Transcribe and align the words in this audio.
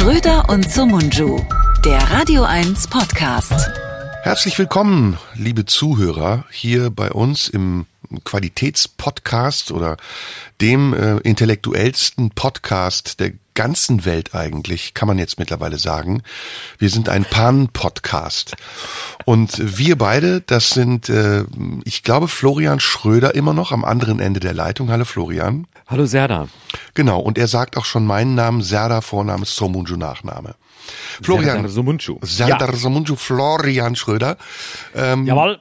Schröder 0.00 0.48
und 0.48 0.72
Sumunju, 0.72 1.44
der 1.84 1.98
Radio 2.10 2.44
1 2.44 2.88
Podcast. 2.88 3.52
Herzlich 4.22 4.58
willkommen, 4.58 5.18
liebe 5.34 5.66
Zuhörer, 5.66 6.46
hier 6.50 6.88
bei 6.88 7.12
uns 7.12 7.50
im 7.50 7.84
Qualitätspodcast 8.24 9.72
oder 9.72 9.98
dem 10.62 10.94
äh, 10.94 11.18
intellektuellsten 11.18 12.30
Podcast 12.30 13.20
der 13.20 13.32
ganzen 13.54 14.04
Welt 14.04 14.34
eigentlich, 14.34 14.94
kann 14.94 15.08
man 15.08 15.18
jetzt 15.18 15.38
mittlerweile 15.38 15.78
sagen. 15.78 16.22
Wir 16.78 16.90
sind 16.90 17.08
ein 17.08 17.24
Pan-Podcast. 17.24 18.56
Und 19.24 19.78
wir 19.78 19.96
beide, 19.98 20.40
das 20.40 20.70
sind, 20.70 21.08
äh, 21.08 21.44
ich 21.84 22.02
glaube, 22.02 22.28
Florian 22.28 22.80
Schröder 22.80 23.34
immer 23.34 23.52
noch 23.52 23.72
am 23.72 23.84
anderen 23.84 24.20
Ende 24.20 24.40
der 24.40 24.54
Leitung. 24.54 24.90
Hallo 24.90 25.04
Florian. 25.04 25.66
Hallo 25.86 26.06
Serda. 26.06 26.48
Genau, 26.94 27.20
und 27.20 27.36
er 27.36 27.48
sagt 27.48 27.76
auch 27.76 27.84
schon 27.84 28.06
meinen 28.06 28.34
Namen, 28.34 28.62
Serda, 28.62 29.00
Vorname, 29.00 29.44
Somunju, 29.44 29.96
Nachname. 29.96 30.54
Florian. 31.22 31.56
Serdar 31.56 31.68
Somuncu. 31.68 32.18
Serdar 32.22 32.70
ja. 32.70 32.76
Somuncu, 32.76 33.16
Florian 33.16 33.96
Schröder. 33.96 34.36
Ähm, 34.94 35.26
Jawohl. 35.26 35.60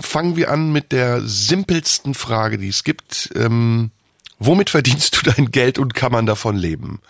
Fangen 0.00 0.36
wir 0.36 0.50
an 0.50 0.72
mit 0.72 0.92
der 0.92 1.22
simpelsten 1.22 2.14
Frage, 2.14 2.58
die 2.58 2.68
es 2.68 2.84
gibt. 2.84 3.30
Ähm, 3.34 3.90
Womit 4.38 4.70
verdienst 4.70 5.16
du 5.16 5.30
dein 5.30 5.50
Geld 5.50 5.78
und 5.78 5.94
kann 5.94 6.12
man 6.12 6.26
davon 6.26 6.56
leben? 6.56 7.00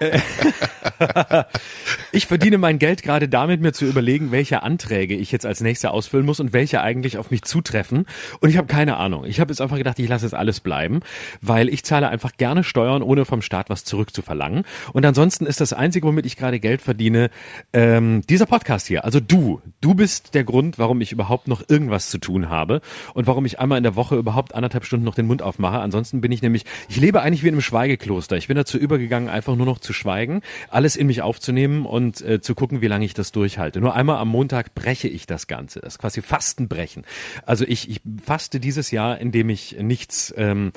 ich 2.12 2.26
verdiene 2.26 2.58
mein 2.58 2.78
Geld 2.78 3.02
gerade 3.02 3.28
damit, 3.28 3.60
mir 3.60 3.72
zu 3.72 3.86
überlegen, 3.86 4.32
welche 4.32 4.62
Anträge 4.62 5.14
ich 5.16 5.32
jetzt 5.32 5.46
als 5.46 5.60
nächster 5.60 5.92
ausfüllen 5.92 6.26
muss 6.26 6.40
und 6.40 6.52
welche 6.52 6.82
eigentlich 6.82 7.18
auf 7.18 7.30
mich 7.30 7.42
zutreffen. 7.42 8.06
Und 8.40 8.50
ich 8.50 8.56
habe 8.56 8.66
keine 8.66 8.96
Ahnung. 8.96 9.24
Ich 9.24 9.40
habe 9.40 9.50
jetzt 9.50 9.60
einfach 9.60 9.76
gedacht, 9.76 9.98
ich 9.98 10.08
lasse 10.08 10.26
es 10.26 10.34
alles 10.34 10.60
bleiben, 10.60 11.00
weil 11.40 11.68
ich 11.68 11.84
zahle 11.84 12.08
einfach 12.08 12.32
gerne 12.36 12.64
Steuern, 12.64 13.02
ohne 13.02 13.24
vom 13.24 13.42
Staat 13.42 13.70
was 13.70 13.84
zurückzuverlangen. 13.84 14.64
Und 14.92 15.04
ansonsten 15.04 15.46
ist 15.46 15.60
das 15.60 15.72
Einzige, 15.72 16.06
womit 16.06 16.26
ich 16.26 16.36
gerade 16.36 16.60
Geld 16.60 16.82
verdiene, 16.82 17.30
ähm, 17.72 18.22
dieser 18.28 18.46
Podcast 18.46 18.86
hier. 18.86 19.04
Also 19.04 19.20
du. 19.20 19.60
Du 19.80 19.94
bist 19.94 20.34
der 20.34 20.44
Grund, 20.44 20.78
warum 20.78 21.00
ich 21.00 21.12
überhaupt 21.12 21.48
noch 21.48 21.62
irgendwas 21.68 22.10
zu 22.10 22.18
tun 22.18 22.48
habe 22.48 22.80
und 23.14 23.26
warum 23.26 23.46
ich 23.46 23.58
einmal 23.58 23.78
in 23.78 23.84
der 23.84 23.96
Woche 23.96 24.16
überhaupt 24.16 24.54
anderthalb 24.54 24.84
Stunden 24.84 25.04
noch 25.04 25.14
den 25.14 25.26
Mund 25.26 25.42
aufmache. 25.42 25.80
Ansonsten 25.80 26.20
bin 26.20 26.32
ich 26.32 26.42
nämlich, 26.42 26.64
ich 26.88 26.96
lebe 26.96 27.22
eigentlich 27.22 27.42
wie 27.42 27.48
in 27.48 27.54
einem 27.54 27.62
Schweigekloster. 27.62 28.36
Ich 28.36 28.48
bin 28.48 28.56
dazu 28.56 28.78
übergegangen, 28.78 29.28
einfach 29.28 29.56
nur 29.56 29.66
noch 29.66 29.78
zu 29.78 29.92
schweigen, 29.92 30.42
alles 30.68 30.89
in 30.96 31.06
mich 31.06 31.22
aufzunehmen 31.22 31.86
und 31.86 32.20
äh, 32.22 32.40
zu 32.40 32.54
gucken, 32.54 32.80
wie 32.80 32.86
lange 32.86 33.04
ich 33.04 33.14
das 33.14 33.32
durchhalte. 33.32 33.80
Nur 33.80 33.94
einmal 33.94 34.18
am 34.18 34.28
Montag 34.28 34.74
breche 34.74 35.08
ich 35.08 35.26
das 35.26 35.46
Ganze. 35.46 35.80
Das 35.80 35.94
ist 35.94 35.98
quasi 35.98 36.22
Fastenbrechen. 36.22 37.04
Also 37.46 37.64
ich, 37.66 37.88
ich 37.88 38.00
faste 38.24 38.60
dieses 38.60 38.90
Jahr, 38.90 39.18
indem 39.18 39.48
ich 39.50 39.76
nichts, 39.80 40.32
ähm, 40.36 40.72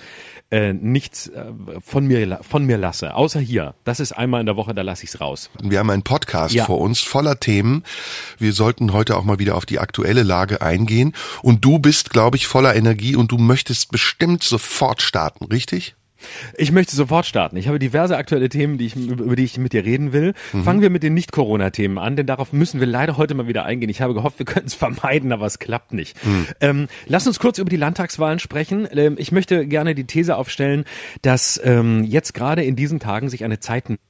äh, 0.52 0.74
nichts 0.74 1.28
äh, 1.28 1.46
von 1.84 2.06
mir 2.06 2.40
von 2.42 2.66
mir 2.66 2.78
lasse. 2.78 3.16
Außer 3.16 3.40
hier. 3.40 3.76
Das 3.84 4.00
ist 4.00 4.12
einmal 4.12 4.40
in 4.40 4.46
der 4.46 4.56
Woche, 4.56 4.74
da 4.74 4.82
lasse 4.82 5.04
ich 5.04 5.10
es 5.10 5.22
raus. 5.22 5.50
Wir 5.62 5.80
haben 5.80 5.90
einen 5.90 6.04
Podcast 6.04 6.54
ja. 6.54 6.66
vor 6.66 6.80
uns 6.80 7.00
voller 7.00 7.40
Themen. 7.40 7.84
Wir 8.38 8.54
sollten 8.54 8.94
heute 8.94 9.18
auch 9.18 9.24
mal 9.24 9.40
wieder 9.40 9.56
auf 9.56 9.66
die 9.66 9.80
aktuelle 9.80 10.24
Lage 10.24 10.62
eingehen. 10.62 11.14
Und 11.42 11.66
du 11.66 11.80
bist, 11.80 12.10
glaube 12.10 12.38
ich, 12.38 12.48
voller 12.48 12.76
Energie 12.76 13.16
und 13.16 13.32
du 13.32 13.38
möchtest 13.38 13.92
bestimmt 13.92 14.44
sofort 14.44 15.02
starten, 15.02 15.46
richtig? 15.46 15.96
Ich 16.58 16.72
möchte 16.72 16.96
sofort 16.96 17.26
starten. 17.26 17.58
Ich 17.58 17.68
habe 17.68 17.80
diverse 17.80 18.18
aktuelle 18.18 18.50
Themen, 18.50 18.78
die 18.78 18.86
ich, 18.86 18.96
über 18.96 19.36
die 19.36 19.44
ich 19.44 19.58
mit 19.58 19.74
dir 19.74 19.86
reden 19.86 20.14
will. 20.14 20.34
Mhm. 20.52 20.64
Fangen 20.64 20.82
wir 20.82 20.90
mit 20.90 21.04
den 21.04 21.14
Nicht-Corona-Themen 21.14 21.98
an, 21.98 22.16
denn 22.16 22.26
darauf 22.26 22.54
müssen 22.54 22.80
wir 22.80 22.88
leider 22.88 23.18
heute 23.18 23.34
mal 23.36 23.48
wieder 23.48 23.66
eingehen. 23.66 23.90
Ich 23.90 24.02
habe 24.02 24.14
gehofft, 24.14 24.40
wir 24.40 24.46
könnten 24.46 24.68
es 24.68 24.74
vermeiden, 24.74 25.32
aber 25.32 25.46
es 25.46 25.60
klappt 25.60 25.94
nicht. 25.94 26.24
Mhm. 26.26 26.48
Ähm, 26.62 26.88
lass 27.08 27.28
uns 27.28 27.40
kurz 27.40 27.58
über 27.58 27.70
die 27.70 27.78
Landtagswahlen 27.78 28.40
sprechen. 28.40 28.88
Ähm, 28.92 29.16
ich 29.18 29.32
möchte 29.32 29.66
gerne 29.68 29.96
die 29.96 30.06
These 30.06 30.36
aufstellen, 30.38 30.86
dass 31.22 31.60
ähm, 31.64 32.04
jetzt 32.04 32.34
gerade 32.34 32.64
in 32.64 32.76
diesen 32.76 33.00
Tagen 33.00 33.30
sich 33.30 33.44
eine 33.44 33.60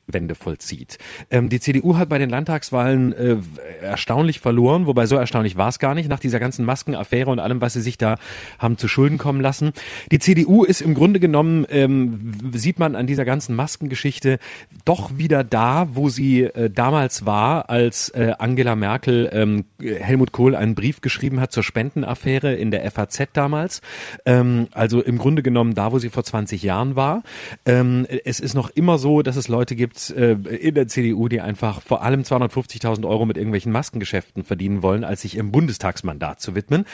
Zeitenwende 0.03 0.35
vollzieht. 0.35 0.97
Ähm, 1.29 1.49
die 1.49 1.59
CDU 1.59 1.97
hat 1.97 2.09
bei 2.09 2.17
den 2.17 2.29
Landtagswahlen 2.29 3.13
äh, 3.13 3.37
erstaunlich 3.81 4.39
verloren, 4.39 4.85
wobei 4.85 5.05
so 5.05 5.15
erstaunlich 5.15 5.55
war 5.55 5.69
es 5.69 5.79
gar 5.79 5.95
nicht, 5.95 6.09
nach 6.09 6.19
dieser 6.19 6.39
ganzen 6.39 6.65
Maskenaffäre 6.65 7.29
und 7.29 7.39
allem, 7.39 7.61
was 7.61 7.73
sie 7.73 7.81
sich 7.81 7.97
da 7.97 8.17
haben 8.59 8.77
zu 8.77 8.87
Schulden 8.87 9.17
kommen 9.17 9.41
lassen. 9.41 9.73
Die 10.11 10.19
CDU 10.19 10.63
ist 10.63 10.81
im 10.81 10.93
Grunde 10.93 11.19
genommen 11.19 11.65
ähm, 11.69 12.33
sieht 12.53 12.79
man 12.79 12.95
an 12.95 13.07
dieser 13.07 13.25
ganzen 13.25 13.55
Maskengeschichte 13.55 14.39
doch 14.85 15.17
wieder 15.17 15.43
da, 15.43 15.87
wo 15.93 16.09
sie 16.09 16.43
äh, 16.43 16.69
damals 16.69 17.25
war, 17.25 17.69
als 17.69 18.09
äh, 18.09 18.33
Angela 18.37 18.75
Merkel 18.75 19.29
ähm, 19.31 19.65
Helmut 19.79 20.31
Kohl 20.31 20.55
einen 20.55 20.75
Brief 20.75 21.01
geschrieben 21.01 21.39
hat 21.39 21.51
zur 21.51 21.63
Spendenaffäre 21.63 22.53
in 22.53 22.71
der 22.71 22.89
FAZ 22.91 23.29
damals. 23.33 23.81
Ähm, 24.25 24.67
also 24.71 25.01
im 25.01 25.17
Grunde 25.17 25.43
genommen 25.43 25.73
da, 25.73 25.91
wo 25.91 25.99
sie 25.99 26.09
vor 26.09 26.23
20 26.23 26.63
Jahren 26.63 26.95
war. 26.95 27.23
Ähm, 27.65 28.05
es 28.25 28.39
ist 28.39 28.53
noch 28.53 28.69
immer 28.69 28.97
so, 28.97 29.21
dass 29.21 29.35
es 29.35 29.47
Leute 29.47 29.75
gibt 29.75 29.92
äh, 30.09 30.33
in 30.33 30.75
der 30.75 30.87
CDU, 30.87 31.27
die 31.29 31.41
einfach 31.41 31.81
vor 31.81 32.03
allem 32.03 32.21
250.000 32.21 33.07
Euro 33.07 33.25
mit 33.25 33.37
irgendwelchen 33.37 33.71
Maskengeschäften 33.71 34.43
verdienen 34.43 34.81
wollen, 34.81 35.03
als 35.03 35.21
sich 35.21 35.37
ihrem 35.37 35.51
Bundestagsmandat 35.51 36.41
zu 36.41 36.53
widmen. 36.53 36.85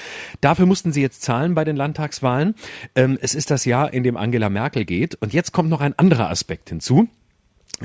Dafür 0.41 0.65
mussten 0.65 0.93
sie 0.93 1.01
jetzt 1.01 1.23
zahlen 1.23 1.55
bei 1.55 1.65
den 1.65 1.75
Landtagswahlen. 1.75 2.55
Ähm, 2.95 3.17
es 3.21 3.33
ist 3.33 3.49
das 3.49 3.65
Jahr, 3.65 3.91
in 3.93 4.03
dem 4.03 4.15
Angela 4.15 4.49
Merkel 4.49 4.85
geht 4.85 4.99
geht. 4.99 5.15
Und 5.21 5.33
jetzt 5.33 5.51
kommt 5.51 5.69
noch 5.69 5.81
ein 5.81 5.97
anderer 5.97 6.29
Aspekt 6.29 6.69
hinzu. 6.69 7.07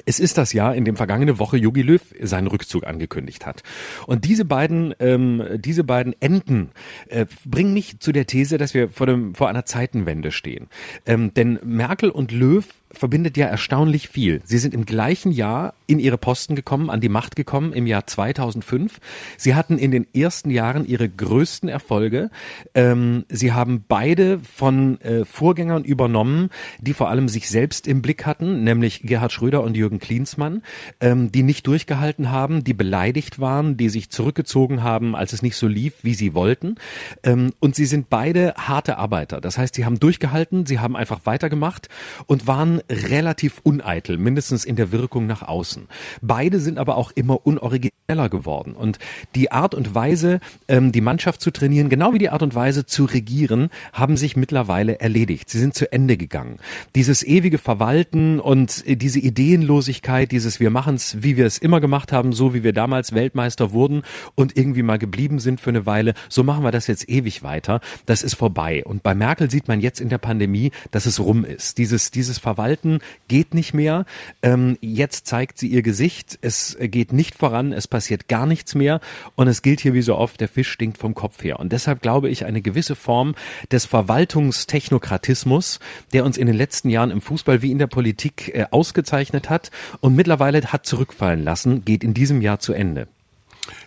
Es 0.07 0.19
ist 0.19 0.39
das 0.39 0.53
Jahr, 0.53 0.75
in 0.75 0.85
dem 0.85 0.97
vergangene 0.97 1.39
Woche 1.39 1.57
Jogi 1.57 1.83
Löw 1.83 2.03
seinen 2.21 2.49
Rückzug 2.49 2.85
angekündigt 2.85 3.47
hat. 3.47 3.63
Und 4.09 4.25
diese 4.25 4.45
beiden, 4.45 4.93
ähm, 4.99 5.45
diese 5.59 5.85
beiden 5.85 6.21
Enden 6.21 6.71
äh, 7.09 7.27
bringen 7.45 7.73
mich 7.73 8.01
zu 8.01 8.11
der 8.11 8.27
These, 8.27 8.59
dass 8.59 8.75
wir 8.75 8.89
vor, 8.89 9.07
dem, 9.07 9.37
vor 9.37 9.49
einer 9.49 9.65
Zeitenwende 9.65 10.33
stehen. 10.33 10.67
Ähm, 11.07 11.33
denn 11.35 11.61
Merkel 11.63 12.11
und 12.11 12.33
Löw 12.33 12.67
verbindet 12.95 13.37
ja 13.37 13.47
erstaunlich 13.47 14.09
viel. 14.09 14.41
Sie 14.45 14.59
sind 14.59 14.75
im 14.75 14.85
gleichen 14.87 15.33
Jahr 15.33 15.75
in 15.87 15.99
ihre 15.99 16.19
Posten 16.19 16.55
gekommen, 16.55 16.91
an 16.91 17.01
die 17.01 17.09
Macht 17.09 17.37
gekommen, 17.37 17.73
im 17.73 17.87
Jahr 17.87 18.07
2005. 18.07 19.01
Sie 19.37 19.55
hatten 19.55 19.79
in 19.79 19.91
den 19.91 20.07
ersten 20.15 20.51
Jahren 20.51 20.87
ihre 20.87 21.09
größten 21.09 21.69
Erfolge. 21.69 22.31
Ähm, 22.75 23.25
sie 23.29 23.53
haben 23.53 23.85
beide 23.87 24.41
von 24.41 25.01
äh, 25.01 25.25
Vorgängern 25.25 25.85
übernommen, 25.85 26.51
die 26.81 26.95
vor 26.95 27.09
allem 27.09 27.29
sich 27.29 27.49
selbst 27.49 27.87
im 27.87 28.03
Blick 28.03 28.27
hatten, 28.27 28.65
nämlich 28.65 29.03
Gerhard 29.03 29.33
Schröder 29.33 29.63
und 29.63 29.77
Jürgen 29.77 29.99
Klinsmann, 29.99 30.63
ähm, 31.01 31.31
die 31.31 31.43
nicht 31.43 31.67
durchgehalten 31.67 32.31
haben, 32.31 32.65
die 32.65 32.75
beleidigt 32.75 33.39
waren, 33.39 33.77
die 33.77 33.89
sich 33.89 34.11
zurückgezogen 34.11 34.83
haben, 34.83 35.15
als 35.15 35.33
es 35.33 35.43
nicht 35.43 35.57
so 35.57 35.67
lief, 35.67 35.95
wie 36.03 36.15
sie 36.15 36.35
wollten. 36.35 36.77
Ähm, 37.23 37.53
und 37.61 37.75
sie 37.75 37.87
sind 37.87 38.09
beide 38.09 38.55
harte 38.57 38.99
Arbeiter. 38.99 39.41
Das 39.41 39.59
heißt, 39.59 39.75
sie 39.75 39.85
haben 39.85 40.01
durchgehalten, 40.01 40.67
sie 40.67 40.79
haben 40.79 40.97
einfach 40.97 41.21
weitergemacht 41.25 41.89
und 42.27 42.47
waren 42.47 42.81
relativ 42.91 43.61
uneitel, 43.63 44.19
mindestens 44.19 44.65
in 44.65 44.77
der 44.77 44.93
Wirkung 44.93 45.27
nach 45.27 45.43
außen. 45.43 45.89
Beide 46.21 46.61
sind 46.61 46.79
aber 46.79 46.97
auch 46.97 47.11
immer 47.13 47.47
unorigineller 47.47 48.29
geworden. 48.29 48.75
Und 48.75 48.99
die 49.35 49.53
Art 49.53 49.75
und 49.75 49.95
Weise, 49.95 50.41
ähm, 50.69 50.93
die 50.93 51.01
Mannschaft 51.01 51.41
zu 51.41 51.51
trainieren, 51.51 51.89
genau 51.89 52.13
wie 52.13 52.19
die 52.19 52.31
Art 52.31 52.43
und 52.43 52.55
Weise 52.55 52.87
zu 52.87 53.05
regieren, 53.05 53.71
haben 53.93 54.17
sich 54.17 54.37
mittlerweile 54.37 55.01
erledigt. 55.01 55.49
Sie 55.49 55.59
sind 55.59 55.75
zu 55.75 55.91
Ende 55.93 56.17
gegangen. 56.17 56.59
Dieses 56.95 57.23
ewige 57.23 57.59
Verwalten 57.59 58.41
und 58.41 58.87
äh, 58.87 58.97
diese 58.97 59.19
Ideenlosigkeit, 59.19 60.31
dieses 60.31 60.61
wir 60.61 60.71
machen 60.71 60.97
es, 60.97 61.23
wie 61.23 61.37
wir 61.37 61.47
es 61.47 61.59
immer 61.59 61.81
gemacht 61.81 62.13
haben, 62.13 62.33
so 62.33 62.55
wie 62.55 62.65
wir 62.65 62.73
damals 62.73 63.15
Weltmeister 63.15 63.73
wurden 63.73 64.03
und 64.35 64.57
irgendwie 64.57 64.83
mal 64.83 64.99
geblieben 64.99 65.39
sind 65.39 65.61
für 65.61 65.71
eine 65.71 65.87
Weile, 65.87 66.15
so 66.29 66.45
machen 66.45 66.65
wir 66.65 66.71
das 66.71 66.87
jetzt 66.87 67.09
ewig 67.09 67.43
weiter. 67.43 67.81
Das 68.07 68.23
ist 68.23 68.35
vorbei. 68.35 68.85
Und 68.85 69.03
bei 69.03 69.15
Merkel 69.15 69.51
sieht 69.51 69.69
man 69.69 69.81
jetzt 69.81 70.01
in 70.01 70.09
der 70.09 70.19
Pandemie, 70.19 70.71
dass 70.91 71.07
es 71.07 71.19
rum 71.21 71.45
ist. 71.45 71.79
Dieses, 71.79 72.11
dieses 72.11 72.39
Verwalten 72.39 72.74
halten 72.75 72.99
geht 73.29 73.55
nicht 73.55 73.73
mehr. 73.73 74.05
Ähm, 74.43 74.77
jetzt 74.81 75.27
zeigt 75.27 75.59
sie 75.59 75.69
ihr 75.69 75.83
Gesicht. 75.83 76.39
Es 76.43 76.77
geht 76.81 77.13
nicht 77.13 77.37
voran. 77.37 77.73
Es 77.73 77.87
passiert 77.87 78.27
gar 78.29 78.47
nichts 78.47 78.75
mehr. 78.75 79.01
Und 79.37 79.47
es 79.49 79.63
gilt 79.63 79.81
hier 79.81 79.95
wie 79.95 80.03
so 80.03 80.17
oft, 80.17 80.41
der 80.41 80.49
Fisch 80.49 80.71
stinkt 80.71 80.99
vom 80.99 81.15
Kopf 81.15 81.43
her. 81.45 81.61
Und 81.61 81.73
deshalb 81.73 82.03
glaube 82.03 82.29
ich, 82.29 82.45
eine 82.45 82.63
gewisse 82.63 82.97
Form 82.97 83.35
des 83.71 83.87
Verwaltungstechnokratismus, 83.87 85.79
der 86.13 86.25
uns 86.25 86.37
in 86.37 86.47
den 86.47 86.57
letzten 86.57 86.91
Jahren 86.91 87.11
im 87.11 87.21
Fußball 87.21 87.63
wie 87.63 87.71
in 87.71 87.79
der 87.79 87.87
Politik 87.87 88.51
äh, 88.55 88.67
ausgezeichnet 88.71 89.49
hat 89.51 89.71
und 90.01 90.17
mittlerweile 90.17 90.61
hat 90.65 90.87
zurückfallen 90.87 91.45
lassen, 91.45 91.85
geht 91.85 92.03
in 92.03 92.15
diesem 92.15 92.43
Jahr 92.43 92.59
zu 92.59 92.73
Ende. 92.73 93.07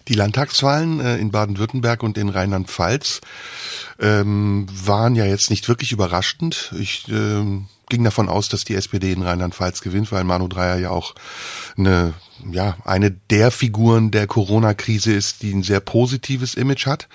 Die 0.08 0.14
Landtagswahlen 0.14 1.00
äh, 1.00 1.18
in 1.18 1.32
Baden-Württemberg 1.32 2.02
und 2.04 2.18
in 2.18 2.30
Rheinland-Pfalz 2.30 3.22
ähm, 4.00 4.68
waren 4.72 5.16
ja 5.16 5.26
jetzt 5.26 5.50
nicht 5.50 5.68
wirklich 5.68 5.92
überraschend. 5.92 6.74
Ich 6.80 7.08
ähm, 7.10 7.68
ging 7.90 8.04
davon 8.04 8.30
aus, 8.30 8.50
dass 8.50 8.66
die 8.66 8.76
SPD 8.76 9.12
in 9.12 9.22
Rheinland-Pfalz 9.22 9.82
gewinnt, 9.82 10.12
weil 10.12 10.24
Manu 10.24 10.48
Dreyer 10.48 10.78
ja 10.78 10.90
auch 10.90 11.16
eine, 11.78 12.14
ja, 12.52 12.78
eine 12.84 13.12
der 13.12 13.52
Figuren 13.52 14.12
der 14.12 14.28
Corona-Krise 14.28 15.14
ist, 15.14 15.42
die 15.42 15.54
ein 15.54 15.64
sehr 15.64 15.80
positives 15.80 16.56
Image 16.56 16.86
hat. 16.86 17.08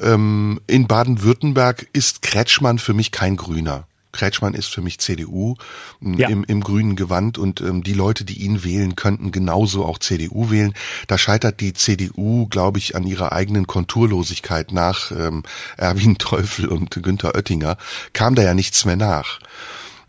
Ähm, 0.00 0.60
in 0.66 0.86
Baden-Württemberg 0.86 1.86
ist 1.92 2.22
Kretschmann 2.22 2.78
für 2.78 2.94
mich 2.94 3.12
kein 3.12 3.36
Grüner. 3.36 3.86
Kretschmann 4.12 4.54
ist 4.54 4.66
für 4.68 4.82
mich 4.82 4.98
CDU 4.98 5.54
ja. 6.00 6.28
im, 6.28 6.44
im 6.44 6.60
grünen 6.62 6.96
Gewand 6.96 7.38
und 7.38 7.60
ähm, 7.60 7.82
die 7.82 7.94
Leute, 7.94 8.24
die 8.24 8.42
ihn 8.42 8.64
wählen, 8.64 8.96
könnten 8.96 9.30
genauso 9.30 9.84
auch 9.84 9.98
CDU 9.98 10.50
wählen. 10.50 10.74
Da 11.06 11.16
scheitert 11.16 11.60
die 11.60 11.74
CDU, 11.74 12.46
glaube 12.48 12.78
ich, 12.78 12.96
an 12.96 13.06
ihrer 13.06 13.32
eigenen 13.32 13.66
Konturlosigkeit 13.66 14.72
nach 14.72 15.12
ähm, 15.12 15.44
Erwin 15.76 16.18
Teufel 16.18 16.68
und 16.68 16.90
Günther 16.90 17.34
Oettinger. 17.34 17.76
Kam 18.12 18.34
da 18.34 18.42
ja 18.42 18.54
nichts 18.54 18.84
mehr 18.84 18.96
nach. 18.96 19.38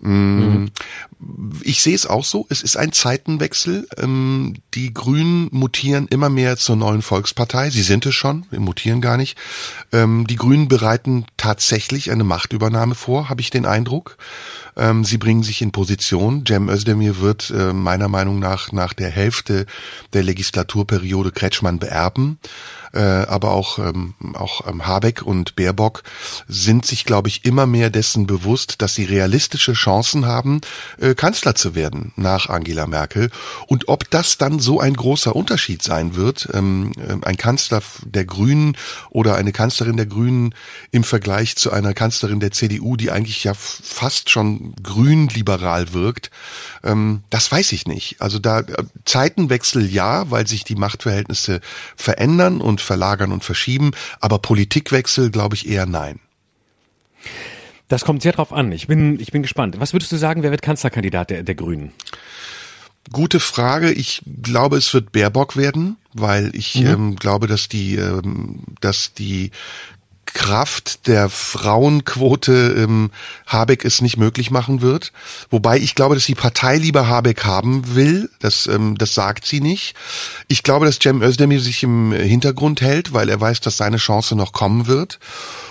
Mhm. 0.01 0.71
Ich 1.63 1.81
sehe 1.83 1.95
es 1.95 2.07
auch 2.07 2.23
so. 2.23 2.47
Es 2.49 2.63
ist 2.63 2.77
ein 2.77 2.91
Zeitenwechsel. 2.91 3.87
Ähm, 3.97 4.55
die 4.73 4.93
Grünen 4.93 5.49
mutieren 5.51 6.07
immer 6.07 6.29
mehr 6.29 6.57
zur 6.57 6.75
neuen 6.75 7.01
Volkspartei. 7.01 7.69
Sie 7.69 7.83
sind 7.83 8.05
es 8.05 8.15
schon. 8.15 8.45
Wir 8.49 8.59
mutieren 8.59 9.01
gar 9.01 9.17
nicht. 9.17 9.37
Ähm, 9.91 10.25
die 10.27 10.35
Grünen 10.35 10.67
bereiten 10.67 11.25
tatsächlich 11.37 12.11
eine 12.11 12.23
Machtübernahme 12.23 12.95
vor, 12.95 13.29
habe 13.29 13.41
ich 13.41 13.49
den 13.49 13.65
Eindruck. 13.65 14.17
Ähm, 14.75 15.03
sie 15.03 15.17
bringen 15.17 15.43
sich 15.43 15.61
in 15.61 15.71
Position. 15.71 16.43
Cem 16.47 16.69
Özdemir 16.69 17.19
wird 17.19 17.51
äh, 17.51 17.73
meiner 17.73 18.07
Meinung 18.07 18.39
nach 18.39 18.71
nach 18.71 18.93
der 18.93 19.09
Hälfte 19.09 19.65
der 20.13 20.23
Legislaturperiode 20.23 21.31
Kretschmann 21.31 21.79
beerben 21.79 22.39
äh, 22.93 22.99
aber 22.99 23.51
auch, 23.51 23.79
auch 24.33 24.65
Habeck 24.65 25.21
und 25.21 25.55
Baerbock 25.55 26.03
sind 26.47 26.85
sich, 26.85 27.05
glaube 27.05 27.29
ich, 27.29 27.45
immer 27.45 27.65
mehr 27.65 27.89
dessen 27.89 28.27
bewusst, 28.27 28.81
dass 28.81 28.95
sie 28.95 29.05
realistische 29.05 29.73
Chancen 29.73 30.25
haben, 30.25 30.61
äh, 30.99 31.10
Kanzler 31.15 31.55
zu 31.55 31.75
werden 31.75 32.13
nach 32.15 32.49
Angela 32.49 32.87
Merkel. 32.87 33.29
Und 33.67 33.87
ob 33.87 34.09
das 34.09 34.37
dann 34.37 34.59
so 34.59 34.79
ein 34.79 34.93
großer 34.93 35.35
Unterschied 35.35 35.81
sein 35.83 36.15
wird, 36.15 36.49
ähm, 36.53 36.91
äh, 36.97 37.25
ein 37.25 37.37
Kanzler 37.37 37.81
der 38.05 38.25
Grünen 38.25 38.77
oder 39.09 39.35
eine 39.35 39.51
Kanzlerin 39.51 39.97
der 39.97 40.05
Grünen 40.05 40.53
im 40.91 41.03
Vergleich 41.03 41.55
zu 41.55 41.71
einer 41.71 41.93
Kanzlerin 41.93 42.39
der 42.39 42.51
CDU, 42.51 42.95
die 42.95 43.11
eigentlich 43.11 43.43
ja 43.43 43.53
fast 43.53 44.29
schon 44.29 44.73
grün-liberal 44.81 45.93
wirkt, 45.93 46.31
ähm, 46.83 47.23
das 47.29 47.51
weiß 47.51 47.71
ich 47.71 47.87
nicht. 47.87 48.21
Also 48.21 48.39
da 48.39 48.59
äh, 48.59 48.83
Zeitenwechsel 49.05 49.85
ja, 49.85 50.29
weil 50.31 50.47
sich 50.47 50.63
die 50.63 50.75
Machtverhältnisse 50.75 51.61
verändern 51.95 52.61
und 52.61 52.81
verlagern 52.81 53.31
und 53.31 53.43
verschieben, 53.43 53.91
aber 54.19 54.39
Politikwechsel 54.39 55.31
glaube 55.31 55.55
ich 55.55 55.67
eher 55.67 55.85
nein. 55.85 56.19
Das 57.91 58.05
kommt 58.05 58.21
sehr 58.21 58.31
drauf 58.31 58.53
an. 58.53 58.71
Ich 58.71 58.87
bin, 58.87 59.19
ich 59.19 59.33
bin 59.33 59.41
gespannt. 59.41 59.77
Was 59.77 59.91
würdest 59.91 60.13
du 60.13 60.15
sagen, 60.15 60.43
wer 60.43 60.51
wird 60.51 60.61
Kanzlerkandidat 60.61 61.29
der, 61.29 61.43
der 61.43 61.55
Grünen? 61.55 61.91
Gute 63.11 63.41
Frage. 63.41 63.91
Ich 63.91 64.21
glaube, 64.41 64.77
es 64.77 64.93
wird 64.93 65.11
Baerbock 65.11 65.57
werden, 65.57 65.97
weil 66.13 66.55
ich 66.55 66.75
mhm. 66.75 66.87
ähm, 66.87 67.15
glaube, 67.17 67.47
dass 67.47 67.67
die, 67.67 67.95
ähm, 67.95 68.59
dass 68.79 69.13
die 69.13 69.51
Kraft 70.33 71.07
der 71.07 71.29
Frauenquote 71.29 72.75
ähm, 72.77 73.11
Habeck 73.47 73.85
es 73.85 74.01
nicht 74.01 74.17
möglich 74.17 74.51
machen 74.51 74.81
wird. 74.81 75.11
Wobei 75.49 75.77
ich 75.77 75.95
glaube, 75.95 76.15
dass 76.15 76.25
die 76.25 76.35
Partei 76.35 76.77
lieber 76.77 77.07
Habeck 77.07 77.43
haben 77.43 77.95
will. 77.95 78.29
Das, 78.39 78.67
ähm, 78.67 78.97
das 78.97 79.13
sagt 79.13 79.45
sie 79.45 79.61
nicht. 79.61 79.95
Ich 80.47 80.63
glaube, 80.63 80.85
dass 80.85 80.99
Cem 81.01 81.21
Özdemir 81.21 81.59
sich 81.59 81.83
im 81.83 82.11
Hintergrund 82.11 82.81
hält, 82.81 83.13
weil 83.13 83.29
er 83.29 83.39
weiß, 83.39 83.61
dass 83.61 83.77
seine 83.77 83.97
Chance 83.97 84.35
noch 84.35 84.53
kommen 84.53 84.87
wird. 84.87 85.19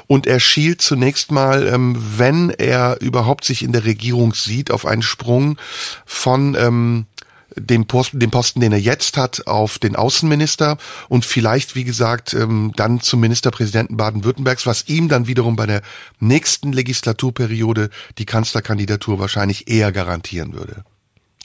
Und 0.07 0.27
er 0.27 0.41
schielt 0.41 0.83
zunächst 0.83 1.31
mal, 1.31 1.67
ähm, 1.67 1.97
wenn 2.19 2.51
er 2.51 3.01
überhaupt 3.01 3.45
sich 3.45 3.63
in 3.63 3.73
der 3.73 3.85
Regierung 3.85 4.35
sieht, 4.35 4.71
auf 4.71 4.85
einen 4.85 5.03
Sprung 5.03 5.57
von 6.05 6.57
ähm, 6.59 7.07
dem 7.57 7.87
Posten, 7.87 8.21
dem 8.21 8.31
Posten, 8.31 8.61
den 8.61 8.73
er 8.73 8.81
jetzt 8.81 9.17
hat, 9.17 9.47
auf 9.47 9.79
den 9.79 9.97
Außenminister 9.97 10.79
und 11.09 11.25
vielleicht, 11.25 11.75
wie 11.75 11.85
gesagt, 11.85 12.35
ähm, 12.35 12.73
dann 12.77 13.01
zum 13.01 13.21
Ministerpräsidenten 13.21 13.97
Baden-Württembergs, 13.97 14.67
was 14.67 14.89
ihm 14.89 15.09
dann 15.09 15.27
wiederum 15.27 15.57
bei 15.57 15.67
der 15.67 15.83
nächsten 16.19 16.73
Legislaturperiode 16.73 17.91
die 18.19 18.27
Kanzlerkandidatur 18.27 19.19
wahrscheinlich 19.19 19.69
eher 19.69 19.93
garantieren 19.93 20.53
würde. 20.53 20.85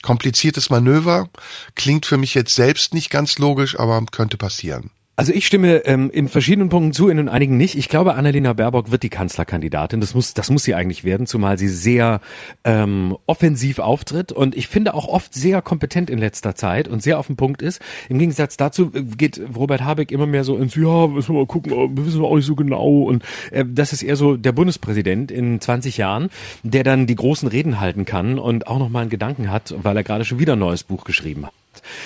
Kompliziertes 0.02 0.70
Manöver, 0.70 1.28
klingt 1.74 2.06
für 2.06 2.16
mich 2.16 2.34
jetzt 2.34 2.54
selbst 2.54 2.94
nicht 2.94 3.10
ganz 3.10 3.38
logisch, 3.38 3.78
aber 3.78 4.04
könnte 4.12 4.36
passieren. 4.36 4.90
Also 5.18 5.32
ich 5.32 5.46
stimme 5.46 5.86
ähm, 5.86 6.10
in 6.10 6.28
verschiedenen 6.28 6.68
Punkten 6.68 6.92
zu, 6.92 7.08
in 7.08 7.30
einigen 7.30 7.56
nicht. 7.56 7.74
Ich 7.74 7.88
glaube, 7.88 8.16
Annalena 8.16 8.52
Baerbock 8.52 8.90
wird 8.90 9.02
die 9.02 9.08
Kanzlerkandidatin. 9.08 9.98
Das 9.98 10.12
muss, 10.12 10.34
das 10.34 10.50
muss 10.50 10.64
sie 10.64 10.74
eigentlich 10.74 11.04
werden, 11.04 11.26
zumal 11.26 11.56
sie 11.56 11.68
sehr 11.68 12.20
ähm, 12.64 13.16
offensiv 13.24 13.78
auftritt 13.78 14.30
und 14.30 14.54
ich 14.54 14.68
finde 14.68 14.92
auch 14.92 15.08
oft 15.08 15.32
sehr 15.32 15.62
kompetent 15.62 16.10
in 16.10 16.18
letzter 16.18 16.54
Zeit 16.54 16.86
und 16.86 17.02
sehr 17.02 17.18
auf 17.18 17.28
den 17.28 17.36
Punkt 17.36 17.62
ist. 17.62 17.80
Im 18.10 18.18
Gegensatz 18.18 18.58
dazu 18.58 18.92
äh, 18.92 19.04
geht 19.04 19.40
Robert 19.56 19.82
Habeck 19.82 20.12
immer 20.12 20.26
mehr 20.26 20.44
so 20.44 20.58
ins, 20.58 20.74
ja, 20.74 21.06
müssen 21.06 21.34
wir 21.34 21.40
mal 21.40 21.46
gucken, 21.46 21.96
wissen 21.96 22.20
wir 22.20 22.28
auch 22.28 22.36
nicht 22.36 22.44
so 22.44 22.54
genau. 22.54 23.04
Und 23.04 23.24
äh, 23.52 23.64
das 23.66 23.94
ist 23.94 24.02
eher 24.02 24.16
so 24.16 24.36
der 24.36 24.52
Bundespräsident 24.52 25.30
in 25.30 25.62
20 25.62 25.96
Jahren, 25.96 26.28
der 26.62 26.84
dann 26.84 27.06
die 27.06 27.16
großen 27.16 27.48
Reden 27.48 27.80
halten 27.80 28.04
kann 28.04 28.38
und 28.38 28.66
auch 28.66 28.78
nochmal 28.78 29.00
einen 29.00 29.10
Gedanken 29.10 29.50
hat, 29.50 29.74
weil 29.82 29.96
er 29.96 30.04
gerade 30.04 30.26
schon 30.26 30.40
wieder 30.40 30.56
ein 30.56 30.58
neues 30.58 30.84
Buch 30.84 31.04
geschrieben 31.04 31.46
hat. 31.46 31.54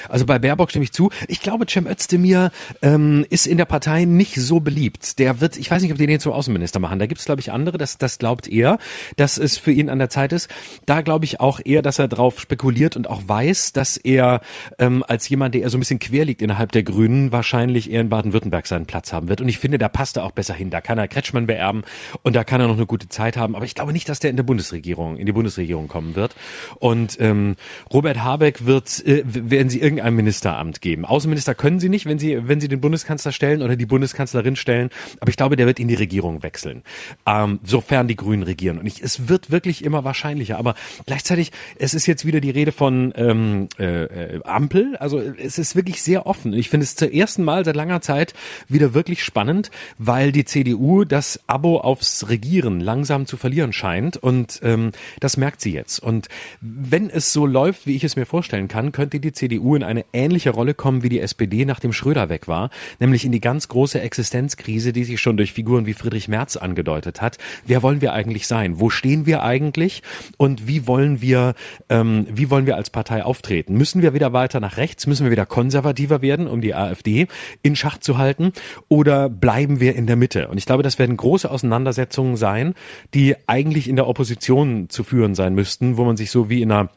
Also 0.09 0.27
bei 0.27 0.39
Baerbock 0.39 0.71
stimme 0.71 0.85
ich 0.85 0.93
zu. 0.93 1.11
Ich 1.29 1.41
glaube, 1.41 1.67
Cem 1.69 1.87
Özdemir 1.87 2.51
ähm, 2.83 3.27
ist 3.31 3.47
in 3.47 3.57
der 3.59 3.65
Partei 3.65 4.05
nicht 4.05 4.35
so 4.35 4.61
beliebt. 4.61 5.19
Der 5.19 5.41
wird, 5.41 5.57
ich 5.57 5.71
weiß 5.71 5.83
nicht, 5.83 5.93
ob 5.93 5.99
die 5.99 6.07
den 6.07 6.21
zum 6.21 6.33
Außenminister 6.33 6.79
machen. 6.81 6.99
Da 6.99 7.07
gibt 7.07 7.21
es, 7.21 7.27
glaube 7.27 7.41
ich, 7.41 7.53
andere. 7.53 7.79
Das, 7.79 7.99
das 7.99 8.19
glaubt 8.19 8.49
er, 8.49 8.79
dass 9.17 9.39
es 9.39 9.59
für 9.59 9.73
ihn 9.73 9.89
an 9.89 9.99
der 9.99 10.11
Zeit 10.11 10.33
ist. 10.33 10.49
Da 10.87 11.03
glaube 11.03 11.25
ich 11.25 11.41
auch 11.41 11.61
eher, 11.65 11.83
dass 11.83 11.99
er 11.99 12.09
drauf 12.09 12.41
spekuliert 12.41 12.97
und 12.97 13.09
auch 13.09 13.23
weiß, 13.27 13.73
dass 13.73 13.97
er 13.97 14.41
ähm, 14.79 15.05
als 15.07 15.29
jemand, 15.29 15.55
der 15.55 15.63
eher 15.63 15.71
so 15.71 15.77
ein 15.77 15.81
bisschen 15.81 15.99
quer 15.99 16.25
liegt 16.25 16.43
innerhalb 16.43 16.73
der 16.73 16.83
Grünen, 16.83 17.33
wahrscheinlich 17.33 17.91
eher 17.91 18.01
in 18.01 18.09
Baden-Württemberg 18.09 18.67
seinen 18.67 18.87
Platz 18.87 19.13
haben 19.13 19.29
wird. 19.29 19.41
Und 19.41 19.49
ich 19.49 19.59
finde, 19.59 19.79
da 19.79 19.89
passt 19.89 20.17
er 20.17 20.25
auch 20.25 20.33
besser 20.33 20.55
hin. 20.55 20.71
Da 20.71 20.81
kann 20.81 20.99
er 20.99 21.09
Kretschmann 21.09 21.47
beerben 21.47 21.83
und 22.23 22.37
da 22.37 22.45
kann 22.45 22.61
er 22.61 22.69
noch 22.69 22.77
eine 22.77 22.87
gute 22.87 23.09
Zeit 23.09 23.37
haben. 23.37 23.55
Aber 23.57 23.65
ich 23.65 23.75
glaube 23.75 23.93
nicht, 23.93 24.09
dass 24.09 24.21
der 24.21 24.31
in 24.31 24.37
der 24.37 24.43
Bundesregierung, 24.43 25.17
in 25.17 25.27
die 25.27 25.33
Bundesregierung 25.33 25.89
kommen 25.89 26.17
wird. 26.17 26.35
Und 26.79 27.19
ähm, 27.21 27.57
Robert 27.93 28.23
Habeck 28.23 28.67
wird, 28.67 29.05
äh, 29.07 29.23
werden 29.61 29.69
sie 29.69 29.83
irgendein 29.83 30.15
Ministeramt 30.15 30.81
geben. 30.81 31.05
Außenminister 31.05 31.55
können 31.55 31.81
sie 31.81 31.91
nicht, 31.91 32.07
wenn 32.07 32.19
sie, 32.19 32.49
wenn 32.49 32.63
sie 32.63 32.69
den 32.69 32.81
Bundeskanzler 32.81 33.31
stellen 33.31 33.61
oder 33.61 33.77
die 33.77 33.85
Bundeskanzlerin 33.85 34.57
stellen. 34.57 34.89
Aber 35.21 35.29
ich 35.29 35.37
glaube, 35.37 35.57
der 35.57 35.67
wird 35.67 35.79
in 35.79 35.87
die 35.87 35.97
Regierung 35.97 36.43
wechseln. 36.43 36.83
Ähm, 37.27 37.61
sofern 37.63 38.09
die 38.09 38.17
Grünen 38.17 38.43
regieren. 38.43 38.79
Und 38.79 38.87
ich, 38.87 39.03
es 39.03 39.29
wird 39.29 39.51
wirklich 39.51 39.85
immer 39.85 40.03
wahrscheinlicher. 40.03 40.57
Aber 40.57 40.77
gleichzeitig, 41.05 41.53
es 41.79 41.93
ist 41.93 42.07
jetzt 42.07 42.25
wieder 42.25 42.41
die 42.41 42.49
Rede 42.49 42.73
von 42.73 43.13
ähm, 43.17 43.69
äh, 43.79 44.05
äh 44.05 44.43
Ampel. 44.45 44.97
Also 44.97 45.21
es 45.21 45.59
ist 45.59 45.77
wirklich 45.77 46.03
sehr 46.03 46.27
offen. 46.27 46.55
Ich 46.55 46.71
finde 46.71 46.85
es 46.85 46.97
zum 46.97 47.11
ersten 47.11 47.45
Mal 47.45 47.67
seit 47.67 47.77
langer 47.77 48.01
Zeit 48.01 48.33
wieder 48.67 48.95
wirklich 48.95 49.23
spannend, 49.23 49.71
weil 49.99 50.33
die 50.33 50.47
CDU 50.47 51.05
das 51.05 51.39
Abo 51.49 51.81
aufs 51.81 52.31
Regieren 52.31 52.81
langsam 52.81 53.27
zu 53.27 53.37
verlieren 53.37 53.75
scheint. 53.75 54.17
Und 54.17 54.61
ähm, 54.63 54.93
das 55.21 55.37
merkt 55.37 55.61
sie 55.61 55.73
jetzt. 55.73 55.99
Und 55.99 56.29
wenn 56.63 57.11
es 57.11 57.35
so 57.35 57.45
läuft, 57.45 57.87
wie 57.87 57.95
ich 57.95 58.05
es 58.05 58.17
mir 58.17 58.25
vorstellen 58.25 58.67
kann, 58.67 58.93
könnte 58.93 59.21
die 59.21 59.33
CDU 59.33 59.50
CDU 59.51 59.75
in 59.75 59.83
eine 59.83 60.05
ähnliche 60.13 60.51
Rolle 60.51 60.75
kommen 60.75 61.03
wie 61.03 61.09
die 61.09 61.21
SPD, 61.21 61.65
nachdem 61.65 61.93
Schröder 61.93 62.29
weg 62.29 62.47
war, 62.47 62.71
nämlich 63.01 63.25
in 63.25 63.33
die 63.33 63.41
ganz 63.41 63.69
große 63.69 64.01
Existenzkrise, 64.01 64.93
die 64.93 65.05
sich 65.05 65.21
schon 65.21 65.37
durch 65.37 65.53
Figuren 65.53 65.87
wie 65.87 65.95
Friedrich 65.95 66.29
Merz 66.29 66.57
angedeutet 66.57 67.21
hat. 67.21 67.39
Wer 67.67 67.83
wollen 67.83 68.01
wir 68.01 68.13
eigentlich 68.13 68.47
sein? 68.47 68.79
Wo 68.79 68.91
stehen 68.91 69.27
wir 69.27 69.43
eigentlich? 69.43 70.03
Und 70.37 70.69
wie 70.69 70.87
wollen 70.87 71.21
wir, 71.21 71.55
ähm, 71.89 72.27
wie 72.31 72.51
wollen 72.51 72.67
wir 72.67 72.77
als 72.77 72.91
Partei 72.91 73.25
auftreten? 73.25 73.75
Müssen 73.75 74.03
wir 74.03 74.15
wieder 74.15 74.33
weiter 74.33 74.61
nach 74.61 74.77
rechts? 74.77 75.07
Müssen 75.07 75.25
wir 75.25 75.33
wieder 75.33 75.47
konservativer 75.47 76.23
werden, 76.23 76.47
um 76.47 76.61
die 76.61 76.75
AfD 76.75 77.27
in 77.63 77.75
Schach 77.75 77.99
zu 77.99 78.19
halten? 78.19 78.53
Oder 78.89 79.29
bleiben 79.29 79.81
wir 79.81 79.97
in 79.97 80.07
der 80.07 80.17
Mitte? 80.17 80.49
Und 80.49 80.59
ich 80.59 80.67
glaube, 80.67 80.83
das 80.83 80.99
werden 80.99 81.17
große 81.17 81.51
Auseinandersetzungen 81.51 82.37
sein, 82.37 82.75
die 83.15 83.35
eigentlich 83.47 83.89
in 83.89 83.97
der 83.97 84.07
Opposition 84.07 84.89
zu 84.89 85.03
führen 85.03 85.35
sein 85.35 85.55
müssten, 85.55 85.97
wo 85.97 86.05
man 86.05 86.17
sich 86.17 86.31
so 86.31 86.49
wie 86.49 86.63
in 86.63 86.71
einer 86.71 86.91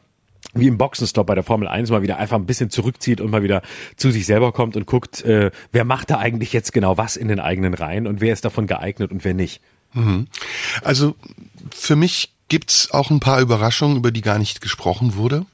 wie 0.54 0.68
im 0.68 0.78
Boxenstopp 0.78 1.26
bei 1.26 1.34
der 1.34 1.44
Formel 1.44 1.68
1 1.68 1.90
mal 1.90 2.02
wieder 2.02 2.18
einfach 2.18 2.36
ein 2.36 2.46
bisschen 2.46 2.70
zurückzieht 2.70 3.20
und 3.20 3.30
mal 3.30 3.42
wieder 3.42 3.62
zu 3.96 4.10
sich 4.10 4.26
selber 4.26 4.52
kommt 4.52 4.76
und 4.76 4.86
guckt, 4.86 5.22
äh, 5.24 5.50
wer 5.72 5.84
macht 5.84 6.10
da 6.10 6.18
eigentlich 6.18 6.52
jetzt 6.52 6.72
genau 6.72 6.96
was 6.96 7.16
in 7.16 7.28
den 7.28 7.40
eigenen 7.40 7.74
Reihen 7.74 8.06
und 8.06 8.20
wer 8.20 8.32
ist 8.32 8.44
davon 8.44 8.66
geeignet 8.66 9.10
und 9.10 9.24
wer 9.24 9.34
nicht. 9.34 9.60
Mhm. 9.92 10.26
Also 10.82 11.14
für 11.74 11.96
mich 11.96 12.32
gibt's 12.48 12.90
auch 12.90 13.10
ein 13.10 13.20
paar 13.20 13.40
Überraschungen, 13.40 13.96
über 13.96 14.10
die 14.10 14.20
gar 14.20 14.38
nicht 14.38 14.60
gesprochen 14.60 15.16
wurde. 15.16 15.46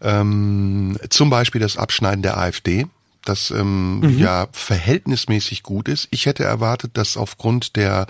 Ähm, 0.00 0.98
zum 1.08 1.30
Beispiel 1.30 1.60
das 1.60 1.76
Abschneiden 1.76 2.22
der 2.22 2.36
AfD 2.36 2.86
das 3.28 3.50
ähm, 3.50 4.00
mhm. 4.00 4.18
ja 4.18 4.48
verhältnismäßig 4.52 5.62
gut 5.62 5.88
ist. 5.88 6.08
Ich 6.10 6.26
hätte 6.26 6.44
erwartet, 6.44 6.92
dass 6.94 7.16
aufgrund 7.16 7.76
der 7.76 8.06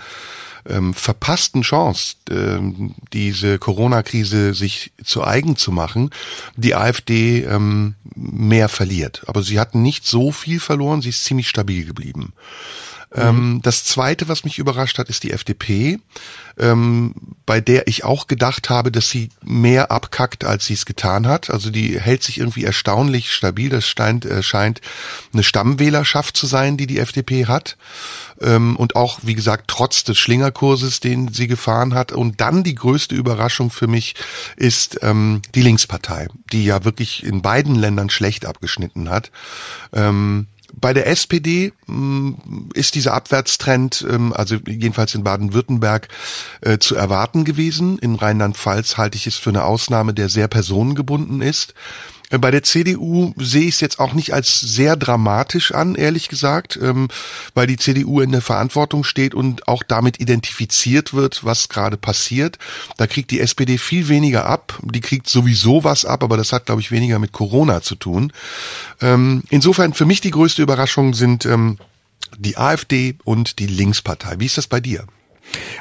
ähm, 0.69 0.93
verpassten 0.93 1.61
Chance, 1.61 2.15
ähm, 2.29 2.95
diese 3.13 3.59
Corona-Krise 3.59 4.53
sich 4.53 4.91
zu 5.03 5.23
eigen 5.23 5.55
zu 5.55 5.71
machen, 5.71 6.11
die 6.55 6.75
AfD 6.75 7.43
ähm, 7.43 7.95
mehr 8.15 8.69
verliert. 8.69 9.23
Aber 9.27 9.43
sie 9.43 9.59
hatten 9.59 9.81
nicht 9.81 10.05
so 10.05 10.31
viel 10.31 10.59
verloren, 10.59 11.01
sie 11.01 11.09
ist 11.09 11.23
ziemlich 11.23 11.49
stabil 11.49 11.85
geblieben. 11.85 12.33
Mhm. 13.15 13.61
das 13.63 13.85
zweite, 13.85 14.27
was 14.27 14.43
mich 14.43 14.59
überrascht 14.59 14.97
hat, 14.97 15.09
ist 15.09 15.23
die 15.23 15.31
FDP, 15.31 15.99
ähm, 16.57 17.13
bei 17.45 17.61
der 17.61 17.87
ich 17.87 18.03
auch 18.03 18.27
gedacht 18.27 18.69
habe, 18.69 18.91
dass 18.91 19.09
sie 19.09 19.29
mehr 19.43 19.91
abkackt, 19.91 20.43
als 20.43 20.65
sie 20.65 20.73
es 20.73 20.85
getan 20.85 21.25
hat. 21.25 21.49
Also 21.49 21.69
die 21.69 21.99
hält 21.99 22.23
sich 22.23 22.37
irgendwie 22.37 22.65
erstaunlich 22.65 23.31
stabil. 23.31 23.69
Das 23.69 23.87
scheint, 23.87 24.25
äh, 24.25 24.43
scheint 24.43 24.81
eine 25.31 25.43
Stammwählerschaft 25.43 26.35
zu 26.35 26.47
sein, 26.47 26.75
die 26.75 26.87
die 26.87 26.99
FDP 26.99 27.45
hat. 27.45 27.77
Ähm, 28.41 28.75
und 28.75 28.95
auch, 28.95 29.19
wie 29.23 29.35
gesagt, 29.35 29.65
trotz 29.67 30.03
des 30.03 30.17
Schlingerkurses, 30.17 30.99
den 30.99 31.31
sie 31.31 31.47
gefahren 31.47 31.93
hat. 31.93 32.11
Und 32.11 32.41
dann 32.41 32.63
die 32.63 32.75
größte 32.75 33.15
Überraschung 33.15 33.71
für 33.71 33.87
mich 33.87 34.15
ist 34.57 34.99
ähm, 35.01 35.41
die 35.55 35.61
Linkspartei, 35.61 36.27
die 36.51 36.65
ja 36.65 36.83
wirklich 36.83 37.23
in 37.23 37.41
beiden 37.41 37.75
Ländern 37.75 38.09
schlecht 38.09 38.45
abgeschnitten 38.45 39.09
hat. 39.09 39.31
Ähm, 39.93 40.47
bei 40.79 40.93
der 40.93 41.07
SPD 41.07 41.73
mh, 41.87 42.37
ist 42.73 42.95
dieser 42.95 43.13
Abwärtstrend, 43.13 44.05
ähm, 44.09 44.31
also 44.33 44.55
jedenfalls 44.67 45.15
in 45.15 45.23
Baden-Württemberg, 45.23 46.07
äh, 46.61 46.77
zu 46.77 46.95
erwarten 46.95 47.45
gewesen. 47.45 47.97
In 47.99 48.15
Rheinland-Pfalz 48.15 48.97
halte 48.97 49.17
ich 49.17 49.27
es 49.27 49.35
für 49.35 49.49
eine 49.49 49.63
Ausnahme, 49.63 50.13
der 50.13 50.29
sehr 50.29 50.47
personengebunden 50.47 51.41
ist. 51.41 51.73
Äh, 52.29 52.37
bei 52.37 52.51
der 52.51 52.63
CDU 52.63 53.33
sehe 53.37 53.67
ich 53.67 53.75
es 53.75 53.81
jetzt 53.81 53.99
auch 53.99 54.13
nicht 54.13 54.33
als 54.33 54.59
sehr 54.59 54.95
dramatisch 54.95 55.71
an, 55.73 55.95
ehrlich 55.95 56.29
gesagt, 56.29 56.77
ähm, 56.81 57.07
weil 57.53 57.67
die 57.67 57.77
CDU 57.77 58.21
in 58.21 58.31
der 58.31 58.41
Verantwortung 58.41 59.03
steht 59.03 59.33
und 59.33 59.67
auch 59.67 59.83
damit 59.83 60.19
identifiziert 60.19 61.13
wird, 61.13 61.43
was 61.43 61.69
gerade 61.69 61.97
passiert. 61.97 62.57
Da 62.97 63.07
kriegt 63.07 63.31
die 63.31 63.39
SPD 63.39 63.77
viel 63.77 64.07
weniger 64.07 64.45
ab. 64.45 64.79
Die 64.83 65.01
kriegt 65.01 65.29
sowieso 65.29 65.83
was 65.83 66.05
ab, 66.05 66.23
aber 66.23 66.37
das 66.37 66.53
hat, 66.53 66.65
glaube 66.65 66.81
ich, 66.81 66.91
weniger 66.91 67.19
mit 67.19 67.31
Corona 67.31 67.81
zu 67.81 67.95
tun. 67.95 68.31
Ähm, 69.01 69.43
insofern 69.49 69.93
für 69.93 70.05
mich 70.05 70.21
die 70.21 70.31
größte 70.31 70.61
Überraschung 70.61 71.13
sind 71.13 71.45
ähm, 71.45 71.77
die 72.37 72.57
AfD 72.57 73.15
und 73.23 73.59
die 73.59 73.67
Linkspartei. 73.67 74.39
Wie 74.39 74.45
ist 74.45 74.57
das 74.57 74.67
bei 74.67 74.79
dir? 74.79 75.05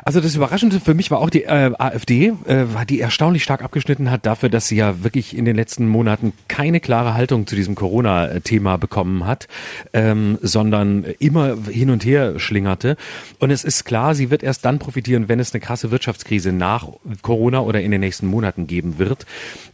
Also 0.04 0.20
das 0.20 0.34
Überraschende 0.34 0.80
für 0.80 0.94
mich 0.94 1.10
war 1.10 1.18
auch 1.18 1.30
die 1.30 1.44
äh, 1.44 1.72
AfD, 1.78 2.32
äh, 2.46 2.64
die 2.88 3.00
erstaunlich 3.00 3.42
stark 3.42 3.62
abgeschnitten 3.62 4.10
hat 4.10 4.26
dafür, 4.26 4.48
dass 4.48 4.68
sie 4.68 4.76
ja 4.76 5.02
wirklich 5.02 5.36
in 5.36 5.44
den 5.44 5.56
letzten 5.56 5.88
Monaten 5.88 6.32
keine 6.48 6.80
klare 6.80 7.14
Haltung 7.14 7.46
zu 7.46 7.56
diesem 7.56 7.74
Corona-Thema 7.74 8.76
bekommen 8.78 9.26
hat, 9.26 9.48
ähm, 9.92 10.38
sondern 10.42 11.04
immer 11.18 11.56
hin 11.70 11.90
und 11.90 12.04
her 12.04 12.38
schlingerte. 12.38 12.96
Und 13.38 13.50
es 13.50 13.64
ist 13.64 13.84
klar, 13.84 14.14
sie 14.14 14.30
wird 14.30 14.42
erst 14.42 14.64
dann 14.64 14.78
profitieren, 14.78 15.28
wenn 15.28 15.40
es 15.40 15.52
eine 15.52 15.60
krasse 15.60 15.90
Wirtschaftskrise 15.90 16.52
nach 16.52 16.88
Corona 17.22 17.60
oder 17.60 17.80
in 17.80 17.90
den 17.90 18.00
nächsten 18.00 18.26
Monaten 18.26 18.66
geben 18.66 18.98
wird. 18.98 19.26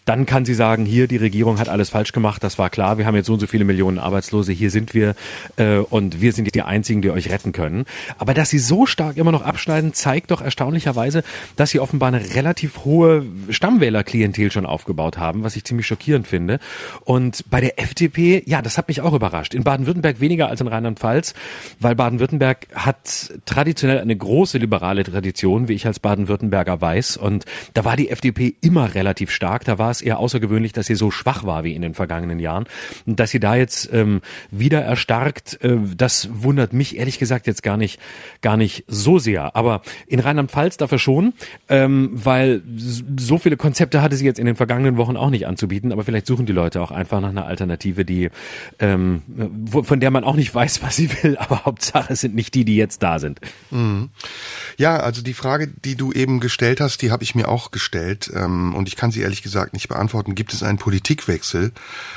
Dann 0.05 0.27
kann 0.27 0.45
sie 0.45 0.55
sagen, 0.55 0.85
hier, 0.85 1.07
die 1.07 1.17
Regierung 1.17 1.59
hat 1.59 1.69
alles 1.69 1.91
falsch 1.91 2.13
gemacht, 2.13 2.43
das 2.43 2.59
war 2.59 2.71
klar, 2.71 2.99
wir 2.99 3.07
haben 3.07 3.15
jetzt 3.15 3.27
so 3.27 3.35
und 3.35 3.41
so 3.41 3.47
viele 3.47 3.65
Millionen 3.65 3.99
Arbeitslose, 3.99 4.53
hier 4.53 4.71
sind 4.71 4.95
wir 4.95 5.15
äh, 5.57 5.77
und 5.77 6.21
wir 6.21 6.33
sind 6.33 6.53
die 6.53 6.63
Einzigen, 6.63 7.03
die 7.03 7.11
euch 7.11 7.31
retten 7.31 7.53
können. 7.53 7.85
Aber 8.19 8.35
dass 8.35 8.51
sie 8.51 8.59
so 8.59 8.85
stark 8.85 9.17
immer 9.17 9.31
noch 9.31 9.43
abschneiden, 9.43 9.95
zeigt 9.95 10.33
doch 10.33 10.43
erstaunlicherweise, 10.43 11.23
dass 11.55 11.71
sie 11.71 11.79
offenbar 11.79 12.09
eine 12.09 12.35
relativ 12.35 12.85
hohe 12.85 13.25
Stammwählerklientel 13.49 14.51
schon 14.51 14.67
aufgebaut 14.67 15.19
haben, 15.19 15.45
was 15.45 15.55
ich 15.55 15.65
ziemlich 15.65 15.87
schockierend 15.87 16.27
finde. 16.27 16.59
Und 17.05 17.45
bei 17.49 17.61
der 17.61 17.81
FDP, 17.81 18.43
ja, 18.47 18.61
das 18.61 18.79
hat 18.79 18.89
mich 18.89 19.03
auch 19.03 19.13
überrascht. 19.13 19.55
In 19.55 19.63
Baden-Württemberg 19.63 20.21
weniger 20.21 20.49
als 20.49 20.61
in 20.61 20.67
Rheinland-Pfalz, 20.67 21.35
weil 21.79 21.95
Baden-Württemberg 21.95 22.67
hat 22.75 23.33
traditionell 23.47 24.01
eine 24.01 24.17
große 24.17 24.59
liberale 24.59 25.05
Tradition, 25.05 25.69
wie 25.69 25.75
ich 25.75 25.87
als 25.87 26.01
Baden-Württemberger 26.01 26.81
weiß. 26.81 27.19
Und 27.19 27.45
da 27.75 27.85
war 27.85 27.97
die 27.97 28.11
FDP 28.11 28.55
immer 28.61 28.95
relativ 28.95 29.31
stark. 29.31 29.65
Da 29.65 29.79
war 29.79 29.92
es 29.93 30.03
eher 30.03 30.19
außergewöhnlich, 30.19 30.73
dass 30.73 30.87
sie 30.87 30.95
so 30.95 31.11
schwach 31.11 31.45
war 31.45 31.65
wie 31.65 31.75
in 31.75 31.83
den 31.83 31.95
vergangenen 31.95 32.39
Jahren. 32.39 32.67
Dass 33.07 33.31
sie 33.31 33.41
da 33.41 33.55
jetzt 33.55 33.91
ähm, 33.93 34.21
wieder 34.51 34.83
erstarkt, 34.83 35.63
äh, 35.63 35.79
das 35.97 36.29
wundert 36.33 36.73
mich 36.73 36.97
ehrlich 36.97 37.19
gesagt 37.19 37.47
jetzt 37.47 37.63
gar 37.63 37.77
nicht, 37.77 38.01
gar 38.41 38.57
nicht 38.57 38.85
so 38.87 39.19
sehr. 39.19 39.57
Aber 39.57 39.83
in 40.07 40.21
Rheinland-Pfalz 40.21 40.77
dafür 40.77 40.99
schon, 40.99 41.35
ähm, 41.69 42.11
weil 42.13 42.63
so 43.17 43.39
viele 43.39 43.57
Konzepte 43.57 44.03
hatte 44.03 44.17
sie 44.17 44.25
jetzt 44.25 44.39
in 44.39 44.47
den 44.47 44.57
vergangenen 44.57 44.97
Wochen 44.97 45.17
auch 45.17 45.31
nicht 45.31 45.47
anzubieten. 45.47 45.93
Aber 45.93 46.05
vielleicht 46.05 46.27
suchen 46.27 46.47
die 46.47 46.53
Leute 46.53 46.81
auch 46.81 46.91
einfach 46.91 47.21
nach 47.21 47.31
einer 47.31 47.47
Alternative, 47.47 48.05
die 48.05 48.31
ähm, 48.79 49.23
von 49.71 50.01
der 50.01 50.11
man 50.11 50.25
auch 50.25 50.37
nicht 50.37 50.55
weiß, 50.55 50.83
was 50.83 50.97
sie 50.97 51.11
will. 51.23 51.37
Aber 51.37 51.65
Hauptsache 51.65 52.13
es 52.13 52.21
sind 52.21 52.35
nicht 52.35 52.55
die, 52.55 52.65
die 52.65 52.77
jetzt 52.77 53.03
da 53.03 53.19
sind. 53.19 53.41
Mhm. 53.71 54.11
Ja, 54.77 54.99
also 54.99 55.23
die 55.23 55.35
Frage, 55.35 55.69
die 55.69 55.97
du 55.97 56.13
eben 56.13 56.41
gestellt 56.41 56.81
hast, 56.81 57.03
die 57.03 57.11
habe 57.11 57.25
ich 57.25 57.35
mir 57.35 57.49
auch 57.49 57.71
gestellt 57.71 58.31
ähm, 58.35 58.75
und 58.75 58.89
ich 58.89 58.97
kann 58.97 59.11
sie 59.11 59.21
ehrlich 59.21 59.43
gesagt 59.43 59.73
nicht 59.73 59.82
beantworten. 59.89 60.35
Gibt 60.35 60.53
es 60.53 60.63
einen 60.63 60.79
Politikwechsel 60.79 61.73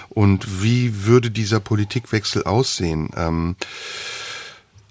und 0.10 0.64
wie 0.64 1.06
würde 1.06 1.32
dieser 1.32 1.60
Politikwechsel 1.60 2.44
aussehen? 2.44 3.10
Ähm, 3.16 3.56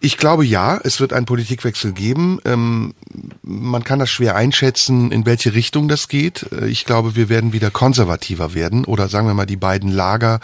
ich 0.00 0.18
glaube 0.18 0.44
ja, 0.44 0.78
es 0.84 1.00
wird 1.00 1.12
einen 1.12 1.24
Politikwechsel 1.24 1.92
geben. 1.92 2.38
Ähm, 2.44 2.94
man 3.42 3.84
kann 3.84 3.98
das 3.98 4.10
schwer 4.10 4.36
einschätzen, 4.36 5.10
in 5.10 5.24
welche 5.24 5.54
Richtung 5.54 5.88
das 5.88 6.08
geht. 6.08 6.46
Äh, 6.52 6.66
ich 6.66 6.84
glaube, 6.84 7.16
wir 7.16 7.28
werden 7.28 7.52
wieder 7.52 7.70
konservativer 7.70 8.54
werden 8.54 8.84
oder 8.84 9.08
sagen 9.08 9.26
wir 9.26 9.34
mal 9.34 9.46
die 9.46 9.56
beiden 9.56 9.90
Lager, 9.90 10.40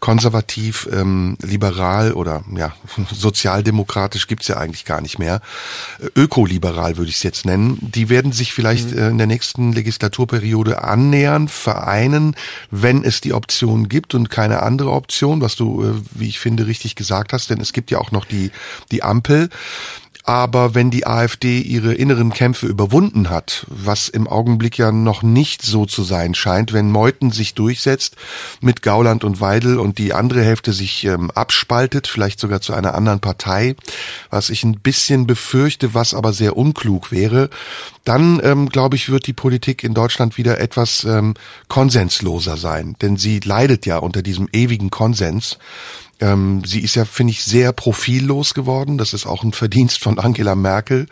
konservativ, 0.00 0.88
ähm, 0.92 1.36
liberal 1.40 2.14
oder 2.14 2.42
ja, 2.54 2.74
sozialdemokratisch 3.12 4.26
gibt's 4.26 4.48
ja 4.48 4.56
eigentlich 4.56 4.84
gar 4.84 5.00
nicht 5.00 5.18
mehr. 5.18 5.40
Äh, 6.00 6.08
ökoliberal 6.16 6.96
würde 6.96 7.10
ich 7.10 7.16
es 7.16 7.22
jetzt 7.22 7.46
nennen. 7.46 7.78
Die 7.80 8.08
werden 8.08 8.32
sich 8.32 8.52
vielleicht 8.52 8.90
mhm. 8.90 8.98
äh, 8.98 9.08
in 9.08 9.18
der 9.18 9.28
nächsten 9.28 9.72
Legislaturperiode 9.72 10.82
annähern, 10.82 11.46
vereinen, 11.48 12.34
wenn 12.72 13.04
es 13.04 13.20
die 13.20 13.34
Option 13.34 13.88
gibt 13.88 14.14
und 14.14 14.30
keine 14.30 14.62
andere 14.62 14.90
Option, 14.90 15.40
was 15.40 15.54
du, 15.54 16.02
wie 16.10 16.28
ich 16.28 16.40
finde, 16.40 16.66
richtig 16.66 16.96
gesagt 16.96 17.32
hast, 17.32 17.50
denn 17.50 17.60
es 17.60 17.72
gibt 17.72 17.90
ja 17.90 17.98
auch 17.98 18.10
noch 18.10 18.24
die, 18.24 18.50
die 18.90 18.95
die 18.96 19.02
Ampel. 19.02 19.50
Aber 20.28 20.74
wenn 20.74 20.90
die 20.90 21.06
AfD 21.06 21.60
ihre 21.60 21.94
inneren 21.94 22.32
Kämpfe 22.32 22.66
überwunden 22.66 23.30
hat, 23.30 23.64
was 23.68 24.08
im 24.08 24.26
Augenblick 24.26 24.76
ja 24.76 24.90
noch 24.90 25.22
nicht 25.22 25.62
so 25.62 25.86
zu 25.86 26.02
sein 26.02 26.34
scheint, 26.34 26.72
wenn 26.72 26.90
Meuthen 26.90 27.30
sich 27.30 27.54
durchsetzt 27.54 28.16
mit 28.60 28.82
Gauland 28.82 29.22
und 29.22 29.40
Weidel 29.40 29.78
und 29.78 29.98
die 29.98 30.14
andere 30.14 30.42
Hälfte 30.42 30.72
sich 30.72 31.04
ähm, 31.04 31.30
abspaltet, 31.30 32.08
vielleicht 32.08 32.40
sogar 32.40 32.60
zu 32.60 32.74
einer 32.74 32.96
anderen 32.96 33.20
Partei, 33.20 33.76
was 34.28 34.50
ich 34.50 34.64
ein 34.64 34.80
bisschen 34.80 35.28
befürchte, 35.28 35.94
was 35.94 36.12
aber 36.12 36.32
sehr 36.32 36.56
unklug 36.56 37.12
wäre, 37.12 37.48
dann 38.02 38.40
ähm, 38.42 38.68
glaube 38.68 38.96
ich, 38.96 39.10
wird 39.10 39.28
die 39.28 39.32
Politik 39.32 39.84
in 39.84 39.94
Deutschland 39.94 40.38
wieder 40.38 40.58
etwas 40.58 41.04
ähm, 41.04 41.34
konsensloser 41.68 42.56
sein. 42.56 42.96
Denn 43.00 43.16
sie 43.16 43.38
leidet 43.38 43.86
ja 43.86 43.98
unter 43.98 44.22
diesem 44.22 44.48
ewigen 44.52 44.90
Konsens. 44.90 45.58
Ähm, 46.20 46.62
sie 46.64 46.80
ist 46.80 46.94
ja, 46.94 47.04
finde 47.04 47.32
ich, 47.32 47.44
sehr 47.44 47.72
profillos 47.72 48.54
geworden. 48.54 48.96
Das 48.96 49.12
ist 49.12 49.26
auch 49.26 49.42
ein 49.42 49.52
Verdienst 49.52 50.02
von 50.02 50.18
Angela 50.18 50.54
Merkel. 50.54 51.06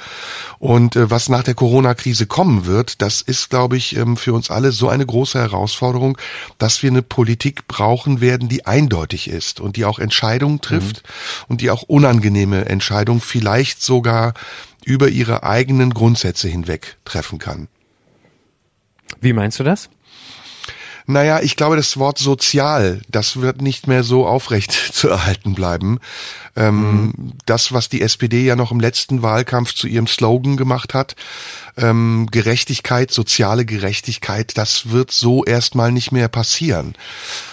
Und 0.59 0.97
äh, 0.97 1.11
was 1.11 1.29
nach 1.29 1.43
der 1.43 1.55
Corona-Krise 1.55 2.27
kommen 2.27 2.65
wird, 2.65 3.03
das 3.03 3.21
ist, 3.21 3.51
glaube 3.51 3.77
ich, 3.77 3.97
ähm, 3.97 4.17
für 4.17 4.33
uns 4.33 4.51
alle 4.51 4.73
so 4.73 4.89
eine 4.89 5.05
große 5.05 5.39
Herausforderung, 5.39 6.17
dass 6.59 6.83
wir 6.83 6.91
eine 6.91 7.03
Politik 7.03 7.69
brauchen 7.69 8.21
werden, 8.21 8.49
die 8.49 8.67
eindeutig 8.67 9.29
ist 9.29 9.61
und 9.61 9.77
die 9.77 9.85
auch 9.85 9.99
Entscheidungen 9.99 10.61
trifft 10.61 11.03
mhm. 11.03 11.45
und 11.49 11.61
die 11.61 11.71
auch 11.71 11.83
unangenehme 11.83 12.65
Entscheidungen 12.65 13.21
vielleicht 13.21 13.83
sogar 13.83 14.35
über 14.85 15.09
ihre 15.09 15.43
eigenen 15.43 15.93
Grundsätze 15.93 16.49
hinweg 16.49 16.97
treffen 17.05 17.39
kann. 17.39 17.69
Wie 19.21 19.33
meinst 19.33 19.59
du 19.59 19.65
das? 19.65 19.91
Naja, 21.07 21.41
ich 21.41 21.57
glaube, 21.57 21.77
das 21.77 21.99
Wort 21.99 22.19
sozial, 22.19 23.03
das 23.09 23.41
wird 23.41 23.61
nicht 23.61 23.87
mehr 23.87 24.05
so 24.05 24.27
aufrecht 24.27 24.73
zu 24.93 25.09
erhalten 25.09 25.55
bleiben. 25.55 25.99
Ähm, 26.57 27.07
mhm. 27.07 27.33
Das, 27.47 27.73
was 27.73 27.89
die 27.89 28.03
SPD 28.03 28.45
ja 28.45 28.57
noch 28.57 28.71
im 28.71 28.81
letzten 28.81 29.23
Wahlkampf 29.23 29.75
zu 29.75 29.87
ihrem 29.87 30.07
Slogan 30.07 30.57
gemacht 30.57 30.95
hat, 30.95 31.17
ähm, 31.77 32.29
Gerechtigkeit, 32.31 33.11
soziale 33.11 33.65
Gerechtigkeit, 33.65 34.57
das 34.57 34.91
wird 34.91 35.11
so 35.11 35.45
erstmal 35.45 35.91
nicht 35.91 36.13
mehr 36.13 36.29
passieren, 36.29 36.95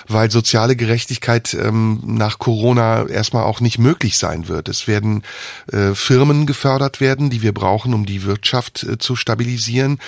weil 0.07 0.29
soziale 0.29 0.75
Gerechtigkeit 0.75 1.53
ähm, 1.55 2.01
nach 2.05 2.37
Corona 2.37 3.07
erstmal 3.07 3.43
auch 3.43 3.61
nicht 3.61 3.79
möglich 3.79 4.17
sein 4.17 4.47
wird. 4.47 4.69
Es 4.69 4.87
werden 4.87 5.23
äh, 5.71 5.95
Firmen 5.95 6.45
gefördert 6.45 7.01
werden, 7.01 7.29
die 7.29 7.41
wir 7.41 7.53
brauchen, 7.53 7.93
um 7.93 8.05
die 8.05 8.23
Wirtschaft 8.23 8.83
äh, 8.83 8.97
zu 8.99 9.15
stabilisieren. 9.15 9.99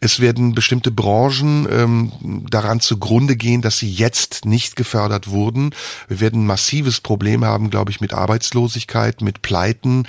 Es 0.00 0.20
werden 0.20 0.54
bestimmte 0.54 0.90
Branchen 0.90 1.66
ähm, 1.70 2.12
daran 2.50 2.80
zugrunde 2.80 3.36
gehen, 3.36 3.62
dass 3.62 3.78
sie 3.78 3.90
jetzt 3.90 4.44
nicht 4.44 4.76
gefördert 4.76 5.28
wurden. 5.28 5.74
Wir 6.08 6.20
werden 6.20 6.42
ein 6.42 6.46
massives 6.46 7.00
Problem 7.00 7.44
haben, 7.44 7.70
glaube 7.70 7.90
ich, 7.90 8.00
mit 8.00 8.12
Arbeitslosigkeit, 8.42 9.22
mit 9.22 9.42
Pleiten, 9.42 10.06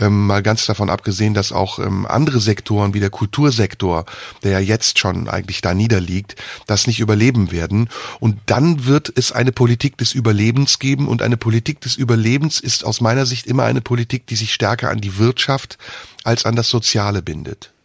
ähm, 0.00 0.26
mal 0.26 0.42
ganz 0.42 0.66
davon 0.66 0.90
abgesehen, 0.90 1.34
dass 1.34 1.52
auch 1.52 1.78
ähm, 1.78 2.06
andere 2.06 2.40
Sektoren 2.40 2.94
wie 2.94 3.00
der 3.00 3.10
Kultursektor, 3.10 4.04
der 4.42 4.52
ja 4.52 4.58
jetzt 4.58 4.98
schon 4.98 5.28
eigentlich 5.28 5.60
da 5.60 5.72
niederliegt, 5.72 6.36
das 6.66 6.86
nicht 6.86 6.98
überleben 6.98 7.52
werden. 7.52 7.88
Und 8.18 8.38
dann 8.46 8.86
wird 8.86 9.12
es 9.14 9.30
eine 9.32 9.52
Politik 9.52 9.96
des 9.98 10.12
Überlebens 10.12 10.78
geben 10.78 11.06
und 11.06 11.22
eine 11.22 11.36
Politik 11.36 11.80
des 11.80 11.96
Überlebens 11.96 12.58
ist 12.60 12.84
aus 12.84 13.00
meiner 13.00 13.24
Sicht 13.24 13.46
immer 13.46 13.64
eine 13.64 13.80
Politik, 13.80 14.26
die 14.26 14.36
sich 14.36 14.52
stärker 14.52 14.90
an 14.90 15.00
die 15.00 15.18
Wirtschaft 15.18 15.78
als 16.24 16.44
an 16.44 16.56
das 16.56 16.68
Soziale 16.68 17.22
bindet. 17.22 17.75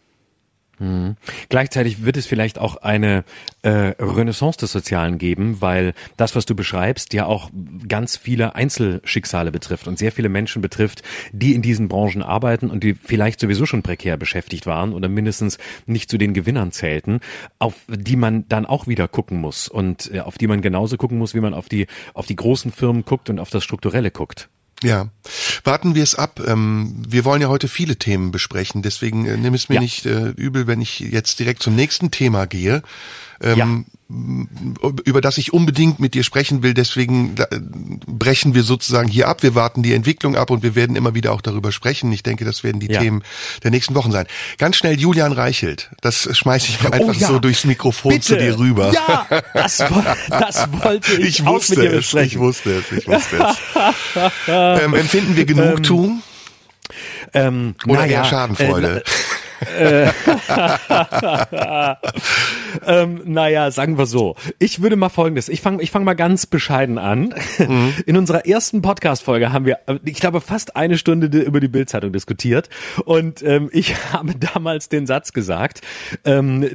Mhm. 0.81 1.15
Gleichzeitig 1.50 2.03
wird 2.03 2.17
es 2.17 2.25
vielleicht 2.25 2.57
auch 2.57 2.75
eine 2.77 3.23
äh, 3.61 3.93
Renaissance 4.00 4.57
des 4.57 4.71
Sozialen 4.71 5.19
geben, 5.19 5.61
weil 5.61 5.93
das, 6.17 6.35
was 6.35 6.47
du 6.47 6.55
beschreibst, 6.55 7.13
ja 7.13 7.27
auch 7.27 7.51
ganz 7.88 8.17
viele 8.17 8.55
Einzelschicksale 8.55 9.51
betrifft 9.51 9.88
und 9.88 10.00
sehr 10.00 10.11
viele 10.11 10.27
Menschen 10.27 10.59
betrifft, 10.63 11.03
die 11.33 11.53
in 11.53 11.61
diesen 11.61 11.88
Branchen 11.88 12.23
arbeiten 12.23 12.71
und 12.71 12.83
die 12.83 12.95
vielleicht 12.95 13.39
sowieso 13.39 13.67
schon 13.67 13.83
prekär 13.83 14.17
beschäftigt 14.17 14.65
waren 14.65 14.93
oder 14.93 15.07
mindestens 15.07 15.59
nicht 15.85 16.09
zu 16.09 16.17
den 16.17 16.33
Gewinnern 16.33 16.71
zählten, 16.71 17.19
auf 17.59 17.75
die 17.88 18.15
man 18.15 18.47
dann 18.50 18.65
auch 18.65 18.88
wieder 18.88 19.07
gucken 19.07 19.39
muss 19.39 19.67
und 19.67 20.11
äh, 20.11 20.21
auf 20.21 20.39
die 20.39 20.47
man 20.47 20.61
genauso 20.61 20.97
gucken 20.97 21.19
muss, 21.19 21.35
wie 21.35 21.41
man 21.41 21.53
auf 21.53 21.69
die 21.69 21.85
auf 22.15 22.25
die 22.25 22.35
großen 22.35 22.71
Firmen 22.71 23.05
guckt 23.05 23.29
und 23.29 23.39
auf 23.39 23.51
das 23.51 23.63
Strukturelle 23.63 24.09
guckt. 24.09 24.50
Ja, 24.83 25.09
warten 25.63 25.93
wir 25.93 26.03
es 26.03 26.15
ab. 26.15 26.41
Ähm, 26.45 27.03
wir 27.07 27.23
wollen 27.23 27.41
ja 27.41 27.50
heute 27.50 27.67
viele 27.67 27.97
Themen 27.97 28.31
besprechen, 28.31 28.81
deswegen 28.81 29.25
äh, 29.25 29.38
nimm 29.38 29.53
es 29.53 29.69
mir 29.69 29.75
ja. 29.75 29.81
nicht 29.81 30.05
äh, 30.05 30.29
übel, 30.29 30.65
wenn 30.65 30.81
ich 30.81 31.00
jetzt 31.00 31.39
direkt 31.39 31.61
zum 31.61 31.75
nächsten 31.75 32.09
Thema 32.09 32.47
gehe. 32.47 32.81
Ähm, 33.41 33.57
Ja. 33.57 34.89
über 35.05 35.21
das 35.21 35.38
ich 35.38 35.53
unbedingt 35.53 36.00
mit 36.00 36.13
dir 36.13 36.24
sprechen 36.24 36.63
will. 36.63 36.74
Deswegen 36.74 37.36
äh, 37.38 37.45
brechen 38.05 38.53
wir 38.53 38.63
sozusagen 38.63 39.07
hier 39.07 39.27
ab. 39.29 39.41
Wir 39.41 39.55
warten 39.55 39.83
die 39.83 39.93
Entwicklung 39.93 40.36
ab 40.36 40.50
und 40.50 40.63
wir 40.63 40.75
werden 40.75 40.95
immer 40.98 41.15
wieder 41.15 41.31
auch 41.31 41.41
darüber 41.41 41.71
sprechen. 41.71 42.12
Ich 42.12 42.21
denke, 42.24 42.43
das 42.43 42.63
werden 42.63 42.79
die 42.81 42.91
Ja. 42.91 43.00
Themen 43.00 43.24
der 43.63 43.71
nächsten 43.71 43.95
Wochen 43.95 44.12
sein. 44.12 44.27
Ganz 44.57 44.75
schnell 44.75 45.00
Julian 45.00 45.31
Reichelt. 45.31 45.89
Das 46.01 46.27
schmeiße 46.38 46.67
ich 46.69 46.83
mir 46.83 46.91
einfach 46.93 47.07
Oh 47.15 47.19
ja. 47.19 47.27
so 47.27 47.39
durchs 47.39 47.63
Mikrofon 47.65 48.12
Bitte. 48.12 48.25
zu 48.25 48.38
dir 48.38 48.60
rüber. 48.60 48.91
Ja, 48.93 49.27
das, 49.53 49.77
das 49.77 50.67
wollte 50.74 51.13
ich, 51.21 51.39
Ich 51.39 51.45
wusste 51.45 51.75
mit 51.75 51.83
dir 51.86 51.89
es, 51.91 51.95
besprechen. 51.98 52.27
ich 52.27 52.39
wusste 52.39 52.71
es, 52.89 52.91
ich 52.98 53.07
wusste 53.07 53.38
es. 53.38 54.31
ähm, 54.48 54.93
empfinden 54.93 55.36
wir 55.38 55.45
Genugtuung 55.45 56.21
Ähm, 57.33 57.75
oder 57.88 58.01
naja, 58.01 58.17
eher 58.24 58.25
Schadenfreude? 58.25 59.03
ähm, 62.87 63.21
naja, 63.25 63.71
sagen 63.71 63.97
wir 63.97 64.05
so. 64.05 64.35
Ich 64.59 64.81
würde 64.81 64.95
mal 64.95 65.09
folgendes, 65.09 65.49
ich 65.49 65.61
fange 65.61 65.83
ich 65.83 65.91
fang 65.91 66.03
mal 66.03 66.15
ganz 66.15 66.45
bescheiden 66.45 66.97
an. 66.97 67.33
Mhm. 67.59 67.93
In 68.05 68.17
unserer 68.17 68.45
ersten 68.45 68.81
Podcast-Folge 68.81 69.53
haben 69.53 69.65
wir, 69.65 69.79
äh, 69.85 69.99
ich 70.05 70.19
glaube, 70.19 70.41
fast 70.41 70.75
eine 70.75 70.97
Stunde 70.97 71.27
über 71.39 71.59
die 71.59 71.67
Bildzeitung 71.67 72.11
diskutiert. 72.11 72.69
Und 73.05 73.43
ähm, 73.43 73.69
ich 73.71 73.95
habe 74.13 74.33
damals 74.35 74.89
den 74.89 75.05
Satz 75.05 75.33
gesagt, 75.33 75.81
ähm, 76.25 76.69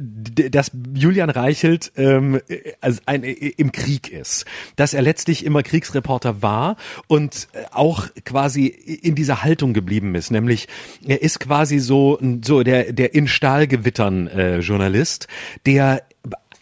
dass 0.51 0.71
Julian 0.93 1.29
Reichelt 1.29 1.91
ähm, 1.97 2.39
äh, 2.47 2.73
also 2.81 3.01
ein, 3.05 3.23
äh, 3.23 3.31
im 3.31 3.71
Krieg 3.71 4.11
ist. 4.11 4.45
Dass 4.75 4.93
er 4.93 5.01
letztlich 5.01 5.45
immer 5.45 5.63
Kriegsreporter 5.63 6.41
war 6.41 6.77
und 7.07 7.47
äh, 7.53 7.63
auch 7.71 8.05
quasi 8.23 8.67
in 8.67 9.15
dieser 9.15 9.43
Haltung 9.43 9.73
geblieben 9.73 10.15
ist. 10.15 10.31
Nämlich, 10.31 10.67
er 11.05 11.21
ist 11.21 11.39
quasi 11.39 11.79
so, 11.79 12.19
so 12.43 12.63
der, 12.63 12.76
der 12.85 13.13
in 13.13 13.27
Stahlgewittern 13.27 14.27
äh, 14.27 14.59
Journalist, 14.59 15.27
der 15.65 16.03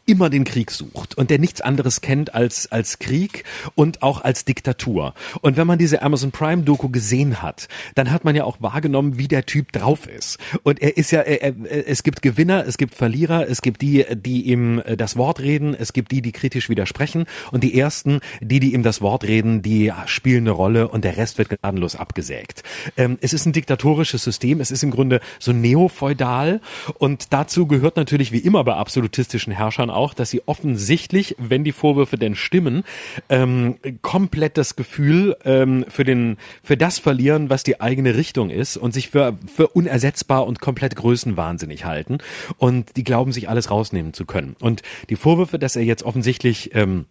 immer 0.06 0.30
den 0.30 0.44
Krieg 0.44 0.72
sucht 0.72 1.18
und 1.18 1.30
der 1.30 1.40
nichts 1.40 1.62
anderes 1.62 2.02
kennt 2.02 2.36
als 2.36 2.72
als 2.72 3.00
Krieg 3.00 3.44
und 3.76 4.04
auch 4.04 4.24
als 4.24 4.46
Diktatur. 4.46 5.14
Und 5.42 5.58
wenn 5.58 5.66
man 5.66 5.80
diese 5.80 6.02
Amazon 6.02 6.32
Prime 6.32 6.64
Doku 6.64 6.90
gesehen 6.90 7.42
hat, 7.42 7.68
dann 7.96 8.12
hat 8.12 8.24
man 8.24 8.36
ja 8.36 8.44
auch 8.44 8.58
wahrgenommen, 8.60 9.18
wie 9.18 9.28
der 9.28 9.46
Typ 9.46 9.72
drauf 9.72 10.08
ist. 10.08 10.38
Und 10.64 10.82
er 10.82 10.98
ist 10.98 11.12
ja 11.12 11.22
er, 11.22 11.42
er, 11.42 11.88
es 11.88 12.04
gibt 12.04 12.22
Gewinner, 12.22 12.66
es 12.68 12.78
gibt 12.78 12.94
Verlierer, 12.94 13.50
es 13.50 13.62
gibt 13.62 13.82
die, 13.82 14.06
die 14.16 14.44
ihm 14.44 14.80
äh, 14.86 14.96
das 14.96 15.16
Wort 15.16 15.40
reden, 15.40 15.76
es 15.76 15.94
gibt 15.94 16.12
die, 16.12 16.22
die 16.22 16.32
kritisch 16.32 16.70
widersprechen 16.70 17.26
und 17.52 17.64
die 17.64 17.78
ersten, 17.80 18.20
die 18.42 18.60
die 18.60 18.74
ihm 18.74 18.84
das 18.84 19.02
Wort 19.02 19.24
reden, 19.24 19.62
die 19.62 19.92
spielen 20.06 20.44
eine 20.44 20.52
Rolle 20.52 20.88
und 20.88 21.04
der 21.04 21.18
Rest 21.18 21.38
wird 21.38 21.50
gnadenlos 21.50 21.96
abgesägt. 21.96 22.64
Ähm, 22.98 23.18
es 23.22 23.34
ist 23.34 23.46
ein 23.46 23.54
diktatorisches 23.54 24.24
System, 24.24 24.60
es 24.60 24.72
ist 24.72 24.84
im 24.84 24.92
Grunde 24.92 25.20
so 25.40 25.52
neofeudal 25.52 26.62
und 27.00 27.34
dazu 27.34 27.66
gehört 27.66 27.98
natürlich 27.98 28.32
wie 28.32 28.40
immer 28.40 28.64
bei 28.64 28.76
absolutistischen 28.76 29.54
Herrschern 29.54 29.90
auch, 29.96 30.14
dass 30.14 30.30
sie 30.30 30.42
offensichtlich, 30.46 31.36
wenn 31.40 31.64
die 31.64 31.72
Vorwürfe 31.72 32.18
denn 32.18 32.36
stimmen, 32.36 32.84
ähm, 33.30 33.78
komplett 34.02 34.58
das 34.58 34.75
Gefühl 34.75 35.36
ähm, 35.46 35.86
für 35.88 36.04
den 36.04 36.38
für 36.64 36.78
das 36.78 37.00
verlieren, 37.00 37.50
was 37.50 37.64
die 37.64 37.82
eigene 37.82 38.16
Richtung 38.16 38.50
ist 38.50 38.78
und 38.78 38.94
sich 38.94 39.10
für 39.10 39.38
für 39.54 39.68
unersetzbar 39.70 40.46
und 40.46 40.60
komplett 40.60 40.96
größenwahnsinnig 40.96 41.86
halten 41.86 42.20
und 42.58 42.98
die 42.98 43.04
glauben 43.04 43.32
sich 43.32 43.50
alles 43.50 43.72
rausnehmen 43.72 44.14
zu 44.14 44.25
können. 44.25 44.56
Und 44.60 44.82
die 45.10 45.16
Vorwürfe, 45.16 45.60
dass 45.60 45.75
er 45.75 45.84
jetzt 45.84 46.04
offensichtlich 46.04 46.75
ähm, 46.75 47.06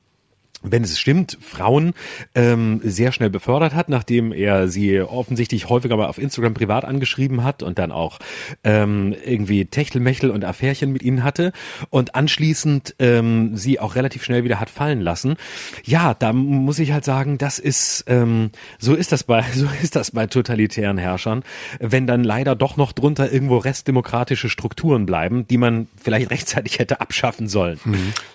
wenn 0.64 0.82
es 0.82 0.98
stimmt, 0.98 1.38
Frauen 1.40 1.92
ähm, 2.34 2.80
sehr 2.82 3.12
schnell 3.12 3.30
befördert 3.30 3.74
hat, 3.74 3.88
nachdem 3.88 4.32
er 4.32 4.68
sie 4.68 5.00
offensichtlich 5.00 5.68
häufiger 5.68 5.96
mal 5.96 6.06
auf 6.06 6.18
Instagram 6.18 6.54
privat 6.54 6.84
angeschrieben 6.84 7.44
hat 7.44 7.62
und 7.62 7.78
dann 7.78 7.92
auch 7.92 8.18
ähm, 8.64 9.14
irgendwie 9.24 9.66
Techtelmechtel 9.66 10.30
und 10.30 10.44
Affärchen 10.44 10.90
mit 10.92 11.02
ihnen 11.02 11.22
hatte 11.22 11.52
und 11.90 12.14
anschließend 12.14 12.96
ähm, 12.98 13.56
sie 13.56 13.78
auch 13.78 13.94
relativ 13.94 14.24
schnell 14.24 14.44
wieder 14.44 14.58
hat 14.58 14.70
fallen 14.70 15.00
lassen. 15.00 15.36
Ja, 15.84 16.14
da 16.14 16.32
muss 16.32 16.78
ich 16.78 16.92
halt 16.92 17.04
sagen, 17.04 17.36
das 17.38 17.58
ist 17.58 18.04
ähm, 18.06 18.50
so 18.78 18.94
ist 18.94 19.12
das 19.12 19.24
bei 19.24 19.44
so 19.54 19.68
ist 19.82 19.96
das 19.96 20.12
bei 20.12 20.26
totalitären 20.26 20.98
Herrschern, 20.98 21.44
wenn 21.78 22.06
dann 22.06 22.24
leider 22.24 22.56
doch 22.56 22.76
noch 22.76 22.92
drunter 22.92 23.30
irgendwo 23.30 23.58
restdemokratische 23.58 24.48
Strukturen 24.48 25.04
bleiben, 25.04 25.46
die 25.46 25.58
man 25.58 25.88
vielleicht 26.02 26.30
rechtzeitig 26.30 26.78
hätte 26.78 27.00
abschaffen 27.00 27.48
sollen. 27.48 27.78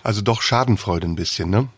Also 0.04 0.22
doch 0.22 0.42
Schadenfreude 0.42 1.08
ein 1.08 1.16
bisschen, 1.16 1.50
ne? 1.50 1.68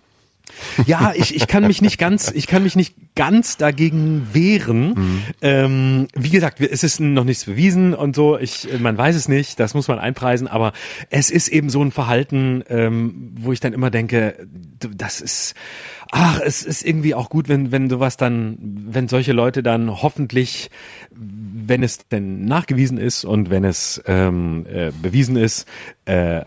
Ja, 0.86 1.12
ich, 1.14 1.34
ich 1.34 1.46
kann 1.46 1.66
mich 1.66 1.82
nicht 1.82 1.98
ganz, 1.98 2.30
ich 2.30 2.46
kann 2.46 2.62
mich 2.62 2.76
nicht 2.76 2.94
ganz 3.14 3.56
dagegen 3.56 4.28
wehren. 4.32 5.22
Ähm, 5.40 6.08
wie 6.14 6.30
gesagt, 6.30 6.60
es 6.60 6.82
ist 6.82 7.00
noch 7.00 7.24
nichts 7.24 7.44
bewiesen 7.44 7.94
und 7.94 8.16
so. 8.16 8.38
Ich, 8.38 8.68
man 8.78 8.96
weiß 8.96 9.16
es 9.16 9.28
nicht, 9.28 9.60
das 9.60 9.74
muss 9.74 9.88
man 9.88 9.98
einpreisen, 9.98 10.48
aber 10.48 10.72
es 11.10 11.30
ist 11.30 11.48
eben 11.48 11.68
so 11.70 11.82
ein 11.82 11.90
Verhalten, 11.90 12.64
ähm, 12.68 13.32
wo 13.36 13.52
ich 13.52 13.60
dann 13.60 13.72
immer 13.72 13.90
denke, 13.90 14.36
das 14.78 15.20
ist, 15.20 15.54
ach, 16.10 16.40
es 16.44 16.62
ist 16.62 16.84
irgendwie 16.84 17.14
auch 17.14 17.28
gut, 17.28 17.48
wenn, 17.48 17.72
wenn 17.72 17.90
sowas 17.90 18.16
dann, 18.16 18.58
wenn 18.60 19.08
solche 19.08 19.32
Leute 19.32 19.62
dann 19.62 20.02
hoffentlich, 20.02 20.70
wenn 21.10 21.82
es 21.82 22.08
denn 22.08 22.44
nachgewiesen 22.44 22.98
ist 22.98 23.24
und 23.24 23.50
wenn 23.50 23.64
es 23.64 24.02
ähm, 24.06 24.66
äh, 24.72 24.90
bewiesen 24.90 25.36
ist, 25.36 25.66
äh, 26.04 26.42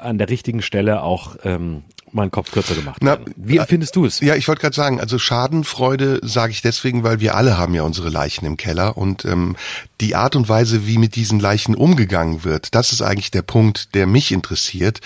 an 0.00 0.18
der 0.18 0.28
richtigen 0.28 0.62
Stelle 0.62 1.02
auch 1.02 1.36
ähm, 1.44 1.82
mal 2.12 2.22
einen 2.22 2.30
Kopf 2.30 2.50
kürzer 2.50 2.74
gemacht 2.74 2.98
Na, 3.00 3.18
werden. 3.18 3.34
Wie 3.36 3.56
empfindest 3.58 3.96
du 3.96 4.04
es? 4.04 4.20
Ja, 4.20 4.34
ich 4.34 4.48
wollte 4.48 4.62
gerade 4.62 4.76
sagen, 4.76 5.00
also 5.00 5.18
Schadenfreude 5.18 6.20
sage 6.22 6.52
ich 6.52 6.62
deswegen, 6.62 7.02
weil 7.02 7.20
wir 7.20 7.34
alle 7.34 7.58
haben 7.58 7.74
ja 7.74 7.82
unsere 7.82 8.08
Leichen 8.08 8.46
im 8.46 8.56
Keller 8.56 8.96
und 8.96 9.24
ähm, 9.24 9.56
die 10.00 10.14
Art 10.14 10.34
und 10.34 10.48
Weise, 10.48 10.86
wie 10.86 10.98
mit 10.98 11.14
diesen 11.14 11.40
Leichen 11.40 11.74
umgegangen 11.74 12.44
wird, 12.44 12.74
das 12.74 12.92
ist 12.92 13.02
eigentlich 13.02 13.30
der 13.30 13.42
Punkt, 13.42 13.94
der 13.94 14.06
mich 14.06 14.32
interessiert. 14.32 15.00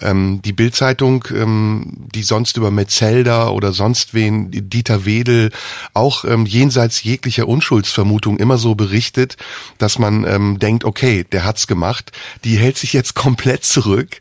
Ähm, 0.00 0.40
die 0.42 0.52
Bildzeitung, 0.52 1.24
ähm, 1.34 2.08
die 2.14 2.22
sonst 2.22 2.56
über 2.56 2.70
Metzelder 2.70 3.52
oder 3.52 3.72
sonst 3.72 4.14
wen, 4.14 4.50
Dieter 4.50 5.04
Wedel, 5.04 5.50
auch 5.92 6.24
ähm, 6.24 6.46
jenseits 6.46 7.02
jeglicher 7.02 7.46
Unschuldsvermutung 7.46 8.38
immer 8.38 8.58
so 8.58 8.74
berichtet, 8.74 9.36
dass 9.76 9.98
man 9.98 10.24
ähm, 10.24 10.58
denkt, 10.58 10.84
okay, 10.84 11.24
der 11.30 11.44
hat's 11.44 11.66
gemacht, 11.66 12.12
die 12.44 12.56
hält 12.56 12.78
sich 12.78 12.92
jetzt 12.92 13.14
komplett 13.14 13.64
zurück. 13.64 14.20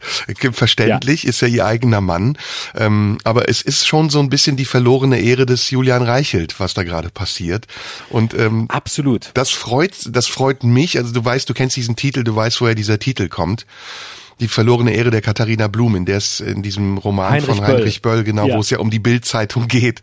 Verständlich, 0.51 1.25
ist 1.25 1.41
ja 1.41 1.47
ihr 1.47 1.65
eigener 1.65 2.01
Mann. 2.01 2.26
Ähm, 2.75 3.19
aber 3.23 3.47
es 3.49 3.61
ist 3.61 3.87
schon 3.87 4.09
so 4.09 4.19
ein 4.19 4.29
bisschen 4.29 4.57
die 4.57 4.65
verlorene 4.65 5.19
Ehre 5.19 5.45
des 5.45 5.69
Julian 5.69 6.01
Reichelt, 6.01 6.59
was 6.59 6.73
da 6.73 6.83
gerade 6.83 7.09
passiert. 7.09 7.65
Und 8.09 8.33
ähm, 8.33 8.65
Absolut. 8.69 9.29
das 9.33 9.51
freut, 9.51 9.93
das 10.09 10.27
freut 10.27 10.63
mich. 10.63 10.97
Also 10.97 11.13
du 11.13 11.23
weißt, 11.23 11.47
du 11.49 11.53
kennst 11.53 11.75
diesen 11.75 11.95
Titel, 11.95 12.23
du 12.23 12.35
weißt, 12.35 12.59
woher 12.61 12.75
dieser 12.75 12.99
Titel 12.99 13.29
kommt. 13.29 13.65
Die 14.39 14.47
verlorene 14.47 14.93
Ehre 14.93 15.09
der 15.09 15.21
Katharina 15.21 15.67
Blum, 15.67 15.95
in 15.95 16.05
der 16.05 16.17
es 16.17 16.39
in 16.41 16.61
diesem 16.61 16.97
Roman 16.99 17.31
Heinrich 17.31 17.55
von 17.55 17.65
Heinrich 17.65 18.01
Böll, 18.03 18.23
genau, 18.23 18.47
Ja. 18.47 18.55
wo 18.55 18.59
es 18.59 18.69
ja 18.69 18.77
um 18.79 18.91
die 18.91 18.99
Bildzeitung 18.99 19.67
geht. 19.67 20.01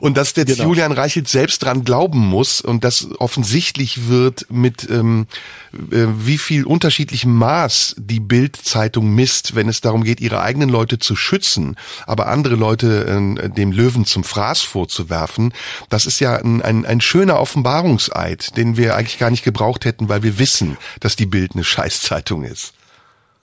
Und 0.00 0.16
dass 0.16 0.34
jetzt 0.36 0.56
Genau. 0.56 0.64
Julian 0.68 0.92
Reichelt 0.92 1.28
selbst 1.28 1.62
dran 1.62 1.84
glauben 1.84 2.18
muss 2.18 2.60
und 2.60 2.84
das 2.84 3.08
offensichtlich 3.18 4.08
wird 4.08 4.46
mit 4.50 4.90
ähm, 4.90 5.26
äh, 5.72 6.06
wie 6.18 6.38
viel 6.38 6.64
unterschiedlichem 6.64 7.32
Maß 7.34 7.94
die 7.98 8.20
Bildzeitung 8.20 9.14
misst, 9.14 9.54
wenn 9.54 9.68
es 9.68 9.80
darum 9.80 10.02
geht, 10.04 10.20
ihre 10.20 10.42
eigenen 10.42 10.68
Leute 10.68 10.98
zu 10.98 11.14
schützen, 11.16 11.76
aber 12.06 12.26
andere 12.28 12.56
Leute 12.56 13.06
äh, 13.40 13.48
dem 13.48 13.72
Löwen 13.72 14.04
zum 14.04 14.24
Fraß 14.24 14.60
vorzuwerfen, 14.62 15.54
das 15.88 16.04
ist 16.06 16.20
ja 16.20 16.36
ein, 16.36 16.60
ein, 16.62 16.84
ein 16.84 17.00
schöner 17.00 17.38
Offenbarungseid, 17.40 18.56
den 18.56 18.76
wir 18.76 18.96
eigentlich 18.96 19.18
gar 19.18 19.30
nicht 19.30 19.44
gebraucht 19.44 19.84
hätten, 19.84 20.08
weil 20.08 20.22
wir 20.22 20.38
wissen, 20.38 20.76
dass 21.00 21.16
die 21.16 21.26
Bild 21.26 21.52
eine 21.54 21.64
Scheißzeitung 21.72 22.42
ist. 22.44 22.74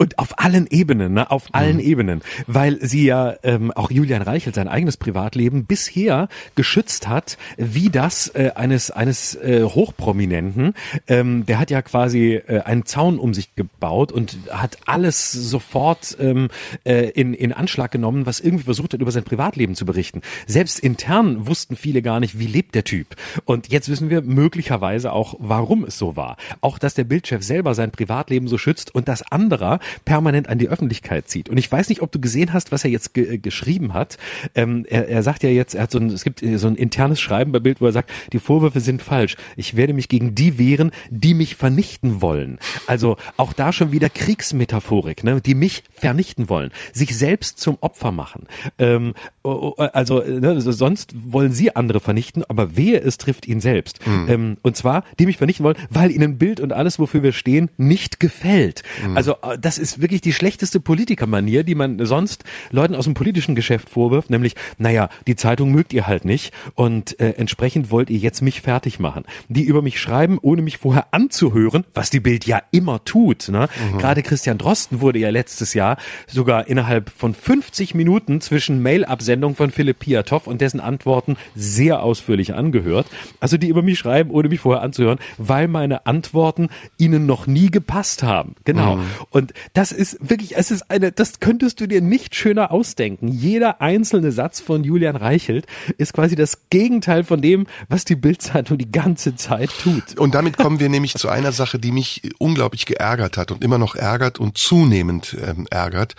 Und 0.02 0.18
auf 0.18 0.40
allen 0.40 0.66
Ebenen, 0.68 1.14
ne? 1.14 1.30
auf 1.30 1.48
allen 1.52 1.82
Ebenen, 1.82 2.22
weil 2.48 2.78
sie 2.80 3.04
ja 3.04 3.36
ähm, 3.44 3.72
auch 3.72 3.92
Julian 3.92 4.22
Reichelt 4.22 4.56
sein 4.56 4.70
eigenes 4.70 4.96
Privatleben 4.96 5.66
bisher 5.66 6.30
geschützt 6.56 7.10
hat, 7.10 7.38
wie 7.58 7.90
das 7.90 8.30
äh, 8.30 8.52
eines 8.56 8.92
eines 8.92 9.36
äh, 9.36 9.66
Hochprominenten. 9.66 10.74
Ähm, 11.08 11.46
der 11.46 11.60
hat 11.60 11.70
ja 11.70 11.82
quasi 11.82 12.36
äh, 12.36 12.62
einen 12.62 12.86
Zaun 12.86 13.20
um 13.20 13.34
sich 13.34 13.56
gebaut 13.56 14.14
und 14.14 14.38
hat 14.50 14.78
alles 14.86 15.34
sofort 15.34 16.16
ähm, 16.18 16.48
äh, 16.86 17.10
in 17.10 17.34
in 17.34 17.52
Anschlag 17.52 17.92
genommen, 17.92 18.26
was 18.26 18.40
irgendwie 18.40 18.64
versucht 18.64 18.94
hat, 18.94 19.02
über 19.02 19.12
sein 19.12 19.26
Privatleben 19.26 19.76
zu 19.76 19.86
berichten. 19.86 20.22
Selbst 20.48 20.80
intern 20.80 21.46
wussten 21.46 21.76
viele 21.76 22.02
gar 22.02 22.22
nicht, 22.22 22.40
wie 22.40 22.48
lebt 22.48 22.74
der 22.74 22.86
Typ. 22.86 23.18
Und 23.44 23.68
jetzt 23.68 23.90
wissen 23.90 24.10
wir 24.10 24.22
möglicherweise 24.22 25.12
auch, 25.12 25.36
warum 25.40 25.84
es 25.84 25.98
so 25.98 26.16
war. 26.16 26.38
Auch, 26.62 26.80
dass 26.80 26.94
der 26.94 27.04
Bildchef 27.04 27.44
selber 27.44 27.76
sein 27.76 27.92
Privatleben 27.92 28.48
so 28.48 28.58
schützt 28.58 28.96
und 28.96 29.10
das 29.10 29.30
anderer 29.30 29.80
permanent 30.06 30.50
an 30.50 30.58
die 30.58 30.70
Öffentlichkeit 30.70 31.28
zieht. 31.28 31.50
Und 31.50 31.58
ich 31.58 31.72
weiß 31.72 31.90
nicht, 31.90 32.02
ob 32.02 32.12
du 32.12 32.20
gesehen 32.20 32.54
hast, 32.54 32.72
was 32.72 32.84
er 32.84 32.92
jetzt 32.92 33.14
ge 33.14 33.38
geschrieben 33.38 33.94
hat. 33.94 34.18
Ähm, 34.56 34.86
er, 34.90 35.08
er 35.08 35.24
sagt 35.24 35.44
ja 35.44 35.50
jetzt, 35.50 35.76
er 35.76 35.84
hat 35.84 35.92
so 35.92 36.00
ein, 36.00 36.10
es 36.10 36.24
gibt 36.24 36.44
so 36.56 36.68
ein 36.68 36.76
internes 36.76 37.20
Schreiben 37.20 37.52
bei 37.52 37.60
Bild, 37.60 37.82
wo 37.82 37.86
er 37.86 37.92
sagt, 37.92 38.12
die 38.34 38.40
Vorwürfe 38.40 38.80
sind 38.80 39.02
falsch. 39.02 39.38
Ich 39.56 39.76
werde 39.76 39.94
mich 39.94 40.10
gegen 40.10 40.36
die 40.36 40.58
wehren, 40.58 40.92
die 41.10 41.34
mich 41.34 41.56
vernichten 41.56 42.22
wollen. 42.22 42.60
Also 42.88 43.18
auch 43.38 43.54
da 43.54 43.72
schon 43.72 43.92
wieder 43.92 44.10
Kriegsmetaphorik, 44.10 45.24
ne? 45.24 45.42
die 45.42 45.56
mich 45.56 45.84
vernichten 45.92 46.50
wollen, 46.50 46.72
sich 46.94 47.18
selbst 47.18 47.60
zum 47.60 47.78
Opfer 47.82 48.12
machen. 48.12 48.48
Ähm, 48.78 49.14
also 49.44 50.22
ne, 50.22 50.50
also 50.50 50.72
sonst 50.72 51.14
wollen 51.16 51.52
sie 51.52 51.76
andere 51.76 52.00
vernichten, 52.00 52.44
aber 52.48 52.76
wehe, 52.76 53.00
es 53.00 53.18
trifft 53.18 53.48
ihn 53.48 53.62
selbst. 53.62 54.00
Ähm, 54.28 54.58
und 54.62 54.76
zwar, 54.76 55.04
die 55.18 55.26
mich 55.26 55.38
vernichten 55.38 55.64
wollen, 55.64 55.78
weil 55.90 56.12
ihnen 56.12 56.38
Bild 56.38 56.60
und 56.60 56.74
alles, 56.74 57.00
wofür 57.00 57.24
wir 57.24 57.32
stehen, 57.32 57.70
nicht 57.78 58.20
gefällt. 58.20 58.84
Also 59.16 59.34
äh, 59.42 59.58
das 59.60 59.78
ist 59.80 60.02
wirklich 60.02 60.22
die 60.22 60.34
schlechteste 60.34 60.80
Politikermanier, 60.80 61.64
die 61.64 61.76
man 61.76 62.06
sonst 62.06 62.44
Leuten 62.72 62.96
aus 62.96 63.06
dem 63.06 63.14
politischen 63.14 63.56
Geschäft 63.56 63.90
vorwirft, 63.90 64.30
nämlich, 64.30 64.56
naja, 64.78 65.10
die 65.28 65.36
Zeitung 65.36 65.72
mögt 65.72 65.94
ihr 65.94 66.08
halt 66.08 66.26
nicht 66.26 66.54
und 66.76 67.20
äh, 67.20 67.32
entsprechend 67.32 67.92
wollt 67.92 68.10
ihr 68.10 68.20
jetzt 68.20 68.42
mich 68.42 68.62
fertig 68.62 69.00
machen. 69.00 69.24
Die 69.48 69.64
über 69.64 69.82
mich 69.82 70.00
schreiben, 70.00 70.38
ohne 70.42 70.62
mich 70.62 70.78
vorher 70.78 71.08
anzuhören, 71.12 71.86
was 71.94 72.10
die 72.10 72.20
Bild 72.20 72.46
ja 72.46 72.62
immer 72.72 73.04
tut. 73.04 73.50
Ne? 73.50 73.68
Mhm. 73.94 73.98
Gerade 73.98 74.24
Christian 74.24 74.58
Drosten 74.58 75.02
wurde 75.02 75.20
ja 75.20 75.30
letztes 75.30 75.74
Jahr 75.74 75.98
sogar 76.28 76.68
innerhalb 76.68 77.10
von 77.10 77.34
50 77.34 77.96
Minuten 77.96 78.42
zwischen 78.42 78.82
Mail-Absendung 78.82 79.56
von 79.56 79.72
Philipp 79.72 80.00
Piatow 80.00 80.48
und 80.48 80.62
dessen 80.62 80.80
Antworten 80.80 81.38
sehr 81.56 82.04
ausführlich 82.04 82.54
angehört. 82.54 83.08
Also 83.40 83.58
die 83.58 83.68
über 83.68 83.82
mich 83.82 84.00
schreiben, 84.00 84.32
ohne 84.32 84.50
mich 84.50 84.60
vorher 84.60 84.84
anzuhören, 84.84 85.20
weil 85.38 85.68
meine 85.68 86.06
Antworten 86.06 86.70
ihnen 86.98 87.26
noch 87.26 87.48
nie 87.48 87.72
gepasst 87.72 88.24
haben. 88.24 88.56
Genau. 88.66 88.98
Mhm. 88.98 89.04
Und 89.30 89.54
das 89.74 89.92
ist 89.92 90.18
wirklich, 90.22 90.58
es 90.58 90.72
ist 90.72 90.90
eine, 90.90 91.12
das 91.12 91.40
könntest 91.40 91.80
du 91.80 91.88
dir 91.88 92.02
nicht 92.02 92.36
schöner 92.36 92.72
ausdenken. 92.72 93.28
Jeder 93.28 93.82
einzelne 93.82 94.32
Satz 94.32 94.60
von 94.60 94.84
Julian 94.84 95.16
Reichelt 95.16 95.66
ist 95.98 96.14
quasi 96.14 96.36
das 96.36 96.70
Gegenteil 96.70 97.24
von 97.24 97.42
dem, 97.42 97.68
was 97.88 98.06
die 98.06 98.16
Bildzeitung 98.16 98.78
die 98.78 98.92
ganze 98.92 99.36
Zeit 99.36 99.70
tut. 99.82 100.18
Und 100.18 100.36
damit 100.36 100.58
kommen 100.58 100.80
wir 100.80 100.90
nämlich 100.90 101.16
zu 101.16 101.30
einer 101.30 101.52
Sache, 101.52 101.80
die 101.80 101.92
mich 101.92 102.32
unglaublich 102.38 102.86
geärgert 102.86 103.38
hat 103.38 103.52
und 103.52 103.64
immer 103.64 103.78
noch 103.78 103.96
ärgert 103.96 104.40
und 104.40 104.58
zunehmend 104.58 105.38
ähm, 105.46 105.68
ärgert. 105.70 106.16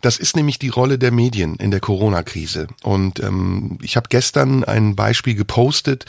Das 0.00 0.16
ist 0.16 0.36
nämlich 0.36 0.58
die 0.58 0.68
Rolle 0.68 0.98
der 0.98 1.10
Medien 1.10 1.56
in 1.56 1.70
der 1.70 1.80
Corona-Krise. 1.80 2.68
Und 2.82 3.20
ähm, 3.20 3.78
ich 3.82 3.96
habe 3.96 4.08
gestern 4.08 4.64
ein 4.64 4.94
Beispiel 4.94 5.34
gepostet 5.34 6.04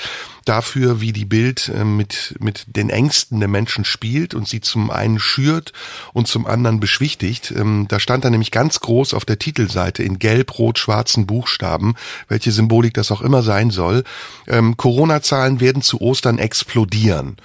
dafür, 0.45 1.01
wie 1.01 1.11
die 1.11 1.25
Bild 1.25 1.69
äh, 1.69 1.83
mit, 1.83 2.35
mit 2.39 2.65
den 2.67 2.89
Ängsten 2.89 3.39
der 3.39 3.49
Menschen 3.49 3.85
spielt 3.85 4.33
und 4.33 4.47
sie 4.47 4.61
zum 4.61 4.91
einen 4.91 5.19
schürt 5.19 5.73
und 6.13 6.27
zum 6.27 6.45
anderen 6.45 6.79
beschwichtigt. 6.79 7.51
Ähm, 7.51 7.87
da 7.87 7.99
stand 7.99 8.25
da 8.25 8.29
nämlich 8.29 8.51
ganz 8.51 8.79
groß 8.79 9.13
auf 9.13 9.25
der 9.25 9.39
Titelseite 9.39 10.03
in 10.03 10.19
gelb-rot-schwarzen 10.19 11.25
Buchstaben, 11.25 11.95
welche 12.27 12.51
Symbolik 12.51 12.93
das 12.93 13.11
auch 13.11 13.21
immer 13.21 13.41
sein 13.41 13.71
soll, 13.71 14.03
ähm, 14.47 14.77
Corona-Zahlen 14.77 15.61
werden 15.61 15.81
zu 15.81 15.99
Ostern 15.99 16.37
explodieren. 16.37 17.37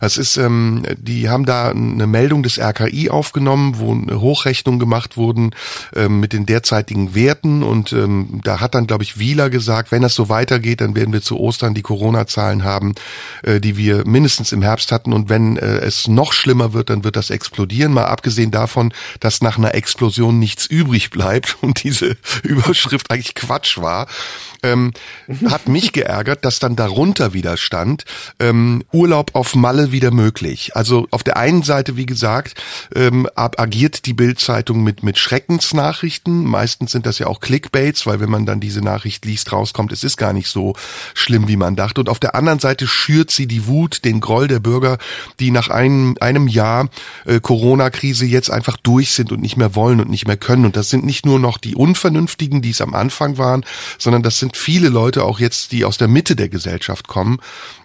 Das 0.00 0.16
ist, 0.16 0.36
ähm, 0.36 0.82
die 0.96 1.28
haben 1.28 1.44
da 1.44 1.70
eine 1.70 2.06
Meldung 2.06 2.42
des 2.42 2.58
RKI 2.58 3.10
aufgenommen, 3.10 3.78
wo 3.78 3.92
eine 3.92 4.20
Hochrechnung 4.20 4.78
gemacht 4.78 5.16
wurden 5.16 5.54
ähm, 5.94 6.20
mit 6.20 6.32
den 6.32 6.46
derzeitigen 6.46 7.14
Werten. 7.14 7.62
Und 7.62 7.92
ähm, 7.92 8.40
da 8.44 8.60
hat 8.60 8.74
dann, 8.74 8.86
glaube 8.86 9.04
ich, 9.04 9.18
Wieler 9.18 9.50
gesagt, 9.50 9.92
wenn 9.92 10.02
das 10.02 10.14
so 10.14 10.28
weitergeht, 10.28 10.80
dann 10.80 10.94
werden 10.94 11.12
wir 11.12 11.22
zu 11.22 11.38
Ostern 11.38 11.74
die 11.74 11.82
Corona-Zahlen 11.82 12.64
haben, 12.64 12.94
äh, 13.42 13.60
die 13.60 13.76
wir 13.76 14.06
mindestens 14.06 14.52
im 14.52 14.62
Herbst 14.62 14.92
hatten. 14.92 15.12
Und 15.12 15.28
wenn 15.28 15.56
äh, 15.56 15.78
es 15.78 16.08
noch 16.08 16.32
schlimmer 16.32 16.72
wird, 16.72 16.90
dann 16.90 17.04
wird 17.04 17.16
das 17.16 17.30
explodieren. 17.30 17.92
Mal 17.92 18.06
abgesehen 18.06 18.50
davon, 18.50 18.92
dass 19.20 19.42
nach 19.42 19.58
einer 19.58 19.74
Explosion 19.74 20.38
nichts 20.38 20.66
übrig 20.66 21.10
bleibt 21.10 21.58
und 21.62 21.82
diese 21.82 22.16
Überschrift 22.42 23.10
eigentlich 23.10 23.34
Quatsch 23.34 23.78
war 23.78 24.06
ähm, 24.62 24.92
hat 25.48 25.68
mich 25.68 25.92
geärgert, 25.92 26.44
dass 26.44 26.58
dann 26.58 26.76
darunter 26.76 27.32
wieder 27.32 27.56
stand, 27.56 28.04
ähm, 28.40 28.84
Urlaub 28.92 29.34
auf 29.34 29.54
Malle 29.54 29.92
wieder 29.92 30.10
möglich. 30.10 30.74
Also 30.74 31.06
auf 31.10 31.22
der 31.22 31.36
einen 31.36 31.62
Seite, 31.62 31.96
wie 31.96 32.06
gesagt, 32.06 32.60
ähm, 32.94 33.28
agiert 33.34 34.06
die 34.06 34.14
Bildzeitung 34.14 34.82
mit, 34.82 35.02
mit 35.02 35.18
Schreckensnachrichten. 35.18 36.44
Meistens 36.44 36.92
sind 36.92 37.06
das 37.06 37.18
ja 37.18 37.26
auch 37.26 37.40
Clickbaits, 37.40 38.06
weil 38.06 38.20
wenn 38.20 38.30
man 38.30 38.46
dann 38.46 38.60
diese 38.60 38.82
Nachricht 38.82 39.24
liest, 39.24 39.52
rauskommt, 39.52 39.92
es 39.92 40.04
ist 40.04 40.16
gar 40.16 40.32
nicht 40.32 40.48
so 40.48 40.74
schlimm, 41.14 41.48
wie 41.48 41.56
man 41.56 41.76
dachte. 41.76 42.00
Und 42.00 42.08
auf 42.08 42.20
der 42.20 42.34
anderen 42.34 42.58
Seite 42.58 42.86
schürt 42.86 43.30
sie 43.30 43.46
die 43.46 43.66
Wut, 43.66 44.04
den 44.04 44.20
Groll 44.20 44.48
der 44.48 44.60
Bürger, 44.60 44.98
die 45.40 45.50
nach 45.50 45.68
einem, 45.68 46.16
einem 46.20 46.48
Jahr 46.48 46.88
äh, 47.24 47.40
Corona-Krise 47.40 48.26
jetzt 48.26 48.50
einfach 48.50 48.76
durch 48.76 49.12
sind 49.12 49.32
und 49.32 49.40
nicht 49.40 49.56
mehr 49.56 49.74
wollen 49.74 50.00
und 50.00 50.10
nicht 50.10 50.26
mehr 50.26 50.36
können. 50.36 50.64
Und 50.64 50.76
das 50.76 50.90
sind 50.90 51.04
nicht 51.04 51.26
nur 51.26 51.38
noch 51.38 51.58
die 51.58 51.74
Unvernünftigen, 51.74 52.62
die 52.62 52.70
es 52.70 52.80
am 52.80 52.94
Anfang 52.94 53.38
waren, 53.38 53.64
sondern 53.98 54.22
das 54.22 54.38
sind 54.38 54.56
viele 54.58 54.88
Leute 54.88 55.24
auch 55.24 55.40
jetzt, 55.40 55.72
die 55.72 55.84
aus 55.84 55.98
der 55.98 56.08
Mitte 56.08 56.36
der 56.36 56.48
Gesellschaft 56.48 57.08
kommen. 57.08 57.38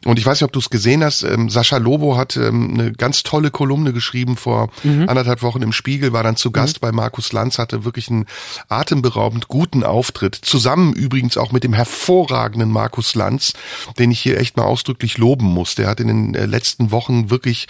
Und 0.05 0.19
ich 0.19 0.25
weiß 0.25 0.39
nicht, 0.39 0.45
ob 0.45 0.51
du 0.51 0.59
es 0.59 0.69
gesehen 0.69 1.03
hast, 1.03 1.23
ähm, 1.23 1.49
Sascha 1.49 1.77
Lobo 1.77 2.17
hat 2.17 2.35
ähm, 2.35 2.71
eine 2.73 2.91
ganz 2.91 3.23
tolle 3.23 3.51
Kolumne 3.51 3.93
geschrieben 3.93 4.35
vor 4.35 4.69
mhm. 4.83 5.07
anderthalb 5.07 5.41
Wochen 5.41 5.61
im 5.61 5.71
Spiegel, 5.71 6.13
war 6.13 6.23
dann 6.23 6.35
zu 6.35 6.51
Gast 6.51 6.77
mhm. 6.77 6.81
bei 6.81 6.91
Markus 6.91 7.31
Lanz, 7.31 7.57
hatte 7.57 7.85
wirklich 7.85 8.09
einen 8.09 8.25
atemberaubend 8.67 9.47
guten 9.47 9.83
Auftritt. 9.83 10.35
Zusammen 10.35 10.93
übrigens 10.93 11.37
auch 11.37 11.51
mit 11.51 11.63
dem 11.63 11.73
hervorragenden 11.73 12.69
Markus 12.71 13.15
Lanz, 13.15 13.53
den 13.97 14.11
ich 14.11 14.19
hier 14.19 14.37
echt 14.39 14.57
mal 14.57 14.63
ausdrücklich 14.63 15.17
loben 15.17 15.45
muss. 15.45 15.75
Der 15.75 15.87
hat 15.87 15.99
in 15.99 16.07
den 16.07 16.35
äh, 16.35 16.45
letzten 16.45 16.91
Wochen 16.91 17.29
wirklich 17.29 17.67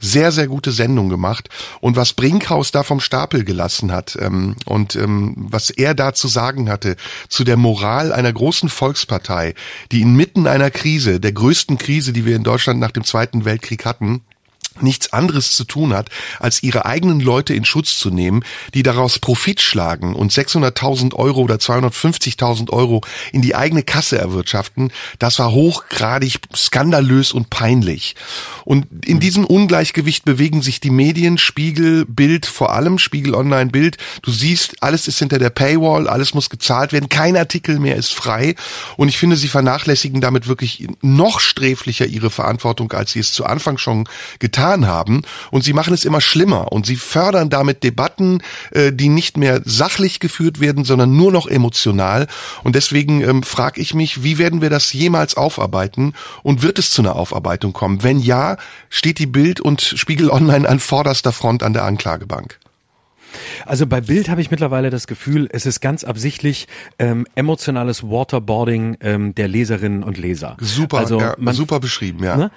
sehr, 0.00 0.32
sehr 0.32 0.48
gute 0.48 0.72
Sendung 0.72 1.08
gemacht. 1.08 1.48
Und 1.80 1.96
was 1.96 2.14
Brinkhaus 2.14 2.72
da 2.72 2.82
vom 2.82 3.00
Stapel 3.00 3.44
gelassen 3.44 3.92
hat 3.92 4.16
ähm, 4.20 4.56
und 4.64 4.96
ähm, 4.96 5.34
was 5.36 5.70
er 5.70 5.94
da 5.94 6.14
zu 6.14 6.28
sagen 6.28 6.68
hatte 6.68 6.96
zu 7.28 7.44
der 7.44 7.56
Moral 7.56 8.12
einer 8.12 8.32
großen 8.36 8.68
Volkspartei, 8.68 9.54
die 9.90 10.02
inmitten 10.02 10.46
einer 10.46 10.70
Krise, 10.70 11.18
der 11.18 11.32
größten 11.32 11.78
Krise, 11.78 12.12
die 12.12 12.24
wir 12.24 12.36
in 12.36 12.44
Deutschland 12.44 12.78
nach 12.78 12.92
dem 12.92 13.04
Zweiten 13.04 13.44
Weltkrieg 13.44 13.84
hatten, 13.84 14.22
nichts 14.82 15.12
anderes 15.12 15.52
zu 15.52 15.64
tun 15.64 15.94
hat, 15.94 16.10
als 16.40 16.62
ihre 16.62 16.86
eigenen 16.86 17.20
Leute 17.20 17.54
in 17.54 17.64
Schutz 17.64 17.98
zu 17.98 18.10
nehmen, 18.10 18.44
die 18.74 18.82
daraus 18.82 19.18
Profit 19.18 19.60
schlagen 19.60 20.14
und 20.14 20.32
600.000 20.32 21.14
Euro 21.14 21.42
oder 21.42 21.56
250.000 21.56 22.70
Euro 22.70 23.02
in 23.32 23.42
die 23.42 23.54
eigene 23.54 23.82
Kasse 23.82 24.18
erwirtschaften, 24.18 24.92
das 25.18 25.38
war 25.38 25.52
hochgradig 25.52 26.40
skandalös 26.54 27.32
und 27.32 27.50
peinlich. 27.50 28.16
Und 28.64 28.86
in 29.04 29.20
diesem 29.20 29.44
Ungleichgewicht 29.44 30.24
bewegen 30.24 30.62
sich 30.62 30.80
die 30.80 30.90
Medien, 30.90 31.38
Spiegel, 31.38 32.04
Bild, 32.04 32.46
vor 32.46 32.72
allem 32.72 32.98
Spiegel 32.98 33.34
Online, 33.34 33.70
Bild. 33.70 33.96
Du 34.22 34.30
siehst, 34.30 34.82
alles 34.82 35.08
ist 35.08 35.18
hinter 35.18 35.38
der 35.38 35.50
Paywall, 35.50 36.08
alles 36.08 36.34
muss 36.34 36.50
gezahlt 36.50 36.92
werden, 36.92 37.08
kein 37.08 37.36
Artikel 37.36 37.78
mehr 37.78 37.96
ist 37.96 38.14
frei. 38.14 38.54
Und 38.96 39.08
ich 39.08 39.18
finde, 39.18 39.36
sie 39.36 39.48
vernachlässigen 39.48 40.20
damit 40.20 40.48
wirklich 40.48 40.88
noch 41.02 41.40
sträflicher 41.40 42.06
ihre 42.06 42.30
Verantwortung, 42.30 42.92
als 42.92 43.12
sie 43.12 43.20
es 43.20 43.32
zu 43.32 43.44
Anfang 43.46 43.78
schon 43.78 44.08
getan 44.38 44.65
getan 44.66 44.86
haben. 44.86 45.22
Und 45.50 45.64
sie 45.64 45.72
machen 45.72 45.94
es 45.94 46.04
immer 46.04 46.20
schlimmer 46.20 46.72
und 46.72 46.86
sie 46.86 46.96
fördern 46.96 47.50
damit 47.50 47.82
Debatten, 47.82 48.42
äh, 48.72 48.92
die 48.92 49.08
nicht 49.08 49.36
mehr 49.36 49.60
sachlich 49.64 50.20
geführt 50.20 50.60
werden, 50.60 50.84
sondern 50.84 51.16
nur 51.16 51.32
noch 51.32 51.46
emotional. 51.46 52.26
Und 52.64 52.74
deswegen 52.74 53.22
ähm, 53.22 53.42
frage 53.42 53.80
ich 53.80 53.94
mich, 53.94 54.22
wie 54.22 54.38
werden 54.38 54.60
wir 54.60 54.70
das 54.70 54.92
jemals 54.92 55.36
aufarbeiten 55.36 56.14
und 56.42 56.62
wird 56.62 56.78
es 56.78 56.90
zu 56.90 57.02
einer 57.02 57.16
Aufarbeitung 57.16 57.72
kommen? 57.72 58.02
Wenn 58.02 58.18
ja, 58.18 58.56
steht 58.90 59.18
die 59.18 59.26
Bild 59.26 59.60
und 59.60 59.80
Spiegel 59.80 60.30
Online 60.30 60.68
an 60.68 60.80
vorderster 60.80 61.32
Front 61.32 61.62
an 61.62 61.72
der 61.72 61.84
Anklagebank. 61.84 62.58
Also 63.66 63.86
bei 63.86 64.00
Bild 64.00 64.28
habe 64.28 64.40
ich 64.40 64.50
mittlerweile 64.50 64.88
das 64.88 65.06
Gefühl, 65.06 65.48
es 65.52 65.66
ist 65.66 65.80
ganz 65.80 66.04
absichtlich 66.04 66.68
ähm, 66.98 67.26
emotionales 67.34 68.02
Waterboarding 68.02 68.96
ähm, 69.00 69.34
der 69.34 69.48
Leserinnen 69.48 70.02
und 70.02 70.16
Leser. 70.16 70.56
Super, 70.58 70.98
also 70.98 71.20
ja, 71.20 71.34
man, 71.38 71.54
super 71.54 71.78
beschrieben, 71.80 72.24
ja. 72.24 72.36
Ne? 72.36 72.50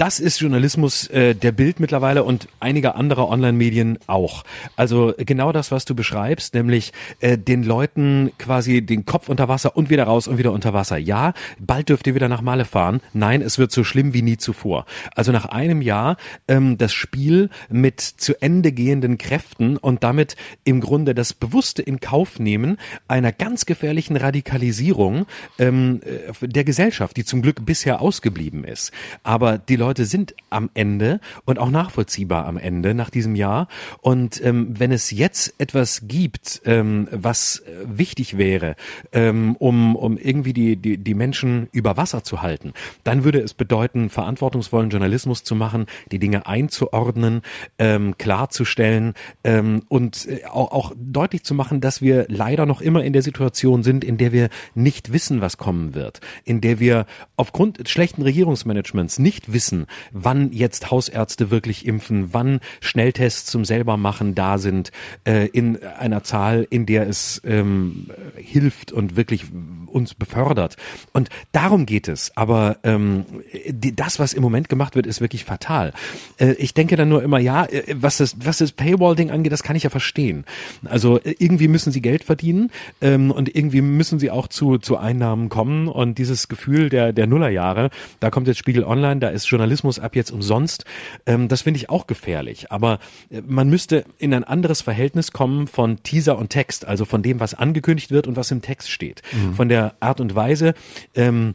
Das 0.00 0.18
ist 0.18 0.40
Journalismus 0.40 1.08
äh, 1.08 1.34
der 1.34 1.52
Bild 1.52 1.78
mittlerweile 1.78 2.24
und 2.24 2.48
einiger 2.58 2.94
anderer 2.94 3.28
Online-Medien 3.28 3.98
auch. 4.06 4.44
Also 4.74 5.12
genau 5.18 5.52
das, 5.52 5.70
was 5.72 5.84
du 5.84 5.94
beschreibst, 5.94 6.54
nämlich 6.54 6.94
äh, 7.20 7.36
den 7.36 7.64
Leuten 7.64 8.32
quasi 8.38 8.80
den 8.80 9.04
Kopf 9.04 9.28
unter 9.28 9.48
Wasser 9.48 9.76
und 9.76 9.90
wieder 9.90 10.04
raus 10.04 10.26
und 10.26 10.38
wieder 10.38 10.52
unter 10.52 10.72
Wasser. 10.72 10.96
Ja, 10.96 11.34
bald 11.58 11.90
dürft 11.90 12.06
ihr 12.06 12.14
wieder 12.14 12.30
nach 12.30 12.40
Male 12.40 12.64
fahren. 12.64 13.02
Nein, 13.12 13.42
es 13.42 13.58
wird 13.58 13.72
so 13.72 13.84
schlimm 13.84 14.14
wie 14.14 14.22
nie 14.22 14.38
zuvor. 14.38 14.86
Also 15.14 15.32
nach 15.32 15.44
einem 15.44 15.82
Jahr 15.82 16.16
ähm, 16.48 16.78
das 16.78 16.94
Spiel 16.94 17.50
mit 17.68 18.00
zu 18.00 18.40
Ende 18.40 18.72
gehenden 18.72 19.18
Kräften 19.18 19.76
und 19.76 20.02
damit 20.02 20.34
im 20.64 20.80
Grunde 20.80 21.14
das 21.14 21.34
bewusste 21.34 21.82
in 21.82 22.00
Kauf 22.00 22.38
nehmen 22.38 22.78
einer 23.06 23.32
ganz 23.32 23.66
gefährlichen 23.66 24.16
Radikalisierung 24.16 25.26
ähm, 25.58 26.00
äh, 26.06 26.48
der 26.48 26.64
Gesellschaft, 26.64 27.18
die 27.18 27.24
zum 27.26 27.42
Glück 27.42 27.66
bisher 27.66 28.00
ausgeblieben 28.00 28.64
ist. 28.64 28.92
Aber 29.24 29.58
die 29.58 29.76
Leute 29.76 29.89
Leute 29.90 30.04
sind 30.04 30.36
am 30.50 30.70
Ende 30.74 31.18
und 31.46 31.58
auch 31.58 31.68
nachvollziehbar 31.68 32.46
am 32.46 32.56
Ende 32.56 32.94
nach 32.94 33.10
diesem 33.10 33.34
Jahr. 33.34 33.66
Und 34.00 34.40
ähm, 34.44 34.78
wenn 34.78 34.92
es 34.92 35.10
jetzt 35.10 35.52
etwas 35.58 36.02
gibt, 36.06 36.62
ähm, 36.64 37.08
was 37.10 37.58
äh, 37.66 37.72
wichtig 37.86 38.38
wäre, 38.38 38.76
ähm, 39.10 39.56
um, 39.56 39.96
um 39.96 40.16
irgendwie 40.16 40.52
die, 40.52 40.76
die, 40.76 40.96
die 40.96 41.14
Menschen 41.14 41.68
über 41.72 41.96
Wasser 41.96 42.22
zu 42.22 42.40
halten, 42.40 42.72
dann 43.02 43.24
würde 43.24 43.40
es 43.40 43.52
bedeuten, 43.52 44.10
verantwortungsvollen 44.10 44.90
Journalismus 44.90 45.42
zu 45.42 45.56
machen, 45.56 45.86
die 46.12 46.20
Dinge 46.20 46.46
einzuordnen, 46.46 47.42
ähm, 47.80 48.16
klarzustellen 48.16 49.14
ähm, 49.42 49.82
und 49.88 50.28
äh, 50.28 50.44
auch, 50.44 50.70
auch 50.70 50.92
deutlich 50.96 51.42
zu 51.42 51.52
machen, 51.54 51.80
dass 51.80 52.00
wir 52.00 52.26
leider 52.28 52.64
noch 52.64 52.80
immer 52.80 53.02
in 53.02 53.12
der 53.12 53.22
Situation 53.22 53.82
sind, 53.82 54.04
in 54.04 54.18
der 54.18 54.30
wir 54.30 54.50
nicht 54.76 55.12
wissen, 55.12 55.40
was 55.40 55.56
kommen 55.56 55.96
wird, 55.96 56.20
in 56.44 56.60
der 56.60 56.78
wir 56.78 57.06
aufgrund 57.34 57.88
schlechten 57.88 58.22
Regierungsmanagements 58.22 59.18
nicht 59.18 59.52
wissen, 59.52 59.79
wissen, 59.80 59.86
wann 60.12 60.52
jetzt 60.52 60.90
Hausärzte 60.90 61.50
wirklich 61.50 61.86
impfen, 61.86 62.32
wann 62.32 62.60
Schnelltests 62.80 63.50
zum 63.50 63.64
selber 63.64 63.96
machen 63.96 64.34
da 64.34 64.58
sind, 64.58 64.90
äh, 65.24 65.48
in 65.48 65.82
einer 65.82 66.22
Zahl, 66.22 66.66
in 66.70 66.86
der 66.86 67.08
es 67.08 67.40
ähm, 67.44 68.08
hilft 68.36 68.92
und 68.92 69.16
wirklich 69.16 69.46
uns 69.86 70.14
befördert. 70.14 70.76
Und 71.12 71.28
darum 71.52 71.86
geht 71.86 72.08
es. 72.08 72.32
Aber 72.36 72.78
ähm, 72.84 73.24
die, 73.68 73.94
das, 73.94 74.18
was 74.18 74.32
im 74.32 74.42
Moment 74.42 74.68
gemacht 74.68 74.94
wird, 74.94 75.06
ist 75.06 75.20
wirklich 75.20 75.44
fatal. 75.44 75.92
Äh, 76.38 76.52
ich 76.52 76.74
denke 76.74 76.96
dann 76.96 77.08
nur 77.08 77.22
immer, 77.22 77.38
ja, 77.38 77.64
äh, 77.64 77.82
was 77.94 78.18
das, 78.18 78.36
was 78.44 78.58
das 78.58 78.72
Paywall-Ding 78.72 79.30
angeht, 79.30 79.52
das 79.52 79.62
kann 79.62 79.76
ich 79.76 79.82
ja 79.82 79.90
verstehen. 79.90 80.44
Also 80.84 81.18
äh, 81.18 81.34
irgendwie 81.38 81.68
müssen 81.68 81.92
sie 81.92 82.00
Geld 82.00 82.24
verdienen 82.24 82.70
ähm, 83.00 83.30
und 83.30 83.54
irgendwie 83.54 83.80
müssen 83.82 84.18
sie 84.18 84.30
auch 84.30 84.48
zu, 84.48 84.78
zu 84.78 84.96
Einnahmen 84.96 85.48
kommen. 85.48 85.88
Und 85.88 86.18
dieses 86.18 86.48
Gefühl 86.48 86.88
der, 86.88 87.12
der 87.12 87.26
Nullerjahre, 87.26 87.90
da 88.20 88.30
kommt 88.30 88.46
jetzt 88.46 88.58
Spiegel 88.58 88.84
Online, 88.84 89.20
da 89.20 89.28
ist 89.28 89.48
Journalismus 89.60 89.98
ab 89.98 90.16
jetzt 90.16 90.30
umsonst. 90.30 90.84
Ähm, 91.26 91.48
das 91.48 91.62
finde 91.62 91.78
ich 91.78 91.90
auch 91.90 92.06
gefährlich. 92.06 92.72
Aber 92.72 92.98
äh, 93.30 93.42
man 93.46 93.68
müsste 93.68 94.04
in 94.18 94.32
ein 94.32 94.44
anderes 94.44 94.80
Verhältnis 94.80 95.32
kommen 95.32 95.66
von 95.66 96.02
Teaser 96.02 96.38
und 96.38 96.48
Text, 96.48 96.86
also 96.86 97.04
von 97.04 97.22
dem, 97.22 97.40
was 97.40 97.52
angekündigt 97.52 98.10
wird 98.10 98.26
und 98.26 98.36
was 98.36 98.50
im 98.50 98.62
Text 98.62 98.90
steht. 98.90 99.22
Mhm. 99.32 99.54
Von 99.54 99.68
der 99.68 99.94
Art 100.00 100.20
und 100.20 100.34
Weise, 100.34 100.74
ähm, 101.14 101.54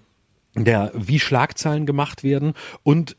der 0.56 0.92
wie 0.94 1.20
Schlagzeilen 1.20 1.86
gemacht 1.86 2.24
werden 2.24 2.54
und 2.84 3.18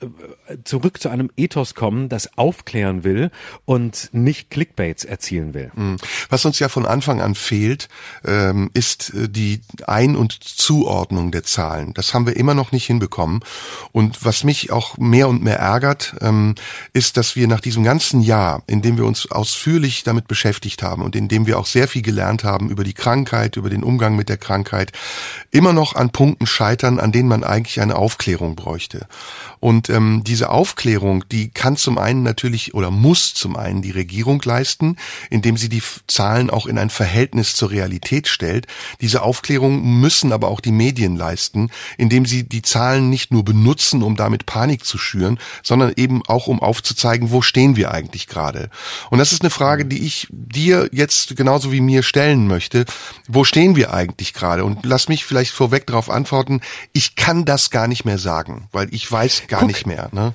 äh, 0.48 0.56
zurück 0.64 1.00
zu 1.00 1.08
einem 1.10 1.30
Ethos 1.36 1.74
kommen, 1.74 2.08
das 2.08 2.36
aufklären 2.38 3.04
will 3.04 3.30
und 3.64 4.08
nicht 4.12 4.50
Clickbaits 4.50 5.04
erzielen 5.04 5.52
will. 5.52 5.70
Mhm. 5.74 5.96
Was 6.30 6.44
uns 6.44 6.58
ja 6.58 6.68
von 6.68 6.86
Anfang 6.86 7.20
an 7.20 7.34
fehlt, 7.34 7.88
ähm, 8.24 8.70
ist 8.72 9.12
äh, 9.14 9.28
die 9.28 9.60
Ein- 9.86 10.16
und 10.16 10.32
Zuordnung 10.32 11.30
der 11.30 11.42
Zahlen. 11.44 11.92
Das 11.94 12.14
haben 12.14 12.26
wir 12.26 12.36
immer 12.36 12.54
noch 12.54 12.72
nicht 12.72 12.86
hinbekommen. 12.86 13.40
Und 13.92 14.24
was 14.24 14.44
mich 14.44 14.72
auch 14.72 14.96
mehr 14.96 15.28
und 15.28 15.42
mehr 15.42 15.58
ärgert, 15.58 16.16
ähm, 16.20 16.54
ist, 16.92 17.16
dass 17.16 17.36
wir 17.36 17.48
nach 17.48 17.60
diesem 17.60 17.84
ganzen 17.84 18.22
Jahr, 18.22 18.62
in 18.66 18.80
dem 18.80 18.96
wir 18.96 19.04
uns 19.04 19.30
ausführlich 19.30 20.04
damit 20.04 20.26
beschäftigt 20.26 20.82
haben 20.82 21.02
und 21.02 21.14
in 21.14 21.28
dem 21.28 21.46
wir 21.46 21.58
auch 21.58 21.66
sehr 21.66 21.88
viel 21.88 22.02
gelernt 22.02 22.44
haben 22.44 22.70
über 22.70 22.84
die 22.84 22.94
Krankheit, 22.94 23.56
über 23.56 23.68
den 23.68 23.82
Umgang 23.82 24.16
mit 24.16 24.28
der 24.28 24.38
Krankheit, 24.38 24.92
immer 25.50 25.72
noch 25.72 25.94
an 25.94 26.10
Punkten 26.10 26.46
scheitern, 26.46 26.98
an 26.98 27.12
denen 27.12 27.25
denen 27.26 27.40
man 27.40 27.44
eigentlich 27.44 27.80
eine 27.80 27.96
Aufklärung 27.96 28.54
bräuchte. 28.54 29.06
Und 29.58 29.90
ähm, 29.90 30.22
diese 30.24 30.50
Aufklärung, 30.50 31.24
die 31.28 31.48
kann 31.48 31.76
zum 31.76 31.98
einen 31.98 32.22
natürlich 32.22 32.74
oder 32.74 32.90
muss 32.92 33.34
zum 33.34 33.56
einen 33.56 33.82
die 33.82 33.90
Regierung 33.90 34.40
leisten, 34.44 34.96
indem 35.28 35.56
sie 35.56 35.68
die 35.68 35.82
Zahlen 36.06 36.50
auch 36.50 36.66
in 36.66 36.78
ein 36.78 36.90
Verhältnis 36.90 37.56
zur 37.56 37.70
Realität 37.70 38.28
stellt. 38.28 38.66
Diese 39.00 39.22
Aufklärung 39.22 40.00
müssen 40.00 40.32
aber 40.32 40.48
auch 40.48 40.60
die 40.60 40.70
Medien 40.70 41.16
leisten, 41.16 41.70
indem 41.98 42.26
sie 42.26 42.44
die 42.44 42.62
Zahlen 42.62 43.10
nicht 43.10 43.32
nur 43.32 43.44
benutzen, 43.44 44.02
um 44.04 44.14
damit 44.14 44.46
Panik 44.46 44.84
zu 44.84 44.98
schüren, 44.98 45.40
sondern 45.64 45.92
eben 45.96 46.22
auch 46.26 46.46
um 46.46 46.60
aufzuzeigen, 46.60 47.32
wo 47.32 47.42
stehen 47.42 47.74
wir 47.74 47.90
eigentlich 47.90 48.28
gerade. 48.28 48.70
Und 49.10 49.18
das 49.18 49.32
ist 49.32 49.42
eine 49.42 49.50
Frage, 49.50 49.84
die 49.84 50.06
ich 50.06 50.28
dir 50.30 50.88
jetzt 50.92 51.36
genauso 51.36 51.72
wie 51.72 51.80
mir 51.80 52.04
stellen 52.04 52.46
möchte. 52.46 52.84
Wo 53.26 53.42
stehen 53.42 53.74
wir 53.74 53.92
eigentlich 53.92 54.32
gerade? 54.32 54.64
Und 54.64 54.84
lass 54.84 55.08
mich 55.08 55.24
vielleicht 55.24 55.50
vorweg 55.50 55.86
darauf 55.86 56.08
antworten. 56.08 56.60
Ich 56.92 57.15
kann 57.16 57.44
das 57.44 57.70
gar 57.70 57.88
nicht 57.88 58.04
mehr 58.04 58.18
sagen, 58.18 58.68
weil 58.72 58.92
ich 58.92 59.10
weiß 59.10 59.44
gar 59.48 59.60
Guck, 59.60 59.68
nicht 59.68 59.86
mehr. 59.86 60.08
Ne? 60.12 60.34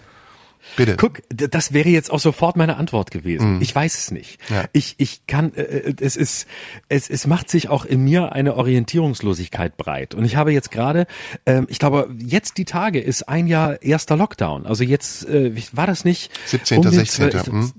Bitte. 0.75 0.95
Guck, 0.95 1.21
das 1.29 1.73
wäre 1.73 1.89
jetzt 1.89 2.11
auch 2.11 2.19
sofort 2.19 2.55
meine 2.55 2.77
Antwort 2.77 3.11
gewesen. 3.11 3.57
Mm. 3.57 3.61
Ich 3.61 3.75
weiß 3.75 3.97
es 3.97 4.11
nicht. 4.11 4.39
Ja. 4.49 4.65
Ich, 4.73 4.95
ich 4.97 5.25
kann, 5.27 5.53
äh, 5.53 5.61
äh, 5.61 5.95
es 5.99 6.15
ist, 6.15 6.47
es, 6.87 7.09
es 7.09 7.27
macht 7.27 7.49
sich 7.49 7.69
auch 7.69 7.83
in 7.83 8.03
mir 8.03 8.31
eine 8.31 8.55
Orientierungslosigkeit 8.55 9.75
breit. 9.75 10.15
Und 10.15 10.23
ich 10.23 10.35
habe 10.35 10.51
jetzt 10.53 10.71
gerade, 10.71 11.07
ähm, 11.45 11.67
ich 11.69 11.79
glaube, 11.79 12.09
jetzt 12.19 12.57
die 12.57 12.65
Tage 12.65 12.99
ist 12.99 13.27
ein 13.27 13.47
Jahr 13.47 13.81
erster 13.81 14.15
Lockdown. 14.15 14.65
Also 14.65 14.83
jetzt 14.83 15.27
äh, 15.27 15.53
war 15.73 15.87
das 15.87 16.05
nicht 16.05 16.31
17. 16.45 16.77
Um 16.79 16.89
16. 16.89 17.31
12, 17.31 17.47
hm? 17.47 17.73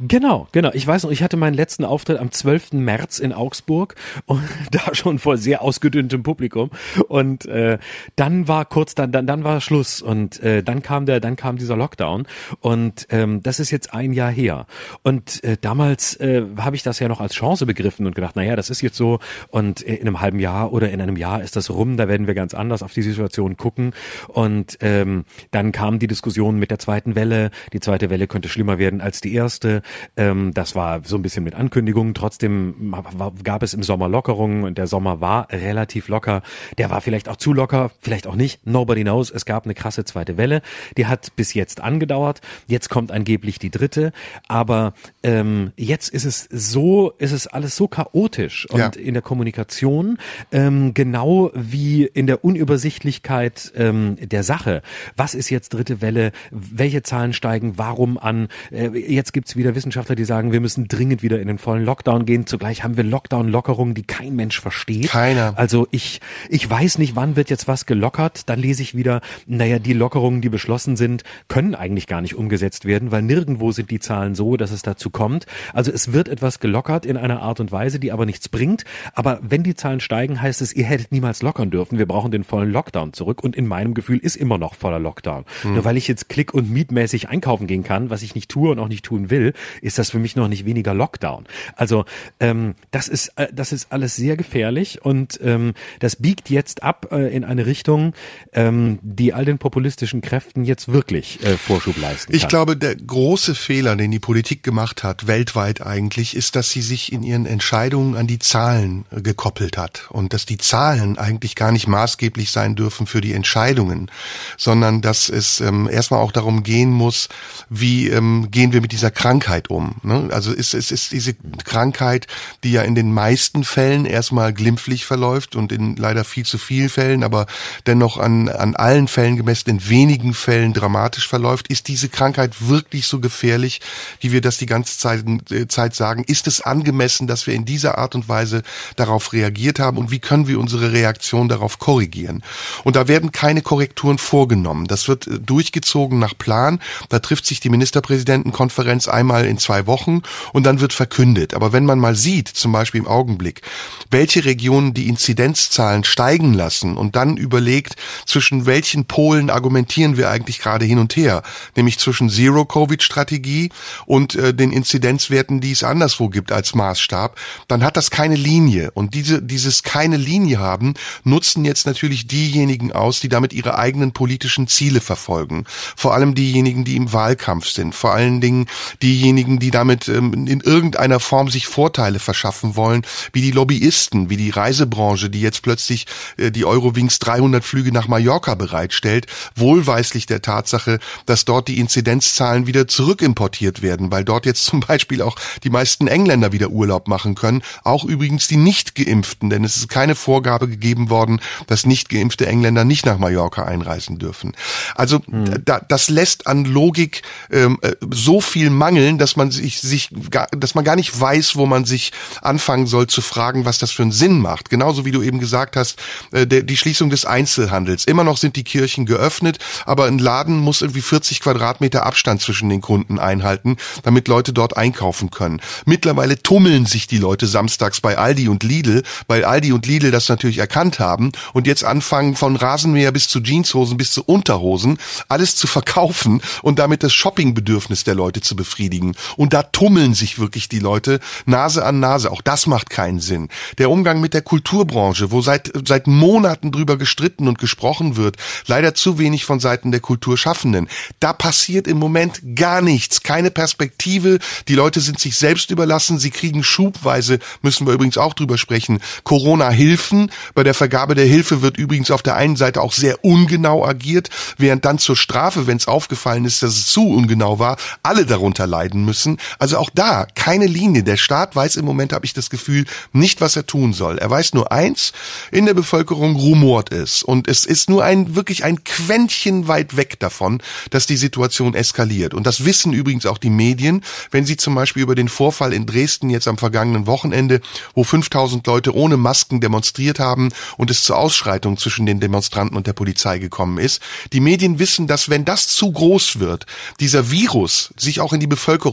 Genau, 0.00 0.48
genau. 0.50 0.70
Ich 0.72 0.84
weiß 0.84 1.04
noch, 1.04 1.12
ich 1.12 1.22
hatte 1.22 1.36
meinen 1.36 1.54
letzten 1.54 1.84
Auftritt 1.84 2.18
am 2.18 2.32
12. 2.32 2.72
März 2.72 3.20
in 3.20 3.32
Augsburg 3.32 3.94
und 4.26 4.42
da 4.72 4.92
schon 4.92 5.20
vor 5.20 5.36
sehr 5.36 5.62
ausgedünntem 5.62 6.24
Publikum. 6.24 6.70
Und 7.08 7.46
äh, 7.46 7.78
dann 8.16 8.48
war 8.48 8.64
kurz, 8.64 8.96
dann, 8.96 9.12
dann, 9.12 9.26
dann 9.26 9.44
war 9.44 9.60
Schluss 9.60 10.02
und 10.02 10.42
äh, 10.42 10.64
dann 10.64 10.82
kam 10.82 11.06
der, 11.06 11.20
dann 11.20 11.36
kam 11.36 11.58
dieser 11.58 11.76
Lockdown. 11.76 12.26
Und 12.60 13.06
ähm, 13.10 13.42
das 13.42 13.60
ist 13.60 13.70
jetzt 13.70 13.94
ein 13.94 14.12
Jahr 14.12 14.32
her. 14.32 14.66
Und 15.02 15.44
äh, 15.44 15.56
damals 15.60 16.16
äh, 16.16 16.42
habe 16.56 16.74
ich 16.74 16.82
das 16.82 16.98
ja 16.98 17.06
noch 17.06 17.20
als 17.20 17.34
Chance 17.34 17.64
begriffen 17.64 18.06
und 18.06 18.16
gedacht, 18.16 18.34
naja, 18.34 18.56
das 18.56 18.70
ist 18.70 18.80
jetzt 18.80 18.96
so 18.96 19.20
und 19.48 19.80
in 19.80 20.00
einem 20.00 20.20
halben 20.20 20.40
Jahr 20.40 20.72
oder 20.72 20.90
in 20.90 21.00
einem 21.00 21.16
Jahr 21.16 21.40
ist 21.40 21.54
das 21.54 21.70
rum, 21.70 21.96
da 21.96 22.08
werden 22.08 22.26
wir 22.26 22.34
ganz 22.34 22.52
anders 22.52 22.82
auf 22.82 22.92
die 22.92 23.02
Situation 23.02 23.56
gucken. 23.56 23.92
Und 24.26 24.76
ähm, 24.80 25.24
dann 25.52 25.70
kam 25.70 26.00
die 26.00 26.08
Diskussion 26.08 26.58
mit 26.58 26.72
der 26.72 26.80
zweiten 26.80 27.14
Welle. 27.14 27.52
Die 27.72 27.80
zweite 27.80 28.10
Welle 28.10 28.26
könnte 28.26 28.48
schlimmer 28.48 28.78
werden 28.78 29.00
als 29.00 29.20
die 29.20 29.34
erste. 29.34 29.82
Ähm, 30.16 30.52
das 30.54 30.74
war 30.74 31.02
so 31.04 31.16
ein 31.16 31.22
bisschen 31.22 31.44
mit 31.44 31.54
Ankündigungen. 31.54 32.14
Trotzdem 32.14 32.94
gab 33.42 33.62
es 33.62 33.74
im 33.74 33.82
Sommer 33.82 34.08
Lockerungen 34.08 34.64
und 34.64 34.78
der 34.78 34.86
Sommer 34.86 35.20
war 35.20 35.48
relativ 35.50 36.08
locker. 36.08 36.42
Der 36.78 36.90
war 36.90 37.00
vielleicht 37.00 37.28
auch 37.28 37.36
zu 37.36 37.52
locker, 37.52 37.90
vielleicht 38.00 38.26
auch 38.26 38.36
nicht. 38.36 38.66
Nobody 38.66 39.02
knows. 39.02 39.30
Es 39.30 39.44
gab 39.44 39.64
eine 39.64 39.74
krasse 39.74 40.04
zweite 40.04 40.36
Welle. 40.36 40.62
Die 40.96 41.06
hat 41.06 41.36
bis 41.36 41.54
jetzt 41.54 41.80
angedauert. 41.80 42.40
Jetzt 42.66 42.88
kommt 42.88 43.12
angeblich 43.12 43.58
die 43.58 43.70
dritte. 43.70 44.12
Aber 44.48 44.94
ähm, 45.22 45.72
jetzt 45.76 46.08
ist 46.10 46.24
es 46.24 46.48
so, 46.50 47.12
ist 47.18 47.32
es 47.32 47.46
alles 47.46 47.76
so 47.76 47.88
chaotisch 47.88 48.68
und 48.70 48.78
ja. 48.78 48.88
in 48.88 49.14
der 49.14 49.22
Kommunikation 49.22 50.18
ähm, 50.52 50.94
genau 50.94 51.50
wie 51.54 52.04
in 52.04 52.26
der 52.26 52.44
Unübersichtlichkeit 52.44 53.72
ähm, 53.76 54.16
der 54.20 54.42
Sache. 54.42 54.82
Was 55.16 55.34
ist 55.34 55.50
jetzt 55.50 55.70
dritte 55.70 56.00
Welle? 56.00 56.32
Welche 56.50 57.02
Zahlen 57.02 57.32
steigen? 57.32 57.74
Warum 57.76 58.18
an? 58.18 58.48
Äh, 58.70 58.88
jetzt 58.98 59.32
gibt's 59.32 59.56
wieder 59.56 59.73
Wissenschaftler, 59.74 60.14
die 60.14 60.24
sagen, 60.24 60.52
wir 60.52 60.60
müssen 60.60 60.88
dringend 60.88 61.22
wieder 61.22 61.40
in 61.40 61.48
den 61.48 61.58
vollen 61.58 61.84
Lockdown 61.84 62.26
gehen. 62.26 62.46
Zugleich 62.46 62.84
haben 62.84 62.96
wir 62.96 63.04
Lockdown-Lockerungen, 63.04 63.94
die 63.94 64.02
kein 64.02 64.36
Mensch 64.36 64.60
versteht. 64.60 65.08
Keiner. 65.08 65.54
Also 65.56 65.86
ich, 65.90 66.20
ich 66.48 66.68
weiß 66.68 66.98
nicht, 66.98 67.16
wann 67.16 67.36
wird 67.36 67.50
jetzt 67.50 67.68
was 67.68 67.86
gelockert. 67.86 68.48
Dann 68.48 68.58
lese 68.58 68.82
ich 68.82 68.96
wieder, 68.96 69.20
naja, 69.46 69.78
die 69.78 69.92
Lockerungen, 69.92 70.40
die 70.40 70.48
beschlossen 70.48 70.96
sind, 70.96 71.24
können 71.48 71.74
eigentlich 71.74 72.06
gar 72.06 72.20
nicht 72.20 72.34
umgesetzt 72.34 72.84
werden, 72.84 73.10
weil 73.12 73.22
nirgendwo 73.22 73.72
sind 73.72 73.90
die 73.90 74.00
Zahlen 74.00 74.34
so, 74.34 74.56
dass 74.56 74.70
es 74.70 74.82
dazu 74.82 75.10
kommt. 75.10 75.46
Also 75.72 75.90
es 75.92 76.12
wird 76.12 76.28
etwas 76.28 76.60
gelockert 76.60 77.06
in 77.06 77.16
einer 77.16 77.42
Art 77.42 77.60
und 77.60 77.72
Weise, 77.72 77.98
die 77.98 78.12
aber 78.12 78.26
nichts 78.26 78.48
bringt. 78.48 78.84
Aber 79.14 79.38
wenn 79.42 79.62
die 79.62 79.74
Zahlen 79.74 80.00
steigen, 80.00 80.40
heißt 80.40 80.62
es, 80.62 80.72
ihr 80.72 80.84
hättet 80.84 81.12
niemals 81.12 81.42
lockern 81.42 81.70
dürfen. 81.70 81.98
Wir 81.98 82.06
brauchen 82.06 82.30
den 82.30 82.44
vollen 82.44 82.70
Lockdown 82.70 83.12
zurück. 83.12 83.42
Und 83.42 83.56
in 83.56 83.66
meinem 83.66 83.94
Gefühl 83.94 84.18
ist 84.18 84.36
immer 84.36 84.58
noch 84.58 84.74
voller 84.74 84.98
Lockdown. 84.98 85.44
Hm. 85.62 85.74
Nur 85.74 85.84
weil 85.84 85.96
ich 85.96 86.08
jetzt 86.08 86.28
klick- 86.28 86.54
und 86.54 86.70
mietmäßig 86.70 87.28
einkaufen 87.28 87.66
gehen 87.66 87.84
kann, 87.84 88.10
was 88.10 88.22
ich 88.22 88.34
nicht 88.34 88.50
tue 88.50 88.70
und 88.70 88.78
auch 88.78 88.88
nicht 88.88 89.04
tun 89.04 89.30
will, 89.30 89.52
ist 89.80 89.98
das 89.98 90.10
für 90.10 90.18
mich 90.18 90.36
noch 90.36 90.48
nicht 90.48 90.64
weniger 90.64 90.94
Lockdown. 90.94 91.46
Also 91.76 92.04
ähm, 92.40 92.74
das 92.90 93.08
ist 93.08 93.28
äh, 93.36 93.48
das 93.52 93.72
ist 93.72 93.90
alles 93.90 94.16
sehr 94.16 94.36
gefährlich 94.36 95.04
und 95.04 95.38
ähm, 95.42 95.74
das 96.00 96.16
biegt 96.16 96.50
jetzt 96.50 96.82
ab 96.82 97.08
äh, 97.12 97.34
in 97.34 97.44
eine 97.44 97.66
Richtung, 97.66 98.14
ähm, 98.52 98.98
die 99.02 99.32
all 99.32 99.44
den 99.44 99.58
populistischen 99.58 100.20
Kräften 100.20 100.64
jetzt 100.64 100.88
wirklich 100.88 101.42
äh, 101.44 101.56
Vorschub 101.56 101.96
leisten 101.96 102.32
kann. 102.32 102.36
Ich 102.36 102.48
glaube, 102.48 102.76
der 102.76 102.96
große 102.96 103.54
Fehler, 103.54 103.96
den 103.96 104.10
die 104.10 104.18
Politik 104.18 104.62
gemacht 104.62 105.02
hat, 105.02 105.26
weltweit 105.26 105.80
eigentlich, 105.80 106.36
ist, 106.36 106.56
dass 106.56 106.70
sie 106.70 106.82
sich 106.82 107.12
in 107.12 107.22
ihren 107.22 107.46
Entscheidungen 107.46 108.16
an 108.16 108.26
die 108.26 108.38
Zahlen 108.38 109.06
äh, 109.10 109.20
gekoppelt 109.20 109.76
hat 109.78 110.08
und 110.10 110.32
dass 110.32 110.46
die 110.46 110.58
Zahlen 110.58 111.18
eigentlich 111.18 111.54
gar 111.54 111.72
nicht 111.72 111.86
maßgeblich 111.86 112.50
sein 112.50 112.74
dürfen 112.74 113.06
für 113.06 113.20
die 113.20 113.32
Entscheidungen, 113.32 114.10
sondern 114.56 115.00
dass 115.00 115.28
es 115.28 115.60
ähm, 115.60 115.88
erstmal 115.90 116.20
auch 116.20 116.32
darum 116.32 116.62
gehen 116.62 116.90
muss, 116.90 117.28
wie 117.68 118.08
ähm, 118.08 118.48
gehen 118.50 118.72
wir 118.72 118.80
mit 118.80 118.92
dieser 118.92 119.10
Krankheit 119.10 119.53
um. 119.68 119.96
Ne? 120.02 120.28
Also 120.32 120.52
es, 120.52 120.74
es 120.74 120.90
ist 120.90 121.12
diese 121.12 121.34
Krankheit, 121.64 122.26
die 122.62 122.72
ja 122.72 122.82
in 122.82 122.94
den 122.94 123.12
meisten 123.12 123.64
Fällen 123.64 124.04
erstmal 124.04 124.52
glimpflich 124.52 125.04
verläuft 125.04 125.56
und 125.56 125.72
in 125.72 125.96
leider 125.96 126.24
viel 126.24 126.44
zu 126.44 126.58
vielen 126.58 126.88
Fällen, 126.88 127.24
aber 127.24 127.46
dennoch 127.86 128.18
an, 128.18 128.48
an 128.48 128.76
allen 128.76 129.08
Fällen 129.08 129.36
gemessen 129.36 129.70
in 129.70 129.88
wenigen 129.88 130.34
Fällen 130.34 130.72
dramatisch 130.72 131.28
verläuft. 131.28 131.68
Ist 131.68 131.88
diese 131.88 132.08
Krankheit 132.08 132.68
wirklich 132.68 133.06
so 133.06 133.20
gefährlich, 133.20 133.80
wie 134.20 134.32
wir 134.32 134.40
das 134.40 134.58
die 134.58 134.66
ganze 134.66 134.98
Zeit, 134.98 135.24
äh, 135.50 135.68
Zeit 135.68 135.94
sagen? 135.94 136.24
Ist 136.24 136.46
es 136.46 136.60
angemessen, 136.60 137.26
dass 137.26 137.46
wir 137.46 137.54
in 137.54 137.64
dieser 137.64 137.98
Art 137.98 138.14
und 138.14 138.28
Weise 138.28 138.62
darauf 138.96 139.32
reagiert 139.32 139.78
haben 139.78 139.98
und 139.98 140.10
wie 140.10 140.18
können 140.18 140.48
wir 140.48 140.58
unsere 140.58 140.92
Reaktion 140.92 141.48
darauf 141.48 141.78
korrigieren? 141.78 142.42
Und 142.84 142.96
da 142.96 143.08
werden 143.08 143.32
keine 143.32 143.62
Korrekturen 143.62 144.18
vorgenommen. 144.18 144.86
Das 144.86 145.08
wird 145.08 145.26
äh, 145.26 145.38
durchgezogen 145.40 146.18
nach 146.18 146.36
Plan. 146.36 146.80
Da 147.08 147.18
trifft 147.18 147.46
sich 147.46 147.60
die 147.60 147.70
Ministerpräsidentenkonferenz 147.70 149.08
einmal 149.08 149.43
einmal 149.44 149.50
in 149.50 149.58
zwei 149.58 149.86
Wochen 149.86 150.22
und 150.52 150.64
dann 150.64 150.80
wird 150.80 150.92
verkündet. 150.92 151.54
Aber 151.54 151.72
wenn 151.72 151.84
man 151.84 151.98
mal 151.98 152.16
sieht, 152.16 152.48
zum 152.48 152.72
Beispiel 152.72 153.00
im 153.00 153.06
Augenblick, 153.06 153.62
welche 154.10 154.44
Regionen 154.44 154.94
die 154.94 155.08
Inzidenzzahlen 155.08 156.04
steigen 156.04 156.54
lassen 156.54 156.96
und 156.96 157.16
dann 157.16 157.36
überlegt, 157.36 157.96
zwischen 158.26 158.66
welchen 158.66 159.04
Polen 159.04 159.50
argumentieren 159.50 160.16
wir 160.16 160.30
eigentlich 160.30 160.58
gerade 160.58 160.84
hin 160.84 160.98
und 160.98 161.16
her, 161.16 161.42
nämlich 161.76 161.98
zwischen 161.98 162.30
Zero-Covid-Strategie 162.30 163.70
und 164.06 164.34
äh, 164.34 164.54
den 164.54 164.72
Inzidenzwerten, 164.72 165.60
die 165.60 165.72
es 165.72 165.84
anderswo 165.84 166.28
gibt 166.28 166.52
als 166.52 166.74
Maßstab, 166.74 167.38
dann 167.68 167.84
hat 167.84 167.96
das 167.96 168.10
keine 168.10 168.36
Linie. 168.36 168.90
Und 168.92 169.14
diese, 169.14 169.42
dieses 169.42 169.82
keine 169.82 170.16
Linie 170.16 170.58
haben, 170.58 170.94
nutzen 171.24 171.64
jetzt 171.64 171.86
natürlich 171.86 172.26
diejenigen 172.26 172.92
aus, 172.92 173.20
die 173.20 173.28
damit 173.28 173.52
ihre 173.52 173.76
eigenen 173.76 174.12
politischen 174.12 174.68
Ziele 174.68 175.00
verfolgen. 175.00 175.64
Vor 175.96 176.14
allem 176.14 176.34
diejenigen, 176.34 176.84
die 176.84 176.96
im 176.96 177.12
Wahlkampf 177.12 177.68
sind. 177.68 177.94
Vor 177.94 178.12
allen 178.12 178.40
Dingen 178.40 178.66
diejenigen, 179.02 179.33
die 179.36 179.70
damit 179.70 180.08
ähm, 180.08 180.46
in 180.46 180.60
irgendeiner 180.60 181.20
Form 181.20 181.50
sich 181.50 181.66
Vorteile 181.66 182.18
verschaffen 182.18 182.76
wollen, 182.76 183.02
wie 183.32 183.40
die 183.40 183.50
Lobbyisten, 183.50 184.30
wie 184.30 184.36
die 184.36 184.50
Reisebranche, 184.50 185.30
die 185.30 185.40
jetzt 185.40 185.62
plötzlich 185.62 186.06
äh, 186.36 186.50
die 186.50 186.64
Eurowings 186.64 187.18
300 187.18 187.64
Flüge 187.64 187.92
nach 187.92 188.08
Mallorca 188.08 188.54
bereitstellt, 188.54 189.26
wohlweislich 189.54 190.26
der 190.26 190.42
Tatsache, 190.42 190.98
dass 191.26 191.44
dort 191.44 191.68
die 191.68 191.78
Inzidenzzahlen 191.78 192.66
wieder 192.66 192.88
zurückimportiert 192.88 193.82
werden, 193.82 194.10
weil 194.10 194.24
dort 194.24 194.46
jetzt 194.46 194.64
zum 194.64 194.80
Beispiel 194.80 195.22
auch 195.22 195.36
die 195.62 195.70
meisten 195.70 196.06
Engländer 196.06 196.52
wieder 196.52 196.70
Urlaub 196.70 197.08
machen 197.08 197.34
können, 197.34 197.62
auch 197.82 198.04
übrigens 198.04 198.48
die 198.48 198.56
nicht 198.56 198.94
geimpften, 198.94 199.50
denn 199.50 199.64
es 199.64 199.76
ist 199.76 199.88
keine 199.88 200.14
Vorgabe 200.14 200.68
gegeben 200.68 201.10
worden, 201.10 201.40
dass 201.66 201.86
nicht 201.86 202.08
geimpfte 202.08 202.46
Engländer 202.46 202.84
nicht 202.84 203.06
nach 203.06 203.18
Mallorca 203.18 203.64
einreisen 203.64 204.18
dürfen. 204.18 204.52
Also 204.94 205.20
hm. 205.30 205.62
da, 205.64 205.80
das 205.80 206.08
lässt 206.08 206.46
an 206.46 206.64
Logik 206.64 207.22
ähm, 207.50 207.78
äh, 207.82 207.92
so 208.10 208.40
viel 208.40 208.70
mangeln, 208.70 209.18
dass 209.24 209.36
man 209.36 209.50
sich, 209.50 209.80
sich 209.80 210.10
gar, 210.28 210.48
dass 210.48 210.74
man 210.74 210.84
gar 210.84 210.96
nicht 210.96 211.18
weiß, 211.18 211.56
wo 211.56 211.64
man 211.64 211.86
sich 211.86 212.12
anfangen 212.42 212.86
soll 212.86 213.06
zu 213.06 213.22
fragen, 213.22 213.64
was 213.64 213.78
das 213.78 213.90
für 213.90 214.02
einen 214.02 214.12
Sinn 214.12 214.38
macht. 214.38 214.68
Genauso 214.68 215.06
wie 215.06 215.12
du 215.12 215.22
eben 215.22 215.40
gesagt 215.40 215.76
hast, 215.76 215.98
äh, 216.30 216.46
der, 216.46 216.62
die 216.62 216.76
Schließung 216.76 217.08
des 217.08 217.24
Einzelhandels. 217.24 218.04
Immer 218.04 218.22
noch 218.22 218.36
sind 218.36 218.56
die 218.56 218.64
Kirchen 218.64 219.06
geöffnet, 219.06 219.58
aber 219.86 220.04
ein 220.04 220.18
Laden 220.18 220.58
muss 220.58 220.82
irgendwie 220.82 221.00
40 221.00 221.40
Quadratmeter 221.40 222.04
Abstand 222.04 222.42
zwischen 222.42 222.68
den 222.68 222.82
Kunden 222.82 223.18
einhalten, 223.18 223.78
damit 224.02 224.28
Leute 224.28 224.52
dort 224.52 224.76
einkaufen 224.76 225.30
können. 225.30 225.62
Mittlerweile 225.86 226.42
tummeln 226.42 226.84
sich 226.84 227.06
die 227.06 227.16
Leute 227.16 227.46
samstags 227.46 228.02
bei 228.02 228.18
Aldi 228.18 228.48
und 228.48 228.62
Lidl, 228.62 229.04
weil 229.26 229.46
Aldi 229.46 229.72
und 229.72 229.86
Lidl 229.86 230.10
das 230.10 230.28
natürlich 230.28 230.58
erkannt 230.58 230.98
haben 230.98 231.32
und 231.54 231.66
jetzt 231.66 231.82
anfangen 231.82 232.36
von 232.36 232.56
Rasenmäher 232.56 233.10
bis 233.10 233.28
zu 233.28 233.40
Jeanshosen 233.40 233.96
bis 233.96 234.12
zu 234.12 234.22
Unterhosen 234.22 234.98
alles 235.28 235.56
zu 235.56 235.66
verkaufen 235.66 236.42
und 236.62 236.78
damit 236.78 237.02
das 237.02 237.14
Shoppingbedürfnis 237.14 238.04
der 238.04 238.14
Leute 238.14 238.42
zu 238.42 238.54
befriedigen. 238.54 239.03
Und 239.36 239.52
da 239.52 239.62
tummeln 239.62 240.14
sich 240.14 240.38
wirklich 240.38 240.68
die 240.68 240.78
Leute 240.78 241.20
Nase 241.44 241.84
an 241.84 242.00
Nase. 242.00 242.30
Auch 242.30 242.40
das 242.40 242.66
macht 242.66 242.90
keinen 242.90 243.20
Sinn. 243.20 243.48
Der 243.78 243.90
Umgang 243.90 244.20
mit 244.20 244.34
der 244.34 244.42
Kulturbranche, 244.42 245.30
wo 245.30 245.42
seit, 245.42 245.72
seit 245.86 246.06
Monaten 246.06 246.72
drüber 246.72 246.96
gestritten 246.96 247.48
und 247.48 247.58
gesprochen 247.58 248.16
wird, 248.16 248.36
leider 248.66 248.94
zu 248.94 249.18
wenig 249.18 249.44
von 249.44 249.60
Seiten 249.60 249.90
der 249.90 250.00
Kulturschaffenden. 250.00 250.88
Da 251.20 251.32
passiert 251.32 251.86
im 251.86 251.98
Moment 251.98 252.40
gar 252.54 252.80
nichts. 252.80 253.22
Keine 253.22 253.50
Perspektive. 253.50 254.38
Die 254.68 254.74
Leute 254.74 255.00
sind 255.00 255.18
sich 255.18 255.36
selbst 255.36 255.70
überlassen. 255.70 256.18
Sie 256.18 256.30
kriegen 256.30 256.62
schubweise, 256.62 257.38
müssen 257.62 257.86
wir 257.86 257.94
übrigens 257.94 258.18
auch 258.18 258.34
drüber 258.34 258.58
sprechen, 258.58 259.00
Corona-Hilfen. 259.24 260.30
Bei 260.54 260.62
der 260.62 260.74
Vergabe 260.74 261.14
der 261.14 261.26
Hilfe 261.26 261.62
wird 261.62 261.76
übrigens 261.76 262.10
auf 262.10 262.22
der 262.22 262.36
einen 262.36 262.56
Seite 262.56 262.80
auch 262.80 262.92
sehr 262.92 263.24
ungenau 263.24 263.84
agiert, 263.84 264.30
während 264.58 264.84
dann 264.84 264.98
zur 264.98 265.16
Strafe, 265.16 265.66
wenn 265.66 265.76
es 265.76 265.88
aufgefallen 265.88 266.44
ist, 266.44 266.62
dass 266.62 266.76
es 266.76 266.86
zu 266.86 267.08
ungenau 267.08 267.58
war, 267.58 267.76
alle 268.02 268.26
darunter 268.26 268.66
leiden 268.66 268.93
müssen. 269.02 269.38
Also 269.58 269.78
auch 269.78 269.90
da 269.94 270.26
keine 270.34 270.66
Linie. 270.66 271.02
Der 271.02 271.16
Staat 271.16 271.56
weiß 271.56 271.76
im 271.76 271.84
Moment, 271.84 272.12
habe 272.12 272.26
ich 272.26 272.34
das 272.34 272.50
Gefühl, 272.50 272.84
nicht, 273.12 273.40
was 273.40 273.56
er 273.56 273.66
tun 273.66 273.92
soll. 273.92 274.18
Er 274.18 274.30
weiß 274.30 274.54
nur 274.54 274.70
eins, 274.70 275.12
in 275.50 275.66
der 275.66 275.74
Bevölkerung 275.74 276.36
rumort 276.36 276.92
es. 276.92 277.22
Und 277.22 277.48
es 277.48 277.64
ist 277.64 277.88
nur 277.90 278.04
ein, 278.04 278.36
wirklich 278.36 278.64
ein 278.64 278.84
Quäntchen 278.84 279.68
weit 279.68 279.96
weg 279.96 280.20
davon, 280.20 280.62
dass 280.90 281.06
die 281.06 281.16
Situation 281.16 281.74
eskaliert. 281.74 282.34
Und 282.34 282.46
das 282.46 282.64
wissen 282.64 282.92
übrigens 282.92 283.26
auch 283.26 283.38
die 283.38 283.50
Medien, 283.50 284.04
wenn 284.30 284.44
sie 284.44 284.56
zum 284.56 284.74
Beispiel 284.74 285.02
über 285.02 285.14
den 285.14 285.28
Vorfall 285.28 285.72
in 285.72 285.86
Dresden 285.86 286.30
jetzt 286.30 286.48
am 286.48 286.58
vergangenen 286.58 287.06
Wochenende, 287.06 287.60
wo 287.94 288.04
5000 288.04 288.66
Leute 288.66 288.94
ohne 288.94 289.16
Masken 289.16 289.60
demonstriert 289.60 290.18
haben 290.18 290.50
und 290.76 290.90
es 290.90 291.02
zur 291.02 291.16
Ausschreitung 291.16 291.78
zwischen 291.78 292.06
den 292.06 292.20
Demonstranten 292.20 292.76
und 292.76 292.86
der 292.86 292.92
Polizei 292.92 293.38
gekommen 293.38 293.78
ist. 293.78 294.00
Die 294.32 294.40
Medien 294.40 294.78
wissen, 294.78 295.06
dass 295.06 295.30
wenn 295.30 295.44
das 295.44 295.68
zu 295.68 295.90
groß 295.90 296.38
wird, 296.38 296.66
dieser 297.00 297.30
Virus 297.30 297.92
sich 297.96 298.20
auch 298.20 298.32
in 298.32 298.40
die 298.40 298.46
Bevölkerung, 298.46 298.83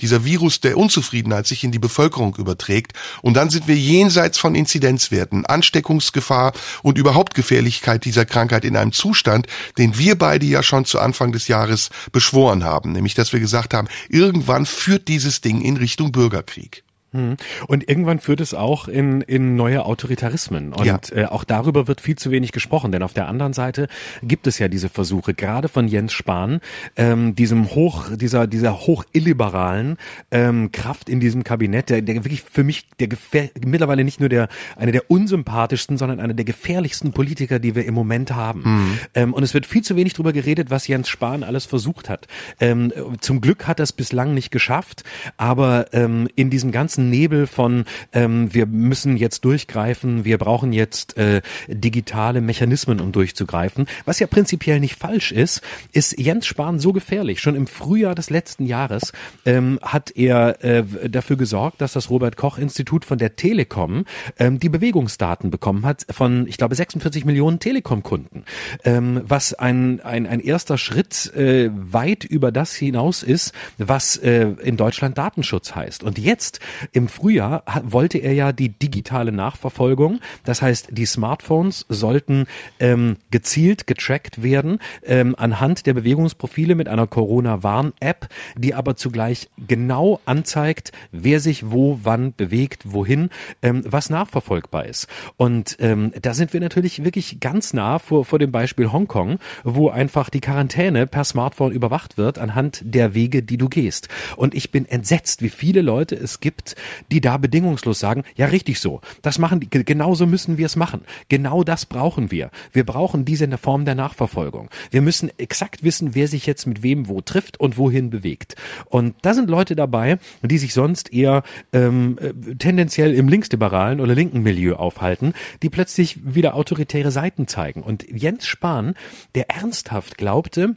dieser 0.00 0.24
Virus 0.24 0.60
der 0.60 0.76
Unzufriedenheit 0.76 1.46
sich 1.46 1.64
in 1.64 1.72
die 1.72 1.78
Bevölkerung 1.78 2.36
überträgt. 2.36 2.92
Und 3.22 3.34
dann 3.34 3.50
sind 3.50 3.68
wir 3.68 3.76
jenseits 3.76 4.38
von 4.38 4.54
Inzidenzwerten, 4.54 5.46
Ansteckungsgefahr 5.46 6.52
und 6.82 6.98
überhaupt 6.98 7.34
Gefährlichkeit 7.34 8.04
dieser 8.04 8.24
Krankheit 8.24 8.64
in 8.64 8.76
einem 8.76 8.92
Zustand, 8.92 9.46
den 9.78 9.98
wir 9.98 10.16
beide 10.16 10.46
ja 10.46 10.62
schon 10.62 10.84
zu 10.84 10.98
Anfang 10.98 11.32
des 11.32 11.48
Jahres 11.48 11.90
beschworen 12.12 12.64
haben, 12.64 12.92
nämlich 12.92 13.14
dass 13.14 13.32
wir 13.32 13.40
gesagt 13.40 13.74
haben, 13.74 13.88
irgendwann 14.08 14.66
führt 14.66 15.08
dieses 15.08 15.40
Ding 15.40 15.62
in 15.62 15.76
Richtung 15.76 16.12
Bürgerkrieg. 16.12 16.85
Hm. 17.16 17.36
Und 17.66 17.88
irgendwann 17.88 18.18
führt 18.18 18.40
es 18.40 18.54
auch 18.54 18.88
in, 18.88 19.20
in 19.22 19.56
neue 19.56 19.84
Autoritarismen. 19.84 20.72
Und 20.72 20.86
ja. 20.86 21.00
äh, 21.12 21.24
auch 21.24 21.44
darüber 21.44 21.88
wird 21.88 22.00
viel 22.00 22.16
zu 22.16 22.30
wenig 22.30 22.52
gesprochen, 22.52 22.92
denn 22.92 23.02
auf 23.02 23.14
der 23.14 23.28
anderen 23.28 23.52
Seite 23.52 23.88
gibt 24.22 24.46
es 24.46 24.58
ja 24.58 24.68
diese 24.68 24.88
Versuche, 24.88 25.34
gerade 25.34 25.68
von 25.68 25.88
Jens 25.88 26.12
Spahn, 26.12 26.60
ähm, 26.96 27.34
diesem 27.34 27.70
hoch, 27.70 28.04
dieser, 28.14 28.46
dieser 28.46 28.80
hoch 28.80 29.04
illiberalen 29.12 29.96
ähm, 30.30 30.72
Kraft 30.72 31.08
in 31.08 31.20
diesem 31.20 31.44
Kabinett, 31.44 31.90
der, 31.90 32.02
der 32.02 32.16
wirklich 32.16 32.42
für 32.42 32.64
mich 32.64 32.88
der 32.98 33.08
gefähr 33.08 33.50
mittlerweile 33.64 34.04
nicht 34.04 34.20
nur 34.20 34.28
der 34.28 34.48
eine 34.76 34.92
der 34.92 35.10
unsympathischsten, 35.10 35.98
sondern 35.98 36.20
einer 36.20 36.34
der 36.34 36.44
gefährlichsten 36.44 37.12
Politiker, 37.12 37.58
die 37.58 37.74
wir 37.74 37.84
im 37.84 37.94
Moment 37.94 38.34
haben. 38.34 38.62
Mhm. 38.64 38.98
Ähm, 39.14 39.34
und 39.34 39.42
es 39.42 39.54
wird 39.54 39.66
viel 39.66 39.82
zu 39.82 39.96
wenig 39.96 40.14
darüber 40.14 40.32
geredet, 40.32 40.70
was 40.70 40.86
Jens 40.86 41.08
Spahn 41.08 41.42
alles 41.42 41.64
versucht 41.64 42.08
hat. 42.08 42.26
Ähm, 42.60 42.92
zum 43.20 43.40
Glück 43.40 43.66
hat 43.66 43.80
er 43.80 43.84
es 43.84 43.92
bislang 43.92 44.34
nicht 44.34 44.50
geschafft, 44.50 45.04
aber 45.36 45.86
ähm, 45.92 46.28
in 46.34 46.50
diesem 46.50 46.72
ganzen 46.72 47.05
Nebel 47.10 47.46
von 47.46 47.84
ähm, 48.12 48.52
wir 48.52 48.66
müssen 48.66 49.16
jetzt 49.16 49.44
durchgreifen, 49.44 50.24
wir 50.24 50.38
brauchen 50.38 50.72
jetzt 50.72 51.16
äh, 51.16 51.42
digitale 51.68 52.40
Mechanismen, 52.40 53.00
um 53.00 53.12
durchzugreifen, 53.12 53.86
was 54.04 54.18
ja 54.18 54.26
prinzipiell 54.26 54.80
nicht 54.80 54.96
falsch 54.96 55.32
ist, 55.32 55.62
ist 55.92 56.18
Jens 56.18 56.46
Spahn 56.46 56.78
so 56.78 56.92
gefährlich. 56.92 57.40
Schon 57.40 57.54
im 57.54 57.66
Frühjahr 57.66 58.14
des 58.14 58.30
letzten 58.30 58.66
Jahres 58.66 59.12
ähm, 59.44 59.78
hat 59.82 60.10
er 60.16 60.62
äh, 60.64 60.84
dafür 61.08 61.36
gesorgt, 61.36 61.80
dass 61.80 61.92
das 61.92 62.10
Robert 62.10 62.36
Koch 62.36 62.58
Institut 62.58 63.04
von 63.04 63.18
der 63.18 63.36
Telekom 63.36 64.04
ähm, 64.38 64.58
die 64.58 64.68
Bewegungsdaten 64.68 65.50
bekommen 65.50 65.84
hat 65.84 66.06
von, 66.10 66.46
ich 66.46 66.56
glaube, 66.56 66.74
46 66.74 67.24
Millionen 67.24 67.58
Telekom-Kunden, 67.58 68.44
ähm, 68.84 69.22
was 69.24 69.54
ein, 69.54 70.00
ein, 70.00 70.26
ein 70.26 70.40
erster 70.40 70.78
Schritt 70.78 71.34
äh, 71.34 71.70
weit 71.72 72.24
über 72.24 72.52
das 72.52 72.74
hinaus 72.74 73.22
ist, 73.22 73.52
was 73.78 74.16
äh, 74.16 74.48
in 74.62 74.76
Deutschland 74.76 75.18
Datenschutz 75.18 75.74
heißt. 75.74 76.02
Und 76.02 76.18
jetzt 76.18 76.60
im 76.96 77.08
Frühjahr 77.08 77.62
wollte 77.82 78.16
er 78.16 78.32
ja 78.32 78.52
die 78.52 78.70
digitale 78.70 79.30
Nachverfolgung. 79.30 80.20
Das 80.44 80.62
heißt, 80.62 80.88
die 80.92 81.04
Smartphones 81.04 81.84
sollten 81.90 82.46
ähm, 82.80 83.18
gezielt 83.30 83.86
getrackt 83.86 84.42
werden 84.42 84.78
ähm, 85.04 85.34
anhand 85.36 85.84
der 85.84 85.92
Bewegungsprofile 85.92 86.74
mit 86.74 86.88
einer 86.88 87.06
Corona-Warn-App, 87.06 88.28
die 88.56 88.72
aber 88.72 88.96
zugleich 88.96 89.50
genau 89.58 90.20
anzeigt, 90.24 90.92
wer 91.12 91.40
sich 91.40 91.70
wo, 91.70 92.00
wann 92.02 92.32
bewegt, 92.34 92.84
wohin, 92.86 93.28
ähm, 93.60 93.82
was 93.84 94.08
nachverfolgbar 94.08 94.86
ist. 94.86 95.06
Und 95.36 95.76
ähm, 95.80 96.12
da 96.22 96.32
sind 96.32 96.54
wir 96.54 96.60
natürlich 96.60 97.04
wirklich 97.04 97.40
ganz 97.40 97.74
nah 97.74 97.98
vor, 97.98 98.24
vor 98.24 98.38
dem 98.38 98.52
Beispiel 98.52 98.90
Hongkong, 98.90 99.38
wo 99.64 99.90
einfach 99.90 100.30
die 100.30 100.40
Quarantäne 100.40 101.06
per 101.06 101.24
Smartphone 101.24 101.72
überwacht 101.72 102.16
wird 102.16 102.38
anhand 102.38 102.80
der 102.86 103.12
Wege, 103.12 103.42
die 103.42 103.58
du 103.58 103.68
gehst. 103.68 104.08
Und 104.36 104.54
ich 104.54 104.70
bin 104.70 104.86
entsetzt, 104.86 105.42
wie 105.42 105.50
viele 105.50 105.82
Leute 105.82 106.14
es 106.14 106.40
gibt, 106.40 106.74
die 107.10 107.20
da 107.20 107.36
bedingungslos 107.36 107.98
sagen, 107.98 108.22
ja 108.36 108.46
richtig 108.46 108.80
so, 108.80 109.00
das 109.22 109.38
machen 109.38 109.60
die, 109.60 109.68
genauso 109.68 110.26
müssen 110.26 110.58
wir 110.58 110.66
es 110.66 110.76
machen. 110.76 111.02
Genau 111.28 111.64
das 111.64 111.86
brauchen 111.86 112.30
wir. 112.30 112.50
Wir 112.72 112.84
brauchen 112.84 113.24
diese 113.24 113.46
der 113.48 113.58
Form 113.58 113.84
der 113.84 113.94
Nachverfolgung. 113.94 114.68
Wir 114.90 115.02
müssen 115.02 115.30
exakt 115.38 115.82
wissen, 115.82 116.14
wer 116.14 116.28
sich 116.28 116.46
jetzt 116.46 116.66
mit 116.66 116.82
wem 116.82 117.08
wo 117.08 117.20
trifft 117.20 117.58
und 117.58 117.78
wohin 117.78 118.10
bewegt. 118.10 118.56
Und 118.86 119.14
da 119.22 119.34
sind 119.34 119.48
Leute 119.48 119.76
dabei, 119.76 120.18
die 120.42 120.58
sich 120.58 120.74
sonst 120.74 121.12
eher 121.12 121.42
ähm, 121.72 122.18
äh, 122.20 122.54
tendenziell 122.56 123.14
im 123.14 123.28
linksliberalen 123.28 124.00
oder 124.00 124.14
linken 124.14 124.42
Milieu 124.42 124.74
aufhalten, 124.74 125.32
die 125.62 125.70
plötzlich 125.70 126.18
wieder 126.34 126.54
autoritäre 126.54 127.10
Seiten 127.10 127.48
zeigen. 127.48 127.82
Und 127.82 128.06
Jens 128.10 128.46
Spahn, 128.46 128.94
der 129.34 129.50
ernsthaft 129.50 130.18
glaubte, 130.18 130.76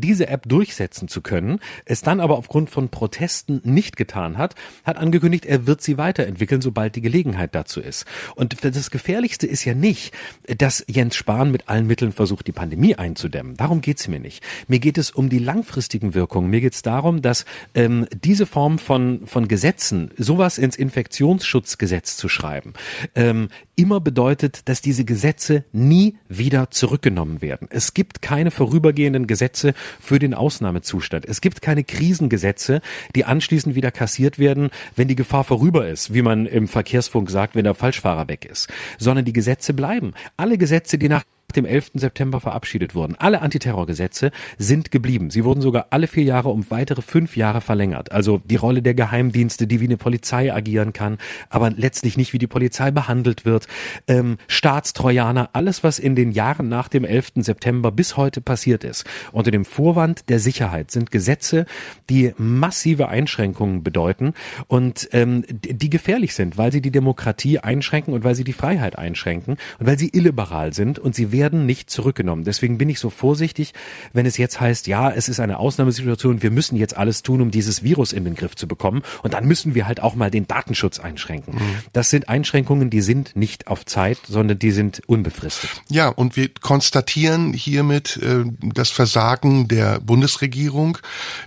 diese 0.00 0.28
App 0.28 0.48
durchsetzen 0.48 1.08
zu 1.08 1.20
können, 1.20 1.60
es 1.84 2.00
dann 2.00 2.20
aber 2.20 2.38
aufgrund 2.38 2.70
von 2.70 2.88
Protesten 2.88 3.60
nicht 3.64 3.96
getan 3.96 4.38
hat, 4.38 4.54
hat 4.84 4.96
angekündigt, 4.96 5.44
er 5.46 5.66
wird 5.66 5.82
sie 5.82 5.98
weiterentwickeln, 5.98 6.62
sobald 6.62 6.96
die 6.96 7.02
Gelegenheit 7.02 7.54
dazu 7.54 7.80
ist. 7.80 8.06
Und 8.34 8.64
das 8.64 8.90
Gefährlichste 8.90 9.46
ist 9.46 9.64
ja 9.64 9.74
nicht, 9.74 10.14
dass 10.58 10.84
Jens 10.88 11.16
Spahn 11.16 11.50
mit 11.50 11.68
allen 11.68 11.86
Mitteln 11.86 12.12
versucht, 12.12 12.46
die 12.46 12.52
Pandemie 12.52 12.94
einzudämmen. 12.94 13.56
Darum 13.56 13.80
geht's 13.80 14.08
mir 14.08 14.20
nicht. 14.20 14.42
Mir 14.68 14.78
geht 14.78 14.98
es 14.98 15.10
um 15.10 15.28
die 15.28 15.38
langfristigen 15.38 16.14
Wirkungen. 16.14 16.50
Mir 16.50 16.60
geht's 16.60 16.82
darum, 16.82 17.22
dass 17.22 17.44
ähm, 17.74 18.06
diese 18.24 18.46
Form 18.46 18.78
von, 18.78 19.26
von 19.26 19.48
Gesetzen, 19.48 20.10
sowas 20.16 20.58
ins 20.58 20.76
Infektionsschutzgesetz 20.76 22.16
zu 22.16 22.28
schreiben, 22.28 22.72
ähm, 23.14 23.48
immer 23.82 24.00
bedeutet, 24.00 24.68
dass 24.68 24.80
diese 24.80 25.04
Gesetze 25.04 25.64
nie 25.72 26.16
wieder 26.28 26.70
zurückgenommen 26.70 27.42
werden. 27.42 27.66
Es 27.68 27.94
gibt 27.94 28.22
keine 28.22 28.52
vorübergehenden 28.52 29.26
Gesetze 29.26 29.74
für 30.00 30.20
den 30.20 30.34
Ausnahmezustand. 30.34 31.26
Es 31.26 31.40
gibt 31.40 31.62
keine 31.62 31.82
Krisengesetze, 31.82 32.80
die 33.16 33.24
anschließend 33.24 33.74
wieder 33.74 33.90
kassiert 33.90 34.38
werden, 34.38 34.70
wenn 34.94 35.08
die 35.08 35.16
Gefahr 35.16 35.42
vorüber 35.42 35.88
ist, 35.88 36.14
wie 36.14 36.22
man 36.22 36.46
im 36.46 36.68
Verkehrsfunk 36.68 37.28
sagt, 37.28 37.56
wenn 37.56 37.64
der 37.64 37.74
Falschfahrer 37.74 38.28
weg 38.28 38.44
ist, 38.44 38.68
sondern 38.98 39.24
die 39.24 39.32
Gesetze 39.32 39.74
bleiben. 39.74 40.12
Alle 40.36 40.58
Gesetze, 40.58 40.96
die 40.96 41.08
nach 41.08 41.24
dem 41.52 41.64
11. 41.64 41.92
September 41.94 42.40
verabschiedet 42.40 42.94
wurden. 42.94 43.14
Alle 43.18 43.42
Antiterrorgesetze 43.42 44.30
sind 44.58 44.90
geblieben. 44.90 45.30
Sie 45.30 45.44
wurden 45.44 45.60
sogar 45.60 45.86
alle 45.90 46.06
vier 46.06 46.24
Jahre 46.24 46.48
um 46.48 46.70
weitere 46.70 47.02
fünf 47.02 47.36
Jahre 47.36 47.60
verlängert. 47.60 48.12
Also 48.12 48.40
die 48.44 48.56
Rolle 48.56 48.82
der 48.82 48.94
Geheimdienste, 48.94 49.66
die 49.66 49.80
wie 49.80 49.84
eine 49.84 49.96
Polizei 49.96 50.52
agieren 50.52 50.92
kann, 50.92 51.18
aber 51.50 51.70
letztlich 51.70 52.16
nicht 52.16 52.32
wie 52.32 52.38
die 52.38 52.46
Polizei 52.46 52.90
behandelt 52.90 53.44
wird. 53.44 53.66
Ähm, 54.06 54.38
Staatstrojaner, 54.48 55.50
alles, 55.52 55.84
was 55.84 55.98
in 55.98 56.14
den 56.14 56.32
Jahren 56.32 56.68
nach 56.68 56.88
dem 56.88 57.04
11. 57.04 57.32
September 57.36 57.92
bis 57.92 58.16
heute 58.16 58.40
passiert 58.40 58.84
ist, 58.84 59.04
unter 59.32 59.50
dem 59.50 59.64
Vorwand 59.64 60.28
der 60.28 60.38
Sicherheit 60.38 60.90
sind 60.90 61.10
Gesetze, 61.10 61.66
die 62.08 62.32
massive 62.36 63.08
Einschränkungen 63.08 63.82
bedeuten 63.82 64.34
und 64.68 65.08
ähm, 65.12 65.44
die 65.48 65.90
gefährlich 65.90 66.34
sind, 66.34 66.58
weil 66.58 66.72
sie 66.72 66.80
die 66.80 66.90
Demokratie 66.90 67.58
einschränken 67.58 68.14
und 68.14 68.24
weil 68.24 68.34
sie 68.34 68.44
die 68.44 68.52
Freiheit 68.52 68.96
einschränken 68.98 69.56
und 69.78 69.86
weil 69.86 69.98
sie 69.98 70.10
illiberal 70.12 70.72
sind 70.72 70.98
und 70.98 71.14
sie 71.14 71.32
werden 71.32 71.41
nicht 71.50 71.90
zurückgenommen. 71.90 72.44
Deswegen 72.44 72.78
bin 72.78 72.88
ich 72.88 72.98
so 72.98 73.10
vorsichtig, 73.10 73.74
wenn 74.12 74.26
es 74.26 74.36
jetzt 74.36 74.60
heißt, 74.60 74.86
ja, 74.86 75.10
es 75.10 75.28
ist 75.28 75.40
eine 75.40 75.58
Ausnahmesituation, 75.58 76.42
wir 76.42 76.50
müssen 76.50 76.76
jetzt 76.76 76.96
alles 76.96 77.22
tun, 77.22 77.40
um 77.40 77.50
dieses 77.50 77.82
Virus 77.82 78.12
in 78.12 78.24
den 78.24 78.34
Griff 78.34 78.54
zu 78.54 78.68
bekommen 78.68 79.02
und 79.22 79.34
dann 79.34 79.46
müssen 79.46 79.74
wir 79.74 79.86
halt 79.86 80.00
auch 80.00 80.14
mal 80.14 80.30
den 80.30 80.46
Datenschutz 80.46 81.00
einschränken. 81.00 81.54
Mhm. 81.54 81.60
Das 81.92 82.10
sind 82.10 82.28
Einschränkungen, 82.28 82.90
die 82.90 83.00
sind 83.00 83.34
nicht 83.36 83.66
auf 83.66 83.84
Zeit, 83.86 84.18
sondern 84.28 84.58
die 84.58 84.70
sind 84.70 85.02
unbefristet. 85.06 85.70
Ja, 85.88 86.08
und 86.08 86.36
wir 86.36 86.48
konstatieren 86.60 87.52
hiermit 87.52 88.18
äh, 88.18 88.44
das 88.74 88.90
Versagen 88.90 89.68
der 89.68 90.00
Bundesregierung, 90.00 90.98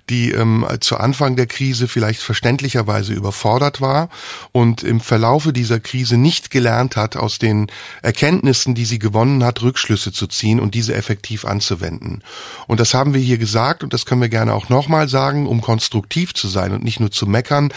die 0.10 0.32
ähm, 0.32 0.66
zu 0.80 0.98
Anfang 0.98 1.36
der 1.36 1.48
Krise 1.48 1.88
vielleicht 1.88 2.22
verständlicherweise 2.22 3.14
überfordert 3.14 3.82
war 3.82 4.10
und 4.52 4.84
im 4.84 5.00
Verlaufe 5.00 5.54
dieser 5.54 5.80
Krise 5.80 6.18
nicht 6.18 6.52
gelernt 6.52 6.96
hat 6.96 7.16
aus 7.16 7.40
den 7.40 7.68
Erkenntnissen, 8.02 8.76
die 8.76 8.86
sie 8.86 9.00
gewonnen 9.00 9.44
hat, 9.44 9.62
Rückschlüsse 9.86 10.12
zu 10.12 10.28
ziehen 10.28 10.60
und 10.60 10.74
diese 10.74 10.96
effektiv 10.96 11.46
anzuwenden. 11.46 12.24
Und 12.68 12.80
das 12.80 12.94
haben 12.94 13.14
wir 13.14 13.22
hier 13.22 13.38
gesagt 13.38 13.84
und 13.84 13.94
das 13.94 14.06
können 14.06 14.22
wir 14.22 14.30
gerne 14.30 14.54
auch 14.54 14.70
nochmal 14.70 15.08
sagen, 15.08 15.48
um 15.48 15.62
konstruktiv 15.62 16.34
zu 16.34 16.48
sein 16.48 16.72
und 16.74 16.84
nicht 16.84 17.00
nur 17.00 17.12
zu 17.12 17.28
meckern 17.28 17.72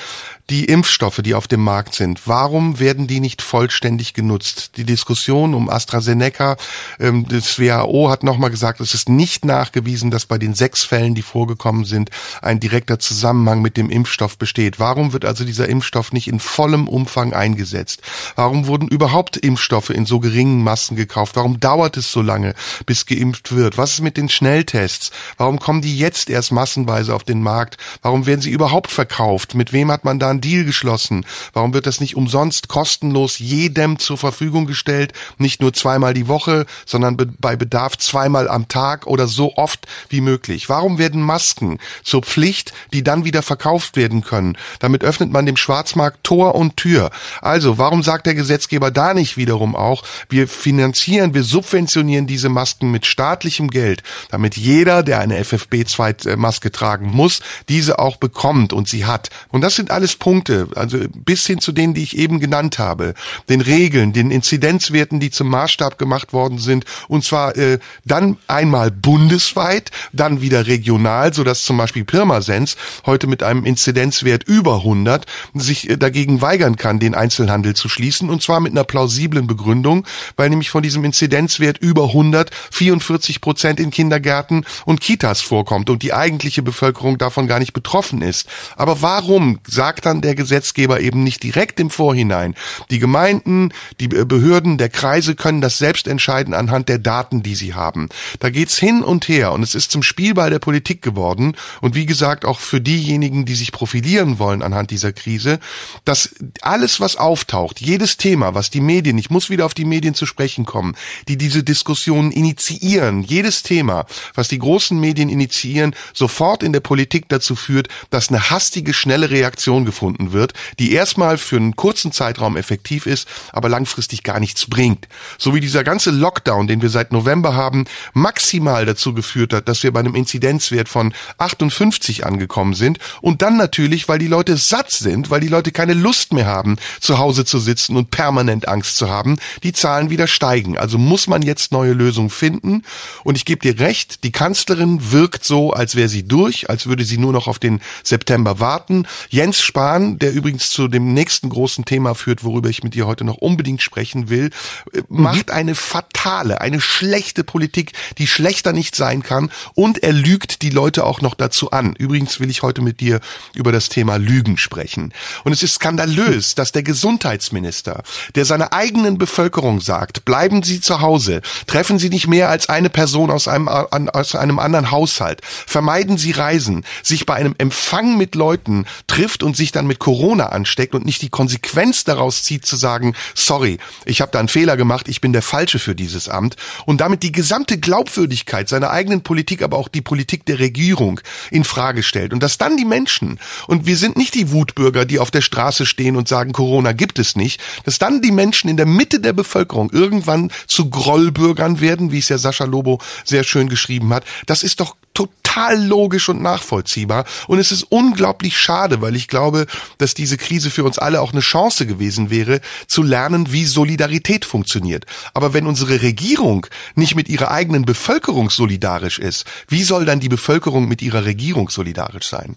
die 0.50 0.64
Impfstoffe, 0.64 1.20
die 1.22 1.34
auf 1.34 1.46
dem 1.46 1.60
Markt 1.62 1.94
sind, 1.94 2.26
warum 2.26 2.78
werden 2.78 3.06
die 3.06 3.20
nicht 3.20 3.42
vollständig 3.42 4.14
genutzt? 4.14 4.72
Die 4.76 4.84
Diskussion 4.84 5.52
um 5.52 5.68
AstraZeneca, 5.68 6.56
ähm, 6.98 7.26
das 7.28 7.58
WHO 7.58 8.08
hat 8.08 8.22
nochmal 8.22 8.50
gesagt, 8.50 8.80
es 8.80 8.94
ist 8.94 9.10
nicht 9.10 9.44
nachgewiesen, 9.44 10.10
dass 10.10 10.24
bei 10.24 10.38
den 10.38 10.54
sechs 10.54 10.84
Fällen, 10.84 11.14
die 11.14 11.22
vorgekommen 11.22 11.84
sind, 11.84 12.10
ein 12.40 12.60
direkter 12.60 12.98
Zusammenhang 12.98 13.60
mit 13.60 13.76
dem 13.76 13.90
Impfstoff 13.90 14.38
besteht. 14.38 14.80
Warum 14.80 15.12
wird 15.12 15.26
also 15.26 15.44
dieser 15.44 15.68
Impfstoff 15.68 16.12
nicht 16.12 16.28
in 16.28 16.40
vollem 16.40 16.88
Umfang 16.88 17.34
eingesetzt? 17.34 18.00
Warum 18.34 18.66
wurden 18.66 18.88
überhaupt 18.88 19.36
Impfstoffe 19.36 19.90
in 19.90 20.06
so 20.06 20.18
geringen 20.18 20.62
Massen 20.62 20.96
gekauft? 20.96 21.36
Warum 21.36 21.60
dauert 21.60 21.97
es 21.98 22.10
so 22.10 22.22
lange, 22.22 22.54
bis 22.86 23.06
geimpft 23.06 23.52
wird? 23.54 23.76
Was 23.76 23.94
ist 23.94 24.00
mit 24.00 24.16
den 24.16 24.28
Schnelltests? 24.28 25.10
Warum 25.36 25.58
kommen 25.58 25.82
die 25.82 25.98
jetzt 25.98 26.30
erst 26.30 26.52
massenweise 26.52 27.14
auf 27.14 27.24
den 27.24 27.42
Markt? 27.42 27.76
Warum 28.02 28.26
werden 28.26 28.40
sie 28.40 28.50
überhaupt 28.50 28.90
verkauft? 28.90 29.54
Mit 29.54 29.72
wem 29.72 29.90
hat 29.90 30.04
man 30.04 30.18
da 30.18 30.30
einen 30.30 30.40
Deal 30.40 30.64
geschlossen? 30.64 31.26
Warum 31.52 31.74
wird 31.74 31.86
das 31.86 32.00
nicht 32.00 32.16
umsonst 32.16 32.68
kostenlos 32.68 33.38
jedem 33.38 33.98
zur 33.98 34.16
Verfügung 34.18 34.66
gestellt? 34.66 35.12
Nicht 35.36 35.60
nur 35.60 35.72
zweimal 35.72 36.14
die 36.14 36.28
Woche, 36.28 36.66
sondern 36.86 37.16
be 37.16 37.28
bei 37.40 37.56
Bedarf 37.56 37.98
zweimal 37.98 38.48
am 38.48 38.68
Tag 38.68 39.06
oder 39.06 39.28
so 39.28 39.54
oft 39.56 39.86
wie 40.08 40.20
möglich. 40.20 40.68
Warum 40.68 40.98
werden 40.98 41.22
Masken 41.22 41.78
zur 42.02 42.22
Pflicht, 42.22 42.72
die 42.92 43.04
dann 43.04 43.24
wieder 43.24 43.42
verkauft 43.42 43.96
werden 43.96 44.22
können? 44.22 44.56
Damit 44.78 45.04
öffnet 45.04 45.30
man 45.30 45.46
dem 45.46 45.56
Schwarzmarkt 45.56 46.24
Tor 46.24 46.54
und 46.54 46.76
Tür. 46.76 47.10
Also, 47.40 47.78
warum 47.78 48.02
sagt 48.02 48.26
der 48.26 48.34
Gesetzgeber 48.34 48.90
da 48.90 49.14
nicht 49.14 49.36
wiederum 49.36 49.76
auch, 49.76 50.02
wir 50.28 50.48
finanzieren, 50.48 51.34
wir 51.34 51.42
subventionieren 51.42 51.77
diese 51.86 52.48
Masken 52.48 52.90
mit 52.90 53.06
staatlichem 53.06 53.68
Geld, 53.68 54.02
damit 54.30 54.56
jeder, 54.56 55.02
der 55.02 55.20
eine 55.20 55.40
FFB2-Maske 55.40 56.72
tragen 56.72 57.10
muss, 57.10 57.40
diese 57.68 57.98
auch 57.98 58.16
bekommt 58.16 58.72
und 58.72 58.88
sie 58.88 59.04
hat. 59.04 59.30
Und 59.48 59.60
das 59.60 59.76
sind 59.76 59.90
alles 59.90 60.16
Punkte, 60.16 60.68
also 60.74 60.98
bis 61.14 61.46
hin 61.46 61.60
zu 61.60 61.72
denen, 61.72 61.94
die 61.94 62.02
ich 62.02 62.16
eben 62.16 62.40
genannt 62.40 62.78
habe, 62.78 63.14
den 63.48 63.60
Regeln, 63.60 64.12
den 64.12 64.30
Inzidenzwerten, 64.30 65.20
die 65.20 65.30
zum 65.30 65.48
Maßstab 65.48 65.98
gemacht 65.98 66.32
worden 66.32 66.58
sind, 66.58 66.84
und 67.08 67.24
zwar 67.24 67.56
äh, 67.56 67.78
dann 68.04 68.38
einmal 68.46 68.90
bundesweit, 68.90 69.90
dann 70.12 70.40
wieder 70.40 70.66
regional, 70.66 71.32
so 71.34 71.44
dass 71.44 71.62
zum 71.62 71.76
Beispiel 71.76 72.04
Pirmasens 72.04 72.76
heute 73.06 73.26
mit 73.26 73.42
einem 73.42 73.64
Inzidenzwert 73.64 74.44
über 74.44 74.76
100 74.76 75.26
sich 75.54 75.90
äh, 75.90 75.96
dagegen 75.96 76.40
weigern 76.40 76.76
kann, 76.76 76.98
den 76.98 77.14
Einzelhandel 77.14 77.74
zu 77.74 77.88
schließen, 77.88 78.30
und 78.30 78.42
zwar 78.42 78.60
mit 78.60 78.72
einer 78.72 78.84
plausiblen 78.84 79.46
Begründung, 79.46 80.06
weil 80.36 80.50
nämlich 80.50 80.70
von 80.70 80.82
diesem 80.82 81.04
Inzidenzwert 81.04 81.67
über 81.76 82.04
100 82.04 82.50
44 82.70 83.42
Prozent 83.42 83.80
in 83.80 83.90
Kindergärten 83.90 84.64
und 84.86 85.02
Kitas 85.02 85.42
vorkommt 85.42 85.90
und 85.90 86.02
die 86.02 86.14
eigentliche 86.14 86.62
Bevölkerung 86.62 87.18
davon 87.18 87.46
gar 87.46 87.58
nicht 87.58 87.74
betroffen 87.74 88.22
ist. 88.22 88.48
Aber 88.76 89.02
warum 89.02 89.58
sagt 89.66 90.06
dann 90.06 90.22
der 90.22 90.34
Gesetzgeber 90.34 91.00
eben 91.00 91.24
nicht 91.24 91.42
direkt 91.42 91.80
im 91.80 91.90
Vorhinein. 91.90 92.54
Die 92.90 92.98
Gemeinden, 92.98 93.72
die 94.00 94.08
Behörden 94.08 94.78
der 94.78 94.88
Kreise 94.88 95.34
können 95.34 95.60
das 95.60 95.78
selbst 95.78 96.06
entscheiden 96.06 96.54
anhand 96.54 96.88
der 96.88 96.98
Daten, 96.98 97.42
die 97.42 97.54
sie 97.54 97.74
haben. 97.74 98.08
Da 98.38 98.50
geht's 98.50 98.78
hin 98.78 99.02
und 99.02 99.28
her 99.28 99.52
und 99.52 99.62
es 99.62 99.74
ist 99.74 99.90
zum 99.90 100.02
Spielball 100.02 100.50
der 100.50 100.58
Politik 100.58 101.02
geworden 101.02 101.56
und 101.80 101.94
wie 101.94 102.06
gesagt 102.06 102.44
auch 102.44 102.60
für 102.60 102.80
diejenigen, 102.80 103.44
die 103.44 103.54
sich 103.54 103.72
profilieren 103.72 104.38
wollen 104.38 104.62
anhand 104.62 104.90
dieser 104.90 105.12
Krise, 105.12 105.58
dass 106.04 106.34
alles, 106.62 107.00
was 107.00 107.16
auftaucht, 107.16 107.80
jedes 107.80 108.16
Thema, 108.16 108.54
was 108.54 108.70
die 108.70 108.80
Medien, 108.80 109.18
ich 109.18 109.30
muss 109.30 109.50
wieder 109.50 109.66
auf 109.66 109.74
die 109.74 109.84
Medien 109.84 110.14
zu 110.14 110.26
sprechen 110.26 110.64
kommen, 110.64 110.94
die 111.28 111.36
diese 111.36 111.57
Diskussionen 111.62 112.32
initiieren, 112.32 113.22
jedes 113.22 113.62
Thema, 113.62 114.06
was 114.34 114.48
die 114.48 114.58
großen 114.58 114.98
Medien 114.98 115.28
initiieren, 115.28 115.94
sofort 116.12 116.62
in 116.62 116.72
der 116.72 116.80
Politik 116.80 117.28
dazu 117.28 117.56
führt, 117.56 117.88
dass 118.10 118.28
eine 118.28 118.50
hastige, 118.50 118.94
schnelle 118.94 119.30
Reaktion 119.30 119.84
gefunden 119.84 120.08
gefunden 120.08 120.32
wird, 120.32 120.52
die 120.78 120.92
erstmal 120.92 121.38
für 121.38 121.56
einen 121.56 121.76
kurzen 121.76 122.12
Zeitraum 122.12 122.56
effektiv 122.56 123.06
ist, 123.06 123.28
aber 123.52 123.68
langfristig 123.68 124.22
gar 124.22 124.40
nichts 124.40 124.66
bringt. 124.66 125.08
So 125.38 125.54
wie 125.54 125.60
dieser 125.60 125.84
ganze 125.84 126.10
Lockdown, 126.10 126.66
den 126.66 126.82
wir 126.82 126.90
seit 126.90 127.12
November 127.12 127.54
haben, 127.54 127.84
maximal 128.14 128.86
dazu 128.86 129.14
geführt 129.14 129.52
hat, 129.52 129.68
dass 129.68 129.82
wir 129.82 129.92
bei 129.92 130.00
einem 130.00 130.14
Inzidenzwert 130.14 130.88
von 130.88 131.12
58 131.38 132.26
angekommen 132.26 132.74
sind 132.74 132.98
und 133.20 133.42
dann 133.42 133.56
natürlich, 133.56 134.08
weil 134.08 134.18
die 134.18 134.26
Leute 134.26 134.56
satt 134.56 134.90
sind, 134.90 135.30
weil 135.30 135.40
die 135.40 135.48
Leute 135.48 135.72
keine 135.72 135.94
Lust 135.94 136.32
mehr 136.32 136.46
haben, 136.46 136.76
zu 137.00 137.18
Hause 137.18 137.44
zu 137.44 137.58
sitzen 137.58 137.96
und 137.96 138.10
permanent 138.10 138.68
Angst 138.68 138.96
zu 138.96 139.08
haben, 139.08 139.36
die 139.62 139.72
Zahlen 139.72 140.10
wieder 140.10 140.26
steigen. 140.26 140.78
Also 140.78 140.98
muss 140.98 141.26
man 141.26 141.42
jetzt 141.48 141.72
neue 141.72 141.92
Lösungen 141.92 142.30
finden 142.30 142.82
und 143.24 143.36
ich 143.36 143.44
gebe 143.44 143.60
dir 143.60 143.80
recht, 143.80 144.22
die 144.22 144.30
Kanzlerin 144.30 145.10
wirkt 145.10 145.44
so, 145.44 145.72
als 145.72 145.96
wäre 145.96 146.08
sie 146.08 146.22
durch, 146.22 146.70
als 146.70 146.86
würde 146.86 147.04
sie 147.04 147.18
nur 147.18 147.32
noch 147.32 147.48
auf 147.48 147.58
den 147.58 147.80
September 148.04 148.60
warten. 148.60 149.06
Jens 149.30 149.60
Spahn 149.60 150.18
der 150.18 150.32
übrigens 150.32 150.70
zu 150.70 150.86
dem 150.88 151.12
nächsten 151.14 151.48
großen 151.48 151.84
Thema 151.84 152.14
führt, 152.14 152.44
worüber 152.44 152.68
ich 152.68 152.84
mit 152.84 152.94
dir 152.94 153.06
heute 153.06 153.24
noch 153.24 153.38
unbedingt 153.38 153.82
sprechen 153.82 154.28
will, 154.28 154.50
äh, 154.92 155.02
mhm. 155.08 155.22
macht 155.22 155.50
eine 155.50 155.74
fatale, 155.74 156.60
eine 156.60 156.80
schlechte 156.80 157.42
Politik, 157.42 157.92
die 158.18 158.26
schlechter 158.26 158.72
nicht 158.72 158.94
sein 158.94 159.22
kann 159.22 159.50
und 159.74 160.02
er 160.02 160.12
lügt 160.12 160.62
die 160.62 160.70
Leute 160.70 161.04
auch 161.04 161.20
noch 161.20 161.34
dazu 161.34 161.70
an. 161.70 161.94
Übrigens 161.96 162.38
will 162.40 162.50
ich 162.50 162.62
heute 162.62 162.82
mit 162.82 163.00
dir 163.00 163.20
über 163.54 163.72
das 163.72 163.88
Thema 163.88 164.16
Lügen 164.16 164.58
sprechen. 164.58 165.12
Und 165.44 165.52
es 165.52 165.62
ist 165.62 165.74
skandalös, 165.74 166.54
dass 166.54 166.72
der 166.72 166.82
Gesundheitsminister, 166.82 168.02
der 168.34 168.44
seiner 168.44 168.72
eigenen 168.72 169.18
Bevölkerung 169.18 169.80
sagt, 169.80 170.24
bleiben 170.24 170.62
Sie 170.62 170.80
zu 170.80 171.00
Hause, 171.00 171.37
Treffen 171.66 171.98
Sie 171.98 172.08
nicht 172.08 172.26
mehr 172.26 172.48
als 172.48 172.68
eine 172.68 172.90
Person 172.90 173.30
aus 173.30 173.48
einem, 173.48 173.68
aus 173.68 174.34
einem 174.34 174.58
anderen 174.58 174.90
Haushalt. 174.90 175.40
Vermeiden 175.44 176.18
Sie 176.18 176.32
Reisen. 176.32 176.84
Sich 177.02 177.26
bei 177.26 177.34
einem 177.34 177.54
Empfang 177.58 178.16
mit 178.16 178.34
Leuten 178.34 178.86
trifft 179.06 179.42
und 179.42 179.56
sich 179.56 179.72
dann 179.72 179.86
mit 179.86 179.98
Corona 179.98 180.46
ansteckt 180.46 180.94
und 180.94 181.04
nicht 181.04 181.22
die 181.22 181.28
Konsequenz 181.28 182.04
daraus 182.04 182.42
zieht 182.42 182.66
zu 182.66 182.76
sagen, 182.76 183.14
sorry, 183.34 183.78
ich 184.04 184.20
habe 184.20 184.32
da 184.32 184.38
einen 184.38 184.48
Fehler 184.48 184.76
gemacht, 184.76 185.08
ich 185.08 185.20
bin 185.20 185.32
der 185.32 185.42
Falsche 185.42 185.78
für 185.78 185.94
dieses 185.94 186.28
Amt 186.28 186.56
und 186.86 187.00
damit 187.00 187.22
die 187.22 187.32
gesamte 187.32 187.78
Glaubwürdigkeit 187.78 188.68
seiner 188.68 188.90
eigenen 188.90 189.22
Politik, 189.22 189.62
aber 189.62 189.76
auch 189.76 189.88
die 189.88 190.00
Politik 190.00 190.46
der 190.46 190.58
Regierung 190.58 191.20
in 191.50 191.64
Frage 191.64 192.02
stellt 192.02 192.32
und 192.32 192.42
dass 192.42 192.58
dann 192.58 192.76
die 192.76 192.84
Menschen 192.84 193.38
und 193.66 193.86
wir 193.86 193.96
sind 193.96 194.16
nicht 194.16 194.34
die 194.34 194.50
Wutbürger, 194.50 195.04
die 195.04 195.18
auf 195.18 195.30
der 195.30 195.40
Straße 195.40 195.86
stehen 195.86 196.16
und 196.16 196.28
sagen, 196.28 196.52
Corona 196.52 196.92
gibt 196.92 197.18
es 197.18 197.36
nicht, 197.36 197.60
dass 197.84 197.98
dann 197.98 198.22
die 198.22 198.32
Menschen 198.32 198.68
in 198.68 198.76
der 198.76 198.86
Mitte 198.86 199.20
der 199.20 199.32
Bevölkerung 199.32 199.90
irgendwann 199.90 200.50
zu 200.66 200.90
Grollbürgern 201.28 201.80
werden, 201.80 202.12
wie 202.12 202.18
es 202.18 202.28
ja 202.28 202.38
Sascha 202.38 202.64
Lobo 202.64 203.00
sehr 203.24 203.44
schön 203.44 203.68
geschrieben 203.68 204.12
hat, 204.12 204.24
das 204.46 204.62
ist 204.62 204.80
doch 204.80 204.96
total 205.14 205.84
logisch 205.84 206.28
und 206.28 206.40
nachvollziehbar. 206.42 207.24
Und 207.48 207.58
es 207.58 207.72
ist 207.72 207.84
unglaublich 207.84 208.56
schade, 208.56 209.00
weil 209.00 209.16
ich 209.16 209.26
glaube, 209.26 209.66
dass 209.98 210.14
diese 210.14 210.36
Krise 210.36 210.70
für 210.70 210.84
uns 210.84 210.98
alle 210.98 211.20
auch 211.20 211.32
eine 211.32 211.40
Chance 211.40 211.86
gewesen 211.86 212.30
wäre, 212.30 212.60
zu 212.86 213.02
lernen, 213.02 213.52
wie 213.52 213.64
Solidarität 213.64 214.44
funktioniert. 214.44 215.06
Aber 215.34 215.54
wenn 215.54 215.66
unsere 215.66 216.02
Regierung 216.02 216.66
nicht 216.94 217.16
mit 217.16 217.28
ihrer 217.28 217.50
eigenen 217.50 217.84
Bevölkerung 217.84 218.50
solidarisch 218.50 219.18
ist, 219.18 219.44
wie 219.68 219.82
soll 219.82 220.04
dann 220.04 220.20
die 220.20 220.28
Bevölkerung 220.28 220.86
mit 220.86 221.02
ihrer 221.02 221.24
Regierung 221.24 221.68
solidarisch 221.68 222.28
sein? 222.28 222.56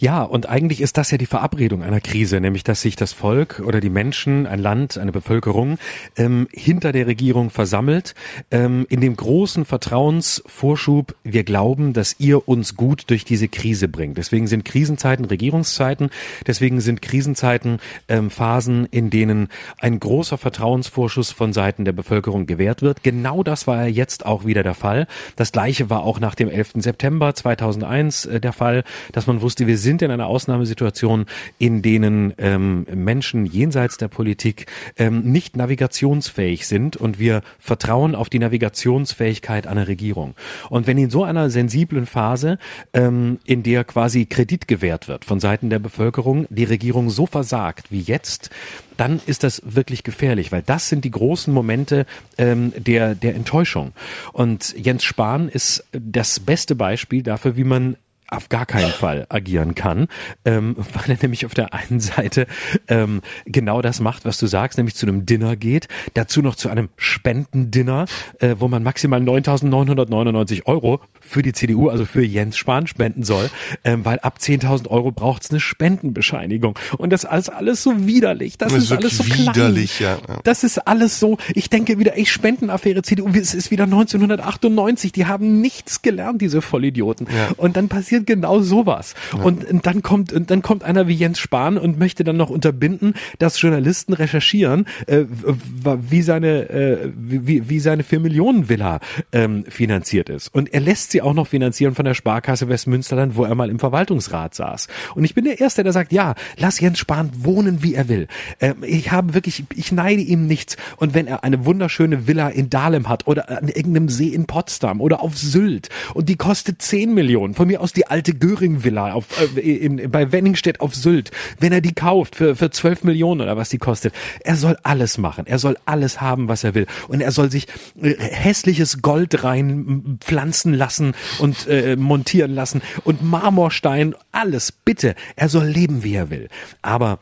Ja, 0.00 0.22
und 0.22 0.48
eigentlich 0.48 0.80
ist 0.80 0.96
das 0.96 1.10
ja 1.10 1.18
die 1.18 1.26
Verabredung 1.26 1.82
einer 1.82 2.00
Krise, 2.00 2.40
nämlich 2.40 2.64
dass 2.64 2.80
sich 2.80 2.96
das 2.96 3.12
Volk 3.12 3.60
oder 3.62 3.80
die 3.80 3.90
Menschen, 3.90 4.46
ein 4.46 4.58
Land, 4.58 4.96
eine 4.96 5.12
Bevölkerung 5.12 5.76
ähm, 6.16 6.48
hinter 6.52 6.92
der 6.92 7.06
Regierung 7.06 7.50
versammelt, 7.50 8.14
ähm, 8.50 8.86
in 8.88 9.02
dem 9.02 9.14
großen 9.14 9.66
Vertrauensvorschub, 9.66 11.14
wir 11.22 11.44
glauben, 11.44 11.92
dass 11.92 12.16
ihr 12.18 12.48
uns 12.48 12.76
gut 12.76 13.10
durch 13.10 13.26
diese 13.26 13.48
Krise 13.48 13.88
bringt. 13.88 14.16
Deswegen 14.16 14.46
sind 14.46 14.64
Krisenzeiten 14.64 15.26
Regierungszeiten, 15.26 16.08
deswegen 16.46 16.80
sind 16.80 17.02
Krisenzeiten 17.02 17.76
ähm, 18.08 18.30
Phasen, 18.30 18.86
in 18.86 19.10
denen 19.10 19.48
ein 19.80 20.00
großer 20.00 20.38
Vertrauensvorschuss 20.38 21.30
von 21.30 21.52
Seiten 21.52 21.84
der 21.84 21.92
Bevölkerung 21.92 22.46
gewährt 22.46 22.80
wird. 22.80 23.02
Genau 23.02 23.42
das 23.42 23.66
war 23.66 23.86
jetzt 23.86 24.24
auch 24.24 24.46
wieder 24.46 24.62
der 24.62 24.72
Fall. 24.72 25.06
Das 25.36 25.52
gleiche 25.52 25.90
war 25.90 26.04
auch 26.04 26.20
nach 26.20 26.34
dem 26.34 26.48
11. 26.48 26.70
September 26.76 27.34
2001 27.34 28.24
äh, 28.24 28.40
der 28.40 28.54
Fall, 28.54 28.82
dass 29.12 29.26
man 29.26 29.42
wusste, 29.42 29.66
wir 29.66 29.76
sind 29.76 29.89
sind 29.90 30.02
in 30.02 30.12
einer 30.12 30.28
Ausnahmesituation, 30.28 31.26
in 31.58 31.82
denen 31.82 32.32
ähm, 32.38 32.86
Menschen 32.94 33.44
jenseits 33.44 33.96
der 33.96 34.06
Politik 34.06 34.66
ähm, 34.96 35.22
nicht 35.32 35.56
navigationsfähig 35.56 36.68
sind 36.68 36.96
und 36.96 37.18
wir 37.18 37.42
vertrauen 37.58 38.14
auf 38.14 38.28
die 38.28 38.38
Navigationsfähigkeit 38.38 39.66
einer 39.66 39.88
Regierung. 39.88 40.34
Und 40.68 40.86
wenn 40.86 40.96
in 40.96 41.10
so 41.10 41.24
einer 41.24 41.50
sensiblen 41.50 42.06
Phase, 42.06 42.58
ähm, 42.92 43.40
in 43.44 43.64
der 43.64 43.82
quasi 43.82 44.26
Kredit 44.26 44.68
gewährt 44.68 45.08
wird 45.08 45.24
von 45.24 45.40
Seiten 45.40 45.70
der 45.70 45.80
Bevölkerung, 45.80 46.46
die 46.50 46.64
Regierung 46.64 47.10
so 47.10 47.26
versagt 47.26 47.90
wie 47.90 48.00
jetzt, 48.00 48.50
dann 48.96 49.20
ist 49.26 49.42
das 49.42 49.60
wirklich 49.64 50.04
gefährlich, 50.04 50.52
weil 50.52 50.62
das 50.62 50.88
sind 50.88 51.04
die 51.04 51.10
großen 51.10 51.52
Momente 51.52 52.06
ähm, 52.38 52.72
der, 52.76 53.16
der 53.16 53.34
Enttäuschung. 53.34 53.90
Und 54.32 54.72
Jens 54.78 55.02
Spahn 55.02 55.48
ist 55.48 55.84
das 55.90 56.38
beste 56.38 56.76
Beispiel 56.76 57.24
dafür, 57.24 57.56
wie 57.56 57.64
man 57.64 57.96
auf 58.30 58.48
gar 58.48 58.66
keinen 58.66 58.90
Fall 58.90 59.26
agieren 59.28 59.74
kann, 59.74 60.08
ähm, 60.44 60.76
weil 60.92 61.16
er 61.16 61.18
nämlich 61.22 61.46
auf 61.46 61.54
der 61.54 61.74
einen 61.74 62.00
Seite 62.00 62.46
ähm, 62.88 63.22
genau 63.44 63.82
das 63.82 64.00
macht, 64.00 64.24
was 64.24 64.38
du 64.38 64.46
sagst, 64.46 64.78
nämlich 64.78 64.94
zu 64.94 65.06
einem 65.06 65.26
Dinner 65.26 65.56
geht, 65.56 65.88
dazu 66.14 66.40
noch 66.42 66.54
zu 66.54 66.68
einem 66.68 66.88
Spendendinner, 66.96 68.06
äh, 68.38 68.56
wo 68.58 68.68
man 68.68 68.82
maximal 68.82 69.20
9.999 69.20 70.66
Euro 70.66 71.00
für 71.20 71.42
die 71.42 71.52
CDU, 71.52 71.88
also 71.88 72.04
für 72.04 72.24
Jens 72.24 72.56
Spahn 72.56 72.86
spenden 72.86 73.24
soll, 73.24 73.50
ähm, 73.84 74.04
weil 74.04 74.18
ab 74.20 74.38
10.000 74.40 74.88
Euro 74.88 75.10
braucht 75.12 75.42
es 75.42 75.50
eine 75.50 75.60
Spendenbescheinigung. 75.60 76.78
Und 76.98 77.10
das 77.10 77.24
ist 77.24 77.48
alles 77.48 77.82
so 77.82 78.06
widerlich, 78.06 78.58
das, 78.58 78.72
das 78.72 78.84
ist, 78.84 78.90
ist 78.90 78.96
alles 78.96 79.18
so 79.18 79.26
widerlich, 79.26 79.96
klein. 79.96 80.18
Ja, 80.26 80.34
ja. 80.34 80.40
Das 80.44 80.64
ist 80.64 80.78
alles 80.78 81.18
so, 81.20 81.38
ich 81.54 81.68
denke 81.70 81.98
wieder, 81.98 82.16
ich 82.16 82.30
Spendenaffäre 82.30 83.02
CDU, 83.02 83.28
es 83.28 83.54
ist 83.54 83.70
wieder 83.70 83.84
1998, 83.84 85.12
die 85.12 85.26
haben 85.26 85.60
nichts 85.60 86.02
gelernt, 86.02 86.40
diese 86.40 86.62
Vollidioten. 86.62 87.26
Ja. 87.34 87.50
Und 87.56 87.76
dann 87.76 87.88
passiert 87.88 88.19
passiert 88.20 88.26
genau 88.26 88.60
sowas. 88.60 89.14
Ja. 89.36 89.42
Und, 89.42 89.64
und 89.64 89.86
dann 89.86 90.02
kommt 90.02 90.32
und 90.32 90.50
dann 90.50 90.62
kommt 90.62 90.84
einer 90.84 91.08
wie 91.08 91.14
Jens 91.14 91.38
Spahn 91.38 91.78
und 91.78 91.98
möchte 91.98 92.24
dann 92.24 92.36
noch 92.36 92.50
unterbinden, 92.50 93.14
dass 93.38 93.60
Journalisten 93.60 94.12
recherchieren, 94.12 94.86
äh, 95.06 95.24
wie 95.28 96.22
seine 96.22 96.70
äh, 96.70 97.12
wie, 97.16 97.68
wie 97.68 97.80
seine 97.80 98.02
4 98.02 98.20
Millionen 98.20 98.68
Villa 98.68 99.00
ähm, 99.32 99.64
finanziert 99.68 100.28
ist. 100.28 100.54
Und 100.54 100.72
er 100.72 100.80
lässt 100.80 101.10
sie 101.10 101.22
auch 101.22 101.34
noch 101.34 101.46
finanzieren 101.46 101.94
von 101.94 102.04
der 102.04 102.14
Sparkasse 102.14 102.68
Westmünsterland, 102.68 103.36
wo 103.36 103.44
er 103.44 103.54
mal 103.54 103.70
im 103.70 103.78
Verwaltungsrat 103.78 104.54
saß. 104.54 104.88
Und 105.14 105.24
ich 105.24 105.34
bin 105.34 105.44
der 105.44 105.60
Erste, 105.60 105.82
der 105.82 105.92
sagt, 105.92 106.12
ja, 106.12 106.34
lass 106.56 106.80
Jens 106.80 106.98
Spahn 106.98 107.30
wohnen, 107.38 107.82
wie 107.82 107.94
er 107.94 108.08
will. 108.08 108.28
Ähm, 108.60 108.76
ich 108.82 109.12
habe 109.12 109.34
wirklich, 109.34 109.64
ich 109.74 109.92
neide 109.92 110.22
ihm 110.22 110.46
nichts. 110.46 110.76
Und 110.96 111.14
wenn 111.14 111.26
er 111.26 111.44
eine 111.44 111.64
wunderschöne 111.64 112.26
Villa 112.26 112.48
in 112.48 112.70
Dahlem 112.70 113.08
hat 113.08 113.26
oder 113.26 113.48
an 113.50 113.68
irgendeinem 113.68 114.08
See 114.08 114.28
in 114.28 114.46
Potsdam 114.46 115.00
oder 115.00 115.22
auf 115.22 115.36
Sylt 115.36 115.88
und 116.14 116.28
die 116.28 116.36
kostet 116.36 116.82
10 116.82 117.14
Millionen, 117.14 117.54
von 117.54 117.66
mir 117.66 117.80
aus 117.80 117.92
die 117.92 118.06
alte 118.10 118.34
Göring-Villa 118.34 119.12
auf, 119.12 119.26
äh, 119.56 119.60
in, 119.60 120.10
bei 120.10 120.32
Wenningstedt 120.32 120.80
auf 120.80 120.94
Sylt, 120.94 121.30
wenn 121.58 121.72
er 121.72 121.80
die 121.80 121.94
kauft 121.94 122.36
für, 122.36 122.56
für 122.56 122.70
12 122.70 123.04
Millionen 123.04 123.40
oder 123.40 123.56
was 123.56 123.68
die 123.68 123.78
kostet, 123.78 124.14
er 124.40 124.56
soll 124.56 124.76
alles 124.82 125.18
machen. 125.18 125.46
Er 125.46 125.58
soll 125.58 125.76
alles 125.84 126.20
haben, 126.20 126.48
was 126.48 126.64
er 126.64 126.74
will. 126.74 126.86
Und 127.08 127.20
er 127.20 127.32
soll 127.32 127.50
sich 127.50 127.66
äh, 128.00 128.14
hässliches 128.18 129.02
Gold 129.02 129.44
rein 129.44 130.18
pflanzen 130.20 130.74
lassen 130.74 131.14
und 131.38 131.66
äh, 131.68 131.96
montieren 131.96 132.54
lassen 132.54 132.82
und 133.04 133.22
Marmorstein, 133.22 134.14
alles, 134.32 134.72
bitte. 134.72 135.14
Er 135.36 135.48
soll 135.48 135.66
leben, 135.66 136.02
wie 136.02 136.14
er 136.14 136.30
will. 136.30 136.48
Aber 136.82 137.18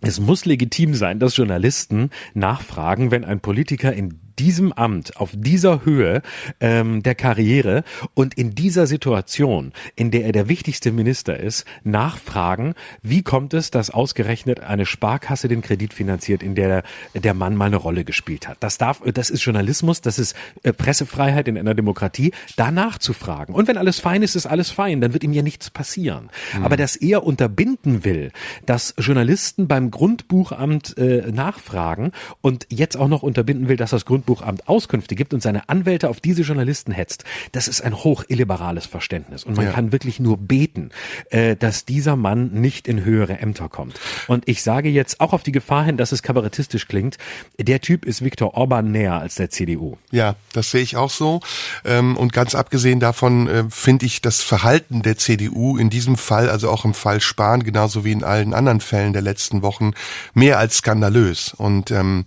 es 0.00 0.20
muss 0.20 0.44
legitim 0.44 0.94
sein, 0.94 1.18
dass 1.18 1.36
Journalisten 1.36 2.10
nachfragen, 2.34 3.10
wenn 3.10 3.24
ein 3.24 3.40
Politiker 3.40 3.92
in 3.92 4.20
diesem 4.38 4.72
Amt, 4.72 5.16
auf 5.16 5.30
dieser 5.34 5.84
Höhe 5.84 6.22
ähm, 6.60 7.02
der 7.02 7.14
Karriere 7.14 7.84
und 8.14 8.34
in 8.34 8.54
dieser 8.54 8.86
Situation, 8.86 9.72
in 9.96 10.10
der 10.10 10.24
er 10.24 10.32
der 10.32 10.48
wichtigste 10.48 10.92
Minister 10.92 11.38
ist, 11.38 11.64
nachfragen, 11.82 12.74
wie 13.02 13.22
kommt 13.22 13.54
es, 13.54 13.70
dass 13.70 13.90
ausgerechnet 13.90 14.60
eine 14.60 14.86
Sparkasse 14.86 15.48
den 15.48 15.62
Kredit 15.62 15.94
finanziert, 15.94 16.42
in 16.42 16.54
der 16.54 16.82
der 17.14 17.34
Mann 17.34 17.56
mal 17.56 17.66
eine 17.66 17.76
Rolle 17.76 18.04
gespielt 18.04 18.48
hat. 18.48 18.58
Das 18.60 18.78
darf, 18.78 19.00
das 19.12 19.30
ist 19.30 19.44
Journalismus, 19.44 20.00
das 20.00 20.18
ist 20.18 20.36
äh, 20.62 20.72
Pressefreiheit 20.72 21.48
in 21.48 21.58
einer 21.58 21.74
Demokratie, 21.74 22.32
danach 22.56 22.98
zu 22.98 23.12
fragen. 23.12 23.54
Und 23.54 23.68
wenn 23.68 23.78
alles 23.78 24.00
fein 24.00 24.22
ist, 24.22 24.34
ist 24.34 24.46
alles 24.46 24.70
fein, 24.70 25.00
dann 25.00 25.12
wird 25.12 25.24
ihm 25.24 25.32
ja 25.32 25.42
nichts 25.42 25.70
passieren. 25.70 26.30
Mhm. 26.56 26.64
Aber 26.64 26.76
dass 26.76 26.96
er 26.96 27.24
unterbinden 27.24 28.04
will, 28.04 28.30
dass 28.66 28.94
Journalisten 28.98 29.68
beim 29.68 29.90
Grundbuchamt 29.90 30.96
äh, 30.98 31.30
nachfragen 31.32 32.12
und 32.40 32.66
jetzt 32.70 32.96
auch 32.96 33.08
noch 33.08 33.22
unterbinden 33.22 33.68
will, 33.68 33.76
dass 33.76 33.90
das 33.90 34.04
Grund 34.04 34.23
Grundbuchamt 34.24 34.68
Auskünfte 34.68 35.14
gibt 35.14 35.34
und 35.34 35.42
seine 35.42 35.68
Anwälte 35.68 36.08
auf 36.08 36.20
diese 36.20 36.42
Journalisten 36.42 36.92
hetzt, 36.92 37.24
das 37.52 37.68
ist 37.68 37.82
ein 37.82 37.94
hoch 37.94 38.24
illiberales 38.28 38.86
Verständnis. 38.86 39.44
Und 39.44 39.56
man 39.56 39.66
ja. 39.66 39.72
kann 39.72 39.92
wirklich 39.92 40.20
nur 40.20 40.38
beten, 40.38 40.90
äh, 41.30 41.56
dass 41.56 41.84
dieser 41.84 42.16
Mann 42.16 42.50
nicht 42.52 42.88
in 42.88 43.04
höhere 43.04 43.38
Ämter 43.38 43.68
kommt. 43.68 44.00
Und 44.26 44.48
ich 44.48 44.62
sage 44.62 44.88
jetzt 44.88 45.20
auch 45.20 45.32
auf 45.32 45.42
die 45.42 45.52
Gefahr 45.52 45.84
hin, 45.84 45.96
dass 45.96 46.12
es 46.12 46.22
kabarettistisch 46.22 46.88
klingt, 46.88 47.18
der 47.58 47.80
Typ 47.80 48.04
ist 48.04 48.24
Viktor 48.24 48.54
Orban 48.54 48.90
näher 48.90 49.14
als 49.14 49.34
der 49.34 49.50
CDU. 49.50 49.98
Ja, 50.10 50.36
das 50.52 50.70
sehe 50.70 50.82
ich 50.82 50.96
auch 50.96 51.10
so. 51.10 51.40
Ähm, 51.84 52.16
und 52.16 52.32
ganz 52.32 52.54
abgesehen 52.54 53.00
davon 53.00 53.48
äh, 53.48 53.64
finde 53.68 54.06
ich 54.06 54.22
das 54.22 54.40
Verhalten 54.40 55.02
der 55.02 55.18
CDU 55.18 55.76
in 55.76 55.90
diesem 55.90 56.16
Fall, 56.16 56.48
also 56.48 56.70
auch 56.70 56.84
im 56.84 56.94
Fall 56.94 57.20
Spahn, 57.20 57.62
genauso 57.62 58.04
wie 58.04 58.12
in 58.12 58.24
allen 58.24 58.54
anderen 58.54 58.80
Fällen 58.80 59.12
der 59.12 59.22
letzten 59.22 59.62
Wochen, 59.62 59.92
mehr 60.32 60.58
als 60.58 60.78
skandalös. 60.78 61.52
Und 61.54 61.90
ähm, 61.90 62.24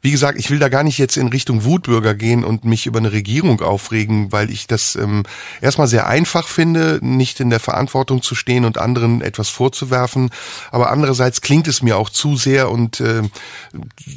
wie 0.00 0.10
gesagt, 0.10 0.38
ich 0.38 0.50
will 0.50 0.58
da 0.58 0.68
gar 0.68 0.82
nicht 0.82 0.98
jetzt 0.98 1.16
in 1.16 1.28
Richtung 1.36 1.64
Wutbürger 1.64 2.14
gehen 2.14 2.44
und 2.44 2.64
mich 2.64 2.86
über 2.86 2.98
eine 2.98 3.12
Regierung 3.12 3.60
aufregen, 3.60 4.32
weil 4.32 4.50
ich 4.50 4.66
das 4.66 4.96
ähm, 4.96 5.24
erstmal 5.60 5.86
sehr 5.86 6.06
einfach 6.06 6.48
finde, 6.48 6.98
nicht 7.02 7.40
in 7.40 7.50
der 7.50 7.60
Verantwortung 7.60 8.22
zu 8.22 8.34
stehen 8.34 8.64
und 8.64 8.78
anderen 8.78 9.20
etwas 9.20 9.50
vorzuwerfen. 9.50 10.30
Aber 10.70 10.90
andererseits 10.90 11.42
klingt 11.42 11.68
es 11.68 11.82
mir 11.82 11.98
auch 11.98 12.08
zu 12.08 12.36
sehr 12.36 12.70
und 12.70 13.00
äh, 13.00 13.22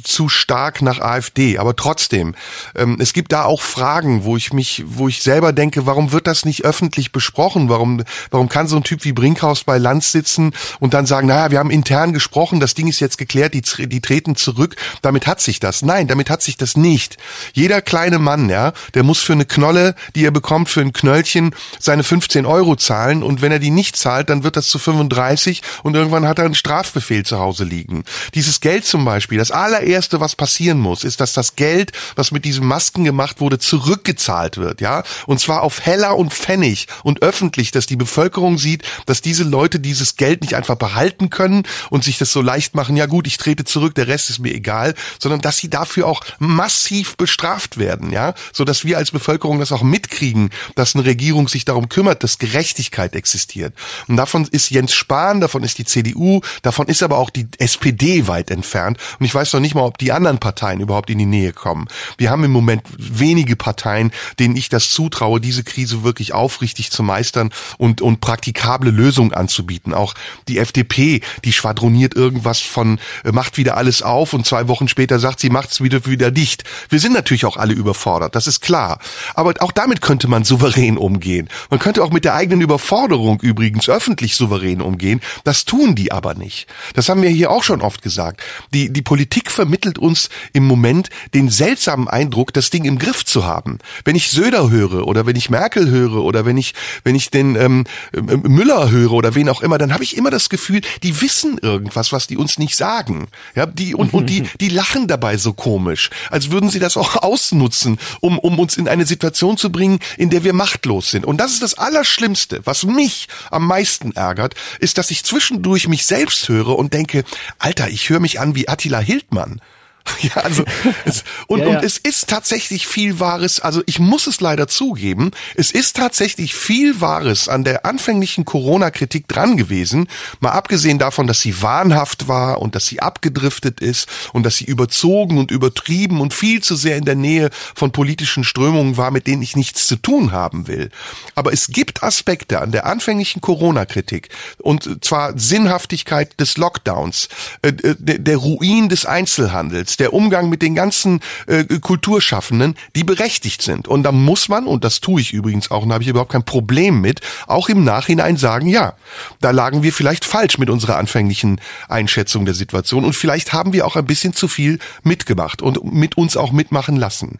zu 0.02 0.30
stark 0.30 0.80
nach 0.80 0.98
AfD. 0.98 1.58
Aber 1.58 1.76
trotzdem, 1.76 2.34
ähm, 2.74 2.96
es 2.98 3.12
gibt 3.12 3.32
da 3.32 3.44
auch 3.44 3.60
Fragen, 3.60 4.24
wo 4.24 4.38
ich 4.38 4.54
mich, 4.54 4.82
wo 4.86 5.06
ich 5.06 5.22
selber 5.22 5.52
denke, 5.52 5.84
warum 5.84 6.12
wird 6.12 6.26
das 6.26 6.46
nicht 6.46 6.64
öffentlich 6.64 7.12
besprochen? 7.12 7.68
Warum, 7.68 8.02
warum 8.30 8.48
kann 8.48 8.66
so 8.66 8.76
ein 8.76 8.82
Typ 8.82 9.04
wie 9.04 9.12
Brinkhaus 9.12 9.64
bei 9.64 9.76
Lanz 9.76 10.10
sitzen 10.10 10.52
und 10.78 10.94
dann 10.94 11.04
sagen, 11.04 11.26
naja, 11.26 11.50
wir 11.50 11.58
haben 11.58 11.70
intern 11.70 12.14
gesprochen, 12.14 12.60
das 12.60 12.72
Ding 12.72 12.88
ist 12.88 13.00
jetzt 13.00 13.18
geklärt, 13.18 13.52
die, 13.52 13.62
die 13.88 14.00
treten 14.00 14.36
zurück, 14.36 14.76
damit 15.02 15.26
hat 15.26 15.42
sich 15.42 15.60
das. 15.60 15.82
Nein, 15.82 16.08
damit 16.08 16.30
hat 16.30 16.40
sich 16.40 16.56
das 16.56 16.78
nicht 16.78 17.09
nicht. 17.10 17.18
Jeder 17.52 17.82
kleine 17.82 18.18
Mann, 18.18 18.48
ja, 18.48 18.72
der 18.94 19.02
muss 19.02 19.20
für 19.20 19.32
eine 19.32 19.44
Knolle, 19.44 19.94
die 20.14 20.24
er 20.24 20.30
bekommt, 20.30 20.68
für 20.68 20.80
ein 20.80 20.92
Knöllchen 20.92 21.54
seine 21.78 22.04
15 22.04 22.46
Euro 22.46 22.76
zahlen 22.76 23.22
und 23.22 23.42
wenn 23.42 23.52
er 23.52 23.58
die 23.58 23.70
nicht 23.70 23.96
zahlt, 23.96 24.30
dann 24.30 24.44
wird 24.44 24.56
das 24.56 24.68
zu 24.68 24.78
35 24.78 25.62
und 25.82 25.94
irgendwann 25.94 26.26
hat 26.26 26.38
er 26.38 26.44
einen 26.44 26.54
Strafbefehl 26.54 27.24
zu 27.24 27.38
Hause 27.38 27.64
liegen. 27.64 28.04
Dieses 28.34 28.60
Geld 28.60 28.84
zum 28.84 29.04
Beispiel, 29.04 29.38
das 29.38 29.50
allererste, 29.50 30.20
was 30.20 30.36
passieren 30.36 30.78
muss, 30.78 31.04
ist, 31.04 31.20
dass 31.20 31.32
das 31.32 31.56
Geld, 31.56 31.92
was 32.16 32.30
mit 32.30 32.44
diesen 32.44 32.66
Masken 32.66 33.04
gemacht 33.04 33.40
wurde, 33.40 33.58
zurückgezahlt 33.58 34.56
wird, 34.56 34.80
ja, 34.80 35.02
und 35.26 35.40
zwar 35.40 35.62
auf 35.62 35.84
Heller 35.84 36.16
und 36.16 36.32
Pfennig 36.32 36.86
und 37.02 37.22
öffentlich, 37.22 37.70
dass 37.70 37.86
die 37.86 37.96
Bevölkerung 37.96 38.58
sieht, 38.58 38.84
dass 39.06 39.22
diese 39.22 39.44
Leute 39.44 39.80
dieses 39.80 40.16
Geld 40.16 40.42
nicht 40.42 40.54
einfach 40.54 40.76
behalten 40.76 41.30
können 41.30 41.64
und 41.90 42.04
sich 42.04 42.18
das 42.18 42.32
so 42.32 42.42
leicht 42.42 42.74
machen, 42.74 42.96
ja 42.96 43.06
gut, 43.06 43.26
ich 43.26 43.36
trete 43.36 43.64
zurück, 43.64 43.94
der 43.94 44.08
Rest 44.08 44.30
ist 44.30 44.38
mir 44.38 44.54
egal, 44.54 44.94
sondern 45.18 45.40
dass 45.40 45.58
sie 45.58 45.70
dafür 45.70 46.06
auch 46.06 46.22
massiv 46.38 46.99
bestraft 47.16 47.78
werden, 47.78 48.12
ja, 48.12 48.34
so 48.52 48.64
dass 48.64 48.84
wir 48.84 48.98
als 48.98 49.10
Bevölkerung 49.10 49.58
das 49.58 49.72
auch 49.72 49.82
mitkriegen, 49.82 50.50
dass 50.74 50.94
eine 50.94 51.04
Regierung 51.04 51.48
sich 51.48 51.64
darum 51.64 51.88
kümmert, 51.88 52.22
dass 52.22 52.38
Gerechtigkeit 52.38 53.14
existiert. 53.14 53.74
Und 54.08 54.16
davon 54.16 54.46
ist 54.50 54.70
Jens 54.70 54.94
Spahn, 54.94 55.40
davon 55.40 55.62
ist 55.62 55.78
die 55.78 55.84
CDU, 55.84 56.40
davon 56.62 56.86
ist 56.86 57.02
aber 57.02 57.18
auch 57.18 57.30
die 57.30 57.46
SPD 57.58 58.26
weit 58.26 58.50
entfernt. 58.50 58.98
Und 59.18 59.26
ich 59.26 59.34
weiß 59.34 59.52
noch 59.52 59.60
nicht 59.60 59.74
mal, 59.74 59.82
ob 59.82 59.98
die 59.98 60.12
anderen 60.12 60.38
Parteien 60.38 60.80
überhaupt 60.80 61.10
in 61.10 61.18
die 61.18 61.26
Nähe 61.26 61.52
kommen. 61.52 61.88
Wir 62.18 62.30
haben 62.30 62.44
im 62.44 62.50
Moment 62.50 62.82
wenige 62.96 63.56
Parteien, 63.56 64.12
denen 64.38 64.56
ich 64.56 64.68
das 64.68 64.90
zutraue, 64.90 65.40
diese 65.40 65.64
Krise 65.64 66.02
wirklich 66.02 66.32
aufrichtig 66.32 66.90
zu 66.90 67.02
meistern 67.02 67.50
und, 67.78 68.00
und 68.00 68.20
praktikable 68.20 68.90
Lösungen 68.90 69.32
anzubieten. 69.32 69.94
Auch 69.94 70.14
die 70.48 70.58
FDP, 70.58 71.20
die 71.44 71.52
schwadroniert 71.52 72.14
irgendwas 72.14 72.60
von, 72.60 72.98
äh, 73.24 73.32
macht 73.32 73.56
wieder 73.56 73.76
alles 73.76 74.02
auf 74.02 74.32
und 74.32 74.46
zwei 74.46 74.68
Wochen 74.68 74.88
später 74.88 75.18
sagt 75.18 75.40
sie, 75.40 75.50
macht's 75.50 75.80
wieder, 75.80 76.06
wieder 76.06 76.30
dicht. 76.30 76.64
Wir 76.90 77.00
sind 77.00 77.12
natürlich 77.12 77.46
auch 77.46 77.56
alle 77.56 77.72
überfordert, 77.72 78.34
das 78.34 78.46
ist 78.46 78.60
klar. 78.60 78.98
Aber 79.34 79.54
auch 79.60 79.72
damit 79.72 80.00
könnte 80.00 80.28
man 80.28 80.44
souverän 80.44 80.98
umgehen. 80.98 81.48
Man 81.70 81.80
könnte 81.80 82.02
auch 82.02 82.10
mit 82.10 82.24
der 82.24 82.34
eigenen 82.34 82.60
Überforderung 82.60 83.40
übrigens 83.40 83.88
öffentlich 83.88 84.36
souverän 84.36 84.80
umgehen. 84.80 85.20
Das 85.44 85.64
tun 85.64 85.94
die 85.94 86.12
aber 86.12 86.34
nicht. 86.34 86.66
Das 86.94 87.08
haben 87.08 87.22
wir 87.22 87.30
hier 87.30 87.50
auch 87.50 87.62
schon 87.62 87.80
oft 87.80 88.02
gesagt. 88.02 88.42
Die, 88.74 88.92
die 88.92 89.02
Politik 89.02 89.50
vermittelt 89.50 89.98
uns 89.98 90.28
im 90.52 90.66
Moment 90.66 91.08
den 91.32 91.48
seltsamen 91.48 92.08
Eindruck, 92.08 92.52
das 92.52 92.70
Ding 92.70 92.84
im 92.84 92.98
Griff 92.98 93.24
zu 93.24 93.44
haben. 93.44 93.78
Wenn 94.04 94.16
ich 94.16 94.30
Söder 94.30 94.70
höre 94.70 95.06
oder 95.06 95.26
wenn 95.26 95.36
ich 95.36 95.50
Merkel 95.50 95.88
höre 95.88 96.22
oder 96.24 96.44
wenn 96.44 96.56
ich, 96.56 96.74
wenn 97.04 97.14
ich 97.14 97.30
den 97.30 97.54
ähm, 97.54 97.84
Müller 98.12 98.90
höre 98.90 99.12
oder 99.12 99.34
wen 99.34 99.48
auch 99.48 99.62
immer, 99.62 99.78
dann 99.78 99.92
habe 99.92 100.02
ich 100.02 100.16
immer 100.16 100.30
das 100.30 100.48
Gefühl, 100.48 100.80
die 101.04 101.20
wissen 101.20 101.58
irgendwas, 101.58 102.12
was 102.12 102.26
die 102.26 102.36
uns 102.36 102.58
nicht 102.58 102.76
sagen. 102.76 103.28
Ja, 103.54 103.66
die 103.66 103.94
und, 103.94 104.12
und 104.12 104.26
die, 104.28 104.42
die 104.60 104.68
lachen 104.68 105.06
dabei 105.06 105.36
so 105.36 105.52
komisch, 105.52 106.10
als 106.30 106.50
würden 106.50 106.68
sie 106.68 106.79
das 106.80 106.96
auch 106.96 107.16
ausnutzen, 107.22 107.98
um, 108.20 108.38
um 108.38 108.58
uns 108.58 108.76
in 108.76 108.88
eine 108.88 109.06
Situation 109.06 109.56
zu 109.56 109.70
bringen, 109.70 110.00
in 110.16 110.30
der 110.30 110.44
wir 110.44 110.52
machtlos 110.52 111.10
sind. 111.10 111.24
Und 111.24 111.38
das 111.38 111.52
ist 111.52 111.62
das 111.62 111.74
Allerschlimmste, 111.74 112.60
was 112.64 112.84
mich 112.84 113.28
am 113.50 113.66
meisten 113.66 114.12
ärgert, 114.12 114.54
ist, 114.78 114.98
dass 114.98 115.10
ich 115.10 115.24
zwischendurch 115.24 115.88
mich 115.88 116.06
selbst 116.06 116.48
höre 116.48 116.78
und 116.78 116.94
denke, 116.94 117.24
Alter, 117.58 117.88
ich 117.88 118.08
höre 118.08 118.20
mich 118.20 118.40
an 118.40 118.54
wie 118.54 118.68
Attila 118.68 118.98
Hildmann. 118.98 119.60
Ja, 120.22 120.42
also 120.42 120.64
es, 121.04 121.24
und, 121.46 121.60
ja, 121.60 121.66
ja. 121.66 121.78
und 121.78 121.84
es 121.84 121.96
ist 121.96 122.28
tatsächlich 122.28 122.86
viel 122.86 123.20
Wahres, 123.20 123.60
also 123.60 123.82
ich 123.86 123.98
muss 123.98 124.26
es 124.26 124.40
leider 124.40 124.68
zugeben, 124.68 125.30
es 125.54 125.70
ist 125.70 125.96
tatsächlich 125.96 126.54
viel 126.54 127.00
Wahres 127.00 127.48
an 127.48 127.64
der 127.64 127.86
anfänglichen 127.86 128.44
Corona-Kritik 128.44 129.28
dran 129.28 129.56
gewesen, 129.56 130.08
mal 130.40 130.50
abgesehen 130.50 130.98
davon, 130.98 131.26
dass 131.26 131.40
sie 131.40 131.62
wahnhaft 131.62 132.28
war 132.28 132.60
und 132.60 132.74
dass 132.74 132.86
sie 132.86 133.00
abgedriftet 133.00 133.80
ist 133.80 134.08
und 134.32 134.44
dass 134.44 134.56
sie 134.56 134.66
überzogen 134.66 135.38
und 135.38 135.50
übertrieben 135.50 136.20
und 136.20 136.34
viel 136.34 136.62
zu 136.62 136.76
sehr 136.76 136.96
in 136.96 137.04
der 137.04 137.16
Nähe 137.16 137.50
von 137.74 137.92
politischen 137.92 138.44
Strömungen 138.44 138.96
war, 138.96 139.10
mit 139.10 139.26
denen 139.26 139.42
ich 139.42 139.56
nichts 139.56 139.86
zu 139.86 139.96
tun 139.96 140.32
haben 140.32 140.66
will. 140.66 140.90
Aber 141.34 141.52
es 141.52 141.68
gibt 141.68 142.02
Aspekte 142.02 142.60
an 142.60 142.72
der 142.72 142.86
anfänglichen 142.86 143.40
Corona-Kritik 143.40 144.28
und 144.58 145.02
zwar 145.04 145.38
Sinnhaftigkeit 145.38 146.38
des 146.38 146.58
Lockdowns, 146.58 147.28
äh, 147.62 147.68
äh 147.68 147.94
der 148.00 148.36
Ruin 148.36 148.88
des 148.88 149.06
Einzelhandels, 149.06 149.89
der 149.96 150.12
Umgang 150.12 150.48
mit 150.48 150.62
den 150.62 150.74
ganzen 150.74 151.20
äh, 151.46 151.64
Kulturschaffenden, 151.64 152.76
die 152.94 153.04
berechtigt 153.04 153.62
sind. 153.62 153.88
Und 153.88 154.02
da 154.02 154.12
muss 154.12 154.48
man, 154.48 154.66
und 154.66 154.84
das 154.84 155.00
tue 155.00 155.20
ich 155.20 155.32
übrigens 155.32 155.70
auch, 155.70 155.82
und 155.82 155.88
da 155.88 155.94
habe 155.94 156.04
ich 156.04 156.10
überhaupt 156.10 156.32
kein 156.32 156.44
Problem 156.44 157.00
mit, 157.00 157.20
auch 157.46 157.68
im 157.68 157.84
Nachhinein 157.84 158.36
sagen, 158.36 158.68
ja, 158.68 158.94
da 159.40 159.50
lagen 159.50 159.82
wir 159.82 159.92
vielleicht 159.92 160.24
falsch 160.24 160.58
mit 160.58 160.70
unserer 160.70 160.96
anfänglichen 160.96 161.60
Einschätzung 161.88 162.44
der 162.44 162.54
Situation 162.54 163.04
und 163.04 163.14
vielleicht 163.14 163.52
haben 163.52 163.72
wir 163.72 163.86
auch 163.86 163.96
ein 163.96 164.06
bisschen 164.06 164.32
zu 164.32 164.48
viel 164.48 164.78
mitgemacht 165.02 165.62
und 165.62 165.84
mit 165.84 166.16
uns 166.16 166.36
auch 166.36 166.52
mitmachen 166.52 166.96
lassen. 166.96 167.38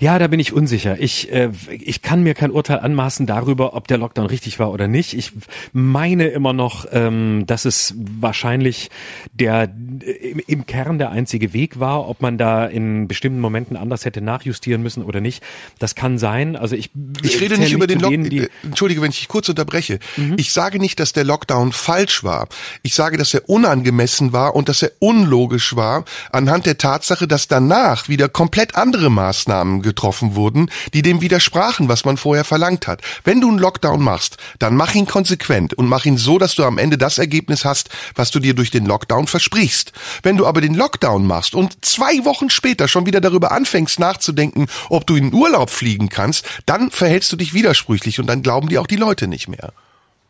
Ja, 0.00 0.18
da 0.18 0.28
bin 0.28 0.40
ich 0.40 0.52
unsicher. 0.52 1.00
Ich, 1.00 1.32
äh, 1.32 1.50
ich 1.68 2.02
kann 2.02 2.22
mir 2.22 2.34
kein 2.34 2.50
Urteil 2.50 2.78
anmaßen 2.80 3.26
darüber, 3.26 3.74
ob 3.74 3.88
der 3.88 3.98
Lockdown 3.98 4.26
richtig 4.26 4.58
war 4.58 4.70
oder 4.70 4.86
nicht. 4.86 5.14
Ich 5.14 5.32
meine 5.72 6.28
immer 6.28 6.52
noch, 6.52 6.86
ähm, 6.92 7.44
dass 7.46 7.64
es 7.64 7.94
wahrscheinlich 7.96 8.90
der 9.32 9.64
im, 9.64 10.40
im 10.46 10.66
Kern 10.66 10.98
der 10.98 11.10
einzige 11.10 11.52
Weg 11.52 11.80
war. 11.80 12.08
Ob 12.08 12.22
man 12.22 12.38
da 12.38 12.66
in 12.66 13.08
bestimmten 13.08 13.40
Momenten 13.40 13.76
anders 13.76 14.04
hätte 14.04 14.20
nachjustieren 14.20 14.82
müssen 14.82 15.02
oder 15.02 15.20
nicht, 15.20 15.42
das 15.78 15.94
kann 15.94 16.18
sein. 16.18 16.54
Also 16.54 16.76
ich 16.76 16.90
ich 17.22 17.40
rede 17.40 17.58
nicht 17.58 17.72
über 17.72 17.86
den 17.86 18.00
Lockdown. 18.00 18.30
Äh, 18.30 18.48
entschuldige, 18.62 19.02
wenn 19.02 19.10
ich 19.10 19.18
dich 19.18 19.28
kurz 19.28 19.48
unterbreche. 19.48 19.98
Mhm. 20.16 20.34
Ich 20.38 20.52
sage 20.52 20.78
nicht, 20.78 21.00
dass 21.00 21.12
der 21.12 21.24
Lockdown 21.24 21.72
falsch 21.72 22.22
war. 22.22 22.48
Ich 22.82 22.94
sage, 22.94 23.16
dass 23.16 23.34
er 23.34 23.48
unangemessen 23.48 24.32
war 24.32 24.54
und 24.54 24.68
dass 24.68 24.82
er 24.82 24.92
unlogisch 25.00 25.74
war 25.74 26.04
anhand 26.30 26.66
der 26.66 26.78
Tatsache, 26.78 27.26
dass 27.26 27.48
danach 27.48 28.08
wieder 28.08 28.28
komplett 28.28 28.76
andere 28.76 29.10
Maßnahmen 29.10 29.37
Maßnahmen 29.38 29.82
getroffen 29.82 30.34
wurden, 30.34 30.70
die 30.94 31.02
dem 31.02 31.20
widersprachen, 31.20 31.88
was 31.88 32.04
man 32.04 32.16
vorher 32.16 32.44
verlangt 32.44 32.86
hat. 32.86 33.02
Wenn 33.24 33.40
du 33.40 33.48
einen 33.48 33.58
Lockdown 33.58 34.02
machst, 34.02 34.36
dann 34.58 34.74
mach 34.74 34.94
ihn 34.94 35.06
konsequent 35.06 35.74
und 35.74 35.86
mach 35.86 36.04
ihn 36.04 36.16
so, 36.16 36.38
dass 36.38 36.54
du 36.56 36.64
am 36.64 36.78
Ende 36.78 36.98
das 36.98 37.18
Ergebnis 37.18 37.64
hast, 37.64 37.88
was 38.16 38.30
du 38.30 38.40
dir 38.40 38.54
durch 38.54 38.70
den 38.70 38.86
Lockdown 38.86 39.26
versprichst. 39.26 39.92
Wenn 40.22 40.36
du 40.36 40.46
aber 40.46 40.60
den 40.60 40.74
Lockdown 40.74 41.24
machst 41.26 41.54
und 41.54 41.84
zwei 41.84 42.24
Wochen 42.24 42.50
später 42.50 42.88
schon 42.88 43.06
wieder 43.06 43.20
darüber 43.20 43.52
anfängst 43.52 44.00
nachzudenken, 44.00 44.66
ob 44.88 45.06
du 45.06 45.14
in 45.14 45.32
Urlaub 45.32 45.70
fliegen 45.70 46.08
kannst, 46.08 46.44
dann 46.66 46.90
verhältst 46.90 47.30
du 47.32 47.36
dich 47.36 47.54
widersprüchlich 47.54 48.18
und 48.18 48.26
dann 48.26 48.42
glauben 48.42 48.68
dir 48.68 48.80
auch 48.80 48.86
die 48.86 48.96
Leute 48.96 49.28
nicht 49.28 49.48
mehr. 49.48 49.72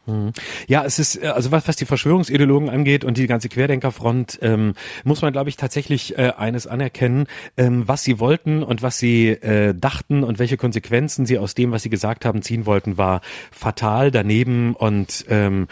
Mhm. 0.08 0.32
Ja, 0.66 0.84
es 0.84 0.98
ist, 0.98 1.22
äh, 1.22 1.28
also 1.28 1.52
was, 1.52 1.68
was 1.68 1.76
die 1.76 1.84
Verschwörungsideologen 1.84 2.70
angeht 2.70 3.04
und 3.04 3.18
die 3.18 3.26
ganze 3.26 3.48
Querdenkerfront, 3.48 4.38
ähm, 4.42 4.74
muss 5.04 5.22
man, 5.22 5.32
glaube 5.32 5.50
ich, 5.50 5.56
tatsächlich 5.56 6.18
äh, 6.18 6.32
eines 6.36 6.66
anerkennen, 6.66 7.26
ähm, 7.56 7.86
was 7.86 8.02
sie 8.02 8.18
wollten 8.18 8.62
und 8.62 8.82
was 8.82 8.98
sie 8.98 9.28
äh, 9.28 9.74
dachten 9.74 10.24
und 10.24 10.38
welche 10.38 10.56
Konsequenzen 10.56 11.26
sie 11.26 11.38
aus 11.38 11.54
dem, 11.54 11.70
was 11.70 11.82
sie 11.82 11.90
gesagt 11.90 12.24
haben, 12.24 12.42
ziehen 12.42 12.66
wollten, 12.66 12.96
war 12.98 13.20
fatal 13.52 14.10
daneben 14.10 14.74
und 14.74 15.26
ähm, 15.28 15.68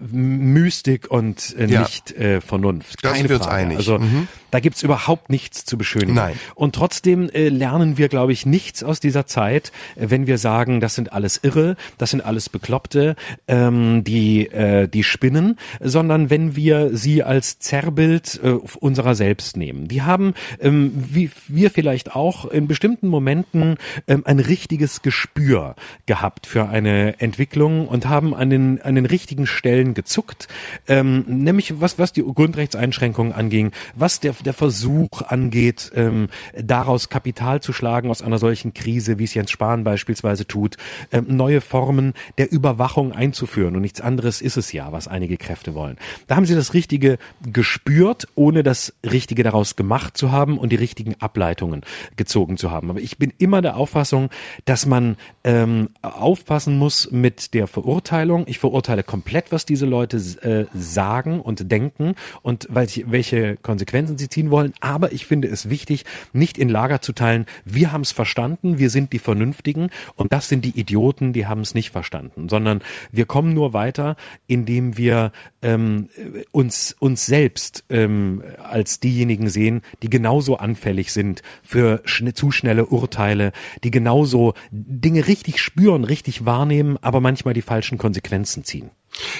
Mystik 0.00 1.10
und 1.10 1.54
äh, 1.58 1.66
ja. 1.66 1.80
nicht 1.80 2.12
äh, 2.12 2.40
Vernunft. 2.40 3.04
Da 3.04 3.14
sind 3.14 3.28
wir 3.28 3.36
uns 3.36 3.46
einig. 3.46 3.78
Also 3.78 3.98
mhm. 3.98 4.28
Da 4.50 4.60
gibt's 4.60 4.82
überhaupt 4.82 5.28
nichts 5.30 5.64
zu 5.64 5.76
beschönigen. 5.76 6.14
Nein. 6.14 6.38
Und 6.54 6.74
trotzdem 6.74 7.28
äh, 7.30 7.48
lernen 7.48 7.98
wir, 7.98 8.08
glaube 8.08 8.32
ich, 8.32 8.46
nichts 8.46 8.82
aus 8.82 9.00
dieser 9.00 9.26
Zeit, 9.26 9.72
äh, 9.96 10.06
wenn 10.08 10.26
wir 10.26 10.38
sagen, 10.38 10.80
das 10.80 10.94
sind 10.94 11.12
alles 11.12 11.40
Irre, 11.42 11.76
das 11.98 12.10
sind 12.10 12.24
alles 12.24 12.48
Bekloppte. 12.48 13.16
Äh, 13.46 13.56
ähm, 13.56 14.04
die, 14.04 14.46
äh, 14.46 14.88
die 14.88 15.02
spinnen, 15.02 15.58
sondern 15.80 16.30
wenn 16.30 16.56
wir 16.56 16.96
sie 16.96 17.22
als 17.22 17.58
Zerrbild 17.58 18.40
äh, 18.42 18.50
unserer 18.50 19.14
selbst 19.14 19.56
nehmen. 19.56 19.88
Die 19.88 20.02
haben, 20.02 20.34
ähm, 20.60 20.92
wie 20.94 21.30
wir 21.48 21.70
vielleicht 21.70 22.14
auch 22.14 22.44
in 22.46 22.68
bestimmten 22.68 23.08
Momenten 23.08 23.76
ähm, 24.06 24.22
ein 24.26 24.38
richtiges 24.38 25.02
Gespür 25.02 25.74
gehabt 26.06 26.46
für 26.46 26.68
eine 26.68 27.20
Entwicklung 27.20 27.88
und 27.88 28.06
haben 28.06 28.34
an 28.34 28.50
den, 28.50 28.82
an 28.82 28.94
den 28.94 29.06
richtigen 29.06 29.46
Stellen 29.46 29.94
gezuckt, 29.94 30.48
ähm, 30.88 31.24
nämlich 31.26 31.80
was, 31.80 31.98
was 31.98 32.12
die 32.12 32.22
Grundrechtseinschränkungen 32.22 33.32
anging, 33.32 33.72
was 33.94 34.20
der, 34.20 34.34
der 34.44 34.54
Versuch 34.54 35.22
angeht, 35.22 35.90
ähm, 35.94 36.28
daraus 36.54 37.08
Kapital 37.08 37.60
zu 37.60 37.72
schlagen 37.72 38.10
aus 38.10 38.22
einer 38.22 38.38
solchen 38.38 38.74
Krise, 38.74 39.18
wie 39.18 39.24
es 39.24 39.34
Jens 39.34 39.50
Spahn 39.50 39.84
beispielsweise 39.84 40.46
tut, 40.46 40.76
ähm, 41.12 41.26
neue 41.28 41.60
Formen 41.60 42.14
der 42.38 42.52
Überwachung 42.52 43.12
einzuführen 43.12 43.56
führen. 43.56 43.76
Und 43.76 43.82
nichts 43.82 44.00
anderes 44.00 44.42
ist 44.42 44.56
es 44.56 44.72
ja, 44.72 44.92
was 44.92 45.08
einige 45.08 45.36
Kräfte 45.36 45.74
wollen. 45.74 45.96
Da 46.26 46.36
haben 46.36 46.44
sie 46.44 46.54
das 46.54 46.74
Richtige 46.74 47.18
gespürt, 47.50 48.28
ohne 48.34 48.62
das 48.62 48.92
Richtige 49.02 49.42
daraus 49.42 49.76
gemacht 49.76 50.16
zu 50.16 50.30
haben 50.30 50.58
und 50.58 50.70
die 50.72 50.76
richtigen 50.76 51.14
Ableitungen 51.20 51.82
gezogen 52.16 52.58
zu 52.58 52.70
haben. 52.70 52.90
Aber 52.90 53.00
ich 53.00 53.16
bin 53.16 53.32
immer 53.38 53.62
der 53.62 53.76
Auffassung, 53.76 54.28
dass 54.66 54.84
man 54.84 55.16
ähm, 55.42 55.88
aufpassen 56.02 56.78
muss 56.78 57.10
mit 57.10 57.54
der 57.54 57.66
Verurteilung. 57.66 58.44
Ich 58.46 58.58
verurteile 58.58 59.02
komplett, 59.02 59.52
was 59.52 59.64
diese 59.64 59.86
Leute 59.86 60.18
äh, 60.18 60.66
sagen 60.74 61.40
und 61.40 61.72
denken 61.72 62.14
und 62.42 62.68
welche 62.70 63.56
Konsequenzen 63.56 64.18
sie 64.18 64.25
sie 64.26 64.28
ziehen 64.28 64.50
wollen. 64.50 64.74
Aber 64.80 65.12
ich 65.12 65.26
finde 65.26 65.48
es 65.48 65.70
wichtig, 65.70 66.04
nicht 66.32 66.58
in 66.58 66.68
Lager 66.68 67.00
zu 67.00 67.12
teilen. 67.12 67.46
Wir 67.64 67.92
haben 67.92 68.02
es 68.02 68.12
verstanden, 68.12 68.78
wir 68.78 68.90
sind 68.90 69.12
die 69.12 69.18
Vernünftigen 69.18 69.90
und 70.16 70.32
das 70.32 70.48
sind 70.48 70.64
die 70.64 70.78
Idioten, 70.78 71.32
die 71.32 71.46
haben 71.46 71.60
es 71.60 71.74
nicht 71.74 71.90
verstanden, 71.90 72.48
sondern 72.48 72.82
wir 73.12 73.26
kommen 73.26 73.54
nur 73.54 73.72
weiter, 73.72 74.16
indem 74.46 74.96
wir 74.96 75.32
ähm, 75.62 76.08
uns 76.52 76.96
uns 76.98 77.26
selbst 77.26 77.84
ähm, 77.88 78.42
als 78.62 79.00
diejenigen 79.00 79.48
sehen, 79.48 79.82
die 80.02 80.10
genauso 80.10 80.56
anfällig 80.56 81.12
sind 81.12 81.42
für 81.62 82.02
schn 82.04 82.34
zu 82.34 82.50
schnelle 82.50 82.86
Urteile, 82.86 83.52
die 83.84 83.90
genauso 83.90 84.54
Dinge 84.70 85.26
richtig 85.28 85.60
spüren, 85.60 86.04
richtig 86.04 86.44
wahrnehmen, 86.44 86.98
aber 87.02 87.20
manchmal 87.20 87.54
die 87.54 87.62
falschen 87.62 87.98
Konsequenzen 87.98 88.64
ziehen. 88.64 88.90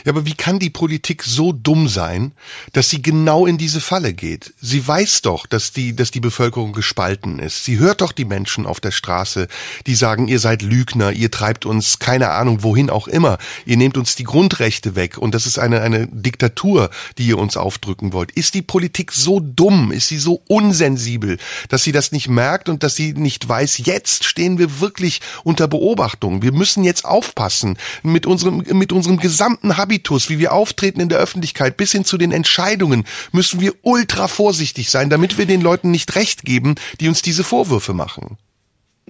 Ja, 0.04 0.12
aber 0.12 0.26
wie 0.26 0.34
kann 0.34 0.58
die 0.58 0.70
Politik 0.70 1.22
so 1.22 1.52
dumm 1.52 1.88
sein, 1.88 2.32
dass 2.72 2.88
sie 2.88 3.02
genau 3.02 3.46
in 3.46 3.58
diese 3.58 3.80
Falle 3.80 4.14
geht? 4.14 4.54
Sie 4.60 4.86
weiß 4.86 5.22
doch, 5.22 5.46
dass 5.46 5.72
die, 5.72 5.94
dass 5.94 6.10
die 6.10 6.20
Bevölkerung 6.20 6.72
gespalten 6.72 7.38
ist. 7.38 7.64
Sie 7.64 7.78
hört 7.78 8.00
doch 8.00 8.12
die 8.12 8.24
Menschen 8.24 8.66
auf 8.66 8.80
der 8.80 8.90
Straße, 8.90 9.48
die 9.86 9.94
sagen, 9.94 10.28
ihr 10.28 10.38
seid 10.38 10.62
Lügner, 10.62 11.12
ihr 11.12 11.30
treibt 11.30 11.66
uns 11.66 11.98
keine 11.98 12.30
Ahnung 12.30 12.62
wohin 12.62 12.90
auch 12.90 13.08
immer, 13.08 13.38
ihr 13.64 13.76
nehmt 13.76 13.96
uns 13.96 14.16
die 14.16 14.24
Grundrechte 14.24 14.94
weg 14.94 15.18
und 15.18 15.34
das 15.34 15.46
ist 15.46 15.58
eine, 15.58 15.80
eine 15.80 16.06
Diktatur, 16.06 16.90
die 17.18 17.26
ihr 17.26 17.38
uns 17.38 17.56
aufdrücken 17.56 18.12
wollt. 18.12 18.32
Ist 18.32 18.54
die 18.54 18.62
Politik 18.62 19.12
so 19.12 19.40
dumm, 19.40 19.92
ist 19.92 20.08
sie 20.08 20.18
so 20.18 20.42
unsensibel, 20.48 21.38
dass 21.68 21.82
sie 21.82 21.92
das 21.92 22.12
nicht 22.12 22.28
merkt 22.28 22.68
und 22.68 22.82
dass 22.82 22.94
sie 22.94 23.12
nicht 23.12 23.48
weiß, 23.48 23.78
jetzt 23.78 24.24
stehen 24.24 24.58
wir 24.58 24.80
wirklich 24.80 25.20
unter 25.44 25.68
Beobachtung. 25.68 26.42
Wir 26.42 26.52
müssen 26.52 26.84
jetzt 26.84 27.04
aufpassen 27.04 27.78
mit 28.02 28.26
unserem, 28.26 28.64
mit 28.72 28.92
unserem 28.92 29.18
gesamten 29.18 29.65
gesamten 29.66 29.76
Habitus, 29.76 30.28
wie 30.28 30.38
wir 30.38 30.52
auftreten 30.52 31.00
in 31.00 31.08
der 31.08 31.18
Öffentlichkeit, 31.18 31.76
bis 31.76 31.92
hin 31.92 32.04
zu 32.04 32.18
den 32.18 32.32
Entscheidungen, 32.32 33.04
müssen 33.32 33.60
wir 33.60 33.74
ultra 33.82 34.28
vorsichtig 34.28 34.90
sein, 34.90 35.10
damit 35.10 35.38
wir 35.38 35.46
den 35.46 35.60
Leuten 35.60 35.90
nicht 35.90 36.14
recht 36.14 36.44
geben, 36.44 36.76
die 37.00 37.08
uns 37.08 37.22
diese 37.22 37.44
Vorwürfe 37.44 37.92
machen. 37.92 38.38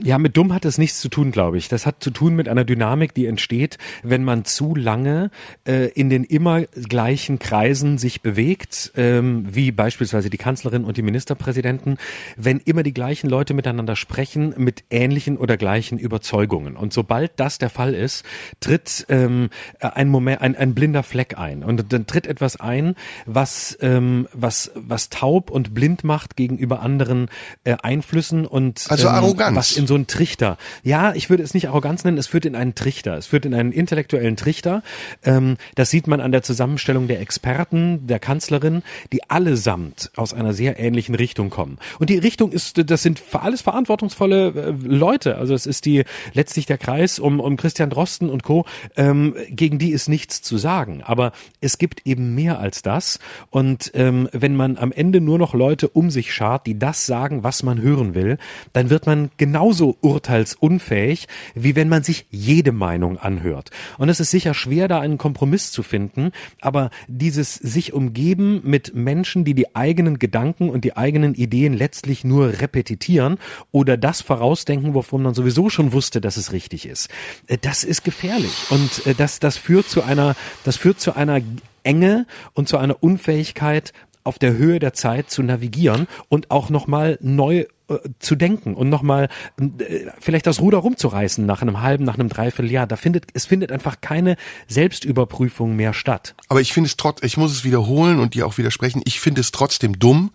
Ja, 0.03 0.19
mit 0.19 0.37
dumm 0.37 0.53
hat 0.53 0.67
das 0.67 0.77
nichts 0.77 1.01
zu 1.01 1.09
tun, 1.09 1.31
glaube 1.31 1.57
ich. 1.57 1.69
Das 1.69 1.87
hat 1.87 2.03
zu 2.03 2.11
tun 2.11 2.37
mit 2.37 2.51
einer 2.51 2.65
Dynamik, 2.65 3.15
die 3.15 3.25
entsteht, 3.25 3.79
wenn 4.03 4.25
man 4.25 4.45
zu 4.45 4.75
lange 4.75 5.31
äh, 5.67 5.89
in 5.93 6.11
den 6.11 6.23
immer 6.23 6.65
gleichen 6.65 7.39
Kreisen 7.39 7.97
sich 7.97 8.21
bewegt, 8.21 8.93
ähm, 8.95 9.47
wie 9.49 9.73
beispielsweise 9.73 10.29
die 10.29 10.37
Kanzlerin 10.37 10.85
und 10.85 10.99
die 10.99 11.03
Ministerpräsidenten, 11.03 11.97
wenn 12.37 12.59
immer 12.59 12.83
die 12.83 12.93
gleichen 12.93 13.31
Leute 13.31 13.55
miteinander 13.55 13.97
sprechen 13.97 14.53
mit 14.59 14.85
ähnlichen 14.91 15.39
oder 15.39 15.57
gleichen 15.57 15.99
Überzeugungen. 15.99 16.77
Und 16.77 16.93
sobald 16.93 17.33
das 17.41 17.57
der 17.57 17.71
Fall 17.71 17.95
ist, 17.95 18.23
tritt 18.61 19.07
ähm, 19.09 19.49
ein 19.81 20.11
Moment, 20.11 20.43
ein, 20.43 20.57
ein 20.57 20.75
blinder 20.75 21.05
Fleck 21.05 21.39
ein. 21.39 21.65
Und 21.65 21.91
dann 21.91 22.07
tritt 22.07 22.27
etwas 22.27 22.61
ein, 22.61 22.97
was 23.25 23.79
ähm, 23.81 24.29
was 24.35 24.73
was 24.75 25.09
taub 25.09 25.51
und 25.51 25.73
blind 25.73 26.05
macht 26.05 26.37
gegenüber 26.37 26.81
anderen 26.81 27.31
äh, 27.65 27.77
Einflüssen 27.83 28.45
und 28.45 28.85
also 28.91 29.09
Arroganz 29.09 29.86
in 29.87 29.89
so 29.89 29.95
einen 29.95 30.09
Trichter. 30.09 30.59
Ja, 30.83 31.15
ich 31.15 31.31
würde 31.31 31.45
es 31.45 31.55
nicht 31.55 31.69
Arroganz 31.69 32.03
nennen, 32.03 32.19
es 32.19 32.27
führt 32.27 32.45
in 32.45 32.57
einen 32.57 32.75
Trichter. 32.75 33.17
Es 33.17 33.27
führt 33.27 33.47
in 33.47 33.55
einen 33.55 33.71
intellektuellen 33.71 34.37
Trichter. 34.37 34.83
Ähm, 35.23 35.57
das 35.77 35.91
sieht 35.91 36.09
man 36.09 36.21
an 36.21 36.33
der 36.33 36.43
Zusammenstellung 36.43 37.07
der 37.07 37.21
Experten, 37.21 38.07
der 38.09 38.19
Kanzlerin, 38.19 38.83
die 39.13 39.31
allesamt 39.31 40.11
aus 40.17 40.35
einer 40.35 40.53
sehr 40.53 40.81
ähnlichen 40.81 41.15
Richtung 41.15 41.51
kommen. 41.51 41.79
Und 42.01 42.11
die 42.11 42.19
Richtung 42.19 42.51
ist, 42.51 42.91
das 42.91 43.03
sind 43.03 43.23
alles 43.33 43.63
verantwortungsvolle 43.63 44.49
äh, 44.49 44.75
Leute. 44.87 45.37
Also 45.37 45.55
es 45.55 45.67
ist 45.67 45.85
die 45.85 46.03
letztlich 46.33 46.67
der 46.67 46.79
Kreis 46.79 47.21
um, 47.21 47.39
um 47.39 47.57
Christian 47.57 47.91
Drosten 47.91 48.29
und 48.29 48.43
Co., 48.43 48.65
ähm, 48.97 49.37
gegen 49.49 49.79
die 49.79 49.91
ist 49.91 50.09
nichts 50.09 50.43
zu 50.43 50.59
sagen. 50.59 51.03
Aber 51.05 51.31
es 51.61 51.79
gibt 51.79 52.07
eben 52.07 52.35
mehr 52.35 52.59
als 52.59 52.83
das. 52.83 53.21
Und 53.51 53.93
ähm, 53.95 54.29
wenn 54.33 54.57
man 54.57 54.79
am 54.79 54.91
Ende 54.91 55.21
nur 55.21 55.39
noch 55.39 55.55
Leute 55.55 55.89
um 55.89 56.11
sich 56.11 56.35
schart, 56.35 56.67
die 56.67 56.77
das 56.77 57.07
sagen, 57.07 57.45
was 57.45 57.63
man 57.63 57.81
hören 57.81 58.17
will, 58.17 58.39
dann 58.73 58.91
wird 58.91 59.07
man 59.07 59.31
genauso 59.37 59.76
genauso 59.77 59.97
urteilsunfähig, 60.01 61.29
wie 61.55 61.77
wenn 61.77 61.89
man 61.89 62.03
sich 62.03 62.27
jede 62.31 62.73
Meinung 62.73 63.19
anhört. 63.19 63.71
Und 63.99 64.09
es 64.09 64.21
ist 64.21 64.31
sicher 64.31 64.55
schwer, 64.55 64.89
da 64.89 65.01
einen 65.01 65.19
Kompromiss 65.19 65.71
zu 65.71 65.83
finden, 65.83 66.33
aber 66.63 66.91
dieses 67.09 67.55
sich 67.55 67.93
umgeben 67.93 68.63
mit 68.65 68.95
Menschen, 68.95 69.45
die 69.45 69.53
die 69.53 69.77
eigenen 69.77 70.19
Gedanken 70.19 70.71
und 70.71 70.85
die 70.85 70.97
eigenen 70.97 71.35
Ideen 71.35 71.75
letztlich 71.75 72.25
nur 72.25 72.61
repetitieren 72.61 73.37
oder 73.71 73.99
das 73.99 74.23
vorausdenken, 74.23 74.95
wovon 74.95 75.23
man 75.23 75.35
sowieso 75.35 75.69
schon 75.69 75.93
wusste, 75.93 76.23
dass 76.23 76.39
es 76.39 76.53
richtig 76.53 76.87
ist, 76.87 77.11
äh, 77.47 77.59
das 77.61 77.85
ist 77.85 78.03
gefährlich. 78.03 78.55
Und 78.71 79.07
äh, 79.07 79.15
das, 79.15 79.41
das 79.41 79.59
führt 79.59 79.89
zu 79.89 80.03
einer, 80.03 80.37
das 80.65 80.77
führt 80.77 81.01
zu 81.01 81.15
einer 81.15 81.41
Enge 81.83 82.27
und 82.55 82.69
zu 82.69 82.79
einer 82.79 83.03
Unfähigkeit, 83.03 83.93
auf 84.25 84.39
der 84.41 84.57
Höhe 84.57 84.81
der 84.81 84.93
Zeit 84.93 85.31
zu 85.31 85.43
navigieren 85.43 86.09
und 86.29 86.51
auch 86.51 86.69
nochmal 86.69 87.17
neu 87.21 87.67
äh, 87.89 87.99
zu 88.19 88.35
denken 88.35 88.75
und 88.75 88.89
nochmal 88.89 89.29
äh, 89.61 90.07
vielleicht 90.19 90.49
das 90.49 90.61
Ruder 90.61 90.79
rumzureißen 90.79 91.47
nach 91.47 91.63
einem 91.63 91.83
halben, 91.83 92.05
nach 92.05 92.15
einem 92.19 92.29
Dreivierteljahr. 92.29 92.89
Da 92.89 92.97
findet, 92.97 93.27
es 93.33 93.47
findet 93.47 93.71
einfach 93.71 94.01
keine 94.01 94.37
Selbstüberprüfung 94.67 95.77
mehr 95.77 95.93
statt. 95.93 96.35
Aber 96.49 96.61
ich 96.61 96.73
finde 96.73 96.89
es 96.89 96.97
trotz, 96.97 97.23
ich 97.23 97.37
muss 97.37 97.53
es 97.53 97.63
wiederholen 97.63 98.19
und 98.19 98.35
dir 98.35 98.47
auch 98.47 98.59
widersprechen, 98.59 99.03
ich 99.05 99.21
finde 99.21 99.41
es 99.41 99.53
trotzdem 99.53 100.01
dumm 100.01 100.33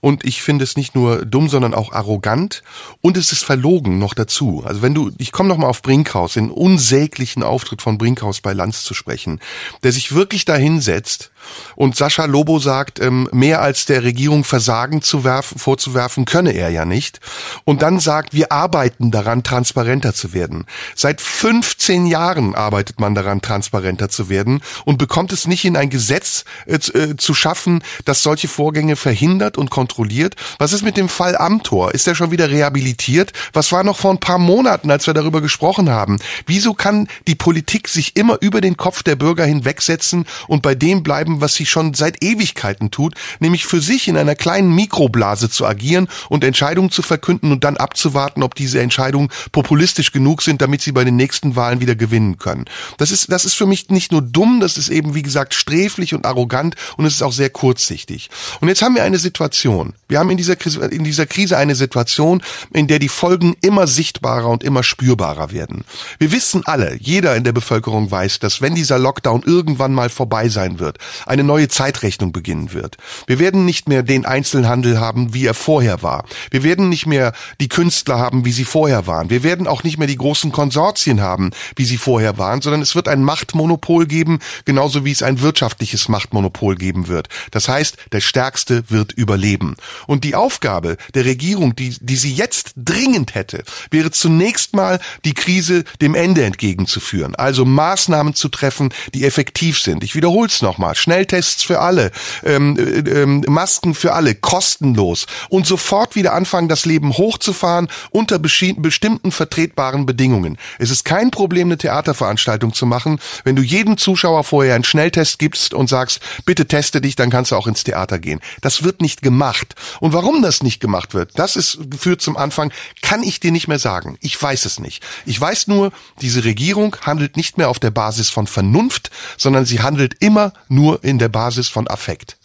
und 0.00 0.24
ich 0.24 0.42
finde 0.42 0.62
es 0.64 0.76
nicht 0.76 0.94
nur 0.94 1.24
dumm, 1.24 1.48
sondern 1.48 1.72
auch 1.72 1.92
arrogant 1.92 2.62
und 3.00 3.16
es 3.16 3.32
ist 3.32 3.44
verlogen 3.44 3.98
noch 3.98 4.12
dazu. 4.12 4.62
Also 4.66 4.82
wenn 4.82 4.94
du, 4.94 5.10
ich 5.16 5.32
komme 5.32 5.48
nochmal 5.48 5.70
auf 5.70 5.80
Brinkhaus, 5.80 6.34
den 6.34 6.50
unsäglichen 6.50 7.42
Auftritt 7.42 7.80
von 7.80 7.96
Brinkhaus 7.96 8.42
bei 8.42 8.52
Lanz 8.52 8.82
zu 8.82 8.92
sprechen, 8.92 9.40
der 9.82 9.92
sich 9.92 10.14
wirklich 10.14 10.44
dahinsetzt 10.44 11.30
und 11.76 11.96
Sascha 11.96 12.24
Lobo 12.24 12.58
sagt, 12.58 13.00
ähm, 13.00 13.28
mehr 13.32 13.62
als 13.62 13.86
der 13.86 14.02
Regierung 14.02 14.44
Versagen 14.44 15.02
zu 15.02 15.24
werfen, 15.24 15.58
vorzuwerfen, 15.58 16.24
könne 16.24 16.52
er 16.52 16.70
ja 16.70 16.84
nicht. 16.84 17.20
Und 17.64 17.82
dann 17.82 18.00
sagt, 18.00 18.34
wir 18.34 18.52
arbeiten 18.52 19.10
daran, 19.10 19.42
transparenter 19.42 20.14
zu 20.14 20.32
werden. 20.32 20.66
Seit 20.94 21.20
15 21.20 22.06
Jahren 22.06 22.54
arbeitet 22.54 23.00
man 23.00 23.14
daran, 23.14 23.42
transparenter 23.42 24.08
zu 24.08 24.28
werden 24.28 24.62
und 24.84 24.98
bekommt 24.98 25.32
es 25.32 25.46
nicht 25.46 25.64
in 25.64 25.76
ein 25.76 25.90
Gesetz 25.90 26.44
äh, 26.66 26.74
äh, 26.74 27.16
zu 27.16 27.34
schaffen, 27.34 27.82
das 28.04 28.22
solche 28.22 28.48
Vorgänge 28.48 28.96
verhindert 28.96 29.58
und 29.58 29.70
kontrolliert. 29.70 30.36
Was 30.58 30.72
ist 30.72 30.82
mit 30.82 30.96
dem 30.96 31.08
Fall 31.08 31.36
Amtor? 31.36 31.92
Ist 31.92 32.06
er 32.06 32.14
schon 32.14 32.30
wieder 32.30 32.50
rehabilitiert? 32.50 33.32
Was 33.52 33.72
war 33.72 33.84
noch 33.84 33.98
vor 33.98 34.12
ein 34.12 34.20
paar 34.20 34.38
Monaten, 34.38 34.90
als 34.90 35.06
wir 35.06 35.14
darüber 35.14 35.40
gesprochen 35.40 35.90
haben? 35.90 36.18
Wieso 36.46 36.74
kann 36.74 37.08
die 37.26 37.34
Politik 37.34 37.88
sich 37.88 38.16
immer 38.16 38.38
über 38.40 38.60
den 38.60 38.76
Kopf 38.76 39.02
der 39.02 39.16
Bürger 39.16 39.44
hinwegsetzen 39.44 40.26
und 40.46 40.62
bei 40.62 40.74
dem 40.74 41.02
bleiben, 41.02 41.39
was 41.40 41.54
sie 41.54 41.66
schon 41.66 41.94
seit 41.94 42.22
Ewigkeiten 42.22 42.90
tut, 42.90 43.14
nämlich 43.38 43.66
für 43.66 43.80
sich 43.80 44.08
in 44.08 44.16
einer 44.16 44.34
kleinen 44.34 44.74
Mikroblase 44.74 45.50
zu 45.50 45.66
agieren 45.66 46.08
und 46.28 46.44
Entscheidungen 46.44 46.90
zu 46.90 47.02
verkünden 47.02 47.52
und 47.52 47.64
dann 47.64 47.76
abzuwarten, 47.76 48.42
ob 48.42 48.54
diese 48.54 48.80
Entscheidungen 48.80 49.30
populistisch 49.52 50.12
genug 50.12 50.42
sind, 50.42 50.62
damit 50.62 50.82
sie 50.82 50.92
bei 50.92 51.04
den 51.04 51.16
nächsten 51.16 51.56
Wahlen 51.56 51.80
wieder 51.80 51.94
gewinnen 51.94 52.38
können. 52.38 52.64
Das 52.98 53.10
ist, 53.10 53.30
das 53.32 53.44
ist 53.44 53.54
für 53.54 53.66
mich 53.66 53.88
nicht 53.90 54.12
nur 54.12 54.22
dumm, 54.22 54.60
das 54.60 54.76
ist 54.76 54.88
eben, 54.88 55.14
wie 55.14 55.22
gesagt, 55.22 55.54
sträflich 55.54 56.14
und 56.14 56.26
arrogant 56.26 56.74
und 56.96 57.04
es 57.04 57.14
ist 57.14 57.22
auch 57.22 57.32
sehr 57.32 57.50
kurzsichtig. 57.50 58.30
Und 58.60 58.68
jetzt 58.68 58.82
haben 58.82 58.94
wir 58.94 59.04
eine 59.04 59.18
Situation. 59.18 59.94
Wir 60.08 60.18
haben 60.18 60.30
in 60.30 60.36
dieser 60.36 60.56
in 60.90 61.04
dieser 61.04 61.26
Krise 61.26 61.56
eine 61.56 61.74
Situation, 61.74 62.42
in 62.72 62.86
der 62.86 62.98
die 62.98 63.08
Folgen 63.08 63.56
immer 63.60 63.86
sichtbarer 63.86 64.48
und 64.48 64.64
immer 64.64 64.82
spürbarer 64.82 65.52
werden. 65.52 65.84
Wir 66.18 66.32
wissen 66.32 66.62
alle, 66.66 66.96
jeder 67.00 67.36
in 67.36 67.44
der 67.44 67.52
Bevölkerung 67.52 68.10
weiß, 68.10 68.38
dass 68.38 68.60
wenn 68.60 68.74
dieser 68.74 68.98
Lockdown 68.98 69.42
irgendwann 69.44 69.92
mal 69.92 70.10
vorbei 70.10 70.48
sein 70.48 70.78
wird, 70.78 70.98
eine 71.30 71.44
neue 71.44 71.68
Zeitrechnung 71.68 72.32
beginnen 72.32 72.72
wird. 72.72 72.96
Wir 73.26 73.38
werden 73.38 73.64
nicht 73.64 73.88
mehr 73.88 74.02
den 74.02 74.26
Einzelhandel 74.26 74.98
haben, 74.98 75.32
wie 75.32 75.46
er 75.46 75.54
vorher 75.54 76.02
war. 76.02 76.24
Wir 76.50 76.64
werden 76.64 76.88
nicht 76.88 77.06
mehr 77.06 77.32
die 77.60 77.68
Künstler 77.68 78.18
haben, 78.18 78.44
wie 78.44 78.52
sie 78.52 78.64
vorher 78.64 79.06
waren. 79.06 79.30
Wir 79.30 79.44
werden 79.44 79.68
auch 79.68 79.84
nicht 79.84 79.96
mehr 79.96 80.08
die 80.08 80.16
großen 80.16 80.50
Konsortien 80.50 81.20
haben, 81.20 81.50
wie 81.76 81.84
sie 81.84 81.98
vorher 81.98 82.36
waren, 82.36 82.60
sondern 82.60 82.82
es 82.82 82.96
wird 82.96 83.06
ein 83.06 83.22
Machtmonopol 83.22 84.06
geben, 84.06 84.40
genauso 84.64 85.04
wie 85.04 85.12
es 85.12 85.22
ein 85.22 85.40
wirtschaftliches 85.40 86.08
Machtmonopol 86.08 86.74
geben 86.74 87.06
wird. 87.06 87.28
Das 87.52 87.68
heißt, 87.68 87.96
der 88.10 88.20
Stärkste 88.20 88.82
wird 88.88 89.12
überleben. 89.12 89.76
Und 90.08 90.24
die 90.24 90.34
Aufgabe 90.34 90.96
der 91.14 91.24
Regierung, 91.24 91.76
die, 91.76 91.96
die 92.00 92.16
sie 92.16 92.32
jetzt 92.32 92.72
dringend 92.76 93.36
hätte, 93.36 93.62
wäre 93.92 94.10
zunächst 94.10 94.74
mal 94.74 94.98
die 95.24 95.34
Krise 95.34 95.84
dem 96.00 96.16
Ende 96.16 96.44
entgegenzuführen. 96.44 97.36
Also 97.36 97.64
Maßnahmen 97.64 98.34
zu 98.34 98.48
treffen, 98.48 98.92
die 99.14 99.24
effektiv 99.24 99.78
sind. 99.78 100.02
Ich 100.02 100.16
wiederhole 100.16 100.48
es 100.48 100.60
nochmal. 100.60 100.96
Schnelltests 101.10 101.64
für 101.64 101.80
alle, 101.80 102.12
ähm, 102.44 102.76
äh, 102.78 103.22
ähm, 103.22 103.44
Masken 103.48 103.94
für 103.94 104.12
alle, 104.12 104.36
kostenlos 104.36 105.26
und 105.48 105.66
sofort 105.66 106.14
wieder 106.14 106.34
anfangen, 106.34 106.68
das 106.68 106.86
Leben 106.86 107.16
hochzufahren 107.16 107.88
unter 108.10 108.38
bestimmten 108.38 109.32
vertretbaren 109.32 110.06
Bedingungen. 110.06 110.56
Es 110.78 110.90
ist 110.90 111.04
kein 111.04 111.32
Problem, 111.32 111.66
eine 111.66 111.78
Theaterveranstaltung 111.78 112.74
zu 112.74 112.86
machen, 112.86 113.18
wenn 113.42 113.56
du 113.56 113.62
jedem 113.62 113.96
Zuschauer 113.96 114.44
vorher 114.44 114.76
einen 114.76 114.84
Schnelltest 114.84 115.40
gibst 115.40 115.74
und 115.74 115.88
sagst, 115.88 116.20
bitte 116.44 116.66
teste 116.66 117.00
dich, 117.00 117.16
dann 117.16 117.30
kannst 117.30 117.50
du 117.50 117.56
auch 117.56 117.66
ins 117.66 117.82
Theater 117.82 118.20
gehen. 118.20 118.40
Das 118.60 118.84
wird 118.84 119.02
nicht 119.02 119.20
gemacht. 119.20 119.74
Und 119.98 120.12
warum 120.12 120.42
das 120.42 120.62
nicht 120.62 120.78
gemacht 120.78 121.12
wird, 121.12 121.32
das 121.34 121.56
ist 121.56 121.80
führt 121.98 122.22
zum 122.22 122.36
Anfang, 122.36 122.72
kann 123.02 123.24
ich 123.24 123.40
dir 123.40 123.50
nicht 123.50 123.66
mehr 123.66 123.80
sagen. 123.80 124.16
Ich 124.20 124.40
weiß 124.40 124.64
es 124.64 124.78
nicht. 124.78 125.02
Ich 125.26 125.40
weiß 125.40 125.66
nur, 125.66 125.90
diese 126.20 126.44
Regierung 126.44 126.96
handelt 127.02 127.36
nicht 127.36 127.58
mehr 127.58 127.68
auf 127.68 127.80
der 127.80 127.90
Basis 127.90 128.30
von 128.30 128.46
Vernunft, 128.46 129.10
sondern 129.36 129.64
sie 129.64 129.80
handelt 129.80 130.14
immer 130.20 130.52
nur 130.68 130.99
in 131.02 131.18
der 131.18 131.28
Basis 131.28 131.68
von 131.68 131.88
Affekt. 131.88 132.38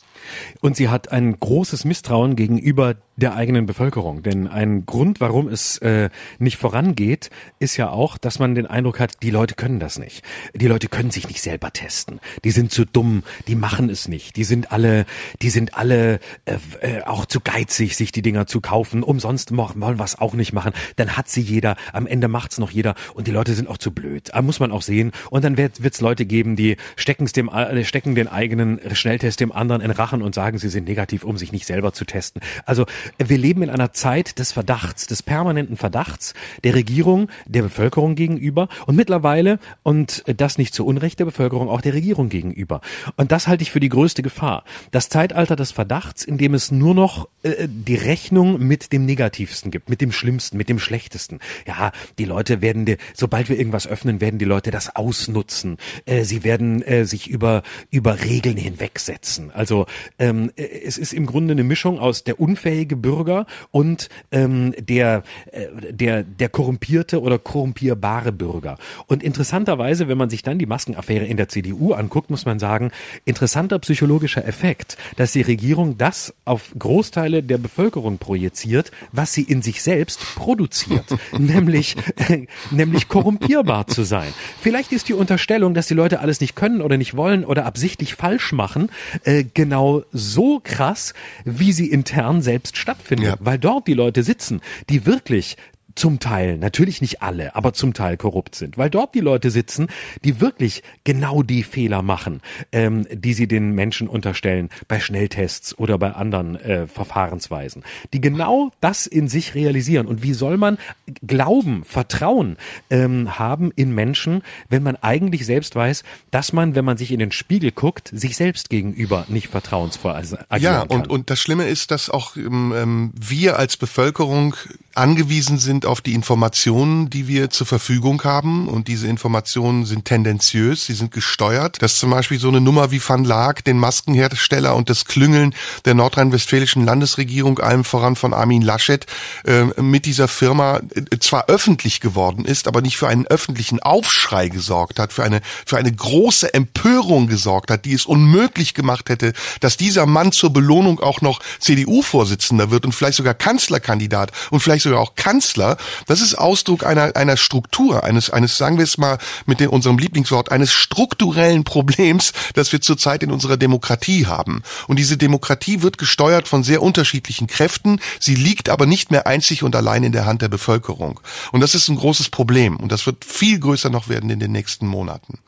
Und 0.62 0.76
sie 0.76 0.90
hat 0.90 1.12
ein 1.12 1.40
großes 1.40 1.86
Misstrauen 1.86 2.36
gegenüber 2.36 2.96
der 3.16 3.36
eigenen 3.36 3.66
Bevölkerung. 3.66 4.24
Denn 4.24 4.48
ein 4.48 4.86
Grund, 4.86 5.22
warum 5.22 5.48
es 5.48 5.78
äh, 5.80 6.10
nicht 6.40 6.58
vorangeht, 6.58 7.30
ist 7.60 7.78
ja 7.78 7.90
auch, 7.90 8.18
dass 8.18 8.40
man 8.40 8.56
den 8.56 8.66
Eindruck 8.66 9.00
hat, 9.00 9.24
die 9.24 9.30
Leute 9.30 9.56
können 9.56 9.80
das 9.80 9.98
nicht. 9.98 10.24
Die 10.54 10.68
Leute 10.68 10.88
können 10.88 11.12
sich 11.12 11.28
nicht 11.28 11.42
selber 11.42 11.72
testen. 11.72 12.20
Die 12.44 12.52
sind 12.52 12.72
zu 12.72 12.86
dumm, 12.86 13.24
die 13.48 13.56
machen 13.56 13.90
es 13.90 14.08
nicht. 14.08 14.36
Die 14.36 14.44
sind 14.44 14.72
alle, 14.72 15.06
die 15.42 15.50
sind 15.50 15.78
alle 15.78 16.20
äh, 16.46 16.58
äh, 16.82 17.02
auch 17.04 17.26
zu 17.26 17.40
geizig, 17.40 17.96
sich 17.96 18.12
die 18.12 18.22
Dinger 18.22 18.48
zu 18.48 18.62
kaufen. 18.62 19.04
Umsonst 19.04 19.56
wollen 19.56 20.00
es 20.00 20.20
auch 20.20 20.34
nicht 20.34 20.54
machen. 20.54 20.74
Dann 20.98 21.16
hat 21.16 21.30
sie 21.30 21.42
jeder, 21.42 21.78
am 21.94 22.08
Ende 22.08 22.28
macht's 22.28 22.58
noch 22.58 22.72
jeder 22.72 22.96
und 23.14 23.28
die 23.28 23.32
Leute 23.32 23.54
sind 23.54 23.70
auch 23.70 23.78
zu 23.78 23.92
blöd. 23.92 24.30
Da 24.34 24.42
muss 24.42 24.60
man 24.60 24.72
auch 24.72 24.82
sehen. 24.82 25.12
Und 25.30 25.44
dann 25.44 25.58
wird 25.58 25.80
es 25.80 26.02
Leute 26.02 26.26
geben, 26.26 26.56
die 26.56 26.78
stecken's 26.96 27.32
dem, 27.32 27.50
äh, 27.50 27.84
stecken 27.86 28.16
den 28.16 28.28
eigenen 28.28 28.80
Schnelltest 28.94 29.40
dem 29.40 29.52
anderen 29.52 29.82
in 29.82 29.92
Rachen 29.92 30.22
und 30.22 30.36
sagen, 30.36 30.58
sie 30.58 30.70
sind 30.70 30.88
negativ, 30.88 31.24
um 31.24 31.38
sich 31.38 31.52
nicht 31.52 31.66
selber 31.66 31.94
zu 31.94 32.06
testen. 32.06 32.42
Also 32.66 32.86
wir 33.18 33.38
leben 33.38 33.64
in 33.64 33.70
einer 33.70 33.94
Zeit 33.94 34.40
des 34.40 34.52
Verdachts, 34.52 35.08
des 35.08 35.24
permanenten 35.24 35.78
Verdachts 35.78 36.34
der 36.64 36.76
Regierung, 36.76 37.30
der 37.46 37.64
Bevölkerung 37.64 38.16
gegenüber 38.16 38.68
und 38.86 38.96
mittlerweile, 38.96 39.60
und 39.84 40.24
das 40.28 40.58
nicht 40.58 40.74
zu 40.74 40.86
Unrecht 40.86 41.20
der 41.20 41.26
Bevölkerung, 41.26 41.70
auch 41.70 41.82
der 41.82 41.94
Regierung 41.94 42.30
gegenüber. 42.30 42.82
Und 43.18 43.32
das 43.32 43.48
halte 43.48 43.64
ich 43.64 43.72
für 43.72 43.80
die 43.80 43.90
größte 43.90 44.22
Gefahr. 44.22 44.64
Das 44.92 45.10
Zeitalter 45.10 45.56
des 45.56 45.72
Verdachts, 45.72 46.24
in 46.24 46.38
dem 46.38 46.54
es 46.54 46.72
nur 46.72 46.96
noch 46.96 47.28
äh, 47.44 47.68
die 47.68 47.96
Rechnung 47.96 48.60
mit 48.60 48.92
dem 48.94 49.06
Negativsten 49.06 49.72
gibt, 49.72 49.90
mit 49.90 50.02
dem 50.02 50.12
Schlimmsten, 50.12 50.58
mit 50.58 50.70
dem 50.70 50.80
Schlechtesten. 50.80 51.40
Ja, 51.68 51.92
die 52.18 52.26
Leute 52.26 52.62
werden, 52.62 52.86
die, 52.86 52.98
sobald 53.14 53.50
wir 53.50 53.58
irgendwas 53.58 53.88
öffnen, 53.88 54.22
werden 54.22 54.40
die 54.40 54.46
Leute 54.46 54.72
das 54.72 54.96
ausnutzen. 54.96 55.78
Äh, 56.06 56.24
sie 56.24 56.44
werden 56.44 56.82
äh, 56.82 57.06
sich 57.06 57.28
über, 57.30 57.64
über 57.92 58.24
Regeln 58.24 58.58
hinwegsetzen. 58.58 59.52
Also 59.52 59.86
ähm, 60.20 60.52
äh, 60.56 60.64
es 60.64 60.98
ist 60.98 61.14
im 61.14 61.26
Grunde 61.26 61.54
eine 61.54 61.64
Mischung 61.64 62.00
aus 62.00 62.24
der 62.24 62.40
unfähige 62.40 62.95
Bürger 62.96 63.46
und 63.72 64.10
ähm, 64.32 64.74
der, 64.78 65.24
äh, 65.52 65.68
der, 65.92 66.24
der 66.24 66.50
korrumpierte 66.50 67.22
oder 67.22 67.40
korrumpierbare 67.40 68.32
Bürger. 68.32 68.78
Und 69.08 69.24
interessanterweise, 69.24 70.08
wenn 70.08 70.18
man 70.18 70.30
sich 70.30 70.44
dann 70.44 70.60
die 70.60 70.66
Maskenaffäre 70.66 71.26
in 71.26 71.38
der 71.38 71.50
CDU 71.50 71.94
anguckt, 71.94 72.30
muss 72.30 72.46
man 72.46 72.60
sagen, 72.60 72.92
interessanter 73.26 73.80
psychologischer 73.80 74.46
Effekt, 74.46 74.98
dass 75.18 75.32
die 75.32 75.42
Regierung 75.42 75.98
das 75.98 76.34
auf 76.46 76.72
Großteile 76.78 77.44
der 77.44 77.58
Bevölkerung 77.58 78.18
projiziert, 78.18 78.92
was 79.12 79.34
sie 79.34 79.44
in 79.44 79.62
sich 79.62 79.82
selbst 79.82 80.20
produziert, 80.36 81.06
nämlich, 81.38 81.96
äh, 82.30 82.48
nämlich 82.72 83.08
korrumpierbar 83.08 83.88
zu 83.88 84.04
sein. 84.04 84.34
Vielleicht 84.62 84.92
ist 84.92 85.10
die 85.10 85.14
Unterstellung, 85.14 85.74
dass 85.74 85.88
die 85.88 85.94
Leute 85.94 86.20
alles 86.20 86.42
nicht 86.42 86.56
können 86.56 86.82
oder 86.82 86.98
nicht 86.98 87.16
wollen 87.16 87.46
oder 87.46 87.66
absichtlich 87.66 88.16
falsch 88.16 88.52
machen, 88.52 88.90
äh, 89.24 89.44
genau 89.54 90.04
so 90.12 90.60
krass, 90.64 91.14
wie 91.44 91.72
sie 91.72 91.90
intern 91.90 92.42
selbst 92.42 92.78
stattfindet, 92.86 93.28
ja. 93.28 93.36
weil 93.40 93.58
dort 93.58 93.88
die 93.88 93.96
Leute 93.96 94.22
sitzen, 94.22 94.62
die 94.90 95.06
wirklich 95.08 95.58
zum 95.96 96.20
Teil, 96.20 96.58
natürlich 96.58 97.02
nicht 97.02 97.22
alle, 97.22 97.56
aber 97.56 97.74
zum 97.74 97.94
Teil 97.94 98.18
korrupt 98.18 98.56
sind, 98.56 98.78
weil 98.78 98.90
dort 98.90 99.16
die 99.16 99.22
Leute 99.22 99.50
sitzen, 99.50 99.88
die 100.24 100.42
wirklich 100.42 100.84
genau 101.06 101.42
die 101.42 101.64
Fehler 101.64 102.02
machen, 102.02 102.42
ähm, 102.72 103.08
die 103.12 103.34
sie 103.34 103.48
den 103.48 103.72
Menschen 103.72 104.08
unterstellen 104.08 104.70
bei 104.88 105.00
Schnelltests 105.00 105.78
oder 105.78 105.98
bei 105.98 106.12
anderen 106.12 106.56
äh, 106.58 106.88
Verfahrensweisen, 106.88 107.84
die 108.14 108.20
genau 108.22 108.72
das 108.82 109.08
in 109.08 109.30
sich 109.30 109.56
realisieren. 109.56 110.08
Und 110.08 110.22
wie 110.22 110.34
soll 110.34 110.58
man 110.58 110.78
Glauben, 111.26 111.84
Vertrauen 111.86 112.58
ähm, 112.90 113.40
haben 113.40 113.72
in 113.76 113.96
Menschen, 113.96 114.44
wenn 114.70 114.84
man 114.84 114.98
eigentlich 114.98 115.46
selbst 115.46 115.76
weiß, 115.76 116.04
dass 116.32 116.52
man, 116.52 116.76
wenn 116.76 116.86
man 116.86 116.98
sich 116.98 117.12
in 117.12 117.20
den 117.20 117.32
Spiegel 117.32 117.72
guckt, 117.72 118.12
sich 118.14 118.36
selbst 118.36 118.70
gegenüber 118.70 119.26
nicht 119.30 119.48
vertrauensvoll 119.48 120.12
agieren 120.12 120.40
ja, 120.50 120.58
kann. 120.58 120.90
Ja, 120.90 120.96
und, 120.96 121.10
und 121.10 121.30
das 121.30 121.40
Schlimme 121.40 121.68
ist, 121.68 121.92
dass 121.92 122.10
auch 122.10 122.36
ähm, 122.36 122.74
ähm 122.76 123.12
wir 123.16 123.58
als 123.58 123.78
Bevölkerung 123.78 124.56
angewiesen 124.94 125.58
sind 125.58 125.85
auf 125.86 126.02
die 126.02 126.14
Informationen, 126.14 127.10
die 127.10 127.28
wir 127.28 127.50
zur 127.50 127.68
Verfügung 127.68 128.24
haben. 128.24 128.68
Und 128.68 128.88
diese 128.88 129.08
Informationen 129.08 129.86
sind 129.86 130.06
tendenziös, 130.06 130.86
sie 130.86 130.94
sind 130.94 131.12
gesteuert. 131.12 131.82
Dass 131.82 131.98
zum 131.98 132.10
Beispiel 132.10 132.40
so 132.40 132.48
eine 132.48 132.62
Nummer 132.62 132.92
wie 132.92 133.02
Van 133.06 133.24
Laak, 133.24 133.64
den 133.64 133.78
Maskenhersteller 133.78 134.76
und 134.76 134.90
das 134.90 135.06
Klüngeln 135.06 135.56
der 135.86 135.94
nordrhein-westfälischen 135.94 136.86
Landesregierung, 136.86 137.60
allem 137.60 137.84
voran 137.84 138.16
von 138.16 138.34
Armin 138.34 138.62
Laschet, 138.62 139.06
äh, 139.46 139.64
mit 139.82 140.06
dieser 140.06 140.28
Firma 140.28 140.82
äh, 140.94 141.20
zwar 141.20 141.48
öffentlich 141.48 142.00
geworden 142.00 142.46
ist, 142.46 142.68
aber 142.68 142.82
nicht 142.82 142.98
für 142.98 143.08
einen 143.08 143.28
öffentlichen 143.28 143.80
Aufschrei 143.80 144.50
gesorgt 144.50 145.00
hat, 145.00 145.14
für 145.14 145.24
eine, 145.24 145.42
für 145.66 145.78
eine 145.78 145.92
große 145.92 146.54
Empörung 146.54 147.28
gesorgt 147.28 147.72
hat, 147.72 147.86
die 147.86 147.94
es 147.94 148.06
unmöglich 148.06 148.74
gemacht 148.74 149.10
hätte, 149.10 149.34
dass 149.60 149.78
dieser 149.78 150.06
Mann 150.06 150.32
zur 150.32 150.52
Belohnung 150.52 151.00
auch 151.00 151.22
noch 151.22 151.40
CDU-Vorsitzender 151.60 152.72
wird 152.72 152.86
und 152.86 152.94
vielleicht 152.94 153.18
sogar 153.18 153.34
Kanzlerkandidat 153.34 154.32
und 154.52 154.60
vielleicht 154.60 154.84
sogar 154.84 155.00
auch 155.00 155.16
Kanzler, 155.16 155.75
das 156.08 156.22
ist 156.22 156.36
Ausdruck 156.36 156.86
einer, 156.86 157.16
einer 157.16 157.38
Struktur, 157.38 158.04
eines, 158.04 158.30
eines, 158.30 158.58
sagen 158.58 158.78
wir 158.78 158.84
es 158.84 158.98
mal 158.98 159.18
mit 159.46 159.60
dem, 159.60 159.70
unserem 159.70 159.98
Lieblingswort, 159.98 160.52
eines 160.52 160.74
strukturellen 160.74 161.64
Problems, 161.64 162.34
das 162.54 162.72
wir 162.72 162.82
zurzeit 162.82 163.24
in 163.24 163.32
unserer 163.32 163.58
Demokratie 163.58 164.28
haben. 164.28 164.64
Und 164.88 164.98
diese 164.98 165.18
Demokratie 165.18 165.82
wird 165.82 165.98
gesteuert 165.98 166.48
von 166.48 166.64
sehr 166.64 166.82
unterschiedlichen 166.82 167.48
Kräften. 167.48 168.00
Sie 168.20 168.36
liegt 168.36 168.70
aber 168.70 168.86
nicht 168.86 169.12
mehr 169.12 169.28
einzig 169.28 169.64
und 169.64 169.76
allein 169.76 170.04
in 170.04 170.12
der 170.12 170.26
Hand 170.26 170.42
der 170.42 170.50
Bevölkerung. 170.50 171.20
Und 171.52 171.62
das 171.62 171.76
ist 171.76 171.88
ein 171.88 171.98
großes 171.98 172.30
Problem. 172.30 172.78
Und 172.78 172.92
das 172.92 173.06
wird 173.06 173.26
viel 173.26 173.60
größer 173.60 173.90
noch 173.90 174.10
werden 174.10 174.30
in 174.30 174.40
den 174.40 174.52
nächsten 174.52 174.88
Monaten. 174.88 175.40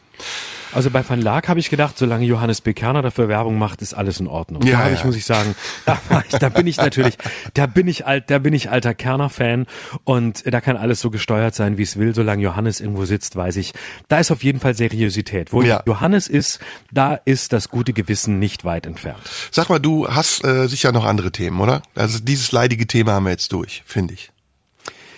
Also 0.73 0.91
bei 0.91 1.07
Van 1.07 1.21
Laak 1.21 1.47
habe 1.47 1.59
ich 1.59 1.69
gedacht, 1.69 1.97
solange 1.97 2.25
Johannes 2.25 2.61
Bekerner 2.61 3.01
dafür 3.01 3.29
Werbung 3.29 3.57
macht, 3.57 3.81
ist 3.81 3.93
alles 3.93 4.19
in 4.19 4.27
Ordnung. 4.27 4.61
Ja, 4.63 4.73
da 4.73 4.77
habe 4.79 4.89
ja. 4.91 4.95
ich, 4.97 5.05
muss 5.05 5.15
ich 5.15 5.25
sagen, 5.25 5.55
da, 5.85 5.99
da 6.39 6.49
bin 6.49 6.67
ich 6.67 6.77
natürlich, 6.77 7.17
da 7.53 7.67
bin 7.67 7.87
ich 7.87 8.05
alt, 8.05 8.29
da 8.29 8.39
bin 8.39 8.53
ich 8.53 8.69
alter 8.69 8.93
Kerner-Fan 8.93 9.65
und 10.03 10.43
da 10.45 10.61
kann 10.61 10.77
alles 10.77 10.99
so 10.99 11.09
gesteuert 11.09 11.55
sein, 11.55 11.77
wie 11.77 11.83
es 11.83 11.97
will. 11.97 12.13
Solange 12.13 12.43
Johannes 12.43 12.81
irgendwo 12.81 13.05
sitzt, 13.05 13.35
weiß 13.35 13.55
ich, 13.57 13.73
da 14.07 14.19
ist 14.19 14.29
auf 14.29 14.43
jeden 14.43 14.59
Fall 14.59 14.75
Seriosität. 14.75 15.53
Wo 15.53 15.61
ja. 15.61 15.81
Johannes 15.85 16.27
ist, 16.27 16.59
da 16.91 17.15
ist 17.15 17.53
das 17.53 17.69
gute 17.69 17.93
Gewissen 17.93 18.39
nicht 18.39 18.65
weit 18.65 18.85
entfernt. 18.85 19.21
Sag 19.51 19.69
mal, 19.69 19.79
du 19.79 20.07
hast 20.07 20.43
äh, 20.43 20.67
sicher 20.67 20.91
noch 20.91 21.05
andere 21.05 21.31
Themen, 21.31 21.59
oder? 21.61 21.81
Also 21.95 22.19
dieses 22.19 22.51
leidige 22.51 22.87
Thema 22.87 23.13
haben 23.13 23.23
wir 23.23 23.31
jetzt 23.31 23.51
durch, 23.53 23.83
finde 23.85 24.13
ich. 24.13 24.31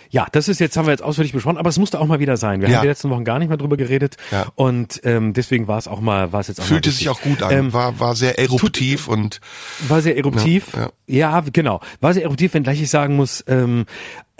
Ja, 0.10 0.28
das 0.32 0.48
ist 0.48 0.60
jetzt, 0.60 0.76
haben 0.76 0.86
wir 0.86 0.92
jetzt 0.92 1.04
ausführlich 1.04 1.34
besprochen, 1.34 1.58
aber 1.58 1.70
es 1.70 1.78
musste 1.78 2.00
auch 2.00 2.08
mal 2.08 2.20
wieder 2.20 2.36
sein. 2.38 2.62
Wir 2.62 2.70
ja. 2.70 2.76
haben 2.76 2.82
die 2.82 2.88
letzten 2.88 3.10
Wochen 3.10 3.24
gar 3.24 3.40
nicht 3.40 3.50
mehr 3.50 3.58
drüber 3.58 3.78
geredet 3.78 4.18
ja. 4.32 4.48
und 4.56 5.02
ähm, 5.04 5.34
deswegen 5.34 5.68
war 5.68 5.78
es 5.78 5.88
auch 5.88 6.02
mal, 6.02 6.32
war 6.34 6.40
es 6.40 6.48
jetzt 6.48 6.60
auch 6.60 6.66
Fühlte 6.66 6.90
mal 6.90 6.96
sich 6.96 7.10
auch 7.10 7.22
gut 7.22 7.44
an, 7.44 7.52
ähm, 7.52 7.74
war, 7.74 8.00
war 8.00 8.16
sehr 8.16 8.40
eruptiv 8.40 9.06
tut, 9.06 9.14
und 9.14 9.42
war 9.88 10.02
sehr 10.02 10.18
eruptiv. 10.18 10.74
Ja, 10.76 10.90
ja. 11.08 11.44
genau, 11.54 11.80
war 12.02 12.14
sehr 12.14 12.24
eruptiv, 12.24 12.54
wenngleich 12.54 12.82
ich 12.82 12.90
sagen 12.90 13.16
muss, 13.16 13.44
ähm, 13.48 13.86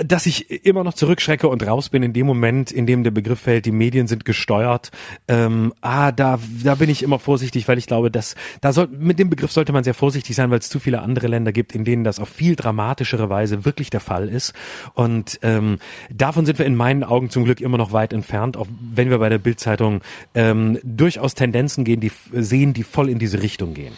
dass 0.04 0.26
ich 0.26 0.66
immer 0.66 0.84
noch 0.84 0.94
zurückschrecke 0.94 1.48
und 1.48 1.66
raus 1.66 1.90
bin 1.90 2.04
in 2.04 2.14
dem 2.14 2.26
Moment, 2.26 2.72
in 2.72 2.86
dem 2.86 3.04
der 3.04 3.12
Begriff 3.12 3.42
fällt, 3.42 3.66
die 3.66 3.72
Medien 3.72 4.08
sind 4.08 4.26
gesteuert. 4.26 4.92
Ähm, 5.28 5.74
ah, 5.82 6.12
da, 6.12 6.40
da 6.64 6.76
bin 6.76 6.90
ich 6.90 7.04
immer 7.04 7.20
vorsichtig, 7.20 7.68
weil 7.68 7.78
ich 7.78 7.88
glaube, 7.88 8.12
dass 8.12 8.36
da 8.62 8.74
soll, 8.74 8.88
mit 8.88 9.20
dem 9.20 9.30
Begriff 9.30 9.52
sollte 9.52 9.74
man 9.74 9.84
sehr 9.84 9.94
vorsichtig 9.94 10.36
sein, 10.36 10.52
weil 10.52 10.60
es 10.60 10.70
zu 10.70 10.80
viele 10.80 11.02
andere 11.02 11.28
Länder 11.28 11.52
gibt, 11.52 11.76
in 11.76 11.84
denen 11.84 12.04
das 12.04 12.20
auf 12.20 12.30
viel 12.30 12.56
dramatischere 12.56 13.30
Weise 13.30 13.66
wirklich 13.66 13.90
der 13.90 14.00
Fall 14.00 14.30
ist. 14.30 14.54
Und 14.94 15.40
ähm, 15.42 15.80
davon 16.10 16.46
sind 16.46 16.60
wir 16.60 16.66
in 16.66 16.76
meinen 16.76 17.04
Augen 17.04 17.30
zum 17.30 17.44
Glück 17.44 17.62
immer 17.62 17.78
noch 17.78 17.92
weit 17.92 18.14
entfernt, 18.14 18.58
auch 18.58 18.68
wenn 18.94 19.10
wir 19.10 19.20
bei 19.20 19.30
der 19.30 19.40
Bildzeitung 19.40 20.02
ähm, 20.34 20.80
durchaus 20.84 21.36
Tendenzen 21.36 21.84
gehen, 21.84 22.00
die 22.00 22.12
sehen, 22.32 22.74
die 22.74 22.84
voll 22.84 23.10
in 23.10 23.20
diese 23.20 23.42
Richtung 23.42 23.74
gehen 23.74 23.94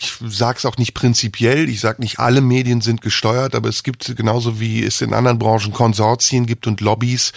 ich 0.00 0.14
sage 0.26 0.58
es 0.58 0.64
auch 0.64 0.78
nicht 0.78 0.94
prinzipiell, 0.94 1.68
ich 1.68 1.80
sage 1.80 2.00
nicht, 2.00 2.18
alle 2.18 2.40
Medien 2.40 2.80
sind 2.80 3.02
gesteuert, 3.02 3.54
aber 3.54 3.68
es 3.68 3.82
gibt 3.82 4.16
genauso 4.16 4.58
wie 4.58 4.82
es 4.82 5.00
in 5.02 5.12
anderen 5.12 5.38
Branchen 5.38 5.72
Konsortien 5.72 6.46
gibt 6.46 6.66
und 6.66 6.80
Lobbys, 6.80 7.32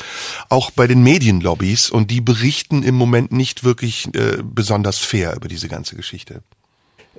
auch 0.49 0.71
bei 0.71 0.87
den 0.87 1.03
Medienlobbys 1.03 1.89
und 1.89 2.09
die 2.09 2.21
berichten 2.21 2.83
im 2.83 2.95
Moment 2.95 3.33
nicht 3.33 3.63
wirklich 3.65 4.07
äh, 4.15 4.37
besonders 4.41 4.99
fair 4.99 5.35
über 5.35 5.49
diese 5.49 5.67
ganze 5.67 5.95
Geschichte. 5.97 6.41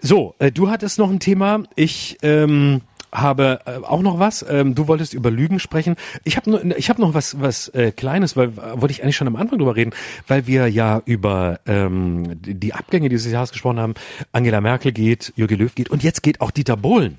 So, 0.01 0.35
äh, 0.39 0.51
du 0.51 0.71
hattest 0.71 0.99
noch 0.99 1.11
ein 1.11 1.21
Thema. 1.21 1.63
Ich 1.77 2.17
ähm, 2.23 2.81
habe 3.15 3.61
äh, 3.65 3.77
auch 3.77 4.03
noch 4.03 4.19
was. 4.19 4.45
Ähm, 4.49 4.75
du 4.75 4.89
wolltest 4.89 5.15
über 5.15 5.31
Lügen 5.31 5.59
sprechen. 5.61 5.97
Ich 6.25 6.37
habe 6.37 6.51
noch, 6.51 6.63
ich 6.63 6.91
habe 6.91 7.01
noch 7.01 7.15
was, 7.15 7.41
was 7.41 7.69
äh, 7.69 7.93
Kleines, 7.93 8.37
weil 8.37 8.49
äh, 8.49 8.81
wollte 8.81 8.91
ich 8.93 9.03
eigentlich 9.03 9.17
schon 9.17 9.29
am 9.29 9.37
Anfang 9.37 9.59
drüber 9.59 9.77
reden, 9.77 9.93
weil 10.27 10.47
wir 10.47 10.69
ja 10.69 11.01
über 11.05 11.61
ähm, 11.67 12.41
die 12.43 12.75
Abgänge 12.75 13.09
dieses 13.09 13.31
Jahres 13.31 13.53
gesprochen 13.53 13.79
haben. 13.79 13.95
Angela 14.33 14.61
Merkel 14.61 14.93
geht, 14.93 15.33
Jürgen 15.37 15.59
Löw 15.59 15.75
geht 15.75 15.91
und 15.91 16.03
jetzt 16.03 16.23
geht 16.23 16.41
auch 16.41 16.51
Dieter 16.51 16.77
Bohlen. 16.77 17.19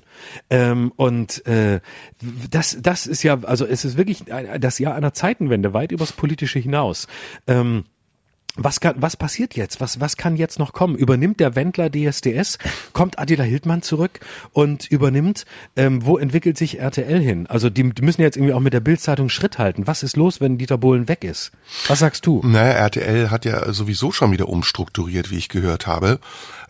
Ähm, 0.50 0.92
und 0.96 1.46
äh, 1.46 1.80
das, 2.50 2.78
das 2.80 3.06
ist 3.06 3.22
ja, 3.22 3.38
also 3.42 3.66
es 3.66 3.84
ist 3.84 3.96
wirklich 3.96 4.24
das 4.60 4.78
Jahr 4.78 4.94
einer 4.94 5.14
Zeitenwende, 5.14 5.72
weit 5.72 5.92
übers 5.92 6.12
Politische 6.12 6.58
hinaus. 6.58 7.06
Ähm, 7.46 7.84
was 8.56 8.80
kann, 8.80 8.96
was 8.98 9.16
passiert 9.16 9.54
jetzt? 9.54 9.80
Was, 9.80 10.00
was 10.00 10.16
kann 10.16 10.36
jetzt 10.36 10.58
noch 10.58 10.72
kommen? 10.72 10.96
Übernimmt 10.96 11.40
der 11.40 11.54
Wendler 11.54 11.90
DSDS? 11.90 12.58
Kommt 12.92 13.18
Adela 13.18 13.44
Hildmann 13.44 13.82
zurück 13.82 14.20
und 14.52 14.90
übernimmt? 14.90 15.44
Ähm, 15.76 16.04
wo 16.04 16.18
entwickelt 16.18 16.56
sich 16.56 16.78
RTL 16.80 17.20
hin? 17.20 17.46
Also 17.46 17.70
die, 17.70 17.92
die 17.92 18.02
müssen 18.02 18.22
jetzt 18.22 18.36
irgendwie 18.36 18.54
auch 18.54 18.60
mit 18.60 18.72
der 18.72 18.80
Bildzeitung 18.80 19.28
Schritt 19.28 19.58
halten. 19.58 19.86
Was 19.86 20.02
ist 20.02 20.16
los, 20.16 20.40
wenn 20.40 20.58
Dieter 20.58 20.78
Bohlen 20.78 21.08
weg 21.08 21.24
ist? 21.24 21.52
Was 21.88 21.98
sagst 21.98 22.26
du? 22.26 22.40
Naja, 22.44 22.72
RTL 22.72 23.30
hat 23.30 23.44
ja 23.44 23.72
sowieso 23.72 24.12
schon 24.12 24.32
wieder 24.32 24.48
umstrukturiert, 24.48 25.30
wie 25.30 25.38
ich 25.38 25.48
gehört 25.48 25.86
habe. 25.86 26.18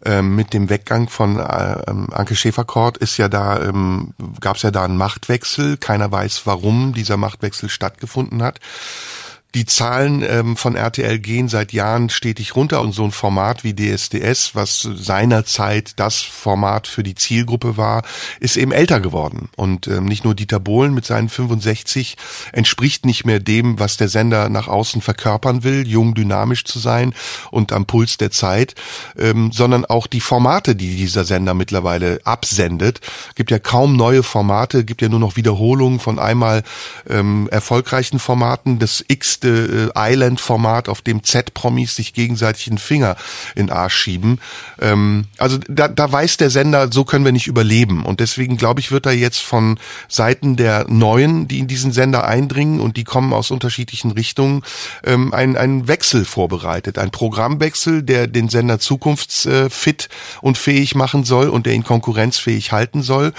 Ähm, 0.04 0.36
mit 0.36 0.52
dem 0.52 0.68
Weggang 0.68 1.08
von 1.08 1.38
äh, 1.38 1.82
ähm, 1.88 2.08
Anke 2.12 2.36
Schäferkort 2.36 2.98
ist 2.98 3.16
ja 3.16 3.28
da, 3.28 3.62
ähm, 3.62 4.12
gab 4.40 4.56
es 4.56 4.62
ja 4.62 4.70
da 4.70 4.84
einen 4.84 4.96
Machtwechsel. 4.96 5.78
Keiner 5.78 6.12
weiß, 6.12 6.42
warum 6.44 6.92
dieser 6.92 7.16
Machtwechsel 7.16 7.68
stattgefunden 7.68 8.42
hat. 8.42 8.60
Die 9.56 9.64
Zahlen 9.64 10.22
ähm, 10.22 10.54
von 10.54 10.76
RTL 10.76 11.18
gehen 11.18 11.48
seit 11.48 11.72
Jahren 11.72 12.10
stetig 12.10 12.54
runter 12.56 12.82
und 12.82 12.92
so 12.92 13.04
ein 13.04 13.10
Format 13.10 13.64
wie 13.64 13.72
DSDS, 13.72 14.54
was 14.54 14.82
seinerzeit 14.82 15.92
das 15.96 16.20
Format 16.20 16.86
für 16.86 17.02
die 17.02 17.14
Zielgruppe 17.14 17.78
war, 17.78 18.02
ist 18.38 18.58
eben 18.58 18.70
älter 18.70 19.00
geworden. 19.00 19.48
Und 19.56 19.86
ähm, 19.86 20.04
nicht 20.04 20.24
nur 20.24 20.34
Dieter 20.34 20.60
Bohlen 20.60 20.92
mit 20.92 21.06
seinen 21.06 21.30
65 21.30 22.18
entspricht 22.52 23.06
nicht 23.06 23.24
mehr 23.24 23.40
dem, 23.40 23.78
was 23.78 23.96
der 23.96 24.10
Sender 24.10 24.50
nach 24.50 24.68
außen 24.68 25.00
verkörpern 25.00 25.64
will, 25.64 25.88
jung, 25.88 26.14
dynamisch 26.14 26.64
zu 26.64 26.78
sein 26.78 27.14
und 27.50 27.72
am 27.72 27.86
Puls 27.86 28.18
der 28.18 28.30
Zeit, 28.30 28.74
ähm, 29.16 29.52
sondern 29.52 29.86
auch 29.86 30.06
die 30.06 30.20
Formate, 30.20 30.76
die 30.76 30.96
dieser 30.96 31.24
Sender 31.24 31.54
mittlerweile 31.54 32.20
absendet. 32.24 33.00
Gibt 33.36 33.50
ja 33.50 33.58
kaum 33.58 33.96
neue 33.96 34.22
Formate, 34.22 34.84
gibt 34.84 35.00
ja 35.00 35.08
nur 35.08 35.20
noch 35.20 35.36
Wiederholungen 35.36 35.98
von 35.98 36.18
einmal 36.18 36.62
ähm, 37.08 37.48
erfolgreichen 37.50 38.18
Formaten. 38.18 38.78
Das 38.78 39.02
X 39.08 39.40
nächste 39.46 39.92
äh, 39.94 40.12
Island-Format, 40.12 40.88
auf 40.88 41.02
dem 41.02 41.22
Z-Promis 41.22 41.96
sich 41.96 42.12
gegenseitig 42.12 42.68
einen 42.68 42.78
Finger 42.78 43.16
in 43.54 43.70
Arsch 43.70 43.96
schieben. 43.96 44.40
Ähm, 44.80 45.26
also 45.38 45.58
da, 45.68 45.88
da 45.88 46.10
weiß 46.10 46.36
der 46.36 46.50
Sender, 46.50 46.90
so 46.92 47.04
können 47.04 47.24
wir 47.24 47.32
nicht 47.32 47.46
überleben. 47.46 48.04
Und 48.04 48.20
deswegen 48.20 48.56
glaube 48.56 48.80
ich, 48.80 48.90
wird 48.90 49.06
da 49.06 49.10
jetzt 49.10 49.40
von 49.40 49.78
Seiten 50.08 50.56
der 50.56 50.86
Neuen, 50.88 51.48
die 51.48 51.58
in 51.58 51.66
diesen 51.66 51.92
Sender 51.92 52.26
eindringen 52.26 52.80
und 52.80 52.96
die 52.96 53.04
kommen 53.04 53.32
aus 53.32 53.50
unterschiedlichen 53.50 54.10
Richtungen, 54.12 54.62
ähm, 55.04 55.32
ein, 55.32 55.56
ein 55.56 55.88
Wechsel 55.88 56.24
vorbereitet. 56.24 56.98
Ein 56.98 57.10
Programmwechsel, 57.10 58.02
der 58.02 58.26
den 58.26 58.48
Sender 58.48 58.78
zukunftsfit 58.78 60.08
und 60.40 60.58
fähig 60.58 60.94
machen 60.94 61.24
soll 61.24 61.48
und 61.48 61.66
der 61.66 61.74
ihn 61.74 61.84
konkurrenzfähig 61.84 62.72
halten 62.72 63.02
soll. 63.02 63.32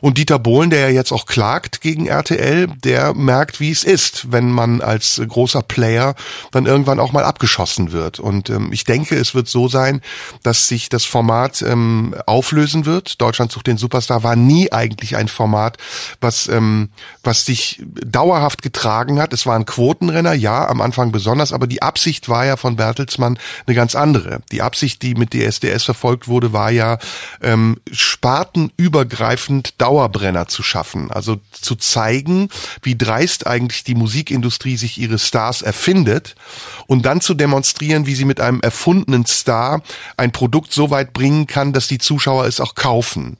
Und 0.00 0.18
Dieter 0.18 0.38
Bohlen, 0.38 0.70
der 0.70 0.80
ja 0.80 0.88
jetzt 0.88 1.12
auch 1.12 1.26
klagt 1.26 1.80
gegen 1.80 2.06
RTL, 2.06 2.68
der 2.84 3.14
merkt, 3.14 3.60
wie 3.60 3.70
es 3.70 3.84
ist, 3.84 4.32
wenn 4.32 4.50
man 4.50 4.80
als 4.80 5.20
großer 5.26 5.53
großer 5.54 5.62
Player 5.62 6.14
dann 6.50 6.66
irgendwann 6.66 7.00
auch 7.00 7.12
mal 7.12 7.24
abgeschossen 7.24 7.92
wird. 7.92 8.18
Und 8.18 8.50
ähm, 8.50 8.72
ich 8.72 8.84
denke, 8.84 9.16
es 9.16 9.34
wird 9.34 9.48
so 9.48 9.68
sein, 9.68 10.00
dass 10.42 10.68
sich 10.68 10.88
das 10.88 11.04
Format 11.04 11.62
ähm, 11.62 12.14
auflösen 12.26 12.86
wird. 12.86 13.20
Deutschland 13.20 13.52
sucht 13.52 13.66
den 13.66 13.78
Superstar 13.78 14.22
war 14.22 14.36
nie 14.36 14.72
eigentlich 14.72 15.16
ein 15.16 15.28
Format, 15.28 15.78
was 16.20 16.48
ähm, 16.48 16.90
was 17.22 17.46
sich 17.46 17.82
dauerhaft 17.84 18.62
getragen 18.62 19.20
hat. 19.20 19.32
Es 19.32 19.46
war 19.46 19.62
Quotenrenner, 19.64 20.34
ja, 20.34 20.68
am 20.68 20.80
Anfang 20.80 21.12
besonders, 21.12 21.52
aber 21.52 21.66
die 21.66 21.82
Absicht 21.82 22.28
war 22.28 22.44
ja 22.44 22.56
von 22.56 22.76
Bertelsmann 22.76 23.38
eine 23.66 23.76
ganz 23.76 23.94
andere. 23.94 24.40
Die 24.50 24.62
Absicht, 24.62 25.02
die 25.02 25.14
mit 25.14 25.32
DSDS 25.32 25.84
verfolgt 25.84 26.28
wurde, 26.28 26.52
war 26.52 26.70
ja 26.70 26.98
ähm, 27.40 27.76
spartenübergreifend 27.90 29.80
Dauerbrenner 29.80 30.48
zu 30.48 30.62
schaffen. 30.62 31.10
Also 31.10 31.40
zu 31.52 31.76
zeigen, 31.76 32.48
wie 32.82 32.96
dreist 32.96 33.46
eigentlich 33.46 33.84
die 33.84 33.94
Musikindustrie 33.94 34.76
sich 34.76 34.98
ihre 34.98 35.18
Stars 35.34 35.62
erfindet 35.62 36.36
und 36.86 37.06
dann 37.06 37.20
zu 37.20 37.34
demonstrieren, 37.34 38.06
wie 38.06 38.14
sie 38.14 38.24
mit 38.24 38.40
einem 38.40 38.60
erfundenen 38.60 39.26
Star 39.26 39.82
ein 40.16 40.30
Produkt 40.30 40.72
so 40.72 40.90
weit 40.90 41.12
bringen 41.12 41.48
kann, 41.48 41.72
dass 41.72 41.88
die 41.88 41.98
Zuschauer 41.98 42.46
es 42.46 42.60
auch 42.60 42.76
kaufen. 42.76 43.36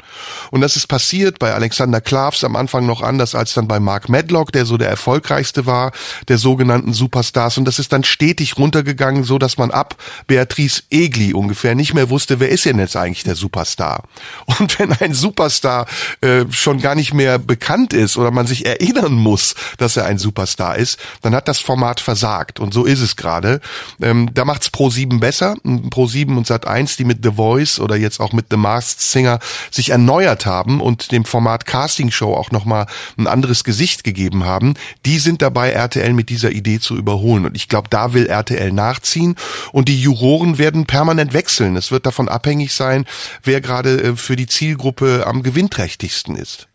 Und 0.50 0.60
das 0.60 0.74
ist 0.74 0.88
passiert 0.88 1.38
bei 1.38 1.54
Alexander 1.54 2.00
Klavs 2.00 2.42
am 2.42 2.56
Anfang 2.56 2.84
noch 2.84 3.00
anders 3.00 3.36
als 3.36 3.54
dann 3.54 3.68
bei 3.68 3.78
Mark 3.78 4.08
Medlock, 4.08 4.50
der 4.50 4.66
so 4.66 4.76
der 4.76 4.88
erfolgreichste 4.88 5.66
war, 5.66 5.92
der 6.26 6.38
sogenannten 6.38 6.92
Superstars. 6.92 7.58
Und 7.58 7.64
das 7.64 7.78
ist 7.78 7.92
dann 7.92 8.02
stetig 8.02 8.58
runtergegangen, 8.58 9.22
so 9.22 9.38
dass 9.38 9.56
man 9.56 9.70
ab 9.70 9.94
Beatrice 10.26 10.82
Egli 10.90 11.32
ungefähr 11.32 11.76
nicht 11.76 11.94
mehr 11.94 12.10
wusste, 12.10 12.40
wer 12.40 12.48
ist 12.48 12.64
denn 12.64 12.80
jetzt 12.80 12.96
eigentlich 12.96 13.22
der 13.22 13.36
Superstar? 13.36 14.02
Und 14.58 14.80
wenn 14.80 14.90
ein 14.92 15.14
Superstar 15.14 15.86
äh, 16.22 16.44
schon 16.50 16.80
gar 16.80 16.96
nicht 16.96 17.14
mehr 17.14 17.38
bekannt 17.38 17.92
ist 17.92 18.16
oder 18.16 18.32
man 18.32 18.48
sich 18.48 18.66
erinnern 18.66 19.12
muss, 19.12 19.54
dass 19.78 19.96
er 19.96 20.06
ein 20.06 20.18
Superstar 20.18 20.76
ist, 20.76 20.98
dann 21.22 21.36
hat 21.36 21.46
das 21.46 21.60
Format 21.60 21.83
Format 21.84 22.00
versagt. 22.00 22.60
Und 22.60 22.72
so 22.72 22.84
ist 22.86 23.00
es 23.00 23.14
gerade. 23.14 23.60
Ähm, 24.00 24.30
da 24.32 24.46
macht's 24.46 24.68
Pro7 24.68 25.20
besser. 25.20 25.54
Pro7 25.64 26.34
und 26.34 26.46
Sat1, 26.46 26.96
die 26.96 27.04
mit 27.04 27.22
The 27.22 27.32
Voice 27.32 27.78
oder 27.78 27.94
jetzt 27.96 28.20
auch 28.20 28.32
mit 28.32 28.46
The 28.50 28.56
Masked 28.56 29.02
Singer 29.02 29.38
sich 29.70 29.90
erneuert 29.90 30.46
haben 30.46 30.80
und 30.80 31.12
dem 31.12 31.26
Format 31.26 31.66
Casting 31.66 32.10
Show 32.10 32.32
auch 32.32 32.50
nochmal 32.50 32.86
ein 33.18 33.26
anderes 33.26 33.64
Gesicht 33.64 34.02
gegeben 34.02 34.44
haben, 34.44 34.74
die 35.04 35.18
sind 35.18 35.42
dabei, 35.42 35.72
RTL 35.72 36.14
mit 36.14 36.30
dieser 36.30 36.52
Idee 36.52 36.80
zu 36.80 36.96
überholen. 36.96 37.44
Und 37.44 37.54
ich 37.54 37.68
glaube, 37.68 37.90
da 37.90 38.14
will 38.14 38.26
RTL 38.26 38.72
nachziehen. 38.72 39.36
Und 39.72 39.90
die 39.90 40.00
Juroren 40.00 40.56
werden 40.56 40.86
permanent 40.86 41.34
wechseln. 41.34 41.76
Es 41.76 41.90
wird 41.90 42.06
davon 42.06 42.30
abhängig 42.30 42.72
sein, 42.72 43.04
wer 43.42 43.60
gerade 43.60 44.02
äh, 44.02 44.16
für 44.16 44.36
die 44.36 44.46
Zielgruppe 44.46 45.24
am 45.26 45.42
gewinnträchtigsten 45.42 46.36
ist. 46.36 46.66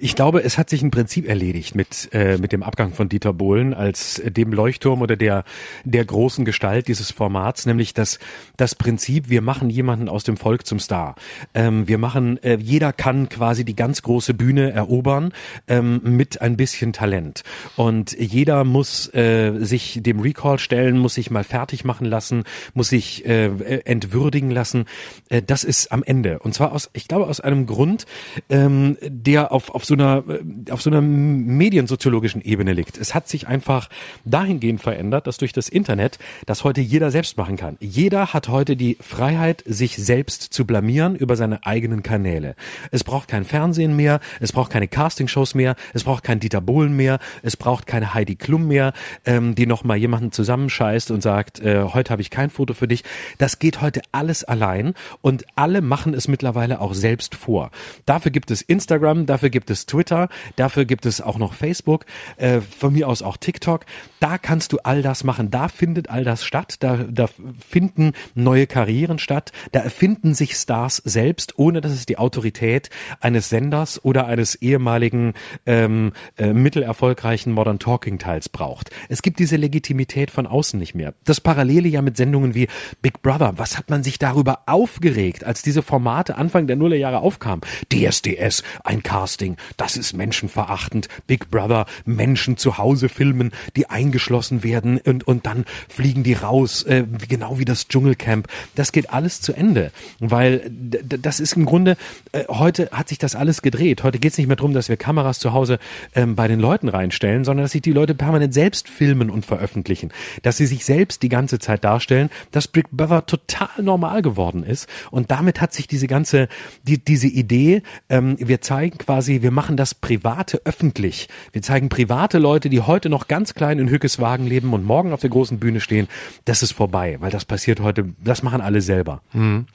Ich 0.00 0.14
glaube, 0.14 0.42
es 0.42 0.58
hat 0.58 0.70
sich 0.70 0.82
ein 0.82 0.90
Prinzip 0.90 1.28
erledigt 1.28 1.74
mit, 1.74 2.08
äh, 2.12 2.38
mit 2.38 2.52
dem 2.52 2.62
Abgang 2.62 2.92
von 2.92 3.08
Dieter 3.08 3.32
Bohlen 3.32 3.74
als 3.74 4.22
dem 4.24 4.52
Leuchtturm 4.52 5.02
oder 5.02 5.16
der, 5.16 5.44
der 5.84 6.04
großen 6.04 6.44
Gestalt 6.44 6.88
dieses 6.88 7.10
Formats, 7.10 7.66
nämlich 7.66 7.94
das, 7.94 8.18
das 8.56 8.74
Prinzip, 8.74 9.28
wir 9.28 9.42
machen 9.42 9.70
jemanden 9.70 10.08
aus 10.08 10.24
dem 10.24 10.36
Volk 10.36 10.66
zum 10.66 10.78
Star. 10.78 11.14
Ähm, 11.54 11.88
wir 11.88 11.98
machen, 11.98 12.42
äh, 12.42 12.58
jeder 12.60 12.92
kann 12.92 13.28
quasi 13.28 13.64
die 13.64 13.76
ganz 13.76 14.02
große 14.02 14.34
Bühne 14.34 14.72
erobern 14.72 15.32
ähm, 15.66 16.00
mit 16.02 16.40
ein 16.40 16.56
bisschen 16.56 16.92
Talent. 16.92 17.42
Und 17.76 18.12
jeder 18.18 18.64
muss 18.64 19.12
äh, 19.14 19.52
sich 19.58 20.00
dem 20.02 20.20
Recall 20.20 20.58
stellen, 20.58 20.98
muss 20.98 21.14
sich 21.14 21.30
mal 21.30 21.44
fertig 21.44 21.84
machen 21.84 22.06
lassen, 22.06 22.44
muss 22.74 22.88
sich 22.88 23.26
äh, 23.26 23.80
entwürdigen 23.84 24.50
lassen. 24.50 24.86
Äh, 25.28 25.42
das 25.42 25.64
ist 25.64 25.92
am 25.92 26.02
Ende. 26.02 26.38
Und 26.38 26.54
zwar 26.54 26.72
aus, 26.72 26.90
ich 26.92 27.08
glaube, 27.08 27.26
aus 27.26 27.40
einem 27.40 27.66
Grund, 27.66 28.06
ähm, 28.48 28.96
der 29.02 29.52
auf, 29.58 29.74
auf 29.74 29.84
so 29.84 29.94
einer, 29.94 30.22
äh, 30.28 30.70
auf 30.70 30.82
so 30.82 30.88
einer 30.90 31.00
mediensoziologischen 31.00 32.42
Ebene 32.42 32.72
liegt. 32.72 32.96
Es 32.96 33.12
hat 33.12 33.28
sich 33.28 33.48
einfach 33.48 33.88
dahingehend 34.24 34.80
verändert, 34.80 35.26
dass 35.26 35.36
durch 35.36 35.52
das 35.52 35.68
Internet 35.68 36.18
das 36.46 36.62
heute 36.62 36.80
jeder 36.80 37.10
selbst 37.10 37.36
machen 37.36 37.56
kann. 37.56 37.76
Jeder 37.80 38.32
hat 38.32 38.48
heute 38.48 38.76
die 38.76 38.96
Freiheit, 39.00 39.64
sich 39.66 39.96
selbst 39.96 40.42
zu 40.42 40.64
blamieren 40.64 41.16
über 41.16 41.34
seine 41.34 41.66
eigenen 41.66 42.04
Kanäle. 42.04 42.54
Es 42.92 43.02
braucht 43.02 43.26
kein 43.26 43.44
Fernsehen 43.44 43.96
mehr, 43.96 44.20
es 44.38 44.52
braucht 44.52 44.70
keine 44.70 44.86
Castingshows 44.86 45.56
mehr, 45.56 45.74
es 45.92 46.04
braucht 46.04 46.22
kein 46.22 46.38
Dieter 46.38 46.60
Bohlen 46.60 46.94
mehr, 46.94 47.18
es 47.42 47.56
braucht 47.56 47.88
keine 47.88 48.14
Heidi 48.14 48.36
Klum 48.36 48.68
mehr, 48.68 48.92
ähm, 49.26 49.56
die 49.56 49.66
nochmal 49.66 49.96
jemanden 49.96 50.30
zusammenscheißt 50.30 51.10
und 51.10 51.20
sagt, 51.20 51.58
äh, 51.60 51.82
heute 51.82 52.10
habe 52.12 52.22
ich 52.22 52.30
kein 52.30 52.50
Foto 52.50 52.74
für 52.74 52.86
dich. 52.86 53.02
Das 53.38 53.58
geht 53.58 53.80
heute 53.80 54.02
alles 54.12 54.44
allein 54.44 54.94
und 55.20 55.46
alle 55.56 55.80
machen 55.80 56.14
es 56.14 56.28
mittlerweile 56.28 56.80
auch 56.80 56.94
selbst 56.94 57.34
vor. 57.34 57.72
Dafür 58.06 58.30
gibt 58.30 58.52
es 58.52 58.62
Instagram, 58.62 59.26
dafür 59.26 59.47
Dafür 59.48 59.60
gibt 59.60 59.70
es 59.70 59.86
Twitter, 59.86 60.28
dafür 60.56 60.84
gibt 60.84 61.06
es 61.06 61.22
auch 61.22 61.38
noch 61.38 61.54
Facebook, 61.54 62.04
äh, 62.36 62.60
von 62.60 62.92
mir 62.92 63.08
aus 63.08 63.22
auch 63.22 63.38
TikTok. 63.38 63.86
Da 64.20 64.38
kannst 64.38 64.72
du 64.72 64.78
all 64.82 65.02
das 65.02 65.24
machen. 65.24 65.50
Da 65.50 65.68
findet 65.68 66.10
all 66.10 66.24
das 66.24 66.44
statt. 66.44 66.76
Da, 66.80 66.96
da 66.96 67.28
finden 67.66 68.12
neue 68.34 68.66
Karrieren 68.66 69.18
statt. 69.18 69.52
Da 69.72 69.80
erfinden 69.80 70.34
sich 70.34 70.54
Stars 70.54 70.96
selbst, 70.96 71.58
ohne 71.58 71.80
dass 71.80 71.92
es 71.92 72.06
die 72.06 72.18
Autorität 72.18 72.90
eines 73.20 73.48
Senders 73.48 74.04
oder 74.04 74.26
eines 74.26 74.56
ehemaligen 74.56 75.34
ähm, 75.66 76.12
äh, 76.36 76.52
mittelerfolgreichen 76.52 77.52
Modern 77.52 77.78
Talking 77.78 78.18
Teils 78.18 78.48
braucht. 78.48 78.90
Es 79.08 79.22
gibt 79.22 79.38
diese 79.38 79.56
Legitimität 79.56 80.30
von 80.30 80.46
außen 80.46 80.78
nicht 80.78 80.94
mehr. 80.94 81.14
Das 81.24 81.40
Parallele 81.40 81.88
ja 81.88 82.02
mit 82.02 82.16
Sendungen 82.16 82.54
wie 82.54 82.68
Big 83.02 83.22
Brother. 83.22 83.54
Was 83.56 83.78
hat 83.78 83.90
man 83.90 84.02
sich 84.02 84.18
darüber 84.18 84.62
aufgeregt, 84.66 85.44
als 85.44 85.62
diese 85.62 85.82
Formate 85.82 86.36
Anfang 86.36 86.66
der 86.66 86.76
Nullerjahre 86.76 87.20
aufkamen? 87.20 87.60
DSDS, 87.92 88.62
ein 88.84 89.02
Cast 89.02 89.28
Casting, 89.28 89.56
das 89.76 89.96
ist 89.96 90.14
menschenverachtend. 90.14 91.08
Big 91.26 91.50
Brother, 91.50 91.84
Menschen 92.06 92.56
zu 92.56 92.78
Hause 92.78 93.10
filmen, 93.10 93.52
die 93.76 93.90
eingeschlossen 94.08 94.64
werden 94.64 94.98
und, 95.04 95.26
und 95.26 95.46
dann 95.46 95.64
fliegen 95.88 96.22
die 96.22 96.32
raus, 96.32 96.82
äh, 96.84 97.04
genau 97.28 97.58
wie 97.58 97.64
das 97.64 97.88
Dschungelcamp. 97.88 98.48
Das 98.74 98.92
geht 98.92 99.10
alles 99.10 99.40
zu 99.40 99.52
Ende, 99.52 99.92
weil 100.18 100.70
das 100.70 101.40
ist 101.40 101.54
im 101.54 101.66
Grunde, 101.66 101.96
äh, 102.32 102.44
heute 102.48 102.88
hat 102.90 103.08
sich 103.08 103.18
das 103.18 103.34
alles 103.34 103.60
gedreht. 103.60 104.02
Heute 104.02 104.18
geht 104.18 104.32
es 104.32 104.38
nicht 104.38 104.46
mehr 104.46 104.56
darum, 104.56 104.72
dass 104.72 104.88
wir 104.88 104.96
Kameras 104.96 105.38
zu 105.38 105.52
Hause 105.52 105.78
ähm, 106.14 106.36
bei 106.36 106.48
den 106.48 106.58
Leuten 106.58 106.88
reinstellen, 106.88 107.44
sondern 107.44 107.64
dass 107.64 107.72
sich 107.72 107.82
die 107.82 107.92
Leute 107.92 108.14
permanent 108.14 108.54
selbst 108.54 108.88
filmen 108.88 109.28
und 109.28 109.44
veröffentlichen. 109.44 110.10
Dass 110.42 110.56
sie 110.56 110.66
sich 110.66 110.84
selbst 110.84 111.22
die 111.22 111.28
ganze 111.28 111.58
Zeit 111.58 111.84
darstellen, 111.84 112.30
dass 112.50 112.66
Big 112.66 112.90
Brother 112.90 113.26
total 113.26 113.82
normal 113.82 114.22
geworden 114.22 114.64
ist. 114.64 114.88
Und 115.10 115.30
damit 115.30 115.60
hat 115.60 115.74
sich 115.74 115.86
diese 115.86 116.06
ganze, 116.06 116.48
die, 116.82 116.98
diese 116.98 117.28
Idee, 117.28 117.82
ähm, 118.08 118.36
wir 118.38 118.62
zeigen 118.62 118.96
quasi 118.96 119.42
wir 119.42 119.50
machen 119.50 119.76
das 119.76 119.94
Private 119.94 120.62
öffentlich. 120.64 121.28
Wir 121.52 121.62
zeigen 121.62 121.88
private 121.88 122.38
Leute, 122.38 122.70
die 122.70 122.80
heute 122.80 123.08
noch 123.08 123.28
ganz 123.28 123.54
klein 123.54 123.78
in 123.78 123.88
Hückeswagen 123.98 124.46
leben 124.46 124.72
und 124.72 124.84
morgen 124.84 125.12
auf 125.12 125.20
der 125.20 125.30
großen 125.30 125.58
Bühne 125.58 125.80
stehen. 125.80 126.06
Das 126.44 126.62
ist 126.62 126.72
vorbei, 126.72 127.16
weil 127.18 127.30
das 127.30 127.44
passiert 127.44 127.80
heute, 127.80 128.06
das 128.22 128.42
machen 128.44 128.60
alle 128.60 128.80
selber. 128.80 129.20
Mhm. 129.32 129.66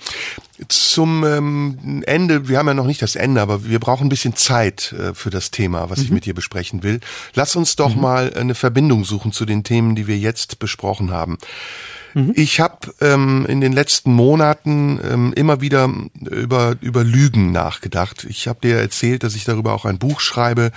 Zum 0.70 1.26
ähm, 1.26 2.04
Ende, 2.06 2.48
wir 2.48 2.58
haben 2.58 2.68
ja 2.68 2.74
noch 2.74 2.86
nicht 2.86 3.02
das 3.02 3.16
Ende, 3.16 3.42
aber 3.42 3.66
wir 3.66 3.80
brauchen 3.80 4.06
ein 4.06 4.10
bisschen 4.10 4.36
Zeit 4.36 4.94
äh, 4.94 5.14
für 5.14 5.30
das 5.30 5.52
Thema, 5.52 5.90
was 5.90 6.00
mhm. 6.00 6.06
ich 6.06 6.12
mit 6.12 6.26
dir 6.26 6.34
besprechen 6.34 6.84
will. 6.84 7.02
Lass 7.34 7.56
uns 7.56 7.76
doch 7.76 7.96
mhm. 7.96 8.02
mal 8.02 8.34
eine 8.34 8.56
Verbindung 8.56 9.04
suchen 9.04 9.34
zu 9.34 9.46
den 9.46 9.64
Themen, 9.64 9.96
die 9.96 10.08
wir 10.08 10.18
jetzt 10.18 10.60
besprochen 10.60 11.12
haben. 11.12 11.38
Mhm. 12.14 12.34
Ich 12.36 12.60
habe 12.60 12.94
ähm, 13.02 13.46
in 13.48 13.62
den 13.62 13.74
letzten 13.74 14.14
Monaten 14.14 15.00
ähm, 15.04 15.34
immer 15.36 15.62
wieder 15.62 15.90
über, 16.30 16.76
über 16.82 17.04
Lügen 17.04 17.52
nachgedacht. 17.52 18.26
Ich 18.30 18.48
habe 18.48 18.60
dir 18.62 18.78
erzählt, 18.78 19.24
dass 19.24 19.36
ich 19.36 19.46
darüber 19.46 19.74
auch 19.74 19.86
ein 19.86 20.00
Buch 20.00 20.20
schreibe. 20.20 20.72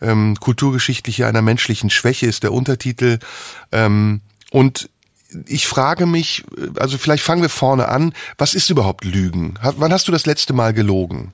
Ähm, 0.00 0.36
Kulturgeschichtliche 0.40 1.26
einer 1.26 1.42
menschlichen 1.42 1.90
Schwäche 1.90 2.26
ist 2.26 2.42
der 2.42 2.52
Untertitel. 2.52 3.18
Ähm, 3.72 4.20
und 4.50 4.90
ich 5.46 5.68
frage 5.68 6.06
mich, 6.06 6.44
also 6.76 6.98
vielleicht 6.98 7.22
fangen 7.22 7.42
wir 7.42 7.48
vorne 7.48 7.88
an, 7.88 8.12
was 8.36 8.54
ist 8.54 8.70
überhaupt 8.70 9.04
Lügen? 9.04 9.54
Wann 9.62 9.92
hast 9.92 10.08
du 10.08 10.12
das 10.12 10.26
letzte 10.26 10.52
Mal 10.52 10.72
gelogen? 10.72 11.32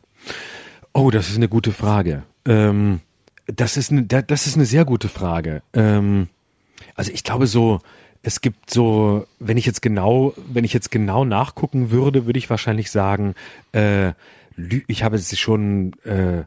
Oh, 0.92 1.11
das 1.11 1.28
ist 1.28 1.36
eine 1.36 1.48
gute 1.48 1.72
Frage. 1.72 2.24
Ähm, 2.46 3.00
das 3.46 3.76
ist 3.76 3.90
eine, 3.90 4.04
das 4.04 4.46
ist 4.46 4.57
eine 4.57 4.66
sehr 4.66 4.84
gute 4.84 5.09
Frage. 5.09 5.62
Ähm, 5.72 6.28
also 6.94 7.11
ich 7.12 7.24
glaube 7.24 7.46
so, 7.46 7.80
es 8.27 8.41
gibt 8.41 8.70
so, 8.70 9.24
wenn 9.39 9.57
ich 9.57 9.66
jetzt 9.66 9.83
genau, 9.83 10.35
wenn 10.53 10.64
ich 10.64 10.72
jetzt 10.72 10.91
genau 10.91 11.24
nachgucken 11.24 11.93
würde, 11.93 12.27
würde 12.27 12.41
ich 12.41 12.51
wahrscheinlich 12.51 12.91
sagen, 12.91 13.37
äh, 13.70 14.14
ich 14.89 15.05
habe 15.05 15.14
es 15.14 15.39
schon 15.39 15.93
äh, 16.03 16.43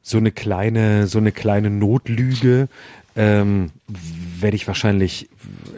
so 0.00 0.16
eine 0.16 0.32
kleine, 0.32 1.06
so 1.06 1.18
eine 1.18 1.30
kleine 1.30 1.68
Notlüge, 1.68 2.68
ähm, 3.16 3.70
werde 3.86 4.56
ich 4.56 4.66
wahrscheinlich 4.66 5.28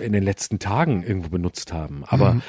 in 0.00 0.12
den 0.12 0.22
letzten 0.22 0.60
Tagen 0.60 1.02
irgendwo 1.02 1.30
benutzt 1.30 1.72
haben. 1.72 2.04
Aber 2.06 2.34
mhm. 2.34 2.42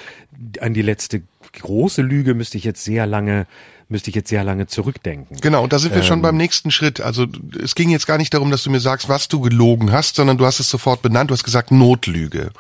an 0.62 0.76
die 0.76 0.84
letzte 0.84 1.24
große 1.54 2.04
Lüge 2.04 2.36
müsste 2.36 2.60
ich 2.60 2.64
jetzt 2.64 2.84
sehr 2.84 3.08
lange 3.08 3.48
müsste 3.90 4.10
ich 4.10 4.16
jetzt 4.16 4.30
sehr 4.30 4.44
lange 4.44 4.68
zurückdenken. 4.68 5.38
Genau, 5.40 5.64
und 5.64 5.72
da 5.72 5.80
sind 5.80 5.94
wir 5.94 6.02
ähm, 6.02 6.08
schon 6.08 6.22
beim 6.22 6.36
nächsten 6.36 6.72
Schritt. 6.72 7.00
Also 7.00 7.26
es 7.62 7.74
ging 7.74 7.90
jetzt 7.90 8.06
gar 8.06 8.18
nicht 8.18 8.34
darum, 8.34 8.52
dass 8.52 8.64
du 8.64 8.70
mir 8.70 8.82
sagst, 8.82 9.08
was 9.08 9.30
du 9.30 9.40
gelogen 9.40 9.92
hast, 9.92 10.18
sondern 10.18 10.38
du 10.38 10.46
hast 10.46 10.60
es 10.60 10.70
sofort 10.70 11.02
benannt. 11.02 11.30
Du 11.30 11.34
hast 11.34 11.46
gesagt 11.46 11.72
Notlüge. 11.72 12.52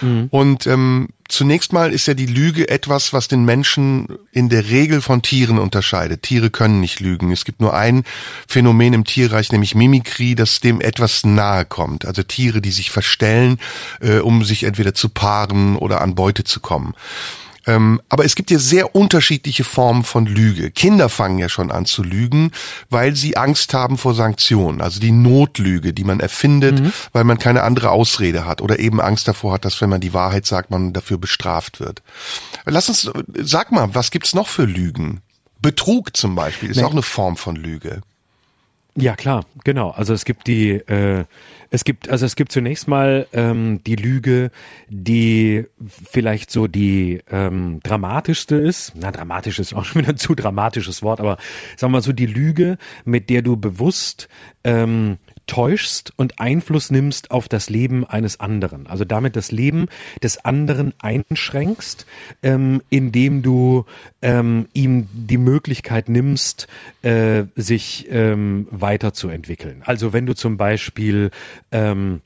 Mhm. 0.00 0.28
Und 0.30 0.68
ähm, 0.68 1.08
zunächst 1.28 1.72
mal 1.72 1.92
ist 1.92 2.06
ja 2.06 2.14
die 2.14 2.26
Lüge 2.26 2.68
etwas, 2.68 3.12
was 3.12 3.26
den 3.26 3.44
Menschen 3.44 4.06
in 4.30 4.48
der 4.48 4.68
Regel 4.68 5.00
von 5.00 5.22
Tieren 5.22 5.58
unterscheidet. 5.58 6.22
Tiere 6.22 6.50
können 6.50 6.80
nicht 6.80 7.00
lügen. 7.00 7.32
Es 7.32 7.44
gibt 7.44 7.60
nur 7.60 7.74
ein 7.74 8.04
Phänomen 8.46 8.92
im 8.92 9.04
Tierreich, 9.04 9.50
nämlich 9.50 9.74
Mimikrie, 9.74 10.36
das 10.36 10.60
dem 10.60 10.80
etwas 10.80 11.24
nahe 11.24 11.64
kommt. 11.64 12.04
Also 12.04 12.22
Tiere, 12.22 12.60
die 12.60 12.70
sich 12.70 12.92
verstellen, 12.92 13.58
äh, 14.00 14.18
um 14.18 14.44
sich 14.44 14.62
entweder 14.62 14.94
zu 14.94 15.08
paaren 15.08 15.74
oder 15.74 16.00
an 16.00 16.14
Beute 16.14 16.44
zu 16.44 16.60
kommen. 16.60 16.94
Ähm, 17.70 18.00
aber 18.08 18.24
es 18.24 18.34
gibt 18.34 18.50
ja 18.50 18.58
sehr 18.58 18.96
unterschiedliche 18.96 19.62
Formen 19.62 20.02
von 20.02 20.26
Lüge. 20.26 20.72
Kinder 20.72 21.08
fangen 21.08 21.38
ja 21.38 21.48
schon 21.48 21.70
an 21.70 21.86
zu 21.86 22.02
lügen, 22.02 22.50
weil 22.88 23.14
sie 23.14 23.36
Angst 23.36 23.74
haben 23.74 23.96
vor 23.96 24.14
Sanktionen. 24.14 24.80
Also 24.80 24.98
die 24.98 25.12
Notlüge, 25.12 25.92
die 25.92 26.02
man 26.02 26.18
erfindet, 26.18 26.80
mhm. 26.80 26.92
weil 27.12 27.22
man 27.22 27.38
keine 27.38 27.62
andere 27.62 27.90
Ausrede 27.90 28.44
hat 28.44 28.60
oder 28.60 28.80
eben 28.80 29.00
Angst 29.00 29.28
davor 29.28 29.52
hat, 29.52 29.64
dass 29.64 29.80
wenn 29.80 29.88
man 29.88 30.00
die 30.00 30.12
Wahrheit 30.12 30.46
sagt, 30.46 30.70
man 30.70 30.92
dafür 30.92 31.18
bestraft 31.18 31.78
wird. 31.78 32.02
Lass 32.64 32.88
uns, 32.88 33.08
sag 33.38 33.70
mal, 33.70 33.94
was 33.94 34.10
gibt's 34.10 34.34
noch 34.34 34.48
für 34.48 34.64
Lügen? 34.64 35.20
Betrug 35.62 36.16
zum 36.16 36.34
Beispiel 36.34 36.70
ist 36.70 36.78
nee. 36.78 36.84
auch 36.84 36.92
eine 36.92 37.02
Form 37.02 37.36
von 37.36 37.54
Lüge. 37.54 38.00
Ja, 38.96 39.14
klar, 39.14 39.44
genau. 39.62 39.90
Also 39.90 40.12
es 40.12 40.24
gibt 40.24 40.48
die, 40.48 40.70
äh, 40.70 41.24
es 41.70 41.84
gibt, 41.84 42.08
also 42.10 42.26
es 42.26 42.34
gibt 42.34 42.50
zunächst 42.50 42.88
mal 42.88 43.26
ähm, 43.32 43.82
die 43.84 43.94
Lüge, 43.94 44.50
die 44.88 45.66
vielleicht 46.10 46.50
so 46.50 46.66
die 46.66 47.20
ähm, 47.30 47.80
dramatischste 47.82 48.56
ist. 48.56 48.92
Na, 48.96 49.12
dramatisch 49.12 49.60
ist 49.60 49.72
auch 49.74 49.84
schon 49.84 50.02
wieder 50.02 50.12
ein 50.12 50.16
zu 50.16 50.34
dramatisches 50.34 51.02
Wort, 51.02 51.20
aber 51.20 51.38
sagen 51.76 51.92
wir 51.92 51.98
mal 51.98 52.02
so 52.02 52.12
die 52.12 52.26
Lüge, 52.26 52.76
mit 53.04 53.30
der 53.30 53.42
du 53.42 53.56
bewusst 53.56 54.28
ähm, 54.64 55.18
täuschst 55.46 56.12
und 56.16 56.40
Einfluss 56.40 56.90
nimmst 56.90 57.30
auf 57.30 57.48
das 57.48 57.70
Leben 57.70 58.04
eines 58.04 58.40
anderen. 58.40 58.86
Also 58.86 59.04
damit 59.04 59.36
das 59.36 59.52
Leben 59.52 59.86
des 60.22 60.44
anderen 60.44 60.94
einschränkst, 60.98 62.06
ähm, 62.42 62.82
indem 62.90 63.42
du 63.42 63.84
ähm, 64.22 64.66
ihm 64.72 65.08
die 65.12 65.38
Möglichkeit 65.38 66.08
nimmst, 66.08 66.68
äh, 67.02 67.44
sich 67.56 68.06
ähm, 68.10 68.68
weiterzuentwickeln. 68.70 69.82
Also 69.84 70.12
wenn 70.12 70.26
du 70.26 70.34
zum 70.34 70.56
Beispiel 70.56 71.30
ähm, 71.72 72.20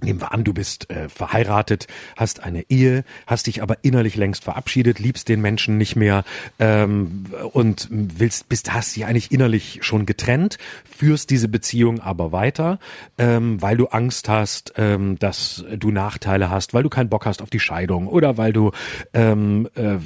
Nehmen 0.00 0.20
wir 0.20 0.32
an, 0.32 0.44
du 0.44 0.54
bist 0.54 0.90
äh, 0.90 1.08
verheiratet, 1.08 1.88
hast 2.16 2.44
eine 2.44 2.62
Ehe, 2.70 3.02
hast 3.26 3.48
dich 3.48 3.62
aber 3.62 3.78
innerlich 3.82 4.14
längst 4.14 4.44
verabschiedet, 4.44 5.00
liebst 5.00 5.28
den 5.28 5.40
Menschen 5.40 5.76
nicht 5.76 5.96
mehr 5.96 6.22
ähm, 6.60 7.26
und 7.52 7.88
willst, 7.90 8.48
bist, 8.48 8.72
hast 8.72 8.92
sie 8.92 9.04
eigentlich 9.04 9.32
innerlich 9.32 9.80
schon 9.82 10.06
getrennt, 10.06 10.58
führst 10.84 11.30
diese 11.30 11.48
Beziehung 11.48 12.00
aber 12.00 12.30
weiter, 12.30 12.78
ähm, 13.18 13.60
weil 13.60 13.76
du 13.76 13.86
Angst 13.86 14.28
hast, 14.28 14.74
ähm, 14.76 15.18
dass 15.18 15.64
du 15.76 15.90
Nachteile 15.90 16.48
hast, 16.48 16.74
weil 16.74 16.84
du 16.84 16.90
keinen 16.90 17.08
Bock 17.08 17.26
hast 17.26 17.42
auf 17.42 17.50
die 17.50 17.58
Scheidung 17.58 18.06
oder 18.06 18.36
weil 18.36 18.52
du 18.52 18.70
ähm, 19.14 19.68
äh, 19.74 19.96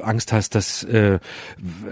Angst 0.00 0.34
hast, 0.34 0.54
dass 0.54 0.84
äh, 0.84 1.20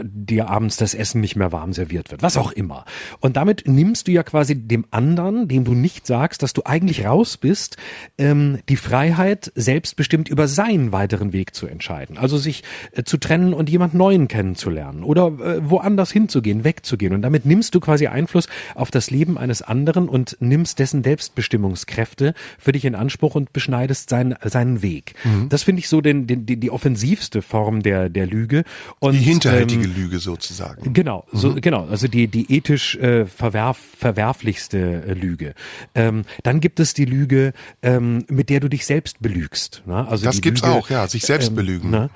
dir 0.02 0.50
abends 0.50 0.76
das 0.76 0.92
Essen 0.92 1.22
nicht 1.22 1.36
mehr 1.36 1.52
warm 1.52 1.72
serviert 1.72 2.11
wird, 2.11 2.22
was 2.22 2.36
auch 2.36 2.52
immer. 2.52 2.84
Und 3.20 3.36
damit 3.36 3.66
nimmst 3.66 4.09
du 4.09 4.12
ja 4.12 4.22
quasi 4.22 4.54
dem 4.54 4.84
anderen, 4.90 5.48
dem 5.48 5.64
du 5.64 5.72
nicht 5.72 6.06
sagst, 6.06 6.42
dass 6.42 6.52
du 6.52 6.62
eigentlich 6.66 6.97
völlig 6.99 7.07
raus 7.07 7.36
bist, 7.36 7.76
ähm, 8.18 8.59
die 8.68 8.76
Freiheit, 8.76 9.53
selbstbestimmt 9.55 10.28
über 10.28 10.49
seinen 10.49 10.92
weiteren 10.92 11.32
Weg 11.32 11.55
zu 11.55 11.66
entscheiden. 11.66 12.18
Also 12.18 12.38
sich 12.38 12.62
äh, 12.92 13.03
zu 13.05 13.16
trennen 13.18 13.55
und 13.55 13.70
jemand 13.70 13.94
Neuen 13.94 14.28
kennenzulernen 14.28 15.03
oder 15.03 15.26
äh, 15.26 15.68
woanders 15.68 16.11
hinzugehen, 16.11 16.64
wegzugehen. 16.64 17.14
Und 17.14 17.22
damit 17.22 17.46
nimmst 17.46 17.74
du 17.74 17.80
quasi 17.80 18.07
Einfluss 18.07 18.49
auf 18.74 18.90
das 18.90 19.11
Leben 19.11 19.38
eines 19.38 19.62
anderen 19.62 20.09
und 20.09 20.36
nimmst 20.40 20.78
dessen 20.78 21.03
Selbstbestimmungskräfte 21.03 22.34
für 22.59 22.72
dich 22.72 22.84
in 22.84 22.94
Anspruch 22.94 23.34
und 23.34 23.53
beschneidest 23.53 24.11
seinen, 24.11 24.34
seinen 24.44 24.82
Weg. 24.82 25.14
Mhm. 25.24 25.49
Das 25.49 25.62
finde 25.62 25.80
ich 25.80 25.88
so 25.88 26.01
den, 26.01 26.26
den, 26.26 26.46
die, 26.46 26.57
die 26.57 26.70
offensivste 26.70 27.42
Form 27.42 27.82
der, 27.82 28.09
der 28.09 28.26
Lüge. 28.26 28.64
Und, 28.99 29.14
die 29.14 29.18
hinterhältige 29.18 29.84
ähm, 29.84 29.94
Lüge 29.94 30.18
sozusagen. 30.18 30.92
Genau, 30.92 31.24
so, 31.32 31.51
mhm. 31.51 31.61
genau. 31.61 31.86
Also 31.86 32.09
die, 32.09 32.28
die 32.28 32.53
ethisch 32.55 32.96
äh, 32.96 33.26
verwerf, 33.26 33.78
verwerflichste 33.99 35.05
äh, 35.07 35.12
Lüge. 35.12 35.55
Ähm, 35.94 36.24
dann 36.42 36.61
gibt 36.61 36.80
es 36.80 36.88
ist 36.89 36.99
die 36.99 37.05
Lüge, 37.05 37.53
ähm, 37.82 38.24
mit 38.28 38.51
der 38.51 38.61
du 38.61 38.68
dich 38.68 38.86
selbst 38.86 39.20
belügst. 39.20 39.82
Ne? 39.86 40.07
Also 40.09 40.24
das 40.24 40.41
gibt's 40.41 40.62
Lüge, 40.62 40.74
auch, 40.74 40.91
ja, 40.91 41.07
sich 41.07 41.22
selbst 41.22 41.49
ähm, 41.49 41.55
belügen. 41.55 41.91
Ne? 41.91 42.11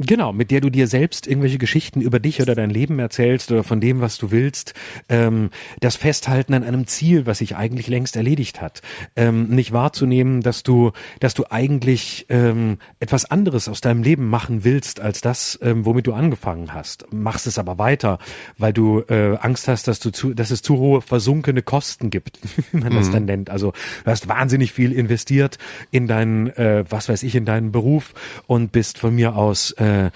Genau, 0.00 0.32
mit 0.32 0.52
der 0.52 0.60
du 0.60 0.70
dir 0.70 0.86
selbst 0.86 1.26
irgendwelche 1.26 1.58
Geschichten 1.58 2.00
über 2.00 2.20
dich 2.20 2.40
oder 2.40 2.54
dein 2.54 2.70
Leben 2.70 3.00
erzählst 3.00 3.50
oder 3.50 3.64
von 3.64 3.80
dem, 3.80 4.00
was 4.00 4.16
du 4.16 4.30
willst. 4.30 4.74
Ähm, 5.08 5.50
das 5.80 5.96
Festhalten 5.96 6.54
an 6.54 6.62
einem 6.62 6.86
Ziel, 6.86 7.26
was 7.26 7.38
sich 7.38 7.56
eigentlich 7.56 7.88
längst 7.88 8.14
erledigt 8.14 8.60
hat. 8.60 8.80
Ähm, 9.16 9.48
nicht 9.48 9.72
wahrzunehmen, 9.72 10.40
dass 10.40 10.62
du, 10.62 10.92
dass 11.18 11.34
du 11.34 11.46
eigentlich 11.50 12.26
ähm, 12.28 12.78
etwas 13.00 13.24
anderes 13.24 13.68
aus 13.68 13.80
deinem 13.80 14.04
Leben 14.04 14.28
machen 14.28 14.62
willst, 14.62 15.00
als 15.00 15.20
das, 15.20 15.58
ähm, 15.62 15.84
womit 15.84 16.06
du 16.06 16.12
angefangen 16.12 16.72
hast. 16.74 17.12
Machst 17.12 17.48
es 17.48 17.58
aber 17.58 17.78
weiter, 17.78 18.20
weil 18.56 18.72
du 18.72 19.00
äh, 19.08 19.36
Angst 19.38 19.66
hast, 19.66 19.88
dass 19.88 19.98
du 19.98 20.10
zu, 20.10 20.32
dass 20.32 20.52
es 20.52 20.62
zu 20.62 20.78
hohe 20.78 21.02
versunkene 21.02 21.62
Kosten 21.62 22.10
gibt, 22.10 22.38
wie 22.70 22.76
man 22.76 22.92
mhm. 22.92 22.96
das 22.96 23.10
dann 23.10 23.24
nennt. 23.24 23.50
Also 23.50 23.72
du 24.04 24.10
hast 24.10 24.28
wahnsinnig 24.28 24.72
viel 24.72 24.92
investiert 24.92 25.58
in 25.90 26.06
deinen, 26.06 26.48
äh, 26.56 26.84
was 26.88 27.08
weiß 27.08 27.24
ich, 27.24 27.34
in 27.34 27.44
deinen 27.44 27.72
Beruf 27.72 28.14
und 28.46 28.70
bist 28.70 28.98
von 28.98 29.12
mir 29.12 29.34
aus 29.34 29.72
äh, 29.72 29.87
äh, 29.88 30.10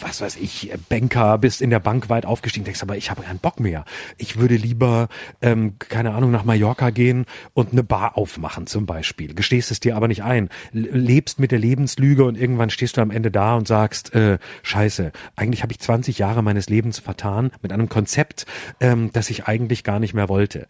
was 0.00 0.20
weiß 0.20 0.36
ich, 0.36 0.72
Banker, 0.88 1.38
bist 1.38 1.60
in 1.60 1.70
der 1.70 1.80
Bank 1.80 2.08
weit 2.08 2.26
aufgestiegen, 2.26 2.64
denkst 2.64 2.82
aber, 2.82 2.96
ich 2.96 3.10
habe 3.10 3.22
keinen 3.22 3.38
Bock 3.38 3.60
mehr. 3.60 3.84
Ich 4.18 4.38
würde 4.38 4.56
lieber, 4.56 5.08
ähm, 5.42 5.74
keine 5.78 6.12
Ahnung, 6.14 6.30
nach 6.30 6.44
Mallorca 6.44 6.90
gehen 6.90 7.26
und 7.52 7.72
eine 7.72 7.82
Bar 7.82 8.16
aufmachen 8.16 8.66
zum 8.66 8.86
Beispiel. 8.86 9.34
Gestehst 9.34 9.70
es 9.70 9.80
dir 9.80 9.96
aber 9.96 10.08
nicht 10.08 10.22
ein. 10.22 10.48
Lebst 10.72 11.38
mit 11.38 11.50
der 11.50 11.58
Lebenslüge 11.58 12.24
und 12.24 12.36
irgendwann 12.36 12.70
stehst 12.70 12.96
du 12.96 13.00
am 13.00 13.10
Ende 13.10 13.30
da 13.30 13.56
und 13.56 13.66
sagst, 13.66 14.14
äh, 14.14 14.38
scheiße, 14.62 15.12
eigentlich 15.36 15.62
habe 15.62 15.72
ich 15.72 15.80
20 15.80 16.18
Jahre 16.18 16.42
meines 16.42 16.68
Lebens 16.68 16.98
vertan 16.98 17.50
mit 17.62 17.72
einem 17.72 17.88
Konzept, 17.88 18.46
ähm, 18.80 19.10
das 19.12 19.30
ich 19.30 19.46
eigentlich 19.46 19.84
gar 19.84 19.98
nicht 19.98 20.14
mehr 20.14 20.28
wollte. 20.28 20.66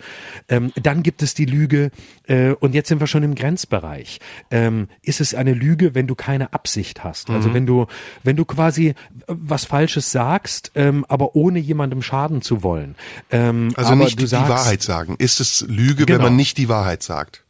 Ähm, 0.49 0.73
dann 0.83 1.03
gibt 1.03 1.23
es 1.23 1.35
die 1.35 1.47
Lüge, 1.47 1.91
äh, 2.27 2.51
und 2.53 2.75
jetzt 2.75 2.89
sind 2.89 3.01
wir 3.01 3.07
schon 3.07 3.23
im 3.23 3.35
Grenzbereich. 3.35 4.21
Ähm, 4.51 4.89
ist 5.03 5.21
es 5.21 5.35
eine 5.35 5.53
Lüge, 5.53 5.95
wenn 5.95 6.07
du 6.07 6.15
keine 6.15 6.53
Absicht 6.53 7.05
hast? 7.05 7.31
Also 7.31 7.51
mhm. 7.51 7.55
wenn 7.55 7.67
du, 7.67 7.87
wenn 8.25 8.37
du 8.37 8.45
quasi 8.45 8.95
was 9.29 9.65
Falsches 9.65 10.11
sagst, 10.11 10.73
ähm, 10.75 11.07
aber 11.09 11.37
ohne 11.37 11.61
jemandem 11.61 12.03
schaden 12.03 12.43
zu 12.43 12.63
wollen. 12.63 12.97
Ähm, 13.31 13.73
also 13.77 13.95
nicht 13.95 14.21
die 14.21 14.27
sagst, 14.27 14.51
Wahrheit 14.51 14.83
sagen. 14.83 15.15
Ist 15.19 15.41
es 15.41 15.65
Lüge, 15.69 16.07
genau. 16.07 16.19
wenn 16.19 16.25
man 16.25 16.37
nicht 16.37 16.59
die 16.59 16.69
Wahrheit 16.69 17.03
sagt? 17.03 17.44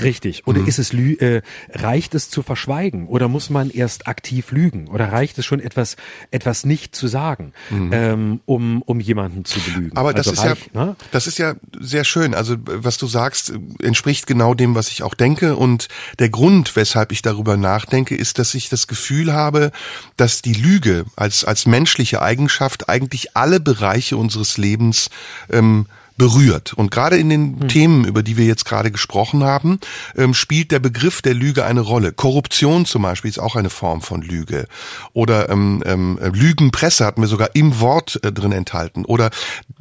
Richtig. 0.00 0.46
Oder 0.46 0.60
mhm. 0.60 0.66
ist 0.66 0.78
es 0.78 0.92
äh, 0.92 1.42
reicht 1.72 2.14
es 2.14 2.30
zu 2.30 2.42
verschweigen 2.42 3.06
oder 3.06 3.28
muss 3.28 3.50
man 3.50 3.70
erst 3.70 4.06
aktiv 4.06 4.50
lügen 4.50 4.88
oder 4.88 5.12
reicht 5.12 5.38
es 5.38 5.46
schon 5.46 5.60
etwas 5.60 5.96
etwas 6.30 6.64
nicht 6.64 6.94
zu 6.94 7.08
sagen, 7.08 7.52
mhm. 7.70 7.90
ähm, 7.92 8.40
um 8.44 8.82
um 8.82 9.00
jemanden 9.00 9.44
zu 9.44 9.60
belügen? 9.60 9.96
Aber 9.96 10.12
das 10.12 10.28
also 10.28 10.42
ist 10.42 10.48
reich, 10.48 10.70
ja 10.74 10.84
ne? 10.84 10.96
das 11.10 11.26
ist 11.26 11.38
ja 11.38 11.54
sehr 11.78 12.04
schön. 12.04 12.34
Also 12.34 12.56
was 12.64 12.98
du 12.98 13.06
sagst 13.06 13.52
entspricht 13.82 14.26
genau 14.26 14.54
dem, 14.54 14.74
was 14.74 14.88
ich 14.88 15.02
auch 15.02 15.14
denke 15.14 15.56
und 15.56 15.88
der 16.18 16.28
Grund, 16.28 16.76
weshalb 16.76 17.12
ich 17.12 17.22
darüber 17.22 17.56
nachdenke, 17.56 18.14
ist, 18.14 18.38
dass 18.38 18.54
ich 18.54 18.68
das 18.68 18.86
Gefühl 18.86 19.32
habe, 19.32 19.72
dass 20.16 20.42
die 20.42 20.54
Lüge 20.54 21.04
als 21.16 21.44
als 21.44 21.66
menschliche 21.66 22.22
Eigenschaft 22.22 22.88
eigentlich 22.88 23.36
alle 23.36 23.60
Bereiche 23.60 24.16
unseres 24.16 24.58
Lebens 24.58 25.10
ähm, 25.50 25.86
berührt. 26.16 26.72
Und 26.74 26.90
gerade 26.90 27.16
in 27.16 27.28
den 27.28 27.60
hm. 27.60 27.68
Themen, 27.68 28.04
über 28.04 28.22
die 28.22 28.36
wir 28.36 28.44
jetzt 28.44 28.64
gerade 28.64 28.90
gesprochen 28.90 29.44
haben, 29.44 29.78
ähm, 30.16 30.34
spielt 30.34 30.70
der 30.70 30.78
Begriff 30.78 31.22
der 31.22 31.34
Lüge 31.34 31.64
eine 31.64 31.80
Rolle. 31.80 32.12
Korruption 32.12 32.86
zum 32.86 33.02
Beispiel 33.02 33.30
ist 33.30 33.38
auch 33.38 33.56
eine 33.56 33.70
Form 33.70 34.02
von 34.02 34.22
Lüge. 34.22 34.66
Oder 35.12 35.48
ähm, 35.48 35.82
ähm, 35.86 36.18
Lügenpresse 36.32 37.04
hatten 37.04 37.20
wir 37.20 37.28
sogar 37.28 37.50
im 37.54 37.80
Wort 37.80 38.20
äh, 38.22 38.32
drin 38.32 38.52
enthalten. 38.52 39.04
Oder 39.04 39.30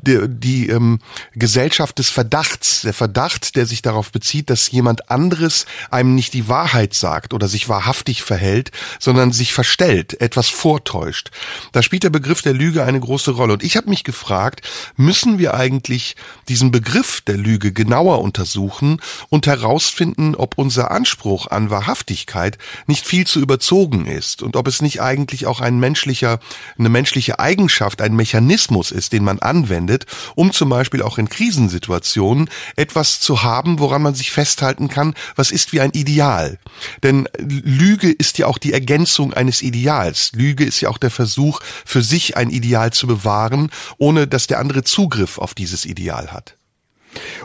die, 0.01 0.19
die 0.27 0.69
ähm, 0.69 0.99
Gesellschaft 1.33 1.99
des 1.99 2.09
Verdachts, 2.09 2.81
der 2.81 2.93
Verdacht, 2.93 3.55
der 3.55 3.65
sich 3.65 3.81
darauf 3.81 4.11
bezieht, 4.11 4.49
dass 4.49 4.71
jemand 4.71 5.09
anderes 5.09 5.65
einem 5.89 6.15
nicht 6.15 6.33
die 6.33 6.47
Wahrheit 6.47 6.93
sagt 6.93 7.33
oder 7.33 7.47
sich 7.47 7.69
wahrhaftig 7.69 8.23
verhält, 8.23 8.71
sondern 8.99 9.31
sich 9.31 9.53
verstellt, 9.53 10.19
etwas 10.21 10.49
vortäuscht. 10.49 11.31
Da 11.71 11.83
spielt 11.83 12.03
der 12.03 12.09
Begriff 12.09 12.41
der 12.41 12.53
Lüge 12.53 12.83
eine 12.83 12.99
große 12.99 13.31
Rolle. 13.31 13.53
Und 13.53 13.63
ich 13.63 13.77
habe 13.77 13.89
mich 13.89 14.03
gefragt, 14.03 14.61
müssen 14.95 15.37
wir 15.37 15.53
eigentlich 15.53 16.15
diesen 16.47 16.71
Begriff 16.71 17.21
der 17.21 17.37
Lüge 17.37 17.71
genauer 17.71 18.21
untersuchen 18.21 18.99
und 19.29 19.47
herausfinden, 19.47 20.35
ob 20.35 20.57
unser 20.57 20.91
Anspruch 20.91 21.47
an 21.47 21.69
Wahrhaftigkeit 21.69 22.57
nicht 22.87 23.05
viel 23.05 23.25
zu 23.25 23.39
überzogen 23.39 24.05
ist 24.05 24.41
und 24.41 24.55
ob 24.55 24.67
es 24.67 24.81
nicht 24.81 25.01
eigentlich 25.01 25.45
auch 25.45 25.61
ein 25.61 25.79
menschlicher, 25.79 26.39
eine 26.77 26.89
menschliche 26.89 27.39
Eigenschaft, 27.39 28.01
ein 28.01 28.15
Mechanismus 28.15 28.91
ist, 28.91 29.13
den 29.13 29.23
man 29.23 29.39
anwendet, 29.39 30.05
um 30.35 30.51
zum 30.51 30.69
Beispiel 30.69 31.01
auch 31.01 31.17
in 31.17 31.29
Krisensituationen 31.29 32.49
etwas 32.75 33.19
zu 33.19 33.43
haben, 33.43 33.79
woran 33.79 34.01
man 34.01 34.15
sich 34.15 34.31
festhalten 34.31 34.87
kann, 34.87 35.13
was 35.35 35.51
ist 35.51 35.73
wie 35.73 35.81
ein 35.81 35.91
Ideal. 35.91 36.59
Denn 37.03 37.27
Lüge 37.37 38.11
ist 38.11 38.37
ja 38.37 38.47
auch 38.47 38.57
die 38.57 38.73
Ergänzung 38.73 39.33
eines 39.33 39.61
Ideals. 39.61 40.31
Lüge 40.33 40.65
ist 40.65 40.81
ja 40.81 40.89
auch 40.89 40.97
der 40.97 41.11
Versuch, 41.11 41.61
für 41.85 42.01
sich 42.01 42.37
ein 42.37 42.49
Ideal 42.49 42.91
zu 42.91 43.07
bewahren, 43.07 43.69
ohne 43.97 44.27
dass 44.27 44.47
der 44.47 44.59
andere 44.59 44.83
Zugriff 44.83 45.37
auf 45.37 45.53
dieses 45.53 45.85
Ideal 45.85 46.10
Potenzial 46.11 46.33
hat. 46.33 46.57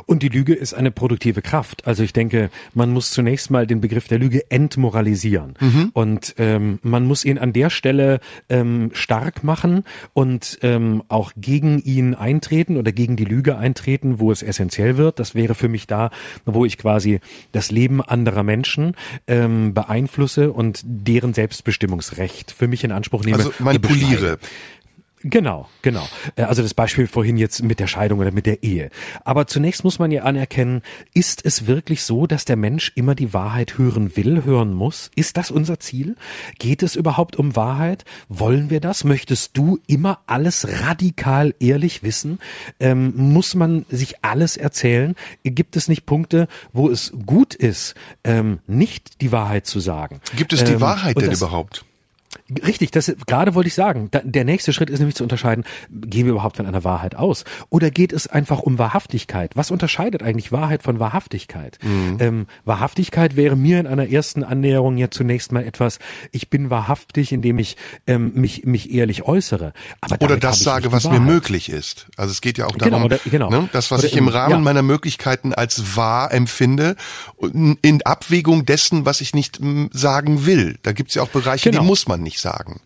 Und 0.04 0.22
die 0.22 0.28
Lüge 0.28 0.54
ist 0.54 0.74
eine 0.74 0.92
produktive 0.92 1.42
Kraft. 1.42 1.88
Also 1.88 2.04
ich 2.04 2.12
denke, 2.12 2.50
man 2.74 2.92
muss 2.92 3.10
zunächst 3.10 3.50
mal 3.50 3.66
den 3.66 3.80
Begriff 3.80 4.06
der 4.06 4.20
Lüge 4.20 4.48
entmoralisieren. 4.48 5.54
Mhm. 5.58 5.90
Und 5.92 6.34
ähm, 6.38 6.78
man 6.82 7.04
muss 7.04 7.24
ihn 7.24 7.38
an 7.38 7.52
der 7.52 7.70
Stelle 7.70 8.20
ähm, 8.48 8.90
stark 8.92 9.42
machen 9.42 9.82
und 10.12 10.60
ähm, 10.62 11.02
auch 11.08 11.32
gegen 11.36 11.80
ihn 11.80 12.14
eintreten 12.14 12.76
oder 12.76 12.92
gegen 12.92 13.16
die 13.16 13.24
Lüge 13.24 13.58
eintreten, 13.58 14.20
wo 14.20 14.30
es 14.30 14.42
essentiell 14.42 14.96
wird. 14.96 15.18
Das 15.18 15.34
wäre 15.34 15.56
für 15.56 15.68
mich 15.68 15.88
da, 15.88 16.10
wo 16.44 16.64
ich 16.64 16.78
quasi 16.78 17.18
das 17.50 17.72
Leben 17.72 18.00
anderer 18.00 18.44
Menschen 18.44 18.94
ähm, 19.26 19.74
beeinflusse 19.74 20.52
und 20.52 20.82
deren 20.84 21.34
Selbstbestimmungsrecht 21.34 22.52
für 22.52 22.68
mich 22.68 22.84
in 22.84 22.92
Anspruch 22.92 23.24
nehme. 23.24 23.38
Also 23.38 23.52
manipuliere. 23.58 24.38
Genau, 25.28 25.68
genau. 25.82 26.06
Äh, 26.36 26.42
also 26.42 26.62
das 26.62 26.72
Beispiel 26.72 27.06
vorhin 27.08 27.36
jetzt 27.36 27.62
mit 27.62 27.80
der 27.80 27.88
Scheidung 27.88 28.20
oder 28.20 28.30
mit 28.30 28.46
der 28.46 28.62
Ehe. 28.62 28.90
Aber 29.24 29.46
zunächst 29.46 29.82
muss 29.82 29.98
man 29.98 30.12
ja 30.12 30.22
anerkennen, 30.22 30.82
ist 31.14 31.44
es 31.44 31.66
wirklich 31.66 32.04
so, 32.04 32.26
dass 32.26 32.44
der 32.44 32.56
Mensch 32.56 32.92
immer 32.94 33.14
die 33.16 33.34
Wahrheit 33.34 33.76
hören 33.76 34.16
will, 34.16 34.44
hören 34.44 34.72
muss? 34.72 35.10
Ist 35.16 35.36
das 35.36 35.50
unser 35.50 35.80
Ziel? 35.80 36.16
Geht 36.58 36.82
es 36.82 36.94
überhaupt 36.94 37.36
um 37.36 37.56
Wahrheit? 37.56 38.04
Wollen 38.28 38.70
wir 38.70 38.80
das? 38.80 39.02
Möchtest 39.02 39.56
du 39.56 39.80
immer 39.88 40.20
alles 40.26 40.82
radikal 40.82 41.54
ehrlich 41.58 42.04
wissen? 42.04 42.38
Ähm, 42.78 43.12
muss 43.16 43.56
man 43.56 43.84
sich 43.88 44.24
alles 44.24 44.56
erzählen? 44.56 45.16
Gibt 45.42 45.76
es 45.76 45.88
nicht 45.88 46.06
Punkte, 46.06 46.46
wo 46.72 46.88
es 46.88 47.12
gut 47.26 47.54
ist, 47.54 47.94
ähm, 48.22 48.60
nicht 48.68 49.20
die 49.20 49.32
Wahrheit 49.32 49.66
zu 49.66 49.80
sagen? 49.80 50.20
Gibt 50.36 50.52
es 50.52 50.62
die 50.62 50.72
ähm, 50.72 50.80
Wahrheit 50.80 51.20
denn 51.20 51.32
überhaupt? 51.32 51.84
Richtig, 52.64 52.92
das 52.92 53.12
gerade 53.26 53.54
wollte 53.54 53.68
ich 53.68 53.74
sagen. 53.74 54.08
der 54.12 54.44
nächste 54.44 54.72
Schritt 54.72 54.88
ist 54.88 55.00
nämlich 55.00 55.16
zu 55.16 55.24
unterscheiden, 55.24 55.64
gehen 55.90 56.26
wir 56.26 56.32
überhaupt 56.32 56.56
von 56.56 56.66
einer 56.66 56.84
Wahrheit 56.84 57.16
aus? 57.16 57.44
Oder 57.70 57.90
geht 57.90 58.12
es 58.12 58.28
einfach 58.28 58.60
um 58.60 58.78
Wahrhaftigkeit? 58.78 59.56
Was 59.56 59.72
unterscheidet 59.72 60.22
eigentlich 60.22 60.52
Wahrheit 60.52 60.84
von 60.84 61.00
Wahrhaftigkeit? 61.00 61.78
Mhm. 61.82 62.16
Ähm, 62.20 62.46
Wahrhaftigkeit 62.64 63.34
wäre 63.34 63.56
mir 63.56 63.80
in 63.80 63.88
einer 63.88 64.08
ersten 64.08 64.44
Annäherung 64.44 64.96
ja 64.96 65.10
zunächst 65.10 65.50
mal 65.50 65.64
etwas, 65.64 65.98
ich 66.30 66.48
bin 66.48 66.70
wahrhaftig, 66.70 67.32
indem 67.32 67.58
ich 67.58 67.76
ähm, 68.06 68.32
mich, 68.34 68.64
mich 68.64 68.92
ehrlich 68.92 69.24
äußere. 69.24 69.72
Aber 70.00 70.24
oder 70.24 70.36
das 70.36 70.60
sage, 70.60 70.92
was 70.92 71.10
mir 71.10 71.20
möglich 71.20 71.68
ist. 71.68 72.06
Also 72.16 72.30
es 72.30 72.40
geht 72.40 72.58
ja 72.58 72.66
auch 72.66 72.72
genau, 72.78 72.90
darum, 72.90 73.08
genau, 73.08 73.20
oder, 73.24 73.30
genau. 73.30 73.50
Ne, 73.50 73.68
das, 73.72 73.90
was 73.90 74.00
oder 74.00 74.08
ich 74.08 74.16
im 74.16 74.28
Rahmen 74.28 74.50
ja. 74.50 74.58
meiner 74.58 74.82
Möglichkeiten 74.82 75.52
als 75.52 75.96
wahr 75.96 76.32
empfinde, 76.32 76.94
in 77.40 78.02
Abwägung 78.04 78.66
dessen, 78.66 79.04
was 79.04 79.20
ich 79.20 79.34
nicht 79.34 79.58
sagen 79.90 80.46
will. 80.46 80.78
Da 80.82 80.92
gibt 80.92 81.08
es 81.08 81.16
ja 81.16 81.22
auch 81.22 81.28
Bereiche, 81.28 81.70
genau. 81.70 81.82
die 81.82 81.86
muss 81.88 82.06
man 82.06 82.22
nicht 82.22 82.35
nicht 82.36 82.42
sagen. 82.42 82.80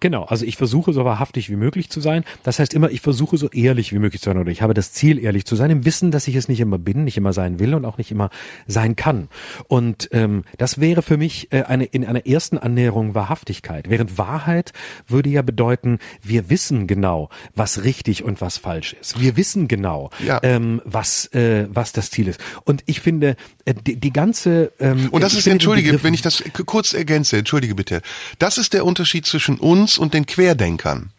Genau, 0.00 0.24
also 0.24 0.44
ich 0.44 0.56
versuche 0.56 0.92
so 0.92 1.04
wahrhaftig 1.04 1.50
wie 1.50 1.56
möglich 1.56 1.90
zu 1.90 2.00
sein. 2.00 2.24
Das 2.42 2.58
heißt 2.58 2.74
immer, 2.74 2.90
ich 2.90 3.00
versuche 3.00 3.36
so 3.36 3.48
ehrlich 3.50 3.92
wie 3.92 3.98
möglich 3.98 4.22
zu 4.22 4.30
sein 4.30 4.38
oder 4.38 4.50
ich 4.50 4.62
habe 4.62 4.74
das 4.74 4.92
Ziel, 4.92 5.18
ehrlich 5.18 5.44
zu 5.44 5.56
sein, 5.56 5.70
im 5.70 5.84
Wissen, 5.84 6.10
dass 6.10 6.28
ich 6.28 6.34
es 6.34 6.48
nicht 6.48 6.60
immer 6.60 6.78
bin, 6.78 7.04
nicht 7.04 7.16
immer 7.16 7.32
sein 7.32 7.58
will 7.58 7.74
und 7.74 7.84
auch 7.84 7.98
nicht 7.98 8.10
immer 8.10 8.30
sein 8.66 8.96
kann. 8.96 9.28
Und 9.68 10.08
ähm, 10.12 10.44
das 10.58 10.80
wäre 10.80 11.02
für 11.02 11.16
mich 11.16 11.52
äh, 11.52 11.62
eine 11.62 11.84
in 11.84 12.04
einer 12.04 12.26
ersten 12.26 12.58
Annäherung 12.58 13.14
Wahrhaftigkeit. 13.14 13.88
Während 13.88 14.18
Wahrheit 14.18 14.72
würde 15.06 15.30
ja 15.30 15.42
bedeuten, 15.42 15.98
wir 16.22 16.50
wissen 16.50 16.86
genau, 16.86 17.28
was 17.54 17.84
richtig 17.84 18.24
und 18.24 18.40
was 18.40 18.58
falsch 18.58 18.94
ist. 19.00 19.20
Wir 19.20 19.36
wissen 19.36 19.68
genau, 19.68 20.10
ja. 20.24 20.40
ähm, 20.42 20.80
was 20.84 21.26
äh, 21.34 21.66
was 21.70 21.92
das 21.92 22.10
Ziel 22.10 22.28
ist. 22.28 22.40
Und 22.64 22.82
ich 22.86 23.00
finde 23.00 23.36
äh, 23.64 23.74
die, 23.74 23.96
die 23.96 24.12
ganze 24.12 24.72
ähm, 24.80 25.08
und 25.10 25.22
das 25.22 25.34
ist 25.34 25.46
entschuldige, 25.46 26.02
wenn 26.02 26.14
ich 26.14 26.22
das 26.22 26.42
kurz 26.66 26.92
ergänze, 26.92 27.36
entschuldige 27.36 27.74
bitte. 27.74 28.02
Das 28.38 28.58
ist 28.58 28.72
der 28.72 28.84
Unterschied 28.84 29.26
zwischen 29.26 29.58
uns 29.74 29.98
und 29.98 30.14
den 30.14 30.24
Querdenkern. 30.24 31.10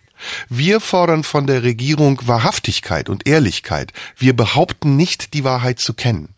Wir 0.47 0.79
fordern 0.79 1.25
von 1.25 1.45
der 1.45 1.63
Regierung 1.63 2.21
Wahrhaftigkeit 2.25 3.09
und 3.09 3.27
Ehrlichkeit. 3.27 3.91
Wir 4.17 4.33
behaupten 4.33 4.95
nicht, 4.95 5.33
die 5.33 5.43
Wahrheit 5.43 5.79
zu 5.79 5.93
kennen. 5.93 6.29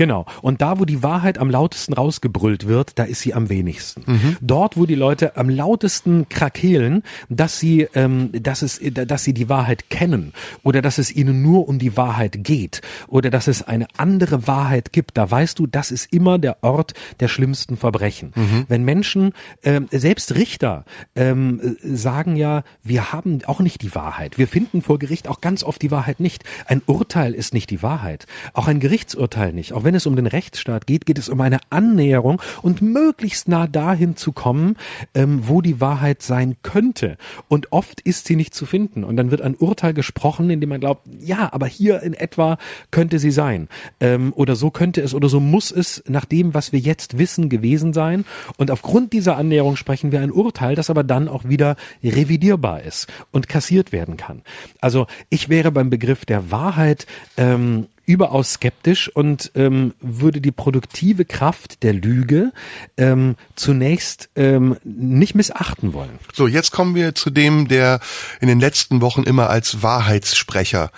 Genau. 0.00 0.24
Und 0.40 0.62
da, 0.62 0.80
wo 0.80 0.86
die 0.86 1.02
Wahrheit 1.02 1.36
am 1.36 1.50
lautesten 1.50 1.92
rausgebrüllt 1.92 2.66
wird, 2.66 2.98
da 2.98 3.02
ist 3.02 3.20
sie 3.20 3.34
am 3.34 3.50
wenigsten. 3.50 4.02
Mhm. 4.06 4.36
Dort, 4.40 4.78
wo 4.78 4.86
die 4.86 4.94
Leute 4.94 5.36
am 5.36 5.50
lautesten 5.50 6.26
krakeelen, 6.30 7.02
dass 7.28 7.60
sie, 7.60 7.86
ähm, 7.94 8.30
dass 8.32 8.62
es, 8.62 8.80
dass 8.82 9.24
sie 9.24 9.34
die 9.34 9.50
Wahrheit 9.50 9.90
kennen 9.90 10.32
oder 10.62 10.80
dass 10.80 10.96
es 10.96 11.14
ihnen 11.14 11.42
nur 11.42 11.68
um 11.68 11.78
die 11.78 11.98
Wahrheit 11.98 12.42
geht 12.44 12.80
oder 13.08 13.28
dass 13.28 13.46
es 13.46 13.60
eine 13.60 13.88
andere 13.98 14.46
Wahrheit 14.46 14.94
gibt, 14.94 15.18
da 15.18 15.30
weißt 15.30 15.58
du, 15.58 15.66
das 15.66 15.90
ist 15.90 16.10
immer 16.14 16.38
der 16.38 16.64
Ort 16.64 16.94
der 17.20 17.28
schlimmsten 17.28 17.76
Verbrechen. 17.76 18.32
Mhm. 18.36 18.64
Wenn 18.68 18.84
Menschen, 18.84 19.34
ähm, 19.64 19.86
selbst 19.90 20.34
Richter, 20.34 20.86
ähm, 21.14 21.76
sagen 21.82 22.36
ja, 22.36 22.62
wir 22.82 23.12
haben 23.12 23.40
auch 23.44 23.60
nicht 23.60 23.82
die 23.82 23.94
Wahrheit. 23.94 24.38
Wir 24.38 24.48
finden 24.48 24.80
vor 24.80 24.98
Gericht 24.98 25.28
auch 25.28 25.42
ganz 25.42 25.62
oft 25.62 25.82
die 25.82 25.90
Wahrheit 25.90 26.20
nicht. 26.20 26.44
Ein 26.64 26.80
Urteil 26.86 27.34
ist 27.34 27.52
nicht 27.52 27.68
die 27.68 27.82
Wahrheit. 27.82 28.26
Auch 28.54 28.66
ein 28.66 28.80
Gerichtsurteil 28.80 29.52
nicht. 29.52 29.74
Auch 29.74 29.84
wenn 29.89 29.89
es 29.94 30.06
um 30.06 30.16
den 30.16 30.26
Rechtsstaat 30.26 30.86
geht, 30.86 31.06
geht 31.06 31.18
es 31.18 31.28
um 31.28 31.40
eine 31.40 31.58
Annäherung 31.70 32.40
und 32.62 32.82
möglichst 32.82 33.48
nah 33.48 33.66
dahin 33.66 34.16
zu 34.16 34.32
kommen, 34.32 34.76
ähm, 35.14 35.42
wo 35.48 35.60
die 35.60 35.80
Wahrheit 35.80 36.22
sein 36.22 36.56
könnte. 36.62 37.16
Und 37.48 37.72
oft 37.72 38.00
ist 38.00 38.26
sie 38.26 38.36
nicht 38.36 38.54
zu 38.54 38.66
finden. 38.66 39.04
Und 39.04 39.16
dann 39.16 39.30
wird 39.30 39.42
ein 39.42 39.54
Urteil 39.54 39.94
gesprochen, 39.94 40.50
in 40.50 40.60
dem 40.60 40.68
man 40.68 40.80
glaubt, 40.80 41.06
ja, 41.20 41.52
aber 41.52 41.66
hier 41.66 42.02
in 42.02 42.14
etwa 42.14 42.58
könnte 42.90 43.18
sie 43.18 43.30
sein. 43.30 43.68
Ähm, 44.00 44.32
oder 44.34 44.56
so 44.56 44.70
könnte 44.70 45.00
es 45.00 45.14
oder 45.14 45.28
so 45.28 45.40
muss 45.40 45.70
es 45.70 46.02
nach 46.06 46.24
dem, 46.24 46.54
was 46.54 46.72
wir 46.72 46.80
jetzt 46.80 47.18
wissen, 47.18 47.48
gewesen 47.48 47.92
sein. 47.92 48.24
Und 48.56 48.70
aufgrund 48.70 49.12
dieser 49.12 49.36
Annäherung 49.36 49.76
sprechen 49.76 50.12
wir 50.12 50.20
ein 50.20 50.32
Urteil, 50.32 50.74
das 50.74 50.90
aber 50.90 51.04
dann 51.04 51.28
auch 51.28 51.44
wieder 51.44 51.76
revidierbar 52.02 52.82
ist 52.82 53.06
und 53.30 53.48
kassiert 53.48 53.92
werden 53.92 54.16
kann. 54.16 54.42
Also 54.80 55.06
ich 55.28 55.48
wäre 55.48 55.70
beim 55.70 55.90
Begriff 55.90 56.24
der 56.24 56.50
Wahrheit 56.50 57.06
ähm, 57.36 57.86
überaus 58.06 58.54
skeptisch 58.54 59.08
und 59.08 59.52
ähm, 59.54 59.94
würde 60.00 60.40
die 60.40 60.52
produktive 60.52 61.24
Kraft 61.24 61.82
der 61.82 61.92
Lüge 61.92 62.52
ähm, 62.96 63.36
zunächst 63.54 64.28
ähm, 64.36 64.76
nicht 64.84 65.34
missachten 65.34 65.92
wollen. 65.92 66.18
So, 66.32 66.46
jetzt 66.46 66.72
kommen 66.72 66.94
wir 66.94 67.14
zu 67.14 67.30
dem, 67.30 67.68
der 67.68 68.00
in 68.40 68.48
den 68.48 68.60
letzten 68.60 69.00
Wochen 69.00 69.22
immer 69.22 69.50
als 69.50 69.82
Wahrheitssprecher 69.82 70.90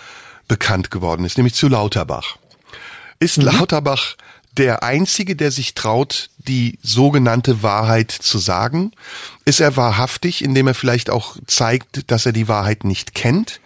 bekannt 0.49 0.91
geworden 0.91 1.25
ist, 1.25 1.37
nämlich 1.37 1.55
zu 1.55 1.69
Lauterbach. 1.69 2.37
Ist 3.19 3.39
mhm. 3.39 3.45
Lauterbach 3.45 4.17
der 4.57 4.83
Einzige, 4.83 5.35
der 5.35 5.51
sich 5.51 5.75
traut, 5.75 6.29
die 6.37 6.79
sogenannte 6.83 7.63
Wahrheit 7.63 8.11
zu 8.11 8.39
sagen? 8.39 8.93
Ist 9.45 9.61
er 9.61 9.77
wahrhaftig, 9.77 10.45
indem 10.45 10.67
er 10.67 10.75
vielleicht 10.75 11.09
auch 11.09 11.37
zeigt, 11.47 12.11
dass 12.11 12.27
er 12.27 12.33
die 12.33 12.49
Wahrheit 12.49 12.85
nicht 12.85 13.15
kennt? 13.15 13.61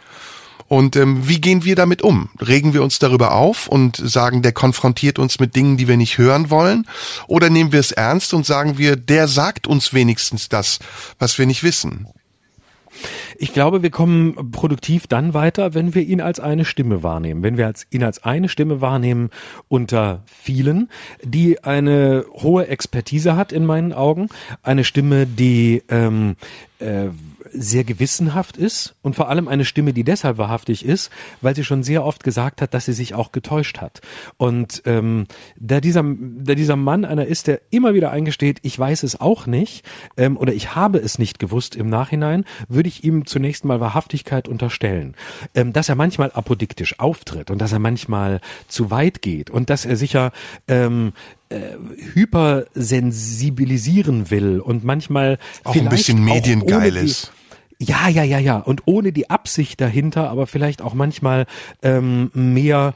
Und 0.68 0.96
ähm, 0.96 1.28
wie 1.28 1.40
gehen 1.40 1.64
wir 1.64 1.76
damit 1.76 2.02
um? 2.02 2.30
Regen 2.40 2.74
wir 2.74 2.82
uns 2.82 2.98
darüber 2.98 3.32
auf 3.32 3.68
und 3.68 3.96
sagen, 3.96 4.42
der 4.42 4.52
konfrontiert 4.52 5.18
uns 5.18 5.38
mit 5.38 5.54
Dingen, 5.54 5.76
die 5.76 5.88
wir 5.88 5.96
nicht 5.96 6.18
hören 6.18 6.50
wollen? 6.50 6.86
Oder 7.28 7.50
nehmen 7.50 7.72
wir 7.72 7.80
es 7.80 7.92
ernst 7.92 8.34
und 8.34 8.46
sagen 8.46 8.78
wir, 8.78 8.96
der 8.96 9.28
sagt 9.28 9.66
uns 9.66 9.94
wenigstens 9.94 10.48
das, 10.48 10.78
was 11.18 11.38
wir 11.38 11.46
nicht 11.46 11.62
wissen? 11.62 12.08
Ich 13.38 13.52
glaube, 13.52 13.82
wir 13.82 13.90
kommen 13.90 14.50
produktiv 14.50 15.06
dann 15.06 15.34
weiter, 15.34 15.74
wenn 15.74 15.94
wir 15.94 16.02
ihn 16.02 16.20
als 16.20 16.40
eine 16.40 16.64
Stimme 16.64 17.02
wahrnehmen. 17.02 17.42
Wenn 17.42 17.56
wir 17.56 17.66
als, 17.66 17.86
ihn 17.90 18.02
als 18.02 18.24
eine 18.24 18.48
Stimme 18.48 18.80
wahrnehmen 18.80 19.30
unter 19.68 20.22
vielen, 20.26 20.88
die 21.22 21.62
eine 21.62 22.24
hohe 22.32 22.68
Expertise 22.68 23.36
hat 23.36 23.52
in 23.52 23.66
meinen 23.66 23.92
Augen. 23.92 24.28
Eine 24.62 24.84
Stimme, 24.84 25.26
die 25.26 25.82
ähm, 25.90 26.36
äh, 26.78 27.08
sehr 27.56 27.84
gewissenhaft 27.84 28.56
ist 28.56 28.94
und 29.02 29.16
vor 29.16 29.28
allem 29.28 29.48
eine 29.48 29.64
Stimme, 29.64 29.92
die 29.92 30.04
deshalb 30.04 30.38
wahrhaftig 30.38 30.84
ist, 30.84 31.10
weil 31.40 31.54
sie 31.54 31.64
schon 31.64 31.82
sehr 31.82 32.04
oft 32.04 32.24
gesagt 32.24 32.62
hat, 32.62 32.74
dass 32.74 32.86
sie 32.86 32.92
sich 32.92 33.14
auch 33.14 33.32
getäuscht 33.32 33.78
hat. 33.78 34.00
Und 34.36 34.82
ähm, 34.84 35.26
da 35.58 35.80
dieser, 35.80 36.04
da 36.04 36.54
dieser 36.54 36.76
Mann 36.76 37.04
einer 37.04 37.26
ist, 37.26 37.46
der 37.46 37.60
immer 37.70 37.94
wieder 37.94 38.10
eingesteht, 38.10 38.58
ich 38.62 38.78
weiß 38.78 39.02
es 39.02 39.20
auch 39.20 39.46
nicht 39.46 39.84
ähm, 40.16 40.36
oder 40.36 40.52
ich 40.52 40.74
habe 40.74 40.98
es 40.98 41.18
nicht 41.18 41.38
gewusst 41.38 41.76
im 41.76 41.88
Nachhinein, 41.88 42.44
würde 42.68 42.88
ich 42.88 43.04
ihm 43.04 43.26
zunächst 43.26 43.64
mal 43.64 43.80
Wahrhaftigkeit 43.80 44.48
unterstellen. 44.48 45.14
Ähm, 45.54 45.72
dass 45.72 45.88
er 45.88 45.94
manchmal 45.94 46.32
apodiktisch 46.32 46.98
auftritt 46.98 47.50
und 47.50 47.60
dass 47.60 47.72
er 47.72 47.78
manchmal 47.78 48.40
zu 48.68 48.90
weit 48.90 49.22
geht 49.22 49.50
und 49.50 49.70
dass 49.70 49.84
er 49.84 49.96
sicher 49.96 50.32
ähm, 50.68 51.12
äh, 51.48 51.76
hypersensibilisieren 52.14 54.30
will 54.30 54.60
und 54.60 54.84
manchmal 54.84 55.38
auch 55.64 55.76
ein 55.76 55.88
bisschen 55.88 56.24
mediengeil 56.24 56.96
ist. 56.96 57.32
Ja, 57.78 58.08
ja, 58.08 58.22
ja, 58.22 58.38
ja. 58.38 58.56
Und 58.58 58.82
ohne 58.86 59.12
die 59.12 59.28
Absicht 59.28 59.80
dahinter, 59.80 60.30
aber 60.30 60.46
vielleicht 60.46 60.80
auch 60.80 60.94
manchmal 60.94 61.46
ähm, 61.82 62.30
mehr 62.32 62.94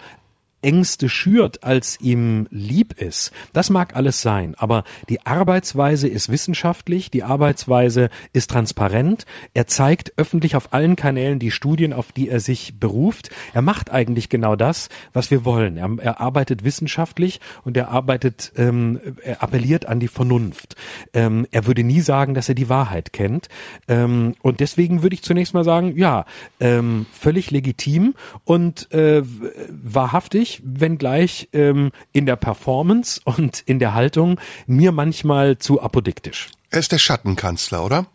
Ängste 0.63 1.09
schürt, 1.09 1.65
als 1.65 2.01
ihm 2.01 2.47
lieb 2.51 3.01
ist. 3.01 3.33
Das 3.53 3.71
mag 3.71 3.97
alles 3.97 4.23
sein, 4.23 4.55
aber 4.59 4.85
die 5.09 5.25
Arbeitsweise 5.25 6.09
ist 6.09 6.29
wissenschaftlich, 6.29 7.11
die 7.11 7.23
Arbeitsweise 7.23 8.11
ist 8.33 8.51
transparent. 8.51 9.27
Er 9.55 9.67
zeigt 9.67 10.13
öffentlich 10.17 10.57
auf 10.57 10.73
allen 10.73 10.97
Kanälen 10.97 11.39
die 11.39 11.51
Studien, 11.51 11.93
auf 11.93 12.13
die 12.13 12.29
er 12.29 12.41
sich 12.41 12.79
beruft. 12.79 13.31
Er 13.55 13.63
macht 13.63 13.91
eigentlich 13.91 14.29
genau 14.29 14.57
das, 14.57 14.89
was 15.13 15.31
wir 15.31 15.45
wollen. 15.45 15.77
Er, 15.77 15.91
er 15.99 16.21
arbeitet 16.21 16.65
wissenschaftlich 16.65 17.41
und 17.65 17.77
er 17.77 17.89
arbeitet, 17.89 18.53
ähm, 18.57 19.01
er 19.23 19.43
appelliert 19.43 19.87
an 19.87 20.01
die 20.01 20.09
Vernunft. 20.09 20.77
Ähm, 21.15 21.47
er 21.51 21.67
würde 21.67 21.85
nie 21.85 22.01
sagen, 22.01 22.35
dass 22.35 22.49
er 22.49 22.55
die 22.55 22.69
Wahrheit 22.69 23.13
kennt. 23.13 23.49
Ähm, 23.89 24.35
und 24.43 24.61
deswegen 24.61 25.03
würde 25.03 25.15
ich 25.15 25.23
zunächst 25.23 25.55
mal 25.55 25.65
sagen, 25.65 25.97
ja, 25.97 26.27
ähm, 26.59 27.07
völlig 27.13 27.51
legitim 27.51 28.15
und 28.45 28.93
äh, 28.93 29.23
wahrhaftig 29.69 30.50
ich, 30.51 30.63
wenngleich 30.65 31.49
ähm, 31.53 31.91
in 32.13 32.27
der 32.27 32.37
Performance 32.37 33.21
und 33.25 33.61
in 33.61 33.79
der 33.79 33.95
Haltung 33.95 34.41
mir 34.67 34.93
manchmal 34.93 35.59
zu 35.59 35.83
apodiktisch. 35.83 36.49
Er 36.71 36.81
ist 36.81 36.93
der 36.93 36.99
Schattenkanzler, 36.99 37.85
oder? 37.85 38.07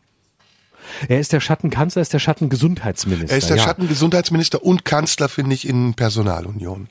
Er 1.07 1.19
ist 1.19 1.33
der 1.33 1.39
Schattenkanzler, 1.39 2.01
er 2.01 2.03
ist 2.03 2.13
der 2.13 2.19
Schattengesundheitsminister. 2.19 3.31
Er 3.31 3.37
ist 3.37 3.49
der 3.49 3.57
ja. 3.57 3.63
Schattengesundheitsminister 3.63 4.63
und 4.63 4.85
Kanzler, 4.85 5.29
finde 5.29 5.55
ich, 5.55 5.67
in 5.67 5.93
Personalunion. 5.95 6.87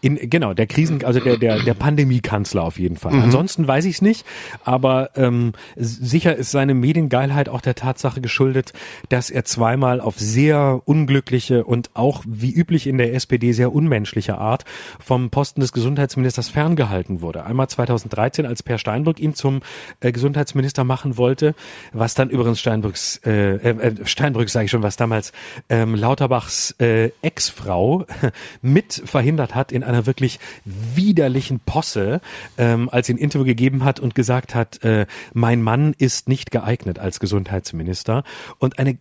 In, 0.00 0.18
genau, 0.30 0.54
der 0.54 0.66
Krisen, 0.66 1.04
also 1.04 1.20
der, 1.20 1.36
der, 1.36 1.60
der 1.60 1.74
Pandemie-Kanzler 1.74 2.62
auf 2.62 2.78
jeden 2.78 2.96
Fall. 2.96 3.12
Mhm. 3.12 3.22
Ansonsten 3.22 3.66
weiß 3.66 3.84
ich 3.84 3.96
es 3.96 4.02
nicht, 4.02 4.24
aber 4.64 5.10
ähm, 5.16 5.52
sicher 5.76 6.36
ist 6.36 6.50
seine 6.50 6.74
Mediengeilheit 6.74 7.48
auch 7.48 7.60
der 7.60 7.74
Tatsache 7.74 8.20
geschuldet, 8.20 8.72
dass 9.08 9.30
er 9.30 9.44
zweimal 9.44 10.00
auf 10.00 10.18
sehr 10.18 10.82
unglückliche 10.84 11.64
und 11.64 11.90
auch 11.94 12.22
wie 12.26 12.52
üblich 12.52 12.86
in 12.86 12.98
der 12.98 13.14
SPD 13.14 13.52
sehr 13.52 13.72
unmenschliche 13.72 14.38
Art 14.38 14.64
vom 15.00 15.30
Posten 15.30 15.60
des 15.60 15.72
Gesundheitsministers 15.72 16.48
ferngehalten 16.48 17.20
wurde. 17.20 17.44
Einmal 17.44 17.68
2013, 17.68 18.46
als 18.46 18.62
Per 18.62 18.78
Steinbrück 18.78 19.20
ihn 19.20 19.34
zum 19.34 19.60
äh, 20.00 20.12
Gesundheitsminister 20.12 20.84
machen 20.84 21.16
wollte, 21.16 21.54
was 21.92 22.14
dann 22.14 22.30
übrigens 22.30 22.60
Steinbrücks, 22.60 23.20
äh, 23.24 23.56
äh, 23.56 24.06
Steinbrück 24.06 24.48
sage 24.48 24.66
ich 24.66 24.70
schon, 24.70 24.82
was 24.82 24.96
damals 24.96 25.32
ähm, 25.68 25.94
Lauterbachs 25.94 26.74
äh, 26.78 27.10
Ex-Frau 27.22 28.06
mit 28.62 29.02
verhindert 29.04 29.54
hat, 29.54 29.63
hat 29.64 29.72
in 29.72 29.82
einer 29.82 30.04
wirklich 30.04 30.38
widerlichen 30.64 31.58
Posse, 31.58 32.20
ähm, 32.58 32.90
als 32.90 33.06
sie 33.06 33.14
ein 33.14 33.18
Interview 33.18 33.46
gegeben 33.46 33.82
hat 33.82 33.98
und 33.98 34.14
gesagt 34.14 34.54
hat, 34.54 34.84
äh, 34.84 35.06
mein 35.32 35.62
Mann 35.62 35.94
ist 35.96 36.28
nicht 36.28 36.50
geeignet 36.50 36.98
als 36.98 37.18
Gesundheitsminister 37.18 38.24
und 38.58 38.78
eine 38.78 38.98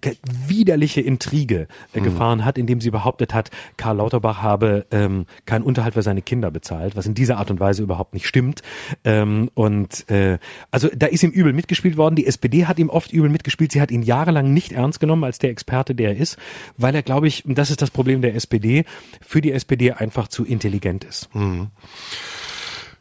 widerliche 0.48 1.02
Intrige 1.02 1.68
äh, 1.94 2.00
mhm. 2.00 2.04
gefahren 2.04 2.46
hat, 2.46 2.58
indem 2.58 2.80
sie 2.80 2.92
behauptet 2.92 3.34
hat, 3.34 3.52
Karl 3.76 3.98
Lauterbach 3.98 4.42
habe 4.42 4.86
ähm, 4.92 5.26
keinen 5.46 5.64
Unterhalt 5.64 5.96
für 5.96 6.02
seine 6.02 6.22
Kinder 6.22 6.50
bezahlt, 6.50 6.96
was 6.96 7.06
in 7.06 7.14
dieser 7.14 7.38
Art 7.38 7.52
und 7.52 7.60
Weise 7.60 7.84
überhaupt 7.84 8.14
nicht 8.14 8.26
stimmt. 8.28 8.62
Ähm, 9.04 9.50
und 9.54 10.10
äh, 10.10 10.38
also 10.72 10.88
da 10.96 11.08
ist 11.08 11.24
ihm 11.24 11.32
übel 11.32 11.52
mitgespielt 11.52 11.98
worden. 11.98 12.16
Die 12.16 12.26
SPD 12.26 12.68
hat 12.68 12.80
ihm 12.80 12.90
oft 12.90 13.12
übel 13.12 13.30
mitgespielt. 13.30 13.74
Sie 13.74 13.82
hat 13.82 13.92
ihn 13.92 14.02
jahrelang 14.02 14.54
nicht 14.54 14.72
ernst 14.72 15.02
genommen 15.02 15.26
als 15.26 15.40
der 15.40 15.50
Experte, 15.50 15.94
der 15.94 16.12
er 16.12 16.18
ist, 16.18 16.38
weil 16.78 16.96
er, 16.96 17.02
glaube 17.02 17.28
ich, 17.28 17.46
und 17.46 17.58
das 17.58 17.70
ist 17.70 17.82
das 17.82 17.92
Problem 17.92 18.22
der 18.22 18.36
SPD, 18.36 18.86
für 19.20 19.42
die 19.42 19.52
SPD 19.52 19.92
einfach 19.92 20.30
zu 20.30 20.46
intelligent 20.54 21.04
ist. 21.04 21.34
Mhm. 21.36 21.72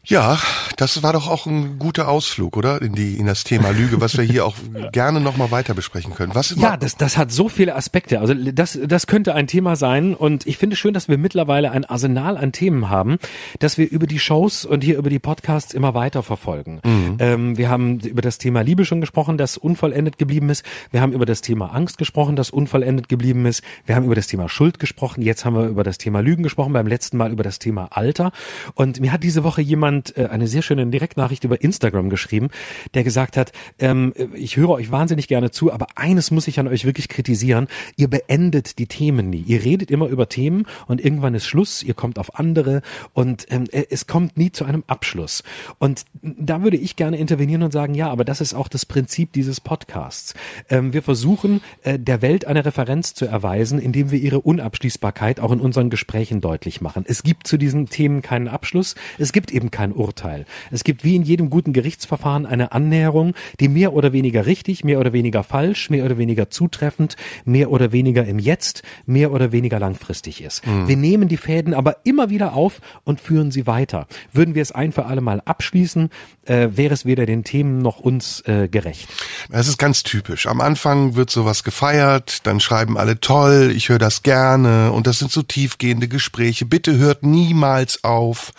Ja, 0.05 0.37
das 0.75 1.01
war 1.01 1.13
doch 1.13 1.29
auch 1.29 1.45
ein 1.45 1.79
guter 1.79 2.09
Ausflug, 2.09 2.57
oder? 2.57 2.81
In 2.81 2.93
die 2.93 3.15
in 3.15 3.25
das 3.25 3.45
Thema 3.45 3.69
Lüge, 3.69 4.01
was 4.01 4.17
wir 4.17 4.25
hier 4.25 4.45
auch 4.45 4.55
gerne 4.91 5.21
noch 5.21 5.37
mal 5.37 5.49
weiter 5.49 5.73
besprechen 5.73 6.13
können. 6.13 6.35
Was 6.35 6.53
ja, 6.57 6.75
das 6.75 6.97
das 6.97 7.17
hat 7.17 7.31
so 7.31 7.47
viele 7.47 7.75
Aspekte. 7.75 8.19
Also 8.19 8.33
das 8.33 8.77
das 8.85 9.07
könnte 9.07 9.33
ein 9.33 9.47
Thema 9.47 9.77
sein 9.77 10.13
und 10.13 10.45
ich 10.45 10.57
finde 10.57 10.75
schön, 10.75 10.93
dass 10.93 11.07
wir 11.07 11.17
mittlerweile 11.17 11.71
ein 11.71 11.85
Arsenal 11.85 12.35
an 12.35 12.51
Themen 12.51 12.89
haben, 12.89 13.17
dass 13.59 13.77
wir 13.77 13.89
über 13.89 14.05
die 14.05 14.19
Shows 14.19 14.65
und 14.65 14.83
hier 14.83 14.97
über 14.97 15.09
die 15.09 15.19
Podcasts 15.19 15.73
immer 15.73 15.93
weiter 15.93 16.21
verfolgen. 16.21 16.81
Mhm. 16.83 17.17
Ähm, 17.19 17.57
wir 17.57 17.69
haben 17.69 18.01
über 18.01 18.21
das 18.21 18.39
Thema 18.39 18.59
Liebe 18.59 18.83
schon 18.83 18.99
gesprochen, 18.99 19.37
das 19.37 19.57
unvollendet 19.57 20.17
geblieben 20.17 20.49
ist. 20.49 20.65
Wir 20.91 20.99
haben 20.99 21.13
über 21.13 21.25
das 21.25 21.39
Thema 21.39 21.73
Angst 21.73 21.97
gesprochen, 21.97 22.35
das 22.35 22.49
unvollendet 22.49 23.07
geblieben 23.07 23.45
ist. 23.45 23.63
Wir 23.85 23.95
haben 23.95 24.03
über 24.03 24.15
das 24.15 24.27
Thema 24.27 24.49
Schuld 24.49 24.79
gesprochen. 24.79 25.21
Jetzt 25.21 25.45
haben 25.45 25.55
wir 25.55 25.67
über 25.67 25.85
das 25.85 25.97
Thema 25.97 26.19
Lügen 26.19 26.43
gesprochen. 26.43 26.73
Beim 26.73 26.87
letzten 26.87 27.15
Mal 27.15 27.31
über 27.31 27.43
das 27.43 27.59
Thema 27.59 27.87
Alter. 27.91 28.33
Und 28.73 28.99
mir 28.99 29.13
hat 29.13 29.23
diese 29.23 29.45
Woche 29.45 29.61
jemand 29.61 29.92
jemand 29.93 30.17
äh, 30.17 30.27
eine 30.27 30.47
sehr 30.47 30.61
schöne 30.61 30.85
Direktnachricht 30.87 31.43
über 31.43 31.61
Instagram 31.61 32.09
geschrieben, 32.09 32.49
der 32.93 33.03
gesagt 33.03 33.37
hat, 33.37 33.51
ähm, 33.79 34.13
ich 34.33 34.57
höre 34.57 34.69
euch 34.69 34.91
wahnsinnig 34.91 35.27
gerne 35.27 35.51
zu, 35.51 35.71
aber 35.71 35.87
eines 35.95 36.31
muss 36.31 36.47
ich 36.47 36.59
an 36.59 36.67
euch 36.67 36.85
wirklich 36.85 37.09
kritisieren, 37.09 37.67
ihr 37.95 38.09
beendet 38.09 38.79
die 38.79 38.87
Themen 38.87 39.29
nie. 39.29 39.43
Ihr 39.45 39.63
redet 39.63 39.91
immer 39.91 40.07
über 40.07 40.29
Themen 40.29 40.65
und 40.87 41.03
irgendwann 41.03 41.35
ist 41.35 41.45
Schluss, 41.45 41.83
ihr 41.83 41.93
kommt 41.93 42.17
auf 42.19 42.39
andere 42.39 42.81
und 43.13 43.45
ähm, 43.49 43.65
äh, 43.71 43.85
es 43.89 44.07
kommt 44.07 44.37
nie 44.37 44.51
zu 44.51 44.65
einem 44.65 44.83
Abschluss. 44.87 45.43
Und 45.79 46.05
da 46.21 46.63
würde 46.63 46.77
ich 46.77 46.95
gerne 46.95 47.17
intervenieren 47.17 47.63
und 47.63 47.71
sagen, 47.71 47.93
ja, 47.93 48.09
aber 48.09 48.25
das 48.25 48.41
ist 48.41 48.53
auch 48.53 48.67
das 48.67 48.85
Prinzip 48.85 49.33
dieses 49.33 49.61
Podcasts. 49.61 50.33
Ähm, 50.69 50.93
wir 50.93 51.03
versuchen 51.03 51.61
äh, 51.83 51.99
der 51.99 52.21
Welt 52.21 52.45
eine 52.45 52.65
Referenz 52.65 53.13
zu 53.13 53.25
erweisen, 53.25 53.79
indem 53.79 54.11
wir 54.11 54.19
ihre 54.19 54.41
Unabschließbarkeit 54.41 55.39
auch 55.39 55.51
in 55.51 55.59
unseren 55.59 55.89
Gesprächen 55.89 56.41
deutlich 56.41 56.81
machen. 56.81 57.05
Es 57.07 57.23
gibt 57.23 57.47
zu 57.47 57.57
diesen 57.57 57.87
Themen 57.87 58.21
keinen 58.21 58.47
Abschluss, 58.47 58.95
es 59.17 59.31
gibt 59.31 59.51
eben 59.51 59.71
kein 59.83 59.91
Urteil. 59.91 60.45
Es 60.71 60.85
gibt 60.85 61.03
wie 61.03 61.17
in 61.17 61.23
jedem 61.23 61.49
guten 61.49 61.73
Gerichtsverfahren 61.73 62.45
eine 62.45 62.71
Annäherung, 62.71 63.33
die 63.59 63.67
mehr 63.67 63.93
oder 63.93 64.13
weniger 64.13 64.45
richtig, 64.45 64.85
mehr 64.85 64.97
oder 64.97 65.11
weniger 65.11 65.43
falsch, 65.43 65.89
mehr 65.89 66.05
oder 66.05 66.17
weniger 66.17 66.49
zutreffend, 66.49 67.17
mehr 67.43 67.69
oder 67.69 67.91
weniger 67.91 68.23
im 68.25 68.39
Jetzt, 68.39 68.83
mehr 69.05 69.33
oder 69.33 69.51
weniger 69.51 69.79
langfristig 69.79 70.41
ist. 70.41 70.65
Mhm. 70.65 70.87
Wir 70.87 70.95
nehmen 70.95 71.27
die 71.27 71.35
Fäden 71.35 71.73
aber 71.73 71.97
immer 72.05 72.29
wieder 72.29 72.53
auf 72.53 72.79
und 73.03 73.19
führen 73.19 73.51
sie 73.51 73.67
weiter. 73.67 74.07
Würden 74.31 74.55
wir 74.55 74.61
es 74.61 74.71
ein 74.71 74.93
für 74.93 75.05
alle 75.05 75.19
Mal 75.19 75.41
abschließen, 75.43 76.09
äh, 76.45 76.69
wäre 76.71 76.93
es 76.93 77.05
weder 77.05 77.25
den 77.25 77.43
Themen 77.43 77.79
noch 77.79 77.99
uns 77.99 78.41
äh, 78.45 78.67
gerecht. 78.67 79.07
Es 79.49 79.67
ist 79.67 79.77
ganz 79.77 80.03
typisch. 80.03 80.47
Am 80.47 80.61
Anfang 80.61 81.15
wird 81.15 81.29
sowas 81.29 81.63
gefeiert, 81.63 82.45
dann 82.45 82.59
schreiben 82.59 82.97
alle 82.97 83.19
toll, 83.19 83.71
ich 83.75 83.89
höre 83.89 83.99
das 83.99 84.23
gerne 84.23 84.91
und 84.91 85.07
das 85.07 85.19
sind 85.19 85.31
so 85.31 85.41
tiefgehende 85.41 86.07
Gespräche. 86.07 86.65
Bitte 86.65 86.97
hört 86.97 87.23
niemals 87.23 88.03
auf. 88.03 88.51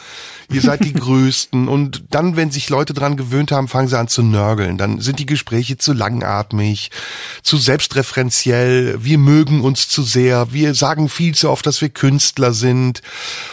Ihr 0.51 0.61
seid 0.61 0.85
die 0.85 0.93
Größten. 1.05 1.69
Und 1.69 2.05
dann, 2.11 2.37
wenn 2.37 2.51
sich 2.51 2.69
Leute 2.71 2.95
dran 2.95 3.17
gewöhnt 3.17 3.53
haben, 3.53 3.69
fangen 3.69 3.89
sie 3.89 3.99
an 3.99 4.09
zu 4.09 4.23
nörgeln. 4.23 4.79
Dann 4.79 5.01
sind 5.01 5.19
die 5.19 5.27
Gespräche 5.27 5.77
zu 5.77 5.93
langatmig, 5.93 6.91
zu 7.43 7.57
selbstreferenziell. 7.57 8.99
Wir 9.03 9.19
mögen 9.19 9.61
uns 9.61 9.89
zu 9.89 10.03
sehr. 10.03 10.53
Wir 10.53 10.75
sagen 10.75 11.09
viel 11.09 11.35
zu 11.35 11.51
oft, 11.51 11.67
dass 11.67 11.81
wir 11.81 11.89
Künstler 11.89 12.53
sind. 12.53 13.03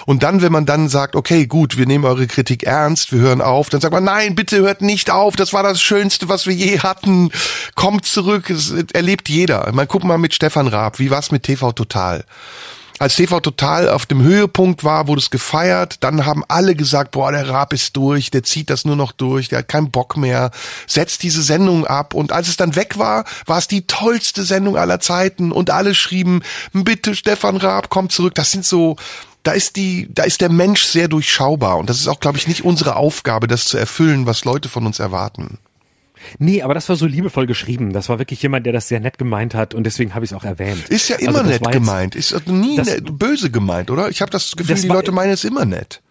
Und 0.06 0.24
dann, 0.24 0.42
wenn 0.42 0.52
man 0.52 0.66
dann 0.66 0.90
sagt, 0.90 1.16
okay, 1.16 1.48
gut, 1.48 1.78
wir 1.78 1.86
nehmen 1.86 2.06
eure 2.06 2.28
Kritik 2.28 2.64
ernst, 2.64 3.12
wir 3.12 3.20
hören 3.20 3.42
auf, 3.42 3.70
dann 3.70 3.82
sagt 3.82 3.94
man, 3.94 4.04
nein, 4.04 4.21
bitte 4.30 4.60
hört 4.60 4.82
nicht 4.82 5.10
auf. 5.10 5.36
Das 5.36 5.54
war 5.54 5.64
das 5.64 5.82
Schönste, 5.82 6.30
was 6.30 6.48
wir 6.48 6.54
je 6.54 6.80
hatten. 6.80 7.32
Kommt 7.76 8.06
zurück. 8.06 8.46
Das 8.48 8.72
erlebt 8.94 9.30
jeder. 9.30 9.72
Man 9.74 9.88
guckt 9.88 10.06
mal 10.06 10.18
mit 10.18 10.34
Stefan 10.34 10.68
Raab. 10.68 11.00
Wie 11.00 11.10
war's 11.12 11.32
mit 11.32 11.44
TV 11.44 11.72
Total? 11.72 12.24
als 13.02 13.16
TV 13.16 13.40
total 13.40 13.90
auf 13.90 14.06
dem 14.06 14.22
Höhepunkt 14.22 14.84
war, 14.84 15.08
wurde 15.08 15.22
es 15.22 15.32
gefeiert. 15.32 16.04
Dann 16.04 16.28
haben 16.28 16.44
alle 16.48 16.76
gesagt, 16.76 17.10
boah, 17.12 17.32
der 17.32 17.50
Raab 17.50 17.74
ist 17.74 17.98
durch, 17.98 18.30
der 18.30 18.44
zieht 18.44 18.70
das 18.70 18.86
nur 18.86 18.96
noch 18.96 19.12
durch, 19.12 19.50
der 19.50 19.60
hat 19.60 19.68
keinen 19.68 19.90
Bock 19.90 20.18
mehr, 20.18 20.52
setzt 20.86 21.24
diese 21.24 21.42
Sendung 21.42 21.88
ab. 21.88 22.14
Und 22.14 22.32
als 22.32 22.48
es 22.48 22.58
dann 22.58 22.76
weg 22.76 23.00
war, 23.00 23.26
war 23.48 23.58
es 23.58 23.68
die 23.68 23.88
tollste 23.88 24.44
Sendung 24.44 24.78
aller 24.78 25.00
Zeiten. 25.00 25.52
Und 25.52 25.72
alle 25.72 25.96
schrieben, 25.96 26.44
bitte 26.74 27.16
Stefan 27.16 27.58
Raab, 27.58 27.90
komm 27.90 28.12
zurück. 28.12 28.36
Das 28.36 28.52
sind 28.52 28.66
so, 28.66 28.98
da 29.44 29.52
ist 29.54 29.76
die, 29.76 30.08
da 30.14 30.24
ist 30.24 30.42
der 30.42 30.50
Mensch 30.50 30.84
sehr 30.84 31.08
durchschaubar. 31.08 31.78
Und 31.78 31.90
das 31.90 32.00
ist 32.00 32.08
auch, 32.08 32.20
glaube 32.20 32.38
ich, 32.38 32.48
nicht 32.48 32.64
unsere 32.64 32.96
Aufgabe, 32.96 33.48
das 33.48 33.66
zu 33.66 33.78
erfüllen, 33.78 34.26
was 34.26 34.46
Leute 34.46 34.70
von 34.70 34.86
uns 34.86 35.00
erwarten. 35.00 35.58
Nee, 36.38 36.62
aber 36.62 36.74
das 36.74 36.88
war 36.88 36.96
so 36.96 37.08
liebevoll 37.08 37.48
geschrieben. 37.48 37.94
Das 37.94 38.10
war 38.10 38.20
wirklich 38.20 38.42
jemand, 38.44 38.66
der 38.66 38.74
das 38.74 38.88
sehr 38.88 39.00
nett 39.00 39.18
gemeint 39.18 39.56
hat 39.56 39.74
und 39.74 39.84
deswegen 39.86 40.14
habe 40.14 40.24
ich 40.24 40.32
es 40.32 40.38
auch 40.38 40.44
erwähnt. 40.44 40.88
Ist 40.90 41.10
ja 41.10 41.16
immer 41.16 41.40
also 41.40 41.50
nett 41.50 41.72
gemeint. 41.72 42.16
Ist 42.16 42.48
nie 42.48 42.78
das, 42.78 42.98
böse 43.02 43.50
gemeint, 43.50 43.90
oder? 43.90 44.10
Ich 44.10 44.22
habe 44.22 44.32
das 44.32 44.56
Gefühl, 44.56 44.76
das 44.76 44.82
die 44.82 44.88
Leute 44.88 45.12
meinen 45.12 45.32
es 45.32 45.44
immer 45.44 45.66
nett. 45.66 46.02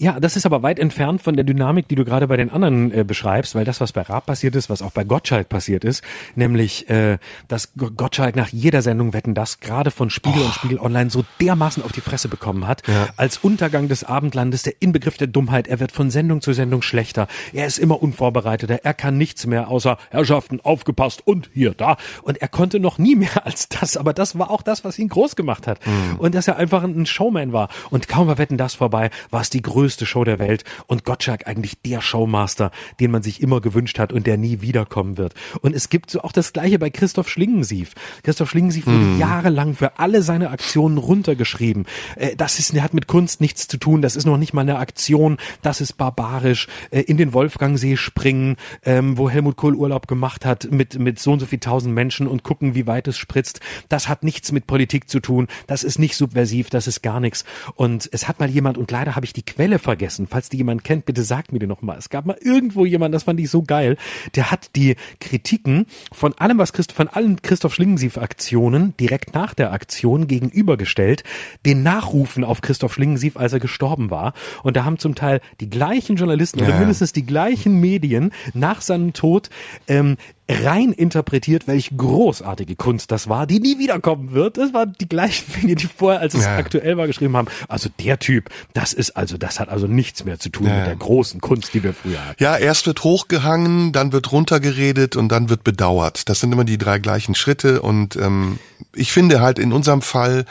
Ja, 0.00 0.20
das 0.20 0.36
ist 0.36 0.46
aber 0.46 0.62
weit 0.62 0.78
entfernt 0.78 1.22
von 1.22 1.34
der 1.34 1.44
Dynamik, 1.44 1.88
die 1.88 1.96
du 1.96 2.04
gerade 2.04 2.28
bei 2.28 2.36
den 2.36 2.50
anderen 2.50 2.92
äh, 2.92 3.02
beschreibst, 3.02 3.56
weil 3.56 3.64
das, 3.64 3.80
was 3.80 3.90
bei 3.90 4.02
Raab 4.02 4.26
passiert 4.26 4.54
ist, 4.54 4.70
was 4.70 4.80
auch 4.80 4.92
bei 4.92 5.02
Gottschalk 5.02 5.48
passiert 5.48 5.82
ist, 5.82 6.04
nämlich, 6.36 6.88
äh, 6.88 7.18
dass 7.48 7.72
Gottschalk 7.76 8.36
nach 8.36 8.46
jeder 8.46 8.80
Sendung 8.82 9.12
Wetten 9.12 9.34
das 9.34 9.58
gerade 9.58 9.90
von 9.90 10.08
Spiegel 10.08 10.42
oh. 10.42 10.44
und 10.44 10.54
Spiegel 10.54 10.78
Online 10.78 11.10
so 11.10 11.24
dermaßen 11.40 11.82
auf 11.82 11.90
die 11.90 12.00
Fresse 12.00 12.28
bekommen 12.28 12.68
hat, 12.68 12.86
ja. 12.86 13.08
als 13.16 13.38
Untergang 13.38 13.88
des 13.88 14.04
Abendlandes, 14.04 14.62
der 14.62 14.74
Inbegriff 14.78 15.16
der 15.16 15.26
Dummheit. 15.26 15.66
Er 15.66 15.80
wird 15.80 15.90
von 15.90 16.12
Sendung 16.12 16.42
zu 16.42 16.52
Sendung 16.52 16.82
schlechter. 16.82 17.26
Er 17.52 17.66
ist 17.66 17.80
immer 17.80 18.00
unvorbereiteter. 18.00 18.84
Er 18.84 18.94
kann 18.94 19.18
nichts 19.18 19.46
mehr 19.46 19.66
außer 19.66 19.98
Herrschaften 20.10 20.60
aufgepasst 20.60 21.26
und 21.26 21.50
hier, 21.52 21.74
da. 21.74 21.96
Und 22.22 22.40
er 22.40 22.48
konnte 22.48 22.78
noch 22.78 22.98
nie 22.98 23.16
mehr 23.16 23.44
als 23.44 23.68
das. 23.68 23.96
Aber 23.96 24.12
das 24.12 24.38
war 24.38 24.52
auch 24.52 24.62
das, 24.62 24.84
was 24.84 24.96
ihn 24.96 25.08
groß 25.08 25.34
gemacht 25.34 25.66
hat. 25.66 25.84
Mhm. 25.84 26.20
Und 26.20 26.36
dass 26.36 26.46
er 26.46 26.56
einfach 26.56 26.84
ein 26.84 27.04
Showman 27.04 27.52
war. 27.52 27.68
Und 27.90 28.06
kaum 28.06 28.28
war 28.28 28.38
Wetten 28.38 28.58
das 28.58 28.74
vorbei, 28.74 29.10
war 29.30 29.40
es 29.40 29.50
die 29.50 29.60
größte 29.60 29.87
größte 29.88 30.04
Show 30.04 30.22
der 30.22 30.38
Welt 30.38 30.64
und 30.86 31.04
Gottschalk 31.04 31.46
eigentlich 31.46 31.80
der 31.80 32.02
Showmaster, 32.02 32.72
den 33.00 33.10
man 33.10 33.22
sich 33.22 33.40
immer 33.40 33.62
gewünscht 33.62 33.98
hat 33.98 34.12
und 34.12 34.26
der 34.26 34.36
nie 34.36 34.60
wiederkommen 34.60 35.16
wird. 35.16 35.32
Und 35.62 35.74
es 35.74 35.88
gibt 35.88 36.10
so 36.10 36.20
auch 36.20 36.32
das 36.32 36.52
gleiche 36.52 36.78
bei 36.78 36.90
Christoph 36.90 37.30
Schlingensief. 37.30 37.94
Christoph 38.22 38.50
Schlingensief 38.50 38.86
wurde 38.86 38.98
mm. 38.98 39.18
jahrelang 39.18 39.74
für 39.74 39.98
alle 39.98 40.20
seine 40.20 40.50
Aktionen 40.50 40.98
runtergeschrieben. 40.98 41.86
Äh, 42.16 42.36
das 42.36 42.58
ist, 42.58 42.78
hat 42.78 42.92
mit 42.92 43.06
Kunst 43.06 43.40
nichts 43.40 43.66
zu 43.66 43.78
tun, 43.78 44.02
das 44.02 44.14
ist 44.14 44.26
noch 44.26 44.36
nicht 44.36 44.52
mal 44.52 44.60
eine 44.60 44.76
Aktion, 44.76 45.38
das 45.62 45.80
ist 45.80 45.94
barbarisch. 45.94 46.68
Äh, 46.90 47.00
in 47.00 47.16
den 47.16 47.32
Wolfgangsee 47.32 47.96
springen, 47.96 48.56
ähm, 48.84 49.16
wo 49.16 49.30
Helmut 49.30 49.56
Kohl 49.56 49.74
Urlaub 49.74 50.06
gemacht 50.06 50.44
hat 50.44 50.70
mit, 50.70 50.98
mit 50.98 51.18
so 51.18 51.32
und 51.32 51.40
so 51.40 51.46
viel 51.46 51.60
tausend 51.60 51.94
Menschen 51.94 52.26
und 52.26 52.42
gucken, 52.42 52.74
wie 52.74 52.86
weit 52.86 53.08
es 53.08 53.16
spritzt. 53.16 53.60
Das 53.88 54.06
hat 54.06 54.22
nichts 54.22 54.52
mit 54.52 54.66
Politik 54.66 55.08
zu 55.08 55.20
tun, 55.20 55.48
das 55.66 55.82
ist 55.82 55.98
nicht 55.98 56.14
subversiv, 56.14 56.68
das 56.68 56.86
ist 56.86 57.02
gar 57.02 57.20
nichts. 57.20 57.46
Und 57.74 58.06
es 58.12 58.28
hat 58.28 58.38
mal 58.38 58.50
jemand, 58.50 58.76
und 58.76 58.90
leider 58.90 59.16
habe 59.16 59.24
ich 59.24 59.32
die 59.32 59.44
Quelle 59.44 59.77
vergessen. 59.78 60.26
Falls 60.28 60.48
die 60.48 60.58
jemand 60.58 60.84
kennt, 60.84 61.06
bitte 61.06 61.22
sagt 61.22 61.52
mir 61.52 61.58
die 61.58 61.66
nochmal. 61.66 61.98
Es 61.98 62.10
gab 62.10 62.26
mal 62.26 62.38
irgendwo 62.40 62.84
jemand, 62.84 63.14
das 63.14 63.24
fand 63.24 63.40
ich 63.40 63.50
so 63.50 63.62
geil, 63.62 63.96
der 64.34 64.50
hat 64.50 64.70
die 64.76 64.96
Kritiken 65.20 65.86
von 66.12 66.34
allem, 66.38 66.58
was 66.58 66.72
Christ, 66.72 66.92
von 66.92 67.08
allen 67.08 67.42
Christoph 67.42 67.74
Schlingensief-Aktionen 67.74 68.94
direkt 68.98 69.34
nach 69.34 69.54
der 69.54 69.72
Aktion 69.72 70.26
gegenübergestellt, 70.26 71.24
den 71.66 71.82
Nachrufen 71.82 72.44
auf 72.44 72.60
Christoph 72.60 72.94
Schlingensief, 72.94 73.36
als 73.36 73.52
er 73.52 73.60
gestorben 73.60 74.10
war. 74.10 74.34
Und 74.62 74.76
da 74.76 74.84
haben 74.84 74.98
zum 74.98 75.14
Teil 75.14 75.40
die 75.60 75.70
gleichen 75.70 76.16
Journalisten 76.16 76.60
ja. 76.60 76.66
oder 76.66 76.78
mindestens 76.78 77.12
die 77.12 77.26
gleichen 77.26 77.80
Medien 77.80 78.32
nach 78.54 78.80
seinem 78.80 79.12
Tod 79.12 79.50
ähm, 79.86 80.16
rein 80.48 80.92
interpretiert, 80.92 81.66
welch 81.66 81.90
großartige 81.96 82.74
Kunst 82.76 83.10
das 83.10 83.28
war, 83.28 83.46
die 83.46 83.60
nie 83.60 83.78
wiederkommen 83.78 84.32
wird. 84.32 84.56
Das 84.56 84.72
waren 84.72 84.94
die 85.00 85.08
gleichen 85.08 85.52
Dinge, 85.60 85.74
die 85.74 85.86
vorher, 85.86 86.20
als 86.20 86.34
es 86.34 86.44
ja. 86.44 86.56
aktuell 86.56 86.96
war, 86.96 87.06
geschrieben 87.06 87.36
haben. 87.36 87.48
Also 87.68 87.90
der 88.00 88.18
Typ, 88.18 88.50
das 88.72 88.92
ist 88.92 89.16
also, 89.16 89.36
das 89.36 89.60
hat 89.60 89.68
also 89.68 89.86
nichts 89.86 90.24
mehr 90.24 90.38
zu 90.38 90.48
tun 90.48 90.66
ja. 90.66 90.78
mit 90.78 90.86
der 90.86 90.96
großen 90.96 91.40
Kunst, 91.40 91.74
die 91.74 91.82
wir 91.82 91.92
früher 91.92 92.24
hatten. 92.24 92.42
Ja, 92.42 92.56
erst 92.56 92.86
wird 92.86 93.04
hochgehangen, 93.04 93.92
dann 93.92 94.12
wird 94.12 94.32
runtergeredet 94.32 95.16
und 95.16 95.30
dann 95.30 95.50
wird 95.50 95.64
bedauert. 95.64 96.28
Das 96.28 96.40
sind 96.40 96.52
immer 96.52 96.64
die 96.64 96.78
drei 96.78 96.98
gleichen 96.98 97.34
Schritte 97.34 97.82
und 97.82 98.16
ähm, 98.16 98.58
ich 98.94 99.12
finde 99.12 99.40
halt 99.40 99.58
in 99.58 99.72
unserem 99.72 100.02
Fall 100.02 100.44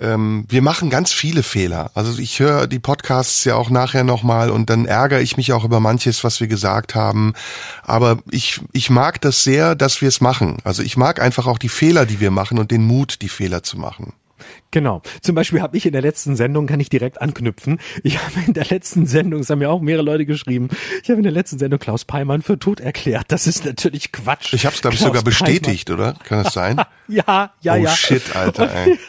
ähm, 0.00 0.44
wir 0.48 0.62
machen 0.62 0.90
ganz 0.90 1.12
viele 1.12 1.42
Fehler. 1.42 1.90
Also 1.94 2.20
ich 2.20 2.40
höre 2.40 2.66
die 2.66 2.78
Podcasts 2.78 3.44
ja 3.44 3.54
auch 3.54 3.70
nachher 3.70 4.04
nochmal 4.04 4.50
und 4.50 4.70
dann 4.70 4.86
ärgere 4.86 5.20
ich 5.20 5.36
mich 5.36 5.52
auch 5.52 5.64
über 5.64 5.80
manches, 5.80 6.24
was 6.24 6.40
wir 6.40 6.48
gesagt 6.48 6.94
haben. 6.94 7.34
Aber 7.82 8.18
ich, 8.30 8.60
ich 8.72 8.90
mag 8.90 9.20
das 9.20 9.44
sehr, 9.44 9.74
dass 9.74 10.00
wir 10.00 10.08
es 10.08 10.20
machen. 10.20 10.58
Also 10.64 10.82
ich 10.82 10.96
mag 10.96 11.20
einfach 11.20 11.46
auch 11.46 11.58
die 11.58 11.68
Fehler, 11.68 12.06
die 12.06 12.20
wir 12.20 12.30
machen 12.30 12.58
und 12.58 12.70
den 12.70 12.84
Mut, 12.84 13.22
die 13.22 13.28
Fehler 13.28 13.62
zu 13.62 13.78
machen. 13.78 14.14
Genau. 14.70 15.02
Zum 15.20 15.34
Beispiel 15.34 15.60
habe 15.60 15.76
ich 15.76 15.84
in 15.84 15.92
der 15.92 16.02
letzten 16.02 16.36
Sendung, 16.36 16.66
kann 16.66 16.80
ich 16.80 16.88
direkt 16.88 17.20
anknüpfen, 17.20 17.78
ich 18.02 18.18
habe 18.22 18.40
in 18.46 18.54
der 18.54 18.64
letzten 18.64 19.06
Sendung, 19.06 19.40
es 19.40 19.50
haben 19.50 19.58
mir 19.58 19.70
auch 19.70 19.80
mehrere 19.80 20.02
Leute 20.02 20.26
geschrieben, 20.26 20.68
ich 21.02 21.10
habe 21.10 21.18
in 21.18 21.24
der 21.24 21.32
letzten 21.32 21.58
Sendung 21.58 21.78
Klaus 21.78 22.04
Peimann 22.04 22.40
für 22.40 22.58
tot 22.58 22.80
erklärt. 22.80 23.26
Das 23.28 23.46
ist 23.46 23.64
natürlich 23.64 24.12
Quatsch. 24.12 24.54
Ich 24.54 24.66
habe 24.66 24.74
es, 24.74 24.80
glaube 24.80 24.94
ich, 24.94 25.00
sogar 25.00 25.22
bestätigt, 25.22 25.88
Peimann. 25.88 26.12
oder? 26.12 26.24
Kann 26.24 26.44
das 26.44 26.52
sein? 26.54 26.80
ja, 27.08 27.52
ja, 27.60 27.74
oh, 27.74 27.76
ja. 27.76 27.90
Oh 27.90 27.94
shit, 27.94 28.34
Alter, 28.34 28.72
ey. 28.74 28.98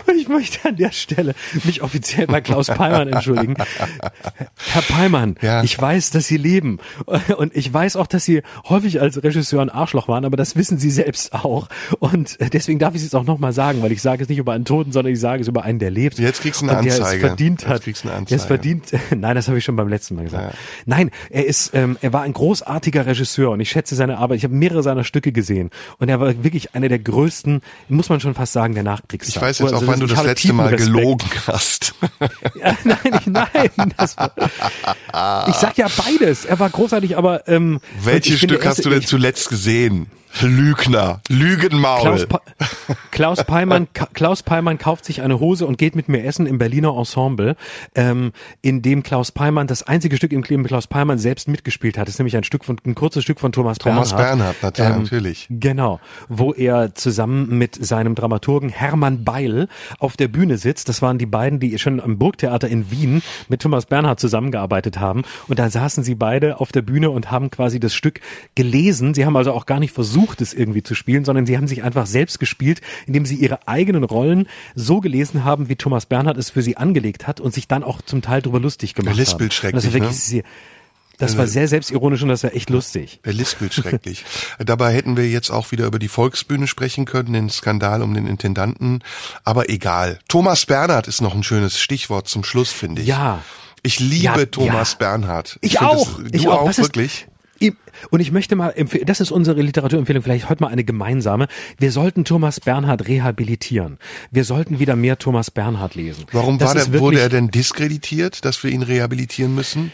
ich 0.17 0.27
möchte 0.27 0.67
an 0.67 0.75
der 0.75 0.91
Stelle 0.91 1.35
mich 1.63 1.81
offiziell 1.81 2.27
bei 2.27 2.41
Klaus 2.41 2.67
Peimann 2.67 3.07
entschuldigen. 3.07 3.55
Herr 4.71 4.81
Peimann, 4.81 5.35
ja. 5.41 5.63
ich 5.63 5.79
weiß, 5.79 6.11
dass 6.11 6.27
Sie 6.27 6.37
leben. 6.37 6.79
Und 7.37 7.55
ich 7.55 7.71
weiß 7.71 7.95
auch, 7.95 8.07
dass 8.07 8.25
Sie 8.25 8.41
häufig 8.69 9.01
als 9.01 9.21
Regisseur 9.23 9.61
ein 9.61 9.69
Arschloch 9.69 10.07
waren, 10.07 10.25
aber 10.25 10.37
das 10.37 10.55
wissen 10.55 10.77
Sie 10.77 10.91
selbst 10.91 11.33
auch. 11.33 11.67
Und 11.99 12.37
deswegen 12.53 12.79
darf 12.79 12.93
ich 12.93 12.97
es 12.97 13.03
jetzt 13.03 13.15
auch 13.15 13.25
nochmal 13.25 13.53
sagen, 13.53 13.81
weil 13.81 13.91
ich 13.91 14.01
sage 14.01 14.23
es 14.23 14.29
nicht 14.29 14.37
über 14.37 14.53
einen 14.53 14.65
Toten, 14.65 14.91
sondern 14.91 15.13
ich 15.13 15.19
sage 15.19 15.41
es 15.41 15.47
über 15.47 15.63
einen, 15.63 15.79
der 15.79 15.91
lebt. 15.91 16.19
Jetzt 16.19 16.41
kriegst 16.41 16.61
du 16.61 16.67
eine 16.67 16.77
Anzeige. 16.77 16.99
Der 16.99 17.13
es 17.13 17.19
verdient 17.19 17.67
hat. 17.67 17.73
Jetzt 17.73 17.83
kriegst 17.83 18.03
du 18.03 18.07
eine 18.09 18.17
Anzeige. 18.17 18.29
Der 18.29 18.37
es 18.37 18.45
verdient, 18.45 18.91
nein, 19.15 19.35
das 19.35 19.47
habe 19.47 19.57
ich 19.57 19.63
schon 19.63 19.75
beim 19.75 19.87
letzten 19.87 20.15
Mal 20.15 20.25
gesagt. 20.25 20.53
Ja. 20.53 20.59
Nein, 20.85 21.11
er 21.29 21.45
ist, 21.45 21.71
ähm, 21.73 21.97
er 22.01 22.13
war 22.13 22.21
ein 22.21 22.33
großartiger 22.33 23.05
Regisseur 23.05 23.51
und 23.51 23.59
ich 23.59 23.69
schätze 23.69 23.95
seine 23.95 24.17
Arbeit. 24.17 24.37
Ich 24.37 24.43
habe 24.43 24.55
mehrere 24.55 24.83
seiner 24.83 25.03
Stücke 25.03 25.31
gesehen 25.31 25.69
und 25.99 26.09
er 26.09 26.19
war 26.19 26.43
wirklich 26.43 26.75
einer 26.75 26.89
der 26.89 26.99
größten, 26.99 27.61
muss 27.89 28.09
man 28.09 28.19
schon 28.19 28.33
fast 28.33 28.53
sagen, 28.53 28.73
der 28.73 28.83
Nachkriegszeit. 28.83 29.35
Ich 29.35 29.41
weiß 29.41 29.59
jetzt 29.59 29.73
auch, 29.73 29.87
wann 29.87 29.99
du 30.01 30.07
das 30.07 30.23
letzte 30.23 30.53
Mal 30.53 30.67
Respekt. 30.69 30.93
gelogen 30.93 31.29
hast. 31.47 31.93
Ja, 32.55 32.77
nein, 32.83 32.97
nein. 33.25 33.93
War, 35.11 35.47
ich 35.47 35.55
sag 35.55 35.77
ja 35.77 35.87
beides. 35.97 36.45
Er 36.45 36.59
war 36.59 36.69
großartig, 36.69 37.17
aber 37.17 37.47
ähm, 37.47 37.79
welches 38.03 38.39
Stück 38.39 38.65
hast 38.65 38.85
du 38.85 38.89
denn 38.89 39.01
zuletzt 39.03 39.49
gesehen? 39.49 40.07
Lügner, 40.41 41.21
Lügenmaul. 41.27 42.01
Klaus, 42.01 42.25
pa 42.25 42.41
Klaus 43.11 43.43
Peimann, 43.43 43.87
Klaus 44.13 44.43
Peimann 44.43 44.77
kauft 44.77 45.05
sich 45.05 45.21
eine 45.21 45.39
Hose 45.39 45.65
und 45.65 45.77
geht 45.77 45.95
mit 45.95 46.09
mir 46.09 46.23
essen 46.23 46.45
im 46.45 46.57
Berliner 46.57 46.95
Ensemble, 46.97 47.55
ähm, 47.95 48.31
in 48.61 48.81
dem 48.81 49.03
Klaus 49.03 49.31
Peimann 49.31 49.67
das 49.67 49.83
einzige 49.83 50.17
Stück 50.17 50.31
im 50.31 50.41
dem 50.43 50.65
Klaus 50.65 50.87
Peimann 50.87 51.17
selbst 51.17 51.47
mitgespielt 51.47 51.97
hat. 51.97 52.07
Das 52.07 52.15
ist 52.15 52.19
nämlich 52.19 52.37
ein 52.37 52.43
Stück 52.43 52.65
von 52.65 52.77
ein 52.85 52.95
kurzes 52.95 53.23
Stück 53.23 53.39
von 53.39 53.51
Thomas, 53.51 53.77
Thomas 53.77 54.13
Bernhard. 54.15 54.59
Thomas 54.59 54.73
Bernhard, 54.73 54.97
ähm, 54.97 55.03
natürlich. 55.03 55.47
Genau, 55.49 55.99
wo 56.29 56.53
er 56.53 56.95
zusammen 56.95 57.57
mit 57.57 57.83
seinem 57.83 58.15
Dramaturgen 58.15 58.69
Hermann 58.69 59.23
Beil 59.23 59.67
auf 59.99 60.17
der 60.17 60.27
Bühne 60.27 60.57
sitzt. 60.57 60.89
Das 60.89 61.01
waren 61.01 61.17
die 61.17 61.25
beiden, 61.25 61.59
die 61.59 61.77
schon 61.79 61.99
am 61.99 62.17
Burgtheater 62.17 62.67
in 62.67 62.91
Wien 62.91 63.21
mit 63.49 63.61
Thomas 63.61 63.85
Bernhard 63.85 64.19
zusammengearbeitet 64.19 64.99
haben. 64.99 65.23
Und 65.47 65.59
da 65.59 65.69
saßen 65.69 66.03
sie 66.03 66.15
beide 66.15 66.59
auf 66.59 66.71
der 66.71 66.81
Bühne 66.81 67.09
und 67.09 67.31
haben 67.31 67.49
quasi 67.49 67.79
das 67.79 67.93
Stück 67.93 68.21
gelesen. 68.55 69.13
Sie 69.13 69.25
haben 69.25 69.35
also 69.35 69.53
auch 69.53 69.65
gar 69.65 69.79
nicht 69.79 69.93
versucht 69.93 70.20
versucht, 70.21 70.41
es 70.41 70.53
irgendwie 70.53 70.83
zu 70.83 70.95
spielen, 70.95 71.25
sondern 71.25 71.45
sie 71.45 71.57
haben 71.57 71.67
sich 71.67 71.83
einfach 71.83 72.05
selbst 72.05 72.39
gespielt, 72.39 72.81
indem 73.07 73.25
sie 73.25 73.35
ihre 73.35 73.67
eigenen 73.67 74.03
Rollen 74.03 74.47
so 74.75 75.01
gelesen 75.01 75.43
haben, 75.43 75.69
wie 75.69 75.75
Thomas 75.75 76.05
Bernhard 76.05 76.37
es 76.37 76.49
für 76.49 76.61
sie 76.61 76.77
angelegt 76.77 77.27
hat 77.27 77.39
und 77.39 77.53
sich 77.53 77.67
dann 77.67 77.83
auch 77.83 78.01
zum 78.01 78.21
Teil 78.21 78.41
darüber 78.41 78.59
lustig 78.59 78.93
gemacht 78.93 79.13
haben. 79.13 79.19
Lispelt 79.19 79.53
schrecklich, 79.53 79.83
das 79.83 79.93
war 79.93 79.93
wirklich 79.93 80.11
ne? 80.11 80.17
sehr, 80.17 80.43
das 81.17 81.37
war 81.37 81.45
sehr 81.45 81.67
selbstironisch 81.67 82.23
und 82.23 82.29
das 82.29 82.43
war 82.43 82.55
echt 82.55 82.71
lustig. 82.71 83.19
Der 83.25 83.33
lispelt 83.33 83.73
schrecklich. 83.73 84.25
Dabei 84.59 84.91
hätten 84.91 85.17
wir 85.17 85.29
jetzt 85.29 85.51
auch 85.51 85.71
wieder 85.71 85.85
über 85.85 85.99
die 85.99 86.07
Volksbühne 86.07 86.65
sprechen 86.65 87.05
können, 87.05 87.33
den 87.33 87.49
Skandal 87.49 88.01
um 88.01 88.13
den 88.15 88.25
Intendanten. 88.25 89.03
Aber 89.43 89.69
egal. 89.69 90.19
Thomas 90.27 90.65
Bernhard 90.65 91.07
ist 91.07 91.21
noch 91.21 91.35
ein 91.35 91.43
schönes 91.43 91.79
Stichwort 91.79 92.27
zum 92.27 92.43
Schluss, 92.43 92.71
finde 92.71 93.03
ich. 93.03 93.07
Ja. 93.07 93.43
Ich 93.83 93.99
liebe 93.99 94.23
ja, 94.23 94.45
Thomas 94.45 94.93
ja. 94.93 94.97
Bernhard. 94.97 95.59
Ich, 95.61 95.73
ich 95.73 95.81
auch. 95.81 96.19
Das, 96.19 96.31
du 96.31 96.37
ich 96.37 96.47
auch, 96.47 96.61
auch 96.61 96.77
wirklich? 96.77 97.27
Und 98.09 98.19
ich 98.19 98.31
möchte 98.31 98.55
mal, 98.55 98.73
das 99.05 99.19
ist 99.19 99.31
unsere 99.31 99.61
Literaturempfehlung, 99.61 100.23
vielleicht 100.23 100.49
heute 100.49 100.63
mal 100.63 100.69
eine 100.69 100.83
gemeinsame. 100.83 101.47
Wir 101.77 101.91
sollten 101.91 102.25
Thomas 102.25 102.59
Bernhard 102.59 103.07
rehabilitieren. 103.07 103.97
Wir 104.31 104.43
sollten 104.43 104.79
wieder 104.79 104.95
mehr 104.95 105.19
Thomas 105.19 105.51
Bernhard 105.51 105.95
lesen. 105.95 106.25
Warum 106.31 106.59
war 106.59 106.73
der, 106.73 106.99
wurde 106.99 107.19
er 107.19 107.29
denn 107.29 107.49
diskreditiert, 107.49 108.45
dass 108.45 108.63
wir 108.63 108.71
ihn 108.71 108.83
rehabilitieren 108.83 109.53
müssen? 109.53 109.91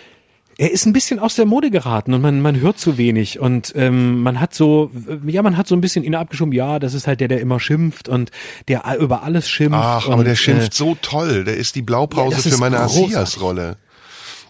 er 0.59 0.71
ist 0.71 0.85
ein 0.85 0.93
bisschen 0.93 1.19
aus 1.19 1.35
der 1.35 1.45
Mode 1.45 1.69
geraten 1.69 2.13
und 2.13 2.21
man, 2.21 2.41
man 2.41 2.59
hört 2.59 2.79
zu 2.79 2.97
wenig 2.97 3.39
und 3.39 3.73
ähm, 3.75 4.23
man 4.23 4.39
hat 4.39 4.55
so, 4.55 4.89
ja, 5.25 5.43
man 5.43 5.55
hat 5.55 5.67
so 5.67 5.75
ein 5.75 5.81
bisschen 5.81 6.03
ihn 6.03 6.15
abgeschoben, 6.15 6.51
ja, 6.51 6.79
das 6.79 6.95
ist 6.95 7.05
halt 7.05 7.19
der, 7.19 7.27
der 7.27 7.41
immer 7.41 7.59
schimpft 7.59 8.09
und 8.09 8.31
der 8.67 8.83
über 8.99 9.23
alles 9.23 9.47
schimpft. 9.47 9.77
Ach, 9.79 10.07
und, 10.07 10.13
aber 10.13 10.23
der 10.23 10.35
schimpft 10.35 10.73
äh, 10.73 10.75
so 10.75 10.97
toll, 11.01 11.43
der 11.43 11.57
ist 11.57 11.75
die 11.75 11.83
Blaupause 11.83 12.49
ja, 12.49 12.55
für 12.55 12.59
meine 12.59 12.79
Asias-Rolle. 12.79 13.77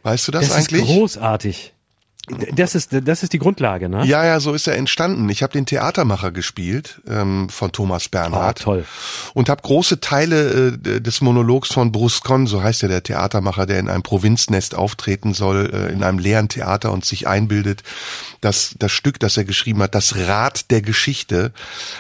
Weißt 0.04 0.28
du 0.30 0.32
das, 0.32 0.48
das 0.48 0.58
eigentlich? 0.58 0.82
Das 0.82 0.90
ist 0.90 0.96
großartig. 0.96 1.74
Das 2.30 2.76
ist, 2.76 2.90
das 2.92 3.24
ist 3.24 3.32
die 3.32 3.40
Grundlage, 3.40 3.88
ne? 3.88 4.06
Ja, 4.06 4.26
ja, 4.26 4.42
so 4.42 4.54
ist 4.54 4.68
er 4.68 4.76
entstanden. 4.76 5.30
Ich 5.30 5.44
habe 5.44 5.54
den 5.54 5.66
Theatermacher 5.66 6.32
gespielt 6.32 7.02
ähm, 7.10 7.48
von 7.48 7.72
Thomas 7.72 8.10
Bernhard. 8.10 8.60
Oh, 8.62 8.64
toll. 8.64 8.86
Und 9.34 9.48
habe 9.48 9.62
große 9.62 10.02
Teile 10.02 10.78
äh, 10.86 11.00
des 11.00 11.22
Monologs 11.22 11.72
von 11.72 11.94
Bruscon, 11.94 12.46
so 12.46 12.62
heißt 12.62 12.82
ja 12.82 12.90
der 12.90 13.02
Theatermacher, 13.02 13.66
der 13.66 13.80
in 13.80 13.88
einem 13.88 14.04
Provinznest 14.04 14.76
auftreten 14.76 15.34
soll, 15.34 15.70
äh, 15.74 15.94
in 15.94 16.04
einem 16.04 16.20
leeren 16.20 16.50
Theater 16.50 16.92
und 16.92 17.06
sich 17.06 17.30
einbildet, 17.30 17.84
dass 18.42 18.76
das 18.78 18.92
Stück, 18.92 19.22
das 19.22 19.38
er 19.38 19.46
geschrieben 19.46 19.82
hat, 19.82 19.96
das 19.96 20.18
Rad 20.18 20.70
der 20.70 20.82
Geschichte, 20.82 21.54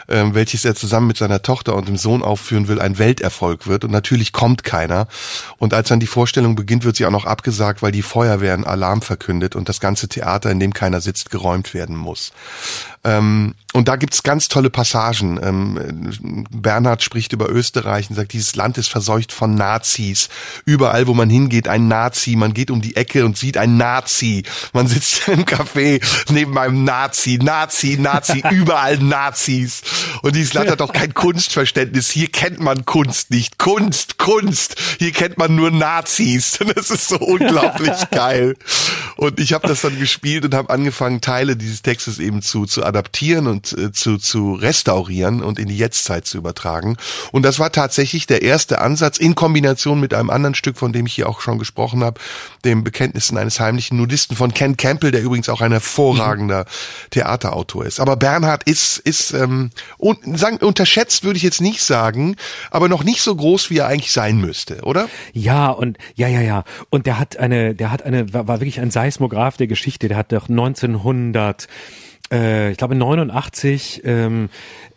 äh, 0.08 0.26
welches 0.32 0.66
er 0.66 0.76
zusammen 0.76 1.08
mit 1.08 1.18
seiner 1.18 1.42
Tochter 1.42 1.74
und 1.74 1.88
dem 1.88 1.96
Sohn 1.96 2.22
aufführen 2.22 2.68
will, 2.68 2.82
ein 2.82 2.98
Welterfolg 2.98 3.68
wird. 3.68 3.86
Und 3.86 3.92
natürlich 3.92 4.34
kommt 4.34 4.66
keiner. 4.66 5.08
Und 5.58 5.74
als 5.74 5.88
dann 5.88 6.02
die 6.02 6.08
Vorstellung 6.08 6.56
beginnt, 6.56 6.84
wird 6.84 6.98
sie 6.98 7.06
auch 7.06 7.12
noch 7.12 7.26
abgesagt, 7.26 7.82
weil 7.82 7.94
die 7.94 8.02
Feuerwehr 8.02 8.54
einen 8.54 8.66
Alarm 8.66 9.02
verkündet 9.02 9.56
und 9.56 9.70
das 9.70 9.80
ganze 9.80 10.10
Theater, 10.18 10.52
in 10.52 10.60
dem 10.60 10.74
keiner 10.74 11.02
sitzt, 11.02 11.30
geräumt 11.30 11.74
werden 11.74 11.96
muss. 11.96 12.32
Ähm, 13.04 13.54
und 13.74 13.88
da 13.88 13.96
gibt's 13.96 14.24
ganz 14.24 14.48
tolle 14.48 14.72
Passagen. 14.72 15.40
Ähm, 15.42 16.46
Bernhard 16.50 17.04
spricht 17.04 17.32
über 17.32 17.50
Österreich 17.50 18.10
und 18.10 18.16
sagt, 18.16 18.34
dieses 18.34 18.56
Land 18.56 18.78
ist 18.80 18.90
verseucht 18.90 19.32
von 19.32 19.54
Nazis. 19.54 20.30
Überall, 20.66 21.06
wo 21.06 21.14
man 21.14 21.30
hingeht, 21.30 21.68
ein 21.68 21.88
Nazi. 21.88 22.36
Man 22.36 22.54
geht 22.54 22.72
um 22.72 22.82
die 22.82 22.96
Ecke 22.96 23.24
und 23.24 23.38
sieht 23.38 23.56
ein 23.56 23.78
Nazi. 23.78 24.44
Man 24.74 24.88
sitzt 24.88 25.28
im 25.28 25.46
Café 25.46 26.02
neben 26.32 26.58
einem 26.58 26.86
Nazi, 26.86 27.40
Nazi, 27.42 27.98
Nazi, 28.00 28.42
überall 28.52 28.98
Nazis. 28.98 29.84
Und 30.24 30.36
dieses 30.36 30.54
Land 30.54 30.72
hat 30.72 30.82
auch 30.82 30.92
kein 30.92 31.14
Kunstverständnis. 31.14 32.10
Hier 32.10 32.30
kennt 32.30 32.60
man 32.60 32.86
Kunst 32.86 33.30
nicht. 33.30 33.60
Kunst, 33.60 34.18
Kunst. 34.18 34.76
Hier 34.98 35.12
kennt 35.12 35.38
man 35.38 35.56
nur 35.56 35.72
Nazis. 35.72 36.60
Das 36.78 36.92
ist 36.92 37.08
so 37.08 37.18
unglaublich 37.18 38.10
geil. 38.12 38.56
Und 39.16 39.40
ich 39.40 39.54
habe 39.54 39.68
das 39.68 39.82
dann 39.82 39.98
gespielt 40.08 40.46
und 40.46 40.54
habe 40.54 40.70
angefangen, 40.70 41.20
Teile 41.20 41.58
dieses 41.58 41.82
Textes 41.82 42.18
eben 42.18 42.42
zu, 42.42 42.66
zu 42.66 42.86
adaptieren 42.86 43.46
und 43.46 43.74
äh, 43.74 43.92
zu, 43.92 44.18
zu 44.18 44.54
restaurieren 44.54 45.44
und 45.44 45.60
in 45.60 45.68
die 45.68 45.78
Jetztzeit 45.78 46.26
zu 46.26 46.38
übertragen. 46.38 46.96
Und 47.34 47.44
das 47.44 47.60
war 47.60 47.74
tatsächlich 47.74 48.26
der 48.26 48.42
erste 48.42 48.80
Ansatz 48.80 49.18
in 49.18 49.36
Kombination 49.36 50.00
mit 50.00 50.14
einem 50.14 50.30
anderen 50.30 50.56
Stück, 50.56 50.78
von 50.78 50.94
dem 50.94 51.08
ich 51.08 51.14
hier 51.14 51.28
auch 51.28 51.42
schon 51.42 51.60
gesprochen 51.60 52.06
habe, 52.06 52.22
dem 52.64 52.86
Bekenntnissen 52.86 53.38
eines 53.38 53.60
heimlichen 53.60 53.98
Nudisten 53.98 54.38
von 54.38 54.54
Ken 54.54 54.78
Campbell, 54.78 55.12
der 55.12 55.22
übrigens 55.22 55.50
auch 55.50 55.60
ein 55.60 55.74
hervorragender 55.74 56.62
mhm. 56.62 57.10
Theaterautor 57.12 57.86
ist. 57.86 58.00
Aber 58.00 58.16
Bernhard 58.16 58.64
ist, 58.64 59.00
ist 59.00 59.34
ähm, 59.34 59.72
un, 60.00 60.18
sagen, 60.38 60.58
unterschätzt, 60.58 61.26
würde 61.26 61.36
ich 61.36 61.44
jetzt 61.44 61.60
nicht 61.60 61.82
sagen, 61.82 62.38
aber 62.72 62.88
noch 62.88 63.04
nicht 63.04 63.22
so 63.22 63.36
groß, 63.36 63.70
wie 63.72 63.80
er 63.80 63.88
eigentlich 63.88 64.14
sein 64.14 64.38
müsste, 64.38 64.84
oder? 64.84 65.10
Ja, 65.34 65.68
und 65.68 65.98
ja, 66.16 66.30
ja, 66.30 66.40
ja. 66.40 66.64
Und 66.90 67.08
der 67.08 67.20
hat 67.20 67.36
eine, 67.36 67.76
der 67.76 67.92
hat 67.92 68.04
eine, 68.04 68.34
war, 68.34 68.48
wirklich 68.48 68.80
ein 68.80 68.90
Seismograph 68.90 69.58
der 69.58 69.68
Geschichte. 69.68 69.97
Der 70.02 70.16
hat 70.16 70.32
doch 70.32 70.50
1900 70.50 71.68
äh, 72.32 72.72
ich 72.72 72.78
glaube 72.78 72.96
89 72.96 74.02
ähm, 74.06 74.50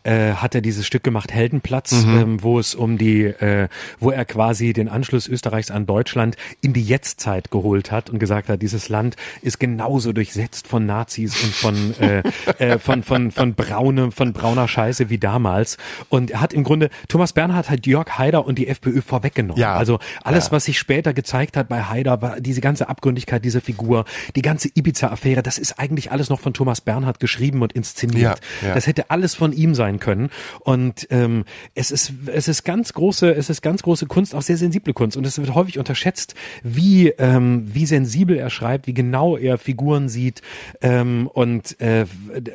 äh, 0.03 0.33
hat 0.33 0.55
er 0.55 0.61
dieses 0.61 0.87
Stück 0.87 1.03
gemacht, 1.03 1.33
Heldenplatz, 1.33 2.05
mhm. 2.05 2.19
ähm, 2.19 2.43
wo 2.43 2.59
es 2.59 2.75
um 2.75 2.97
die, 2.97 3.25
äh, 3.25 3.69
wo 3.99 4.11
er 4.11 4.25
quasi 4.25 4.73
den 4.73 4.89
Anschluss 4.89 5.29
Österreichs 5.29 5.71
an 5.71 5.87
Deutschland 5.87 6.37
in 6.63 6.73
die 6.73 6.83
Jetztzeit 6.83 7.51
geholt 7.51 7.91
hat 7.91 8.09
und 8.09 8.19
gesagt 8.19 8.49
hat, 8.49 8.63
dieses 8.63 8.89
Land 8.89 9.17
ist 9.43 9.61
genauso 9.61 10.13
durchsetzt 10.13 10.67
von 10.67 10.87
Nazis 10.87 11.43
und 11.43 11.55
von 11.55 11.95
äh, 12.01 12.23
äh, 12.59 12.79
von 12.79 13.03
von 13.03 13.31
von 13.31 13.55
braune 13.55 14.11
von 14.11 14.33
brauner 14.33 14.69
Scheiße 14.69 15.11
wie 15.11 15.19
damals. 15.19 15.77
Und 16.09 16.31
er 16.31 16.41
hat 16.41 16.55
im 16.55 16.65
Grunde 16.65 16.89
Thomas 17.09 17.35
Bernhard 17.35 17.69
hat 17.69 17.87
Jörg 17.87 18.19
Haider 18.19 18.47
und 18.47 18.59
die 18.59 18.69
FPÖ 18.69 19.03
vorweggenommen. 19.03 19.61
Ja. 19.61 19.75
Also 19.75 19.99
alles, 20.25 20.47
ja. 20.47 20.53
was 20.53 20.65
sich 20.65 20.79
später 20.79 21.13
gezeigt 21.13 21.59
hat 21.59 21.69
bei 21.69 21.83
Haider, 21.83 22.23
war 22.23 22.41
diese 22.41 22.63
ganze 22.63 22.89
Abgründigkeit 22.89 23.45
dieser 23.45 23.61
Figur, 23.61 24.07
die 24.35 24.43
ganze 24.43 24.69
Ibiza-Affäre, 24.75 25.43
das 25.43 25.59
ist 25.59 25.79
eigentlich 25.79 26.11
alles 26.11 26.31
noch 26.31 26.41
von 26.41 26.55
Thomas 26.55 26.81
Bernhard 26.81 27.20
geschrieben 27.21 27.63
und 27.63 27.73
inszeniert. 27.73 28.41
Ja, 28.63 28.69
ja. 28.69 28.75
Das 28.75 28.87
hätte 28.87 29.11
alles 29.11 29.35
von 29.35 29.53
ihm 29.53 29.75
sein 29.75 29.91
sein 29.91 29.99
können. 29.99 30.31
Und 30.61 31.07
ähm, 31.11 31.45
es 31.75 31.91
ist 31.91 32.13
es 32.27 32.49
ist 32.49 32.65
ganz 32.65 32.93
große 32.93 33.31
es 33.33 33.51
ist 33.51 33.63
ganz 33.63 33.83
große 33.83 34.07
Kunst, 34.07 34.35
auch 34.35 34.43
sehr 34.43 34.57
sensible 34.57 34.93
Kunst. 34.93 35.17
Und 35.17 35.27
es 35.27 35.39
wird 35.39 35.55
häufig 35.55 35.79
unterschätzt, 35.79 36.35
wie 36.63 37.09
ähm, 37.09 37.69
wie 37.73 37.87
sensibel 37.87 38.37
er 38.37 38.51
schreibt, 38.51 38.87
wie 38.87 38.95
genau 38.95 39.37
er 39.37 39.59
Figuren 39.59 40.09
sieht 40.09 40.43
ähm, 40.81 41.29
und 41.33 41.81
äh, 41.81 42.07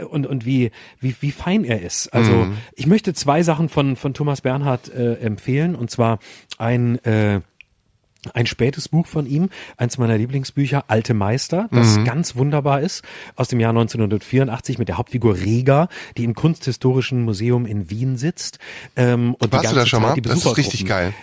und 0.10 0.28
und 0.28 0.46
wie 0.46 0.72
wie 1.00 1.16
wie 1.20 1.32
fein 1.32 1.64
er 1.64 1.82
ist. 1.82 2.14
Also 2.14 2.32
mhm. 2.32 2.58
ich 2.76 2.88
möchte 2.88 3.14
zwei 3.14 3.44
Sachen 3.44 3.70
von 3.70 3.96
von 3.96 4.14
Thomas 4.14 4.42
Bernhard 4.42 4.94
äh, 4.94 5.16
empfehlen 5.16 5.76
und 5.76 5.92
zwar 5.92 6.20
ein 6.58 7.04
äh, 7.06 7.42
ein 8.34 8.46
spätes 8.46 8.90
Buch 8.90 9.08
von 9.08 9.26
ihm, 9.26 9.50
eins 9.78 9.98
meiner 9.98 10.18
Lieblingsbücher, 10.18 10.86
Alte 10.88 11.14
Meister, 11.14 11.68
das 11.72 11.98
mhm. 11.98 12.06
ganz 12.06 12.36
wunderbar 12.36 12.82
ist, 12.82 13.04
aus 13.36 13.48
dem 13.48 13.60
Jahr 13.60 13.72
1984 13.72 14.78
mit 14.78 14.88
der 14.88 14.98
Hauptfigur 14.98 15.36
Rega, 15.38 15.88
die 16.18 16.24
im 16.24 16.36
Kunsthistorischen 16.36 17.24
Museum 17.24 17.66
in 17.66 17.90
Wien 17.90 18.18
sitzt. 18.18 18.60
Ähm, 18.96 19.36
und 19.36 19.52
Warst 19.52 19.72
du 19.72 19.76
da 19.76 19.86
schon 19.86 20.02
mal? 20.02 20.16
Das 20.22 20.46
ist 20.46 20.58
richtig 20.58 20.86
geil. 20.86 21.14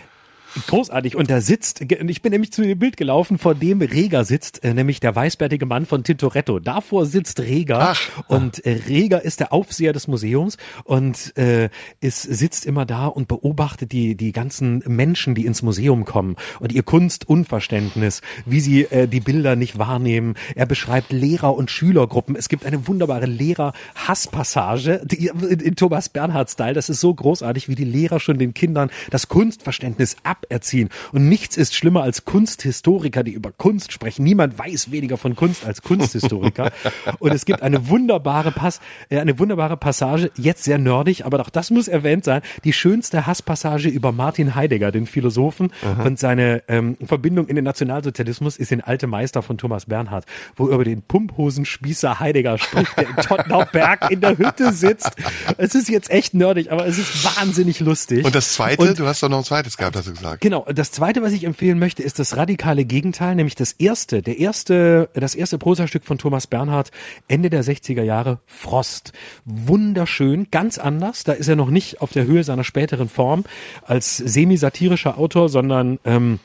Großartig. 0.67 1.17
Und 1.17 1.31
da 1.31 1.41
sitzt, 1.41 1.81
ich 1.81 2.23
bin 2.23 2.33
nämlich 2.33 2.53
zu 2.53 2.63
dem 2.63 2.79
Bild 2.79 2.97
gelaufen, 2.97 3.39
vor 3.39 3.55
dem 3.55 3.81
Rega 3.81 4.25
sitzt, 4.25 4.65
äh, 4.65 4.75
nämlich 4.75 5.01
der 5.01 5.15
weißbärtige 5.15 5.67
Mann 5.67 5.87
von 5.87 6.05
Tintoretto. 6.05 6.59
Davor 6.59 7.07
sitzt 7.07 7.41
Rega. 7.41 7.93
Ach. 7.93 8.01
Und 8.29 8.65
äh, 8.67 8.81
Rega 8.89 9.19
ist 9.19 9.41
der 9.41 9.53
Aufseher 9.53 9.93
des 9.93 10.09
Museums 10.09 10.57
und 10.85 11.37
äh, 11.37 11.71
ist, 12.01 12.23
sitzt 12.23 12.67
immer 12.67 12.85
da 12.85 13.07
und 13.07 13.29
beobachtet 13.29 13.93
die, 13.93 14.17
die 14.17 14.33
ganzen 14.33 14.83
Menschen, 14.87 15.35
die 15.35 15.47
ins 15.47 15.63
Museum 15.63 16.05
kommen 16.05 16.37
und 16.61 16.73
ihr 16.73 16.83
Kunstunverständnis, 16.83 18.21
wie 18.45 18.61
sie 18.61 18.83
äh, 18.85 19.09
die 19.09 19.21
Bilder 19.21 19.57
nicht 19.57 19.79
wahrnehmen. 19.79 20.35
Er 20.55 20.67
beschreibt 20.67 21.13
Lehrer- 21.13 21.55
und 21.55 21.71
Schülergruppen. 21.71 22.37
Es 22.37 22.49
gibt 22.49 22.67
eine 22.67 22.87
wunderbare 22.87 23.27
Lehrer-Hasspassage 23.27 25.03
in, 25.11 25.61
in 25.61 25.77
Thomas 25.77 26.09
Bernhard-Style. 26.09 26.75
Das 26.75 26.89
ist 26.89 27.01
so 27.01 27.15
großartig, 27.15 27.69
wie 27.69 27.75
die 27.75 27.85
Lehrer 27.85 28.21
schon 28.21 28.39
den 28.39 28.55
Kindern 28.55 28.91
das 29.11 29.29
Kunstverständnis 29.29 30.17
ab 30.23 30.42
aberziehen. 30.43 30.89
Und 31.13 31.29
nichts 31.29 31.57
ist 31.57 31.75
schlimmer 31.75 32.03
als 32.03 32.25
Kunsthistoriker, 32.25 33.23
die 33.23 33.33
über 33.33 33.53
Kunst 33.53 33.93
sprechen. 33.93 34.25
Niemand 34.25 34.59
weiß 34.59 34.91
weniger 34.91 35.17
von 35.17 35.37
Kunst 35.37 35.65
als 35.65 35.83
Kunsthistoriker. 35.83 36.71
Und 37.19 37.33
es 37.33 37.45
gibt 37.45 37.63
eine 37.63 37.89
wunderbare 37.89 38.53
Pass, 38.53 38.81
äh, 39.09 39.19
eine 39.19 39.39
wunderbare 39.39 39.77
Passage, 39.77 40.31
jetzt 40.37 40.65
sehr 40.65 40.79
nerdig, 40.79 41.25
aber 41.25 41.41
auch 41.41 41.51
das 41.51 41.71
muss 41.71 41.89
erwähnt 41.89 42.25
sein, 42.25 42.43
die 42.65 42.73
schönste 42.73 43.27
Hasspassage 43.27 43.89
über 43.89 44.13
Martin 44.13 44.55
Heidegger, 44.55 44.93
den 44.93 45.07
Philosophen, 45.07 45.73
Aha. 45.83 46.05
und 46.05 46.19
seine 46.19 46.63
ähm, 46.69 46.97
Verbindung 47.05 47.49
in 47.49 47.57
den 47.57 47.65
Nationalsozialismus 47.65 48.57
ist 48.57 48.73
in 48.73 48.81
Alte 48.81 49.07
Meister 49.07 49.43
von 49.43 49.59
Thomas 49.59 49.87
Bernhard, 49.87 50.25
wo 50.57 50.69
über 50.69 50.85
den 50.85 51.03
Pumphosenspießer 51.03 52.21
Heidegger 52.21 52.59
spricht, 52.59 52.97
der 52.97 53.09
in 53.09 53.17
Tottenauberg 53.23 54.11
in 54.11 54.21
der 54.21 54.39
Hütte 54.39 54.73
sitzt. 54.73 55.13
Es 55.59 55.75
ist 55.75 55.89
jetzt 55.89 56.11
echt 56.11 56.35
nerdig, 56.35 56.71
aber 56.71 56.87
es 56.87 56.99
ist 56.99 57.25
wahnsinnig 57.25 57.81
lustig. 57.81 58.25
Und 58.25 58.35
das 58.35 58.53
zweite, 58.53 58.83
und, 58.83 58.99
du 58.99 59.07
hast 59.07 59.23
doch 59.23 59.29
noch 59.29 59.39
ein 59.39 59.45
zweites 59.45 59.77
gehabt, 59.77 59.97
hast 59.97 60.09
du 60.09 60.13
gesagt. 60.13 60.32
Genau. 60.41 60.67
Das 60.73 60.93
zweite, 60.93 61.23
was 61.23 61.33
ich 61.33 61.45
empfehlen 61.45 61.79
möchte, 61.79 62.03
ist 62.03 62.19
das 62.19 62.37
radikale 62.37 62.85
Gegenteil, 62.85 63.35
nämlich 63.35 63.55
das 63.55 63.73
erste, 63.73 64.23
der 64.23 64.39
erste, 64.39 65.09
das 65.15 65.35
erste 65.35 65.59
Prosastück 65.59 66.05
von 66.05 66.19
Thomas 66.19 66.47
Bernhard, 66.47 66.91
Ende 67.29 67.51
der 67.51 67.65
60er 67.65 68.03
Jahre, 68.03 68.39
Frost. 68.47 69.13
Wunderschön, 69.45 70.49
ganz 70.51 70.79
anders. 70.79 71.25
Da 71.25 71.33
ist 71.33 71.49
er 71.49 71.57
noch 71.57 71.71
nicht 71.71 72.01
auf 72.01 72.13
der 72.13 72.27
Höhe 72.27 72.45
seiner 72.45 72.65
späteren 72.65 73.09
Form 73.09 73.45
als 73.83 74.17
semi-satirischer 74.17 75.19
Autor, 75.19 75.49
sondern 75.49 75.99
ähm, 76.05 76.41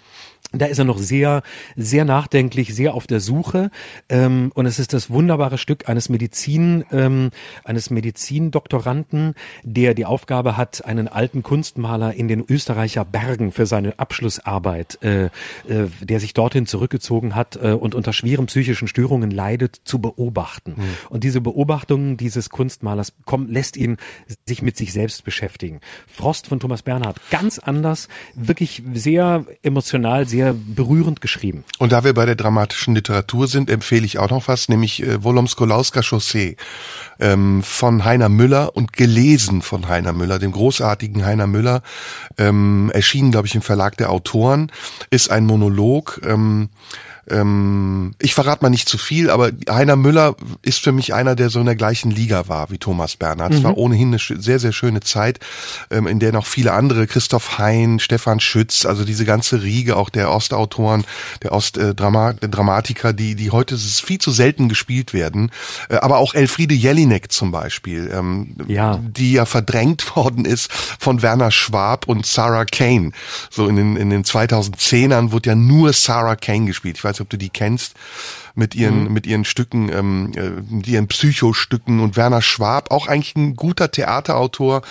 da 0.53 0.65
ist 0.65 0.79
er 0.79 0.85
noch 0.85 0.97
sehr, 0.97 1.43
sehr 1.75 2.05
nachdenklich, 2.05 2.73
sehr 2.73 2.93
auf 2.93 3.05
der 3.05 3.19
Suche. 3.19 3.69
Ähm, 4.07 4.51
und 4.55 4.65
es 4.65 4.79
ist 4.79 4.93
das 4.93 5.09
wunderbare 5.09 5.57
Stück 5.57 5.89
eines 5.89 6.07
Medizin, 6.07 6.85
ähm, 6.91 7.31
eines 7.65 7.89
Medizindoktoranden, 7.89 9.33
der 9.63 9.93
die 9.93 10.05
Aufgabe 10.05 10.55
hat, 10.55 10.85
einen 10.85 11.09
alten 11.09 11.43
Kunstmaler 11.43 12.13
in 12.13 12.29
den 12.29 12.45
Österreicher 12.47 13.03
Bergen 13.03 13.51
für 13.51 13.65
seine 13.65 13.99
Abschlussarbeit, 13.99 14.99
äh, 15.03 15.25
äh, 15.25 15.29
der 16.01 16.21
sich 16.21 16.33
dorthin 16.33 16.65
zurückgezogen 16.65 17.35
hat 17.35 17.57
äh, 17.61 17.71
und 17.71 17.93
unter 17.93 18.13
schweren 18.13 18.45
psychischen 18.45 18.87
Störungen 18.87 19.31
leidet, 19.31 19.81
zu 19.83 19.99
beobachten. 19.99 20.75
Mhm. 20.77 20.83
Und 21.09 21.23
diese 21.25 21.41
Beobachtungen 21.41 22.15
dieses 22.15 22.49
Kunstmalers 22.49 23.13
kommen, 23.25 23.49
lässt 23.49 23.75
ihn 23.75 23.97
sich 24.47 24.61
mit 24.61 24.77
sich 24.77 24.93
selbst 24.93 25.25
beschäftigen. 25.25 25.81
Frost 26.07 26.47
von 26.47 26.61
Thomas 26.61 26.83
Bernhard, 26.83 27.19
ganz 27.31 27.59
anders, 27.59 28.07
wirklich 28.33 28.81
sehr 28.93 29.45
emotional, 29.61 30.25
sehr 30.25 30.36
sehr 30.37 30.53
berührend 30.53 31.19
geschrieben. 31.19 31.63
Und 31.79 31.91
da 31.91 32.03
wir 32.03 32.13
bei 32.13 32.27
der 32.27 32.35
dramatischen 32.35 32.93
Literatur 32.93 33.47
sind, 33.47 33.71
empfehle 33.71 34.05
ich 34.05 34.19
auch 34.19 34.29
noch 34.29 34.47
was, 34.47 34.69
nämlich 34.69 35.01
äh, 35.01 35.23
Wolomskolauska 35.23 36.03
Chaussee 36.03 36.57
ähm, 37.19 37.63
von 37.63 38.05
Heiner 38.05 38.29
Müller 38.29 38.75
und 38.75 38.93
gelesen 38.93 39.63
von 39.63 39.87
Heiner 39.87 40.13
Müller, 40.13 40.37
dem 40.37 40.51
großartigen 40.51 41.25
Heiner 41.25 41.47
Müller, 41.47 41.81
ähm, 42.37 42.91
erschienen, 42.93 43.31
glaube 43.31 43.47
ich, 43.47 43.55
im 43.55 43.63
Verlag 43.63 43.97
der 43.97 44.11
Autoren, 44.11 44.71
ist 45.09 45.31
ein 45.31 45.47
Monolog, 45.47 46.21
ähm, 46.23 46.69
Ähm, 47.29 48.15
ich 48.19 48.33
verrate 48.33 48.63
mal 48.63 48.69
nicht 48.69 48.87
zu 48.87 48.97
viel, 48.97 49.29
aber 49.29 49.51
Heiner 49.69 49.95
Müller 49.95 50.35
ist 50.61 50.79
für 50.79 50.91
mich 50.91 51.13
einer, 51.13 51.35
der 51.35 51.49
so 51.49 51.59
in 51.59 51.65
der 51.65 51.75
gleichen 51.75 52.11
Liga 52.11 52.47
war 52.47 52.69
wie 52.69 52.77
Thomas 52.77 53.15
Bernhard. 53.15 53.53
Es 53.53 53.63
war 53.63 53.71
mhm. 53.71 53.77
ohnehin 53.77 54.07
eine 54.09 54.19
sehr, 54.19 54.59
sehr 54.59 54.71
schöne 54.71 55.01
Zeit, 55.01 55.39
ähm, 55.91 56.07
in 56.07 56.19
der 56.19 56.31
noch 56.31 56.45
viele 56.45 56.73
andere, 56.73 57.07
Christoph 57.07 57.57
Hein, 57.57 57.99
Stefan 57.99 58.39
Schütz, 58.39 58.85
also 58.85 59.03
diese 59.03 59.25
ganze 59.25 59.61
Riege 59.61 59.97
auch 59.97 60.09
der 60.09 60.31
Ostautoren, 60.31 61.05
der 61.43 61.51
Ostdramatiker, 61.51 63.13
die, 63.13 63.35
die 63.35 63.51
heute 63.51 63.77
viel 63.77 64.19
zu 64.19 64.31
selten 64.31 64.69
gespielt 64.69 65.13
werden, 65.13 65.51
äh, 65.89 65.95
aber 65.95 66.17
auch 66.19 66.33
Elfriede 66.33 66.75
Jelinek 66.75 67.31
zum 67.31 67.51
Beispiel, 67.51 68.09
ähm, 68.13 68.55
ja. 68.67 68.99
die 69.01 69.33
ja 69.33 69.45
verdrängt 69.45 70.15
worden 70.15 70.45
ist 70.45 70.71
von 70.71 71.21
Werner 71.21 71.51
Schwab 71.51 72.07
und 72.07 72.25
Sarah 72.25 72.65
Kane. 72.65 73.11
So 73.49 73.67
in 73.67 73.75
den, 73.75 73.97
in 73.97 74.09
den 74.09 74.23
2010ern 74.23 75.31
wurde 75.31 75.49
ja 75.49 75.55
nur 75.55 75.91
Sarah 75.93 76.35
Kane 76.35 76.65
gespielt. 76.65 76.97
Ich 76.97 77.03
weiß 77.03 77.16
nicht, 77.17 77.21
ob 77.21 77.29
du 77.29 77.37
die 77.37 77.49
kennst 77.49 77.95
mit 78.57 78.73
ihren 78.75 79.05
mhm. 79.05 79.13
mit 79.13 79.27
ihren 79.27 79.45
Stücken, 79.45 79.89
ähm, 79.89 80.31
äh, 80.35 80.49
mit 80.73 80.87
ihren 80.87 81.07
Psychostücken 81.07 81.99
und 81.99 82.17
Werner 82.17 82.41
Schwab 82.41 82.91
auch 82.91 83.07
eigentlich 83.07 83.35
ein 83.35 83.55
guter 83.55 83.91
Theaterautor 83.91 84.81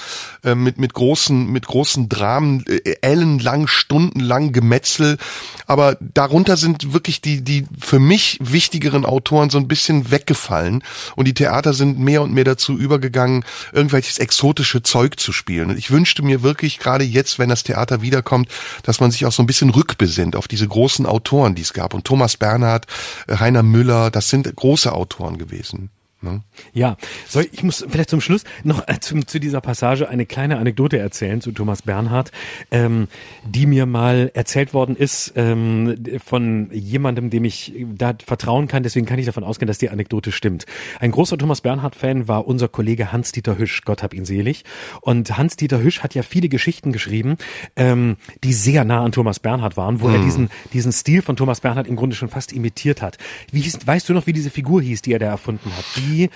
äh, 0.44 0.55
mit 0.55 0.78
mit 0.78 0.94
großen 0.94 1.51
mit 1.51 1.66
großen 1.66 2.09
Dramen, 2.09 2.64
äh, 2.66 2.97
ellenlang, 3.02 3.66
stundenlang 3.66 4.52
Gemetzel, 4.52 5.18
aber 5.66 5.97
darunter 6.01 6.56
sind 6.56 6.93
wirklich 6.93 7.20
die 7.20 7.43
die 7.43 7.66
für 7.78 7.98
mich 7.98 8.38
wichtigeren 8.40 9.05
Autoren 9.05 9.51
so 9.51 9.59
ein 9.59 9.66
bisschen 9.66 10.12
weggefallen 10.12 10.84
und 11.16 11.26
die 11.26 11.34
Theater 11.34 11.74
sind 11.74 11.98
mehr 11.98 12.22
und 12.22 12.32
mehr 12.32 12.44
dazu 12.44 12.78
übergegangen, 12.78 13.44
irgendwelches 13.72 14.18
exotische 14.18 14.82
Zeug 14.84 15.18
zu 15.18 15.32
spielen. 15.32 15.70
Und 15.70 15.78
ich 15.78 15.90
wünschte 15.90 16.22
mir 16.22 16.43
wirklich 16.43 16.78
gerade 16.78 17.05
jetzt, 17.05 17.40
wenn 17.40 17.48
das 17.48 17.64
Theater 17.64 18.01
wiederkommt, 18.01 18.48
dass 18.84 19.01
man 19.01 19.10
sich 19.10 19.26
auch 19.26 19.32
so 19.32 19.43
ein 19.43 19.47
bisschen 19.47 19.70
rückbesinnt 19.70 20.36
auf 20.36 20.47
diese 20.47 20.68
großen 20.68 21.05
Autoren, 21.05 21.56
die 21.56 21.62
es 21.62 21.72
gab 21.72 21.94
und 21.94 22.05
Thomas 22.05 22.36
Bernhard, 22.36 22.86
äh, 23.26 23.34
Heiner 23.56 23.62
Müller, 23.62 24.10
das 24.10 24.28
sind 24.28 24.54
große 24.54 24.92
Autoren 24.92 25.38
gewesen. 25.38 25.88
Ne? 26.27 26.43
Ja, 26.73 26.97
soll 27.28 27.47
ich 27.51 27.62
muss 27.62 27.86
vielleicht 27.89 28.11
zum 28.11 28.20
Schluss 28.20 28.44
noch 28.65 28.86
äh, 28.89 29.01
zu, 29.01 29.20
zu 29.20 29.39
dieser 29.39 29.61
Passage 29.61 30.09
eine 30.09 30.27
kleine 30.27 30.59
Anekdote 30.59 30.98
erzählen 30.98 31.40
zu 31.40 31.53
Thomas 31.53 31.82
Bernhard, 31.82 32.32
ähm, 32.70 33.09
die 33.44 33.66
mir 33.66 33.86
mal 33.86 34.31
erzählt 34.35 34.74
worden 34.74 34.97
ist 34.97 35.32
ähm, 35.36 35.97
von 36.24 36.70
jemandem, 36.73 37.31
dem 37.31 37.44
ich 37.44 37.73
da 37.94 38.15
vertrauen 38.24 38.69
kann. 38.69 38.82
Deswegen 38.82 39.07
kann 39.07 39.19
ich 39.19 39.27
davon 39.27 39.44
ausgehen, 39.44 39.69
dass 39.69 39.78
die 39.78 39.90
Anekdote 39.90 40.32
stimmt. 40.32 40.66
Ein 41.01 41.12
großer 41.12 41.39
Thomas 41.39 41.61
Bernhard-Fan 41.61 42.28
war 42.28 42.47
unser 42.47 42.69
Kollege 42.69 43.12
Hans-Dieter 43.12 43.57
Hüsch, 43.57 43.82
Gott 43.85 44.03
hab 44.03 44.12
ihn 44.12 44.24
selig. 44.24 44.65
Und 45.01 45.39
Hans-Dieter 45.39 45.81
Hüsch 45.81 46.01
hat 46.01 46.15
ja 46.15 46.23
viele 46.23 46.48
Geschichten 46.48 46.93
geschrieben, 46.93 47.36
ähm, 47.77 48.16
die 48.44 48.53
sehr 48.53 48.85
nah 48.85 49.05
an 49.05 49.12
Thomas 49.12 49.39
Bernhard 49.39 49.77
waren, 49.77 50.01
wo 50.01 50.09
hm. 50.09 50.15
er 50.15 50.20
diesen 50.20 50.51
diesen 50.73 50.93
Stil 50.93 51.23
von 51.23 51.36
Thomas 51.36 51.61
Bernhard 51.61 51.86
im 51.86 51.97
Grunde 51.97 52.16
schon 52.16 52.28
fast 52.28 52.53
imitiert 52.53 53.03
hat. 53.03 53.19
Wie 53.51 53.61
hieß, 53.61 53.86
weißt 53.86 54.09
du 54.09 54.12
noch, 54.12 54.27
wie 54.27 54.32
diese 54.32 54.51
Figur 54.51 54.82
hieß, 54.82 55.03
die 55.03 55.12
er 55.12 55.19
da 55.19 55.27
erfunden 55.27 55.70
hat? 55.77 55.85
Die 55.97 56.15
die, 56.16 56.30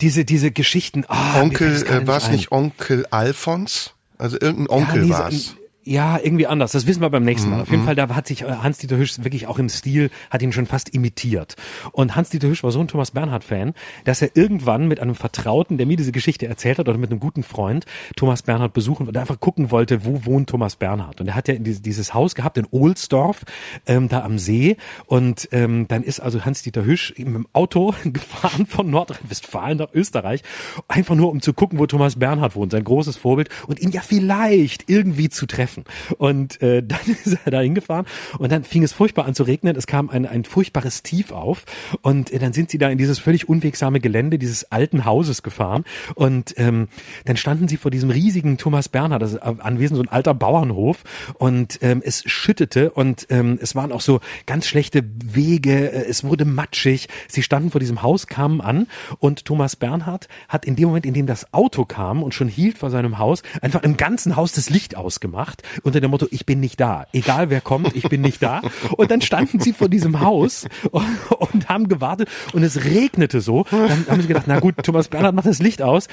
diese, 0.00 0.24
diese 0.24 0.50
Geschichten. 0.50 1.04
Oh, 1.08 1.40
Onkel, 1.40 1.86
äh, 1.86 2.06
war 2.06 2.18
es 2.18 2.30
nicht 2.30 2.52
Onkel 2.52 3.06
Alfons? 3.10 3.94
Also 4.18 4.38
irgendein 4.40 4.68
Onkel 4.68 5.04
ja, 5.08 5.18
war 5.18 5.28
es. 5.28 5.56
Ja, 5.82 6.18
irgendwie 6.22 6.46
anders. 6.46 6.72
Das 6.72 6.86
wissen 6.86 7.00
wir 7.00 7.08
beim 7.08 7.24
nächsten 7.24 7.48
Mal. 7.48 7.56
Mhm. 7.56 7.62
Auf 7.62 7.70
jeden 7.70 7.82
mhm. 7.82 7.86
Fall, 7.86 7.94
da 7.94 8.14
hat 8.14 8.26
sich 8.26 8.42
äh, 8.42 8.46
Hans-Dieter 8.48 8.98
Hüsch 8.98 9.24
wirklich 9.24 9.46
auch 9.46 9.58
im 9.58 9.70
Stil, 9.70 10.10
hat 10.28 10.42
ihn 10.42 10.52
schon 10.52 10.66
fast 10.66 10.90
imitiert. 10.90 11.56
Und 11.92 12.16
Hans-Dieter 12.16 12.48
Hüsch 12.48 12.62
war 12.62 12.70
so 12.70 12.80
ein 12.80 12.88
Thomas 12.88 13.12
Bernhard-Fan, 13.12 13.72
dass 14.04 14.20
er 14.20 14.36
irgendwann 14.36 14.88
mit 14.88 15.00
einem 15.00 15.14
Vertrauten, 15.14 15.78
der 15.78 15.86
mir 15.86 15.96
diese 15.96 16.12
Geschichte 16.12 16.46
erzählt 16.46 16.78
hat, 16.78 16.88
oder 16.90 16.98
mit 16.98 17.10
einem 17.10 17.18
guten 17.18 17.42
Freund, 17.42 17.86
Thomas 18.14 18.42
Bernhard 18.42 18.74
besuchen 18.74 19.08
und 19.08 19.16
einfach 19.16 19.40
gucken 19.40 19.70
wollte, 19.70 20.04
wo 20.04 20.26
wohnt 20.26 20.50
Thomas 20.50 20.76
Bernhard. 20.76 21.22
Und 21.22 21.28
er 21.28 21.34
hat 21.34 21.48
ja 21.48 21.54
dieses 21.54 22.12
Haus 22.12 22.34
gehabt 22.34 22.58
in 22.58 22.66
Ohlsdorf, 22.70 23.44
ähm, 23.86 24.10
da 24.10 24.22
am 24.22 24.38
See. 24.38 24.76
Und 25.06 25.48
ähm, 25.50 25.88
dann 25.88 26.02
ist 26.02 26.20
also 26.20 26.44
Hans-Dieter 26.44 26.84
Hüsch 26.84 27.14
mit 27.16 27.26
dem 27.26 27.46
Auto 27.54 27.94
gefahren 28.04 28.66
von 28.66 28.90
Nordrhein-Westfalen 28.90 29.78
nach 29.78 29.94
Österreich, 29.94 30.42
einfach 30.88 31.14
nur 31.14 31.30
um 31.30 31.40
zu 31.40 31.54
gucken, 31.54 31.78
wo 31.78 31.86
Thomas 31.86 32.18
Bernhard 32.18 32.54
wohnt, 32.54 32.72
sein 32.72 32.84
großes 32.84 33.16
Vorbild, 33.16 33.48
und 33.66 33.80
ihn 33.80 33.92
ja 33.92 34.02
vielleicht 34.02 34.90
irgendwie 34.90 35.30
zu 35.30 35.46
treffen 35.46 35.69
treffen. 35.70 35.84
Und 36.18 36.60
äh, 36.62 36.82
dann 36.86 37.00
ist 37.24 37.38
er 37.44 37.50
da 37.50 37.60
hingefahren 37.60 38.06
und 38.38 38.50
dann 38.52 38.64
fing 38.64 38.82
es 38.82 38.92
furchtbar 38.92 39.26
an 39.26 39.34
zu 39.34 39.42
regnen. 39.42 39.76
Es 39.76 39.86
kam 39.86 40.10
ein, 40.10 40.26
ein 40.26 40.44
furchtbares 40.44 41.02
Tief 41.02 41.32
auf 41.32 41.64
und 42.02 42.32
äh, 42.32 42.38
dann 42.38 42.52
sind 42.52 42.70
sie 42.70 42.78
da 42.78 42.88
in 42.88 42.98
dieses 42.98 43.18
völlig 43.18 43.48
unwegsame 43.48 44.00
Gelände 44.00 44.38
dieses 44.38 44.70
alten 44.70 45.04
Hauses 45.04 45.42
gefahren 45.42 45.84
und 46.14 46.54
ähm, 46.56 46.88
dann 47.24 47.36
standen 47.36 47.68
sie 47.68 47.76
vor 47.76 47.90
diesem 47.90 48.10
riesigen 48.10 48.58
Thomas 48.58 48.88
Bernhard, 48.88 49.22
das 49.22 49.32
ist 49.32 49.38
anwesend 49.38 49.96
so 49.96 50.02
ein 50.02 50.08
alter 50.08 50.34
Bauernhof 50.34 51.04
und 51.34 51.78
ähm, 51.82 52.02
es 52.04 52.22
schüttete 52.26 52.90
und 52.90 53.26
ähm, 53.30 53.58
es 53.60 53.74
waren 53.74 53.92
auch 53.92 54.00
so 54.00 54.20
ganz 54.46 54.66
schlechte 54.66 55.02
Wege, 55.24 55.92
äh, 55.92 56.08
es 56.08 56.24
wurde 56.24 56.44
matschig. 56.44 57.08
Sie 57.28 57.42
standen 57.42 57.70
vor 57.70 57.80
diesem 57.80 58.02
Haus, 58.02 58.26
kamen 58.26 58.60
an 58.60 58.86
und 59.18 59.44
Thomas 59.44 59.76
Bernhard 59.76 60.28
hat 60.48 60.64
in 60.64 60.76
dem 60.76 60.88
Moment, 60.88 61.06
in 61.06 61.14
dem 61.14 61.26
das 61.26 61.52
Auto 61.52 61.84
kam 61.84 62.22
und 62.22 62.34
schon 62.34 62.48
hielt 62.48 62.78
vor 62.78 62.90
seinem 62.90 63.18
Haus, 63.18 63.42
einfach 63.60 63.82
im 63.82 63.96
ganzen 63.96 64.36
Haus 64.36 64.52
das 64.52 64.70
Licht 64.70 64.96
ausgemacht 64.96 65.59
unter 65.82 66.00
dem 66.00 66.10
Motto, 66.10 66.26
ich 66.30 66.46
bin 66.46 66.60
nicht 66.60 66.80
da. 66.80 67.06
Egal 67.12 67.50
wer 67.50 67.60
kommt, 67.60 67.94
ich 67.96 68.08
bin 68.08 68.20
nicht 68.20 68.42
da. 68.42 68.62
Und 68.96 69.10
dann 69.10 69.20
standen 69.20 69.60
sie 69.60 69.72
vor 69.72 69.88
diesem 69.88 70.20
Haus 70.20 70.66
und, 70.90 71.06
und 71.38 71.68
haben 71.68 71.88
gewartet 71.88 72.28
und 72.52 72.62
es 72.62 72.84
regnete 72.84 73.40
so. 73.40 73.64
Dann 73.70 74.06
haben 74.08 74.20
sie 74.20 74.28
gedacht, 74.28 74.44
na 74.46 74.60
gut, 74.60 74.76
Thomas 74.82 75.08
Bernhard 75.08 75.34
macht 75.34 75.46
das 75.46 75.60
Licht 75.60 75.82
aus. 75.82 76.08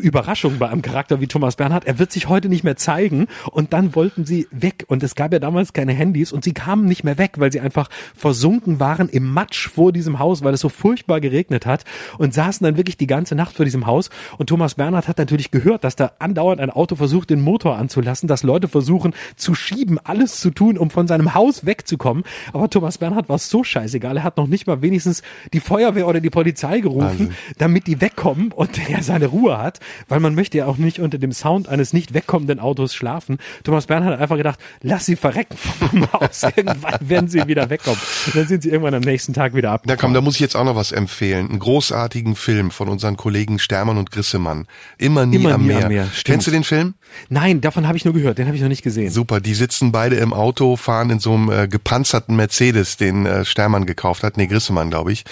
Überraschung 0.00 0.58
bei 0.58 0.68
einem 0.68 0.82
Charakter 0.82 1.20
wie 1.20 1.26
Thomas 1.26 1.56
Bernhard. 1.56 1.86
Er 1.86 1.98
wird 1.98 2.12
sich 2.12 2.28
heute 2.28 2.48
nicht 2.48 2.64
mehr 2.64 2.76
zeigen. 2.76 3.26
Und 3.50 3.72
dann 3.72 3.94
wollten 3.94 4.24
sie 4.24 4.48
weg. 4.50 4.84
Und 4.88 5.02
es 5.02 5.14
gab 5.14 5.32
ja 5.32 5.38
damals 5.38 5.72
keine 5.72 5.92
Handys 5.92 6.32
und 6.32 6.44
sie 6.44 6.52
kamen 6.52 6.86
nicht 6.86 7.04
mehr 7.04 7.18
weg, 7.18 7.32
weil 7.36 7.52
sie 7.52 7.60
einfach 7.60 7.88
versunken 8.14 8.80
waren 8.80 9.08
im 9.08 9.32
Matsch 9.32 9.68
vor 9.68 9.92
diesem 9.92 10.18
Haus, 10.18 10.42
weil 10.42 10.54
es 10.54 10.60
so 10.60 10.68
furchtbar 10.68 11.20
geregnet 11.20 11.66
hat 11.66 11.84
und 12.18 12.34
saßen 12.34 12.64
dann 12.64 12.76
wirklich 12.76 12.96
die 12.96 13.06
ganze 13.06 13.34
Nacht 13.34 13.56
vor 13.56 13.64
diesem 13.64 13.86
Haus. 13.86 14.10
Und 14.36 14.48
Thomas 14.48 14.74
Bernhard 14.74 15.08
hat 15.08 15.18
natürlich 15.18 15.50
gehört, 15.50 15.84
dass 15.84 15.96
da 15.96 16.12
andauernd 16.18 16.60
ein 16.60 16.70
Auto 16.70 16.96
versucht, 16.96 17.30
den 17.30 17.40
Motor 17.40 17.76
anzulassen, 17.76 18.28
dass 18.28 18.42
Leute 18.42 18.67
versuchen 18.68 19.14
zu 19.36 19.54
schieben, 19.54 19.98
alles 20.02 20.40
zu 20.40 20.50
tun, 20.50 20.78
um 20.78 20.90
von 20.90 21.06
seinem 21.08 21.34
Haus 21.34 21.66
wegzukommen. 21.66 22.24
Aber 22.52 22.70
Thomas 22.70 22.98
Bernhard 22.98 23.28
war 23.28 23.38
so 23.38 23.64
scheißegal. 23.64 24.16
Er 24.18 24.22
hat 24.24 24.36
noch 24.36 24.46
nicht 24.46 24.66
mal 24.66 24.82
wenigstens 24.82 25.22
die 25.52 25.60
Feuerwehr 25.60 26.06
oder 26.06 26.20
die 26.20 26.30
Polizei 26.30 26.80
gerufen, 26.80 27.08
Wahnsinn. 27.08 27.34
damit 27.58 27.86
die 27.86 28.00
wegkommen 28.00 28.52
und 28.52 28.78
er 28.90 29.02
seine 29.02 29.26
Ruhe 29.26 29.58
hat, 29.58 29.80
weil 30.08 30.20
man 30.20 30.34
möchte 30.34 30.58
ja 30.58 30.66
auch 30.66 30.76
nicht 30.76 31.00
unter 31.00 31.18
dem 31.18 31.32
Sound 31.32 31.68
eines 31.68 31.92
nicht 31.92 32.14
wegkommenden 32.14 32.60
Autos 32.60 32.94
schlafen. 32.94 33.38
Thomas 33.64 33.86
Bernhard 33.86 34.14
hat 34.14 34.20
einfach 34.20 34.36
gedacht, 34.36 34.58
lass 34.82 35.06
sie 35.06 35.16
verrecken 35.16 35.56
vom 35.90 36.12
Haus. 36.12 36.42
Irgendwann 36.42 36.98
werden 37.08 37.28
sie 37.28 37.46
wieder 37.46 37.70
wegkommen. 37.70 38.00
Und 38.26 38.36
dann 38.36 38.46
sind 38.46 38.62
sie 38.62 38.70
irgendwann 38.70 38.94
am 38.94 39.02
nächsten 39.02 39.32
Tag 39.32 39.54
wieder 39.54 39.70
ab. 39.72 39.82
Na 39.86 39.96
komm, 39.96 40.14
da 40.14 40.20
muss 40.20 40.34
ich 40.34 40.40
jetzt 40.40 40.56
auch 40.56 40.64
noch 40.64 40.76
was 40.76 40.92
empfehlen. 40.92 41.48
Einen 41.48 41.58
großartigen 41.58 42.36
Film 42.36 42.70
von 42.70 42.88
unseren 42.88 43.16
Kollegen 43.16 43.58
Stermann 43.58 43.98
und 43.98 44.10
Grissemann. 44.10 44.66
Immer 44.98 45.26
nie, 45.26 45.36
Immer 45.36 45.54
am, 45.54 45.62
nie 45.62 45.68
Meer. 45.68 45.84
am 45.84 45.88
Meer. 45.92 46.08
Kennst 46.24 46.46
du 46.46 46.50
den 46.50 46.64
Film? 46.64 46.94
Nein, 47.28 47.60
davon 47.60 47.86
habe 47.86 47.96
ich 47.96 48.04
nur 48.04 48.14
gehört. 48.14 48.38
Den 48.38 48.46
habe 48.46 48.56
ich 48.56 48.57
noch 48.60 48.68
nicht 48.68 48.82
gesehen. 48.82 49.10
Super, 49.10 49.40
die 49.40 49.54
sitzen 49.54 49.92
beide 49.92 50.16
im 50.16 50.32
Auto, 50.32 50.76
fahren 50.76 51.10
in 51.10 51.20
so 51.20 51.34
einem 51.34 51.50
äh, 51.50 51.68
gepanzerten 51.68 52.36
Mercedes, 52.36 52.96
den 52.96 53.26
äh, 53.26 53.44
Stermann 53.44 53.86
gekauft 53.86 54.22
hat, 54.22 54.36
nee, 54.36 54.46
Grissemann, 54.46 54.90
glaube 54.90 55.12
ich, 55.12 55.24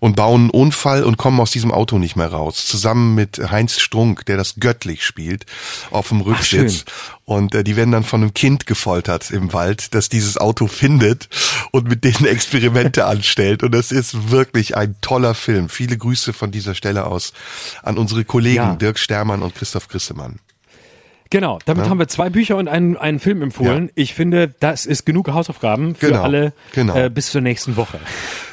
und 0.00 0.16
bauen 0.16 0.42
einen 0.42 0.50
Unfall 0.50 1.04
und 1.04 1.16
kommen 1.16 1.40
aus 1.40 1.50
diesem 1.50 1.72
Auto 1.72 1.98
nicht 1.98 2.16
mehr 2.16 2.28
raus. 2.28 2.66
Zusammen 2.66 3.14
mit 3.14 3.38
Heinz 3.50 3.78
Strunk, 3.80 4.26
der 4.26 4.36
das 4.36 4.56
göttlich 4.60 5.04
spielt, 5.04 5.46
auf 5.90 6.08
dem 6.08 6.20
Rücksitz. 6.20 6.84
Ach, 6.86 7.18
und 7.28 7.54
äh, 7.54 7.62
die 7.62 7.76
werden 7.76 7.92
dann 7.92 8.04
von 8.04 8.22
einem 8.22 8.32
Kind 8.32 8.64
gefoltert 8.64 9.30
im 9.30 9.52
Wald, 9.52 9.94
das 9.94 10.08
dieses 10.08 10.38
Auto 10.38 10.66
findet 10.66 11.28
und 11.72 11.86
mit 11.86 12.02
denen 12.02 12.24
Experimente 12.24 13.04
anstellt. 13.04 13.62
Und 13.62 13.72
das 13.72 13.92
ist 13.92 14.30
wirklich 14.30 14.78
ein 14.78 14.96
toller 15.02 15.34
Film. 15.34 15.68
Viele 15.68 15.98
Grüße 15.98 16.32
von 16.32 16.50
dieser 16.50 16.74
Stelle 16.74 17.04
aus 17.04 17.34
an 17.82 17.98
unsere 17.98 18.24
Kollegen 18.24 18.56
ja. 18.56 18.76
Dirk 18.76 18.98
Stermann 18.98 19.42
und 19.42 19.54
Christoph 19.54 19.88
Grissemann. 19.88 20.38
Genau, 21.30 21.58
damit 21.66 21.84
ja. 21.84 21.90
haben 21.90 21.98
wir 21.98 22.08
zwei 22.08 22.30
Bücher 22.30 22.56
und 22.56 22.68
einen, 22.68 22.96
einen 22.96 23.20
Film 23.20 23.42
empfohlen. 23.42 23.86
Ja. 23.86 23.92
Ich 23.96 24.14
finde, 24.14 24.54
das 24.60 24.86
ist 24.86 25.04
genug 25.04 25.28
Hausaufgaben 25.28 25.94
für 25.94 26.08
genau. 26.08 26.22
alle 26.22 26.52
genau. 26.72 26.96
Äh, 26.96 27.10
bis 27.10 27.30
zur 27.30 27.42
nächsten 27.42 27.76
Woche. 27.76 28.00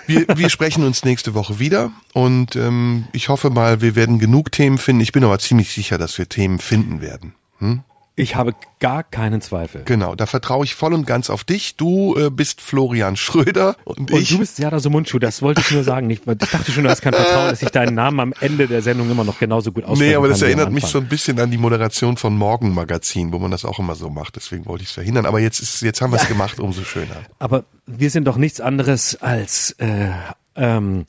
Wir, 0.07 0.25
wir 0.35 0.49
sprechen 0.49 0.83
uns 0.83 1.05
nächste 1.05 1.33
Woche 1.33 1.59
wieder 1.59 1.91
und 2.13 2.55
ähm, 2.55 3.05
ich 3.13 3.29
hoffe 3.29 3.49
mal, 3.49 3.81
wir 3.81 3.95
werden 3.95 4.19
genug 4.19 4.51
Themen 4.51 4.77
finden. 4.77 5.01
Ich 5.01 5.13
bin 5.13 5.23
aber 5.23 5.39
ziemlich 5.39 5.71
sicher, 5.71 5.97
dass 5.97 6.17
wir 6.17 6.27
Themen 6.27 6.59
finden 6.59 7.01
werden. 7.01 7.33
Hm? 7.59 7.83
Ich 8.17 8.37
habe 8.37 8.55
gar 8.79 9.03
keinen 9.03 9.41
Zweifel. 9.41 9.81
Genau, 9.83 10.15
da 10.15 10.25
vertraue 10.25 10.63
ich 10.63 10.73
voll 10.73 10.93
und 10.93 11.05
ganz 11.05 11.29
auf 11.29 11.43
dich. 11.43 11.75
Du 11.75 12.15
äh, 12.15 12.29
bist 12.29 12.61
Florian 12.61 13.17
Schröder 13.17 13.75
und, 13.83 14.09
und 14.11 14.21
ich. 14.21 14.29
du 14.29 14.39
bist 14.39 14.57
Jada 14.57 14.79
Sumunchu, 14.79 15.19
das 15.19 15.41
wollte 15.41 15.59
ich 15.59 15.71
nur 15.71 15.83
sagen. 15.83 16.09
Ich, 16.09 16.21
ich 16.25 16.49
dachte 16.49 16.71
schon, 16.71 16.85
du 16.85 16.89
hast 16.89 17.01
kein 17.01 17.13
Vertrauen, 17.13 17.49
dass 17.49 17.61
ich 17.61 17.69
deinen 17.69 17.93
Namen 17.93 18.21
am 18.21 18.33
Ende 18.39 18.67
der 18.67 18.81
Sendung 18.81 19.11
immer 19.11 19.25
noch 19.25 19.37
genauso 19.37 19.73
gut 19.73 19.83
aussprechen 19.83 20.11
Nee, 20.11 20.15
aber 20.15 20.29
das 20.29 20.41
erinnert 20.41 20.71
mich 20.71 20.85
so 20.85 20.97
ein 20.97 21.09
bisschen 21.09 21.37
an 21.41 21.51
die 21.51 21.57
Moderation 21.57 22.15
von 22.15 22.37
Morgenmagazin, 22.37 23.33
wo 23.33 23.39
man 23.39 23.51
das 23.51 23.65
auch 23.65 23.79
immer 23.79 23.95
so 23.95 24.09
macht. 24.09 24.37
Deswegen 24.37 24.65
wollte 24.65 24.83
ich 24.83 24.89
es 24.89 24.93
verhindern. 24.93 25.25
Aber 25.25 25.41
jetzt 25.41 25.59
ist, 25.59 25.81
jetzt 25.81 25.99
haben 25.99 26.13
wir 26.13 26.21
es 26.21 26.27
gemacht, 26.29 26.61
umso 26.61 26.85
schöner. 26.85 27.17
Aber 27.39 27.65
wir 27.85 28.09
sind 28.09 28.25
doch 28.25 28.37
nichts 28.37 28.61
anderes 28.61 29.21
als 29.21 29.71
äh, 29.71 30.07
Ähm, 30.57 31.05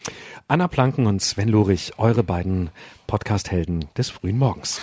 Anna 0.49 0.69
Planken 0.69 1.07
und 1.07 1.23
Sven 1.23 1.49
Lorich, 1.49 1.93
eure 1.99 2.23
beiden 2.23 2.71
Podcast-Helden 3.07 3.85
des 3.97 4.11
frühen 4.11 4.39
Morgens. 4.39 4.81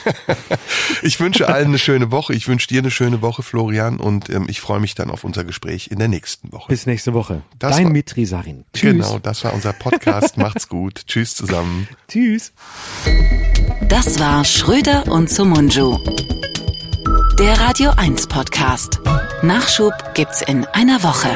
ich 1.01 1.19
wünsche 1.19 1.47
allen 1.49 1.67
eine 1.67 1.77
schöne 1.79 2.11
Woche. 2.11 2.33
Ich 2.33 2.47
wünsche 2.47 2.67
dir 2.67 2.79
eine 2.79 2.91
schöne 2.91 3.21
Woche, 3.21 3.43
Florian, 3.43 3.97
und 3.97 4.29
ähm, 4.29 4.45
ich 4.49 4.61
freue 4.61 4.79
mich 4.79 4.95
dann 4.95 5.09
auf 5.09 5.23
unser 5.23 5.43
Gespräch 5.43 5.89
in 5.91 5.99
der 5.99 6.07
nächsten 6.07 6.51
Woche. 6.53 6.67
Bis 6.69 6.85
nächste 6.85 7.13
Woche. 7.13 7.41
Das 7.59 7.75
Dein 7.75 7.85
war- 7.85 7.91
Mitri 7.91 8.25
Sarin. 8.25 8.63
Tschüss. 8.73 8.91
Genau, 8.93 9.19
das 9.19 9.43
war 9.43 9.53
unser 9.53 9.73
Podcast. 9.73 10.37
Macht's 10.37 10.69
gut. 10.69 11.01
Tschüss 11.07 11.35
zusammen. 11.35 11.87
Tschüss. 12.07 12.53
Das 13.89 14.19
war 14.19 14.45
Schröder 14.45 15.11
und 15.11 15.29
Sumunju. 15.29 15.97
Der 17.39 17.59
Radio 17.59 17.91
1 17.97 18.27
Podcast. 18.27 19.01
Nachschub 19.41 19.93
gibt's 20.13 20.41
in 20.41 20.65
einer 20.67 21.03
Woche. 21.03 21.29